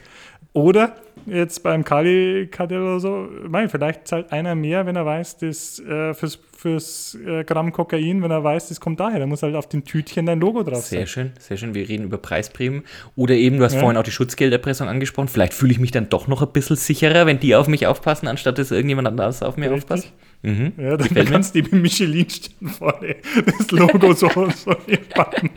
Oder 0.53 0.95
jetzt 1.27 1.63
beim 1.63 1.85
Kali-Kartell 1.85 2.83
oder 2.83 3.01
so, 3.01 3.29
mein, 3.49 3.69
vielleicht 3.69 4.09
zahlt 4.09 4.33
einer 4.33 4.55
mehr, 4.55 4.87
wenn 4.87 4.97
er 4.97 5.07
weiß, 5.07 5.39
dass 5.39 5.79
äh, 5.81 6.15
fürs, 6.15 6.39
fürs 6.57 7.19
äh, 7.27 7.45
Gramm 7.45 7.73
Kokain, 7.73 8.23
wenn 8.23 8.31
er 8.31 8.43
weiß, 8.43 8.69
das 8.69 8.81
kommt 8.81 9.01
daher. 9.01 9.19
Da 9.19 9.27
muss 9.27 9.43
halt 9.43 9.55
auf 9.55 9.69
dem 9.69 9.85
Tütchen 9.85 10.27
dein 10.27 10.41
Logo 10.41 10.63
drauf 10.63 10.85
sein. 10.85 10.99
Sehr 10.99 11.07
schön, 11.07 11.33
sehr 11.39 11.57
schön. 11.57 11.75
Wir 11.75 11.89
reden 11.89 12.05
über 12.05 12.19
Preisprämien. 12.19 12.83
Oder 13.17 13.35
eben, 13.35 13.59
du 13.59 13.65
hast 13.65 13.75
ja. 13.75 13.81
vorhin 13.81 13.97
auch 13.97 14.05
die 14.05 14.11
Schutzgelderpressung 14.11 14.89
angesprochen. 14.89 15.29
Vielleicht 15.29 15.55
fühle 15.55 15.73
ich 15.73 15.79
mich 15.79 15.91
dann 15.91 16.09
doch 16.09 16.29
noch 16.29 16.43
ein 16.43 16.53
bisschen 16.53 16.77
sicherer, 16.77 17.27
wenn 17.27 17.41
die 17.41 17.55
auf 17.55 17.69
mich 17.69 17.87
aufpassen, 17.87 18.29
anstatt 18.29 18.59
dass 18.59 18.71
irgendjemand 18.71 19.09
anders 19.09 19.43
auf 19.43 19.57
mir 19.57 19.71
Richtig. 19.71 19.85
aufpasst. 19.85 20.13
Mhm. 20.43 20.73
Ja, 20.77 20.97
dann 20.97 21.09
Gefällt 21.09 21.31
kannst 21.31 21.55
du 21.55 21.63
die 21.63 21.75
Michelin-Stern 21.75 22.69
vorne 22.69 23.17
das 23.47 23.71
Logo 23.71 24.13
so, 24.13 24.29
so 24.29 24.75
packen. 25.15 25.51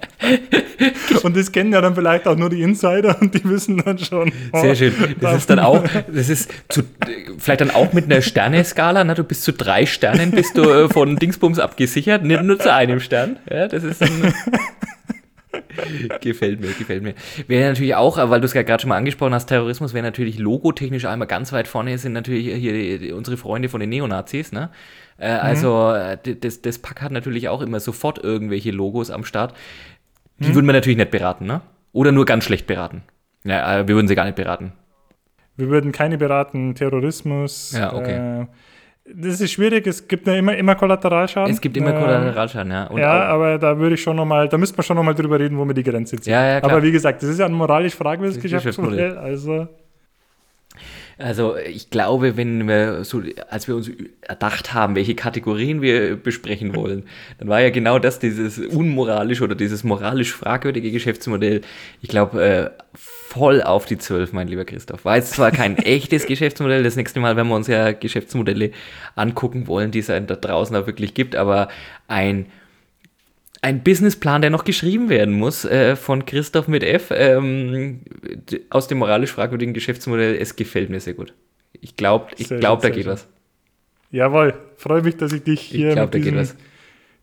Und 1.23 1.35
das 1.35 1.51
kennen 1.51 1.73
ja 1.73 1.81
dann 1.81 1.95
vielleicht 1.95 2.27
auch 2.27 2.37
nur 2.37 2.51
die 2.51 2.61
Insider 2.61 3.19
und 3.19 3.33
die 3.33 3.43
wissen 3.45 3.77
dann 3.77 3.97
schon. 3.97 4.31
Oh, 4.53 4.61
Sehr 4.61 4.75
schön. 4.75 4.93
Das 5.19 5.37
ist 5.37 5.49
dann 5.49 5.59
auch, 5.59 5.83
das 6.13 6.29
ist 6.29 6.51
zu, 6.69 6.83
vielleicht 7.39 7.61
dann 7.61 7.71
auch 7.71 7.93
mit 7.93 8.05
einer 8.05 8.21
Sterneskala, 8.21 9.03
ne? 9.03 9.15
du 9.15 9.23
bist 9.23 9.43
zu 9.43 9.53
drei 9.53 9.87
Sternen, 9.87 10.29
bist 10.29 10.55
du 10.55 10.61
äh, 10.69 10.89
von 10.89 11.15
Dingsbums 11.15 11.57
abgesichert, 11.57 12.23
nicht 12.23 12.43
nur 12.43 12.59
zu 12.59 12.71
einem 12.71 12.99
Stern. 12.99 13.39
Ja, 13.49 13.67
das 13.67 13.83
ist 13.83 14.01
dann. 14.01 14.33
gefällt 16.21 16.61
mir, 16.61 16.67
gefällt 16.67 17.03
mir. 17.03 17.13
Wäre 17.47 17.69
natürlich 17.69 17.95
auch, 17.95 18.17
weil 18.29 18.39
du 18.39 18.45
es 18.45 18.53
ja 18.53 18.63
gerade 18.63 18.81
schon 18.81 18.89
mal 18.89 18.97
angesprochen 18.97 19.33
hast, 19.33 19.47
Terrorismus 19.47 19.93
wäre 19.93 20.03
natürlich 20.03 20.39
logotechnisch 20.39 21.05
einmal 21.05 21.27
ganz 21.27 21.53
weit 21.53 21.67
vorne, 21.67 21.97
sind 21.97 22.13
natürlich 22.13 22.53
hier 22.55 23.15
unsere 23.15 23.37
Freunde 23.37 23.69
von 23.69 23.79
den 23.79 23.89
Neonazis, 23.89 24.51
ne? 24.51 24.69
Äh, 25.17 25.33
mhm. 25.33 25.39
Also 25.41 25.93
das, 26.41 26.61
das 26.61 26.79
Pack 26.79 27.01
hat 27.01 27.11
natürlich 27.11 27.49
auch 27.49 27.61
immer 27.61 27.79
sofort 27.79 28.23
irgendwelche 28.23 28.71
Logos 28.71 29.11
am 29.11 29.23
Start. 29.23 29.53
Die 30.39 30.49
mhm. 30.49 30.55
würden 30.55 30.65
wir 30.65 30.73
natürlich 30.73 30.97
nicht 30.97 31.11
beraten, 31.11 31.45
ne? 31.45 31.61
Oder 31.91 32.11
nur 32.11 32.25
ganz 32.25 32.43
schlecht 32.43 32.67
beraten. 32.67 33.03
Ja, 33.45 33.79
äh, 33.79 33.87
wir 33.87 33.95
würden 33.95 34.07
sie 34.07 34.15
gar 34.15 34.25
nicht 34.25 34.35
beraten. 34.35 34.73
Wir 35.55 35.69
würden 35.69 35.91
keine 35.93 36.17
beraten, 36.17 36.75
Terrorismus. 36.75 37.71
Ja, 37.71 37.93
okay. 37.93 38.41
Äh, 38.41 38.45
das 39.13 39.39
ist 39.39 39.51
schwierig, 39.51 39.85
es 39.85 40.07
gibt 40.07 40.25
ja 40.27 40.33
immer, 40.33 40.55
immer 40.57 40.73
Kollateralschaden. 40.75 41.53
Es 41.53 41.61
gibt 41.61 41.77
immer 41.77 41.95
äh, 41.95 41.99
Kollateralschaden, 41.99 42.71
ja. 42.71 42.87
Und 42.87 42.99
ja, 42.99 43.25
aber 43.25 43.59
da 43.59 43.77
würde 43.77 43.95
ich 43.95 44.01
schon 44.01 44.15
nochmal, 44.15 44.49
da 44.49 44.57
müsste 44.57 44.75
man 44.77 44.83
schon 44.83 44.97
nochmal 44.97 45.13
drüber 45.13 45.39
reden, 45.39 45.57
wo 45.57 45.65
wir 45.65 45.75
die 45.75 45.83
Grenze 45.83 46.17
ziehen. 46.17 46.33
Ja, 46.33 46.45
ja, 46.47 46.59
klar. 46.59 46.71
Aber 46.71 46.83
wie 46.83 46.91
gesagt, 46.91 47.21
das 47.21 47.29
ist 47.29 47.39
ja 47.39 47.45
ein 47.45 47.53
moralisch 47.53 47.95
fragwürdiges 47.95 48.41
Geschäftsmodell, 48.41 49.17
also. 49.17 49.67
Also 51.17 51.55
ich 51.55 51.89
glaube, 51.89 52.35
wenn 52.35 52.67
wir 52.67 53.05
so, 53.05 53.21
als 53.49 53.67
wir 53.67 53.75
uns 53.75 53.89
erdacht 54.21 54.73
haben, 54.73 54.95
welche 54.95 55.15
Kategorien 55.15 55.81
wir 55.81 56.17
besprechen 56.17 56.75
wollen, 56.75 57.03
dann 57.37 57.47
war 57.47 57.61
ja 57.61 57.69
genau 57.69 57.99
das 57.99 58.19
dieses 58.19 58.59
unmoralisch 58.59 59.41
oder 59.41 59.55
dieses 59.55 59.83
moralisch 59.83 60.33
fragwürdige 60.33 60.91
Geschäftsmodell. 60.91 61.61
Ich 62.01 62.09
glaube, 62.09 62.43
äh, 62.43 62.69
voll 62.93 63.61
auf 63.61 63.85
die 63.85 63.97
Zwölf, 63.97 64.33
mein 64.33 64.47
lieber 64.47 64.65
Christoph. 64.65 65.05
War 65.05 65.15
jetzt 65.15 65.33
zwar 65.33 65.51
kein 65.51 65.77
echtes 65.79 66.25
Geschäftsmodell, 66.25 66.83
das 66.83 66.97
nächste 66.97 67.19
Mal 67.19 67.35
werden 67.37 67.47
wir 67.47 67.55
uns 67.55 67.67
ja 67.67 67.93
Geschäftsmodelle 67.93 68.71
angucken 69.15 69.67
wollen, 69.67 69.91
die 69.91 69.99
es 69.99 70.07
da 70.07 70.19
draußen 70.19 70.75
auch 70.75 70.87
wirklich 70.87 71.13
gibt, 71.13 71.35
aber 71.35 71.69
ein 72.07 72.47
ein 73.65 73.81
Businessplan, 73.81 74.41
der 74.41 74.51
noch 74.51 74.63
geschrieben 74.63 75.09
werden 75.09 75.33
muss 75.33 75.65
äh, 75.65 75.95
von 75.95 76.23
Christoph 76.25 76.67
mit 76.67 76.83
F 76.83 77.09
ähm, 77.09 78.01
aus 78.69 78.87
dem 78.87 78.99
moralisch 78.99 79.31
fragwürdigen 79.31 79.73
Geschäftsmodell. 79.73 80.35
Es 80.35 80.55
gefällt 80.55 80.91
mir 80.91 80.99
sehr 80.99 81.15
gut. 81.15 81.33
Ich 81.81 81.97
glaube, 81.97 82.27
ich 82.37 82.47
glaub, 82.47 82.81
da 82.81 82.89
geht 82.89 83.05
schön. 83.05 83.13
was. 83.13 83.27
Jawohl, 84.11 84.53
freue 84.77 85.01
mich, 85.01 85.17
dass 85.17 85.33
ich 85.33 85.41
dich 85.43 85.61
hier 85.61 85.89
ich 85.89 85.95
glaub, 85.95 86.13
mit 86.13 86.23
diesem, 86.23 86.47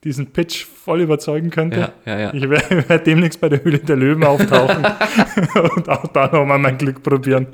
diesen 0.03 0.26
Pitch 0.32 0.64
voll 0.64 1.03
überzeugen 1.03 1.51
könnte. 1.51 1.78
Ja, 1.78 1.93
ja, 2.07 2.20
ja. 2.20 2.34
Ich 2.34 2.51
werde 2.51 2.88
werd 2.88 3.07
demnächst 3.07 3.40
bei 3.40 3.49
der 3.49 3.62
Höhle 3.62 3.78
der 3.78 3.95
Löwen 3.95 4.24
auftauchen 4.24 4.84
und 5.76 5.88
auch 5.88 6.09
da 6.09 6.26
nochmal 6.26 6.59
mein 6.59 6.76
Glück 6.76 7.05
probieren. 7.05 7.47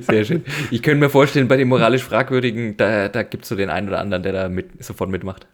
Sehr 0.00 0.24
schön. 0.24 0.46
Ich 0.70 0.82
könnte 0.82 0.98
mir 0.98 1.10
vorstellen, 1.10 1.46
bei 1.46 1.58
dem 1.58 1.68
moralisch 1.68 2.04
fragwürdigen, 2.04 2.78
da, 2.78 3.08
da 3.08 3.22
gibt 3.22 3.42
es 3.42 3.50
so 3.50 3.54
den 3.54 3.68
einen 3.68 3.88
oder 3.88 3.98
anderen, 3.98 4.22
der 4.22 4.32
da 4.32 4.48
mit, 4.48 4.82
sofort 4.82 5.10
mitmacht. 5.10 5.46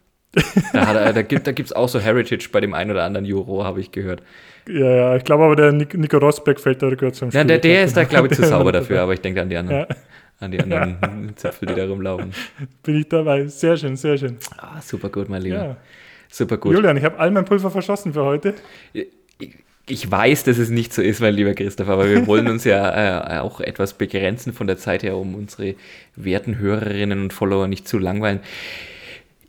Da, 0.73 0.87
hat, 0.87 1.15
da 1.15 1.21
gibt 1.21 1.47
es 1.47 1.73
auch 1.73 1.89
so 1.89 1.99
Heritage 1.99 2.49
bei 2.51 2.59
dem 2.61 2.73
einen 2.73 2.91
oder 2.91 3.03
anderen 3.03 3.25
Juro, 3.25 3.63
habe 3.63 3.79
ich 3.79 3.91
gehört. 3.91 4.21
Ja, 4.67 4.95
ja, 4.95 5.15
ich 5.15 5.23
glaube 5.23 5.45
aber, 5.45 5.55
der 5.55 5.71
Nico 5.71 6.17
Rosberg 6.17 6.59
fällt 6.59 6.81
da 6.81 6.89
gehört 6.89 7.15
zum 7.15 7.31
Spiel. 7.31 7.39
Ja, 7.39 7.43
der, 7.45 7.59
der 7.59 7.85
ist 7.85 7.95
da, 7.95 8.03
glaube 8.05 8.27
ich, 8.27 8.33
zu 8.33 8.43
sauber 8.43 8.71
dafür, 8.71 9.01
aber 9.01 9.13
ich 9.13 9.21
denke 9.21 9.41
an 9.41 9.49
die 9.49 9.57
anderen. 9.57 9.85
Ja. 9.89 9.95
An 10.39 10.51
die 10.51 10.59
anderen 10.59 10.97
ja. 11.01 11.35
Zöpfel, 11.35 11.67
die 11.67 11.75
da 11.75 11.85
rumlaufen. 11.85 12.31
Bin 12.83 12.99
ich 12.99 13.07
dabei. 13.07 13.47
Sehr 13.47 13.77
schön, 13.77 13.95
sehr 13.95 14.17
schön. 14.17 14.37
Ah, 14.57 14.81
super 14.81 15.09
gut, 15.09 15.29
mein 15.29 15.41
Lieber. 15.41 15.55
Ja. 15.55 15.77
Super 16.29 16.57
gut. 16.57 16.73
Julian, 16.73 16.97
ich 16.97 17.03
habe 17.03 17.17
all 17.17 17.31
mein 17.31 17.45
Pulver 17.45 17.71
verschossen 17.71 18.13
für 18.13 18.23
heute. 18.23 18.53
Ich 19.89 20.11
weiß, 20.11 20.43
dass 20.43 20.57
es 20.57 20.69
nicht 20.69 20.93
so 20.93 21.01
ist, 21.01 21.21
mein 21.21 21.33
lieber 21.33 21.53
Christoph, 21.53 21.87
aber 21.87 22.09
wir 22.09 22.27
wollen 22.27 22.49
uns 22.49 22.65
ja 22.65 23.37
äh, 23.37 23.39
auch 23.39 23.61
etwas 23.61 23.93
begrenzen 23.93 24.53
von 24.53 24.67
der 24.67 24.77
Zeit 24.77 25.01
her, 25.01 25.15
um 25.15 25.33
unsere 25.33 25.75
werten 26.15 26.59
Hörerinnen 26.59 27.21
und 27.21 27.33
Follower 27.33 27.67
nicht 27.67 27.87
zu 27.87 27.97
langweilen. 27.97 28.41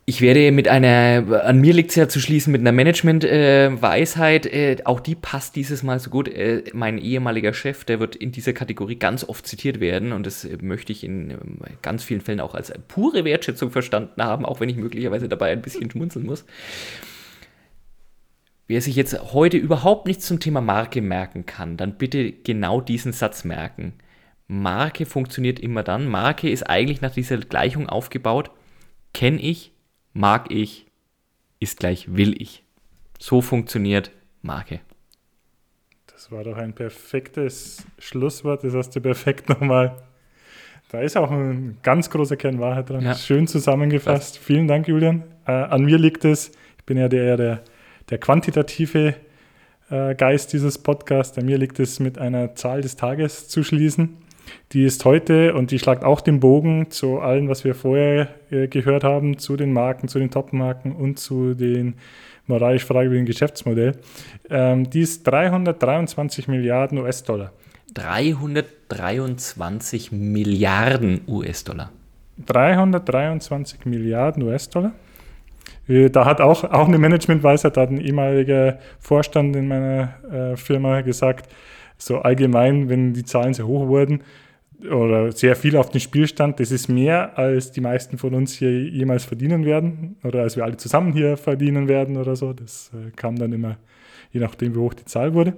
Ich 0.09 0.21
werde 0.21 0.51
mit 0.51 0.67
einer, 0.67 1.43
an 1.45 1.61
mir 1.61 1.71
liegt 1.71 1.91
es 1.91 1.95
ja 1.95 2.09
zu 2.09 2.19
schließen, 2.19 2.51
mit 2.51 2.61
einer 2.61 2.71
Management-Weisheit, 2.71 4.47
äh, 4.47 4.71
äh, 4.71 4.83
auch 4.85 5.01
die 5.01 5.13
passt 5.13 5.55
dieses 5.55 5.83
Mal 5.83 5.99
so 5.99 6.09
gut. 6.09 6.27
Äh, 6.27 6.63
mein 6.73 6.97
ehemaliger 6.97 7.53
Chef, 7.53 7.83
der 7.83 7.99
wird 7.99 8.15
in 8.15 8.31
dieser 8.31 8.53
Kategorie 8.53 8.95
ganz 8.95 9.23
oft 9.23 9.45
zitiert 9.45 9.79
werden 9.79 10.11
und 10.11 10.25
das 10.25 10.47
möchte 10.63 10.93
ich 10.93 11.03
in 11.03 11.29
ähm, 11.29 11.59
ganz 11.83 12.03
vielen 12.03 12.21
Fällen 12.21 12.39
auch 12.39 12.55
als 12.55 12.73
pure 12.87 13.23
Wertschätzung 13.23 13.69
verstanden 13.69 14.23
haben, 14.23 14.45
auch 14.45 14.59
wenn 14.59 14.69
ich 14.69 14.77
möglicherweise 14.77 15.29
dabei 15.29 15.51
ein 15.51 15.61
bisschen 15.61 15.91
schmunzeln 15.91 16.25
muss. 16.25 16.43
Wer 18.65 18.81
sich 18.81 18.95
jetzt 18.95 19.31
heute 19.31 19.57
überhaupt 19.57 20.07
nichts 20.07 20.25
zum 20.25 20.39
Thema 20.39 20.59
Marke 20.59 21.03
merken 21.03 21.45
kann, 21.45 21.77
dann 21.77 21.99
bitte 21.99 22.31
genau 22.31 22.81
diesen 22.81 23.11
Satz 23.11 23.43
merken. 23.43 23.93
Marke 24.47 25.05
funktioniert 25.05 25.59
immer 25.59 25.83
dann. 25.83 26.07
Marke 26.07 26.49
ist 26.49 26.63
eigentlich 26.63 27.01
nach 27.01 27.13
dieser 27.13 27.37
Gleichung 27.37 27.87
aufgebaut. 27.87 28.49
Kenne 29.13 29.39
ich, 29.39 29.71
mag 30.13 30.51
ich 30.51 30.89
ist 31.59 31.79
gleich 31.79 32.15
will 32.15 32.41
ich. 32.41 32.63
So 33.19 33.41
funktioniert 33.41 34.11
Marke. 34.41 34.79
Das 36.07 36.31
war 36.31 36.43
doch 36.43 36.57
ein 36.57 36.73
perfektes 36.73 37.85
Schlusswort. 37.97 38.63
Das 38.63 38.73
hast 38.73 38.95
du 38.95 39.01
perfekt 39.01 39.49
nochmal. 39.49 40.01
Da 40.89 41.01
ist 41.01 41.17
auch 41.17 41.29
ein 41.29 41.77
ganz 41.83 42.09
großer 42.09 42.35
Kern 42.35 42.59
Wahrheit 42.59 42.89
dran. 42.89 43.01
Ja. 43.01 43.13
Schön 43.13 43.47
zusammengefasst. 43.47 44.35
Was? 44.35 44.43
Vielen 44.43 44.67
Dank, 44.67 44.87
Julian. 44.87 45.23
Äh, 45.45 45.51
an 45.51 45.83
mir 45.83 45.97
liegt 45.97 46.25
es, 46.25 46.51
ich 46.77 46.85
bin 46.85 46.97
ja 46.97 47.07
der, 47.07 47.37
der, 47.37 47.63
der 48.09 48.17
quantitative 48.17 49.15
äh, 49.89 50.15
Geist 50.15 50.51
dieses 50.53 50.77
Podcasts. 50.79 51.37
An 51.37 51.45
mir 51.45 51.57
liegt 51.57 51.79
es, 51.79 51.99
mit 51.99 52.17
einer 52.17 52.55
Zahl 52.55 52.81
des 52.81 52.95
Tages 52.95 53.47
zu 53.49 53.63
schließen. 53.63 54.17
Die 54.71 54.83
ist 54.83 55.05
heute 55.05 55.53
und 55.53 55.71
die 55.71 55.79
schlagt 55.79 56.03
auch 56.03 56.21
den 56.21 56.39
Bogen 56.39 56.91
zu 56.91 57.19
allem, 57.19 57.49
was 57.49 57.63
wir 57.63 57.75
vorher 57.75 58.29
äh, 58.51 58.67
gehört 58.67 59.03
haben, 59.03 59.37
zu 59.37 59.57
den 59.57 59.73
Marken, 59.73 60.07
zu 60.07 60.19
den 60.19 60.31
Top-Marken 60.31 60.91
und 60.91 61.19
zu 61.19 61.53
den 61.53 61.95
moralisch 62.47 62.85
fragwürdigen 62.85 63.25
Geschäftsmodell. 63.25 63.93
Ähm, 64.49 64.89
die 64.89 65.01
ist 65.01 65.23
323 65.23 66.47
Milliarden 66.47 66.97
US-Dollar. 66.97 67.51
323 67.93 70.11
Milliarden 70.11 71.21
US-Dollar. 71.27 71.91
323 72.45 73.85
Milliarden 73.85 74.43
US-Dollar. 74.43 74.93
Äh, 75.87 76.09
da 76.09 76.25
hat 76.25 76.41
auch, 76.41 76.63
auch 76.63 76.87
eine 76.87 76.97
Managementweisheit, 76.97 77.75
da 77.75 77.81
hat 77.81 77.89
ein 77.89 78.01
ehemaliger 78.01 78.79
Vorstand 78.99 79.55
in 79.55 79.67
meiner 79.67 80.13
äh, 80.31 80.55
Firma 80.55 81.01
gesagt, 81.01 81.51
so 81.99 82.19
allgemein, 82.19 82.89
wenn 82.89 83.13
die 83.13 83.23
Zahlen 83.23 83.53
sehr 83.53 83.67
hoch 83.67 83.87
wurden 83.87 84.21
oder 84.89 85.31
sehr 85.31 85.55
viel 85.55 85.75
auf 85.75 85.89
den 85.91 85.99
Spiel 85.99 86.27
stand, 86.27 86.59
das 86.59 86.71
ist 86.71 86.87
mehr, 86.87 87.37
als 87.37 87.71
die 87.71 87.81
meisten 87.81 88.17
von 88.17 88.33
uns 88.33 88.53
hier 88.53 88.71
jemals 88.71 89.25
verdienen 89.25 89.65
werden 89.65 90.15
oder 90.23 90.41
als 90.41 90.55
wir 90.55 90.63
alle 90.63 90.77
zusammen 90.77 91.13
hier 91.13 91.37
verdienen 91.37 91.87
werden 91.87 92.17
oder 92.17 92.35
so. 92.35 92.53
Das 92.53 92.91
äh, 92.93 93.11
kam 93.11 93.35
dann 93.35 93.51
immer, 93.51 93.77
je 94.31 94.39
nachdem, 94.39 94.73
wie 94.73 94.79
hoch 94.79 94.93
die 94.93 95.05
Zahl 95.05 95.33
wurde. 95.33 95.53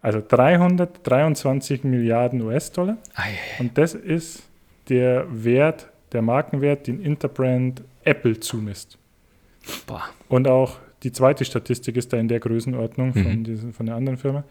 Also 0.00 0.22
323 0.26 1.84
Milliarden 1.84 2.42
US-Dollar. 2.42 2.98
Und 3.58 3.78
das 3.78 3.94
ist 3.94 4.42
der 4.88 5.26
Wert, 5.30 5.90
der 6.12 6.22
Markenwert, 6.22 6.86
den 6.86 7.00
Interbrand 7.00 7.82
Apple 8.04 8.38
zumisst. 8.40 8.98
Boah. 9.86 10.04
Und 10.28 10.48
auch 10.48 10.78
die 11.02 11.12
zweite 11.12 11.44
Statistik 11.44 11.96
ist 11.96 12.12
da 12.12 12.16
in 12.16 12.28
der 12.28 12.40
Größenordnung 12.40 13.08
mhm. 13.08 13.22
von, 13.22 13.44
diesen, 13.44 13.72
von 13.72 13.86
der 13.86 13.96
anderen 13.96 14.18
Firma. 14.18 14.44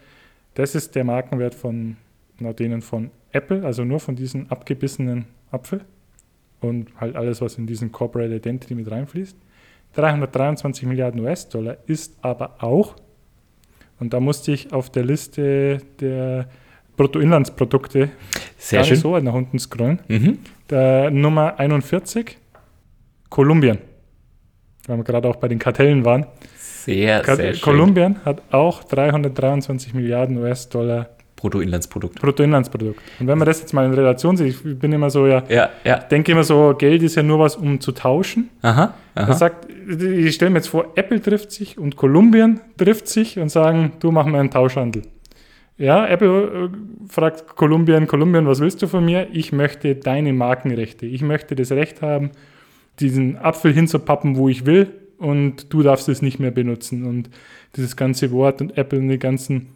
Das 0.58 0.74
ist 0.74 0.96
der 0.96 1.04
Markenwert 1.04 1.54
von 1.54 1.98
laut 2.40 2.58
denen 2.58 2.82
von 2.82 3.12
Apple, 3.30 3.64
also 3.64 3.84
nur 3.84 4.00
von 4.00 4.16
diesem 4.16 4.50
abgebissenen 4.50 5.26
Apfel 5.52 5.82
und 6.60 6.88
halt 7.00 7.14
alles, 7.14 7.40
was 7.40 7.58
in 7.58 7.68
diesen 7.68 7.92
Corporate 7.92 8.34
Identity 8.34 8.74
mit 8.74 8.90
reinfließt. 8.90 9.36
323 9.94 10.88
Milliarden 10.88 11.20
US-Dollar 11.20 11.76
ist 11.86 12.16
aber 12.22 12.56
auch, 12.58 12.96
und 14.00 14.12
da 14.12 14.18
musste 14.18 14.50
ich 14.50 14.72
auf 14.72 14.90
der 14.90 15.04
Liste 15.04 15.78
der 16.00 16.48
Bruttoinlandsprodukte 16.96 18.10
Sehr 18.56 18.82
schön. 18.82 18.96
so 18.96 19.16
nach 19.20 19.34
unten 19.34 19.60
scrollen. 19.60 20.00
Mhm. 20.08 20.38
Der 20.70 21.12
Nummer 21.12 21.56
41, 21.60 22.36
Kolumbien. 23.28 23.78
Weil 24.88 24.96
wir 24.96 25.04
gerade 25.04 25.28
auch 25.28 25.36
bei 25.36 25.46
den 25.46 25.60
Kartellen 25.60 26.04
waren. 26.04 26.26
Sehr, 26.88 27.20
Ka 27.20 27.36
sehr 27.36 27.52
schön. 27.52 27.60
Kolumbien 27.62 28.16
hat 28.24 28.42
auch 28.50 28.82
323 28.82 29.92
Milliarden 29.92 30.38
US-Dollar 30.38 31.10
Bruttoinlandsprodukt. 31.36 32.20
Bruttoinlandsprodukt. 32.20 33.00
Und 33.20 33.26
wenn 33.26 33.38
man 33.38 33.46
das 33.46 33.60
jetzt 33.60 33.72
mal 33.74 33.84
in 33.84 33.92
Relation 33.92 34.36
sieht, 34.36 34.48
ich 34.48 34.78
bin 34.78 34.92
immer 34.92 35.10
so, 35.10 35.26
ja, 35.26 35.42
ja, 35.48 35.68
ja. 35.84 35.98
denke 35.98 36.32
immer 36.32 36.44
so, 36.44 36.74
Geld 36.76 37.02
ist 37.02 37.14
ja 37.14 37.22
nur 37.22 37.38
was, 37.38 37.56
um 37.56 37.78
zu 37.78 37.92
tauschen. 37.92 38.48
Aha. 38.62 38.94
aha. 39.14 39.26
Das 39.26 39.38
sagt, 39.38 39.68
ich 39.70 40.34
stelle 40.34 40.50
mir 40.50 40.58
jetzt 40.58 40.68
vor, 40.68 40.92
Apple 40.96 41.20
trifft 41.20 41.52
sich 41.52 41.78
und 41.78 41.96
Kolumbien 41.96 42.60
trifft 42.78 43.06
sich 43.06 43.38
und 43.38 43.50
sagen, 43.50 43.92
du 44.00 44.10
mach 44.10 44.24
mal 44.24 44.40
einen 44.40 44.50
Tauschhandel. 44.50 45.02
Ja, 45.76 46.06
Apple 46.08 46.70
äh, 46.72 47.08
fragt 47.08 47.54
Kolumbien, 47.54 48.06
Kolumbien, 48.06 48.46
was 48.46 48.60
willst 48.60 48.80
du 48.82 48.88
von 48.88 49.04
mir? 49.04 49.28
Ich 49.32 49.52
möchte 49.52 49.94
deine 49.94 50.32
Markenrechte. 50.32 51.04
Ich 51.04 51.20
möchte 51.20 51.54
das 51.54 51.70
Recht 51.70 52.02
haben, 52.02 52.30
diesen 52.98 53.36
Apfel 53.36 53.72
hinzupappen, 53.74 54.36
wo 54.36 54.48
ich 54.48 54.64
will 54.64 54.88
und 55.18 55.72
du 55.72 55.82
darfst 55.82 56.08
es 56.08 56.22
nicht 56.22 56.38
mehr 56.38 56.50
benutzen. 56.50 57.04
Und 57.04 57.30
dieses 57.76 57.96
ganze 57.96 58.30
Wort 58.30 58.60
und 58.60 58.78
Apple 58.78 58.98
und 58.98 59.08
die 59.08 59.18
ganzen 59.18 59.68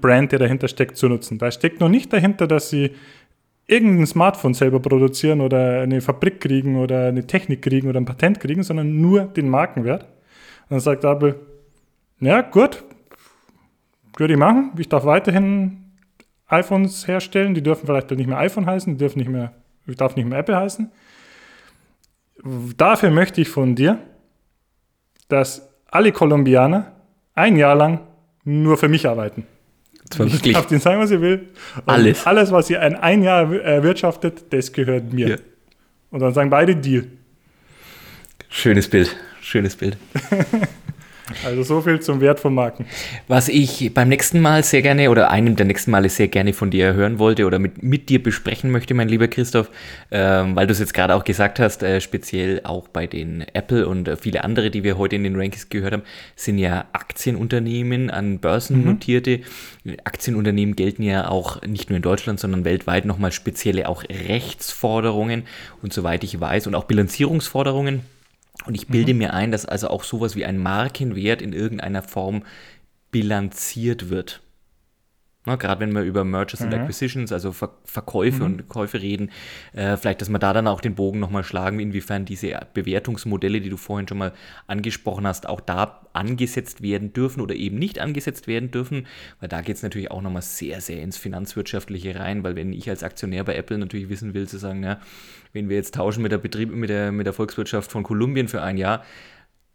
Brand, 0.00 0.32
der 0.32 0.38
dahinter 0.38 0.68
steckt, 0.68 0.96
zu 0.96 1.08
nutzen. 1.08 1.38
Da 1.38 1.50
steckt 1.50 1.80
noch 1.80 1.88
nicht 1.88 2.12
dahinter, 2.12 2.46
dass 2.46 2.70
sie 2.70 2.92
irgendein 3.66 4.06
Smartphone 4.06 4.54
selber 4.54 4.80
produzieren 4.80 5.40
oder 5.40 5.80
eine 5.80 6.00
Fabrik 6.00 6.40
kriegen 6.40 6.76
oder 6.76 7.08
eine 7.08 7.26
Technik 7.26 7.62
kriegen 7.62 7.88
oder 7.88 8.00
ein 8.00 8.04
Patent 8.04 8.40
kriegen, 8.40 8.62
sondern 8.62 9.00
nur 9.00 9.24
den 9.24 9.48
Markenwert. 9.48 10.04
Und 10.04 10.70
dann 10.70 10.80
sagt 10.80 11.04
Apple, 11.04 11.38
ja 12.20 12.40
gut, 12.40 12.84
würde 14.16 14.34
ich 14.34 14.38
machen. 14.38 14.72
Ich 14.78 14.88
darf 14.88 15.04
weiterhin 15.04 15.84
iPhones 16.46 17.06
herstellen. 17.06 17.54
Die 17.54 17.62
dürfen 17.62 17.86
vielleicht 17.86 18.10
nicht 18.10 18.26
mehr 18.26 18.38
iPhone 18.38 18.66
heißen, 18.66 18.94
die 18.94 18.98
dürfen 18.98 19.18
nicht 19.18 19.30
mehr, 19.30 19.52
ich 19.86 19.96
darf 19.96 20.16
nicht 20.16 20.28
mehr 20.28 20.38
Apple 20.38 20.56
heißen. 20.56 20.90
Dafür 22.76 23.10
möchte 23.10 23.40
ich 23.40 23.48
von 23.48 23.74
dir, 23.74 23.98
dass 25.28 25.68
alle 25.86 26.12
Kolumbianer 26.12 26.92
ein 27.34 27.56
Jahr 27.56 27.74
lang 27.74 28.00
nur 28.44 28.76
für 28.76 28.88
mich 28.88 29.08
arbeiten. 29.08 29.46
Ich 30.42 30.52
darf 30.52 30.66
denen 30.66 30.80
sagen, 30.80 31.00
was 31.00 31.10
ihr 31.10 31.20
will. 31.20 31.48
Und 31.76 31.88
Alles. 31.88 32.26
Alles, 32.26 32.52
was 32.52 32.70
ihr 32.70 32.80
in 32.80 32.94
ein 32.94 33.22
Jahr 33.22 33.52
erwirtschaftet, 33.52 34.52
das 34.52 34.72
gehört 34.72 35.12
mir. 35.12 35.28
Ja. 35.28 35.36
Und 36.10 36.20
dann 36.20 36.32
sagen 36.32 36.48
beide 36.48 36.76
Deal. 36.76 37.06
schönes 38.48 38.88
Bild. 38.88 39.16
Schönes 39.40 39.76
Bild. 39.76 39.96
Also 41.44 41.62
so 41.62 41.80
viel 41.80 42.00
zum 42.00 42.20
Wert 42.20 42.38
von 42.38 42.54
Marken. 42.54 42.86
Was 43.26 43.48
ich 43.48 43.92
beim 43.92 44.08
nächsten 44.08 44.40
Mal 44.40 44.62
sehr 44.62 44.82
gerne 44.82 45.10
oder 45.10 45.30
einem 45.30 45.56
der 45.56 45.66
nächsten 45.66 45.90
Male 45.90 46.08
sehr 46.08 46.28
gerne 46.28 46.52
von 46.52 46.70
dir 46.70 46.94
hören 46.94 47.18
wollte 47.18 47.46
oder 47.46 47.58
mit, 47.58 47.82
mit 47.82 48.08
dir 48.08 48.22
besprechen 48.22 48.70
möchte, 48.70 48.94
mein 48.94 49.08
lieber 49.08 49.26
Christoph, 49.26 49.70
ähm, 50.10 50.54
weil 50.54 50.66
du 50.66 50.72
es 50.72 50.78
jetzt 50.78 50.94
gerade 50.94 51.14
auch 51.14 51.24
gesagt 51.24 51.58
hast, 51.58 51.82
äh, 51.82 52.00
speziell 52.00 52.60
auch 52.62 52.88
bei 52.88 53.06
den 53.06 53.44
Apple 53.54 53.88
und 53.88 54.06
äh, 54.06 54.16
viele 54.16 54.44
andere, 54.44 54.70
die 54.70 54.84
wir 54.84 54.98
heute 54.98 55.16
in 55.16 55.24
den 55.24 55.34
Rankings 55.34 55.68
gehört 55.68 55.92
haben, 55.92 56.02
sind 56.36 56.58
ja 56.58 56.84
Aktienunternehmen 56.92 58.10
an 58.10 58.38
Börsen 58.38 58.84
notierte. 58.84 59.40
Aktienunternehmen 60.04 60.76
gelten 60.76 61.02
ja 61.02 61.28
auch 61.28 61.62
nicht 61.62 61.90
nur 61.90 61.96
in 61.96 62.02
Deutschland, 62.02 62.38
sondern 62.38 62.64
weltweit 62.64 63.04
nochmal 63.04 63.32
spezielle 63.32 63.88
auch 63.88 64.04
Rechtsforderungen 64.04 65.42
und 65.82 65.92
soweit 65.92 66.22
ich 66.24 66.40
weiß 66.40 66.66
und 66.66 66.74
auch 66.74 66.84
Bilanzierungsforderungen. 66.84 68.02
Und 68.64 68.74
ich 68.74 68.88
bilde 68.88 69.14
mir 69.14 69.34
ein, 69.34 69.52
dass 69.52 69.66
also 69.66 69.88
auch 69.88 70.04
sowas 70.04 70.34
wie 70.34 70.44
ein 70.44 70.58
Markenwert 70.58 71.42
in 71.42 71.52
irgendeiner 71.52 72.02
Form 72.02 72.44
bilanziert 73.10 74.08
wird. 74.08 74.40
Na, 75.46 75.54
Gerade 75.54 75.80
wenn 75.80 75.92
wir 75.92 76.02
über 76.02 76.24
Mergers 76.24 76.60
and 76.60 76.74
Acquisitions, 76.74 77.30
also 77.30 77.52
Ver 77.52 77.70
Verkäufe 77.84 78.42
und 78.42 78.68
Käufe 78.68 79.00
reden, 79.00 79.30
äh, 79.72 79.96
vielleicht, 79.96 80.20
dass 80.20 80.28
wir 80.28 80.40
da 80.40 80.52
dann 80.52 80.66
auch 80.66 80.80
den 80.80 80.96
Bogen 80.96 81.20
nochmal 81.20 81.44
schlagen, 81.44 81.78
inwiefern 81.78 82.24
diese 82.24 82.58
Bewertungsmodelle, 82.74 83.60
die 83.60 83.70
du 83.70 83.76
vorhin 83.76 84.08
schon 84.08 84.18
mal 84.18 84.32
angesprochen 84.66 85.26
hast, 85.26 85.48
auch 85.48 85.60
da 85.60 86.00
angesetzt 86.12 86.82
werden 86.82 87.12
dürfen 87.12 87.40
oder 87.40 87.54
eben 87.54 87.78
nicht 87.78 88.00
angesetzt 88.00 88.48
werden 88.48 88.72
dürfen, 88.72 89.06
weil 89.38 89.48
da 89.48 89.60
geht 89.60 89.76
es 89.76 89.82
natürlich 89.82 90.10
auch 90.10 90.20
nochmal 90.20 90.42
sehr, 90.42 90.80
sehr 90.80 91.00
ins 91.00 91.16
Finanzwirtschaftliche 91.16 92.18
rein, 92.18 92.42
weil 92.42 92.56
wenn 92.56 92.72
ich 92.72 92.90
als 92.90 93.04
Aktionär 93.04 93.44
bei 93.44 93.54
Apple 93.54 93.78
natürlich 93.78 94.08
wissen 94.08 94.34
will, 94.34 94.48
zu 94.48 94.58
sagen, 94.58 94.80
na, 94.80 95.00
wenn 95.52 95.68
wir 95.68 95.76
jetzt 95.76 95.94
tauschen 95.94 96.22
mit 96.22 96.32
der 96.32 96.38
Betrieb, 96.38 96.72
mit 96.72 96.90
der, 96.90 97.12
mit 97.12 97.24
der 97.26 97.32
Volkswirtschaft 97.32 97.92
von 97.92 98.02
Kolumbien 98.02 98.48
für 98.48 98.62
ein 98.62 98.78
Jahr, 98.78 99.04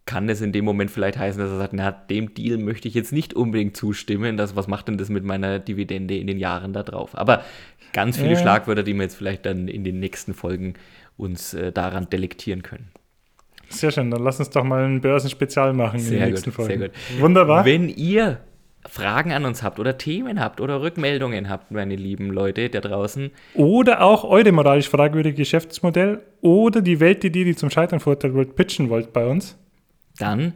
kann 0.06 0.28
das 0.28 0.41
in 0.41 0.52
dem 0.52 0.65
Moment 0.65 0.90
vielleicht 0.91 1.18
heißen, 1.18 1.40
dass 1.41 1.52
er 1.52 1.57
sagt, 1.57 1.73
na, 1.73 1.91
dem 1.91 2.34
Deal 2.34 2.57
möchte 2.57 2.88
ich 2.88 2.94
jetzt 2.94 3.14
nicht 3.14 3.34
unbedingt 3.34 3.78
zustimmen. 3.78 4.36
Das, 4.36 4.56
was 4.56 4.68
macht 4.68 4.88
denn 4.88 4.98
das 4.98 5.10
mit 5.10 5.23
meiner 5.23 5.60
Dividende 5.60 6.18
in 6.18 6.28
den 6.28 6.38
Jahren 6.40 6.73
da 6.73 6.84
drauf? 6.84 7.18
Aber 7.18 7.44
ganz 7.94 8.18
viele 8.18 8.32
Ja. 8.34 8.40
Schlagwörter, 8.40 8.84
die 8.84 8.94
wir 8.94 9.03
jetzt 9.03 9.15
vielleicht 9.15 9.45
dann 9.45 9.68
in 9.68 9.84
den 9.84 9.99
nächsten 9.99 10.34
Folgen 10.34 10.73
uns 11.18 11.53
äh, 11.53 11.72
daran 11.72 12.10
delektieren 12.10 12.64
können. 12.64 12.90
Sehr 13.69 13.91
schön, 13.91 14.11
dann 14.11 14.23
lass 14.23 14.40
uns 14.40 14.49
doch 14.49 14.64
mal 14.64 14.84
ein 14.84 14.99
Börsenspezial 15.02 15.72
machen 15.73 15.98
in 15.99 16.06
Sehr 16.06 16.19
den 16.19 16.30
nächsten 16.30 16.49
gut, 16.49 16.56
Folgen. 16.56 16.80
sehr 16.80 16.90
gut. 16.90 16.98
Wunderbar. 17.19 17.64
Wenn 17.64 17.88
ihr 17.88 18.40
Fragen 18.90 19.32
an 19.32 19.45
uns 19.45 19.61
habt 19.61 19.80
oder 19.80 19.98
Themen 19.98 20.40
habt 20.40 20.60
oder 20.60 20.82
Rückmeldungen 20.82 21.48
habt, 21.48 21.72
meine 21.72 21.95
lieben 21.95 22.32
Leute 22.32 22.69
da 22.69 22.82
draußen, 22.82 23.30
Oder 23.53 24.02
auch 24.02 24.23
eure 24.23 24.52
moralisch 24.52 24.90
fragwürdige 24.90 25.38
Geschäftsmodell 25.38 26.22
oder 26.41 26.82
die 26.82 26.99
Weltidee, 26.99 27.44
die 27.44 27.56
zum 27.56 27.69
Scheitern 27.69 27.99
verurteilt 27.99 28.34
wird, 28.34 28.56
pitchen 28.56 28.90
wollt 28.90 29.14
bei 29.14 29.26
uns. 29.28 29.57
Dann 30.17 30.53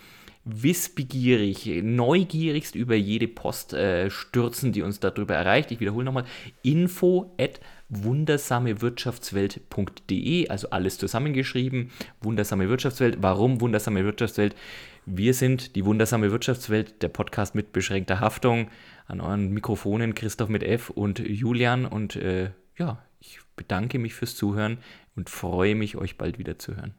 wissbegierig, 0.45 1.71
neugierigst 1.83 2.75
über 2.75 2.95
jede 2.95 3.27
Post 3.29 3.73
äh, 3.73 4.11
stürzen, 4.11 4.73
die 4.73 4.83
uns 4.83 5.01
darüber 5.01 5.35
erreicht. 5.35 5.71
Ich 5.71 5.81
wiederhole 5.81 6.05
nochmal, 6.05 6.27
info 6.63 7.35
at 7.39 7.61
wundersamewirtschaftswelt.de, 7.89 10.49
also 10.49 10.69
alles 10.71 10.99
zusammengeschrieben, 10.99 11.93
wundersame 12.21 12.69
Wirtschaftswelt. 12.69 13.17
Warum 13.21 13.63
wundersame 13.63 14.05
Wirtschaftswelt? 14.05 14.55
Wir 15.07 15.35
sind 15.35 15.77
die 15.77 15.85
wundersame 15.85 16.31
Wirtschaftswelt, 16.31 17.03
der 17.03 17.09
Podcast 17.09 17.55
mit 17.55 17.73
beschränkter 17.73 18.21
Haftung. 18.21 18.69
An 19.07 19.21
euren 19.21 19.51
Mikrofonen 19.51 20.15
Christoph 20.15 20.49
mit 20.49 20.63
F 20.63 20.91
und 20.91 21.19
Julian. 21.19 21.85
Und 21.85 22.17
äh, 22.17 22.51
ja, 22.77 23.03
ich 23.21 23.39
bedanke 23.57 23.99
mich 23.99 24.15
fürs 24.15 24.37
Zuhören 24.37 24.79
und 25.17 25.31
freue 25.31 25.75
mich, 25.75 25.97
euch 25.97 26.19
bald 26.19 26.39
wieder 26.39 26.59
zu 26.59 26.77
hören. 26.77 26.95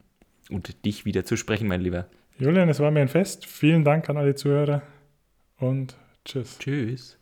Und 0.50 0.84
dich 0.84 1.04
wieder 1.04 1.24
zu 1.24 1.36
sprechen, 1.36 1.66
mein 1.66 1.80
Lieber. 1.80 2.06
Julian, 2.38 2.68
es 2.68 2.80
war 2.80 2.90
mir 2.90 3.00
ein 3.00 3.08
Fest. 3.08 3.46
Vielen 3.46 3.84
Dank 3.84 4.08
an 4.08 4.16
alle 4.16 4.34
Zuhörer 4.34 4.82
und 5.58 5.96
tschüss. 6.24 6.58
Tschüss. 6.58 7.18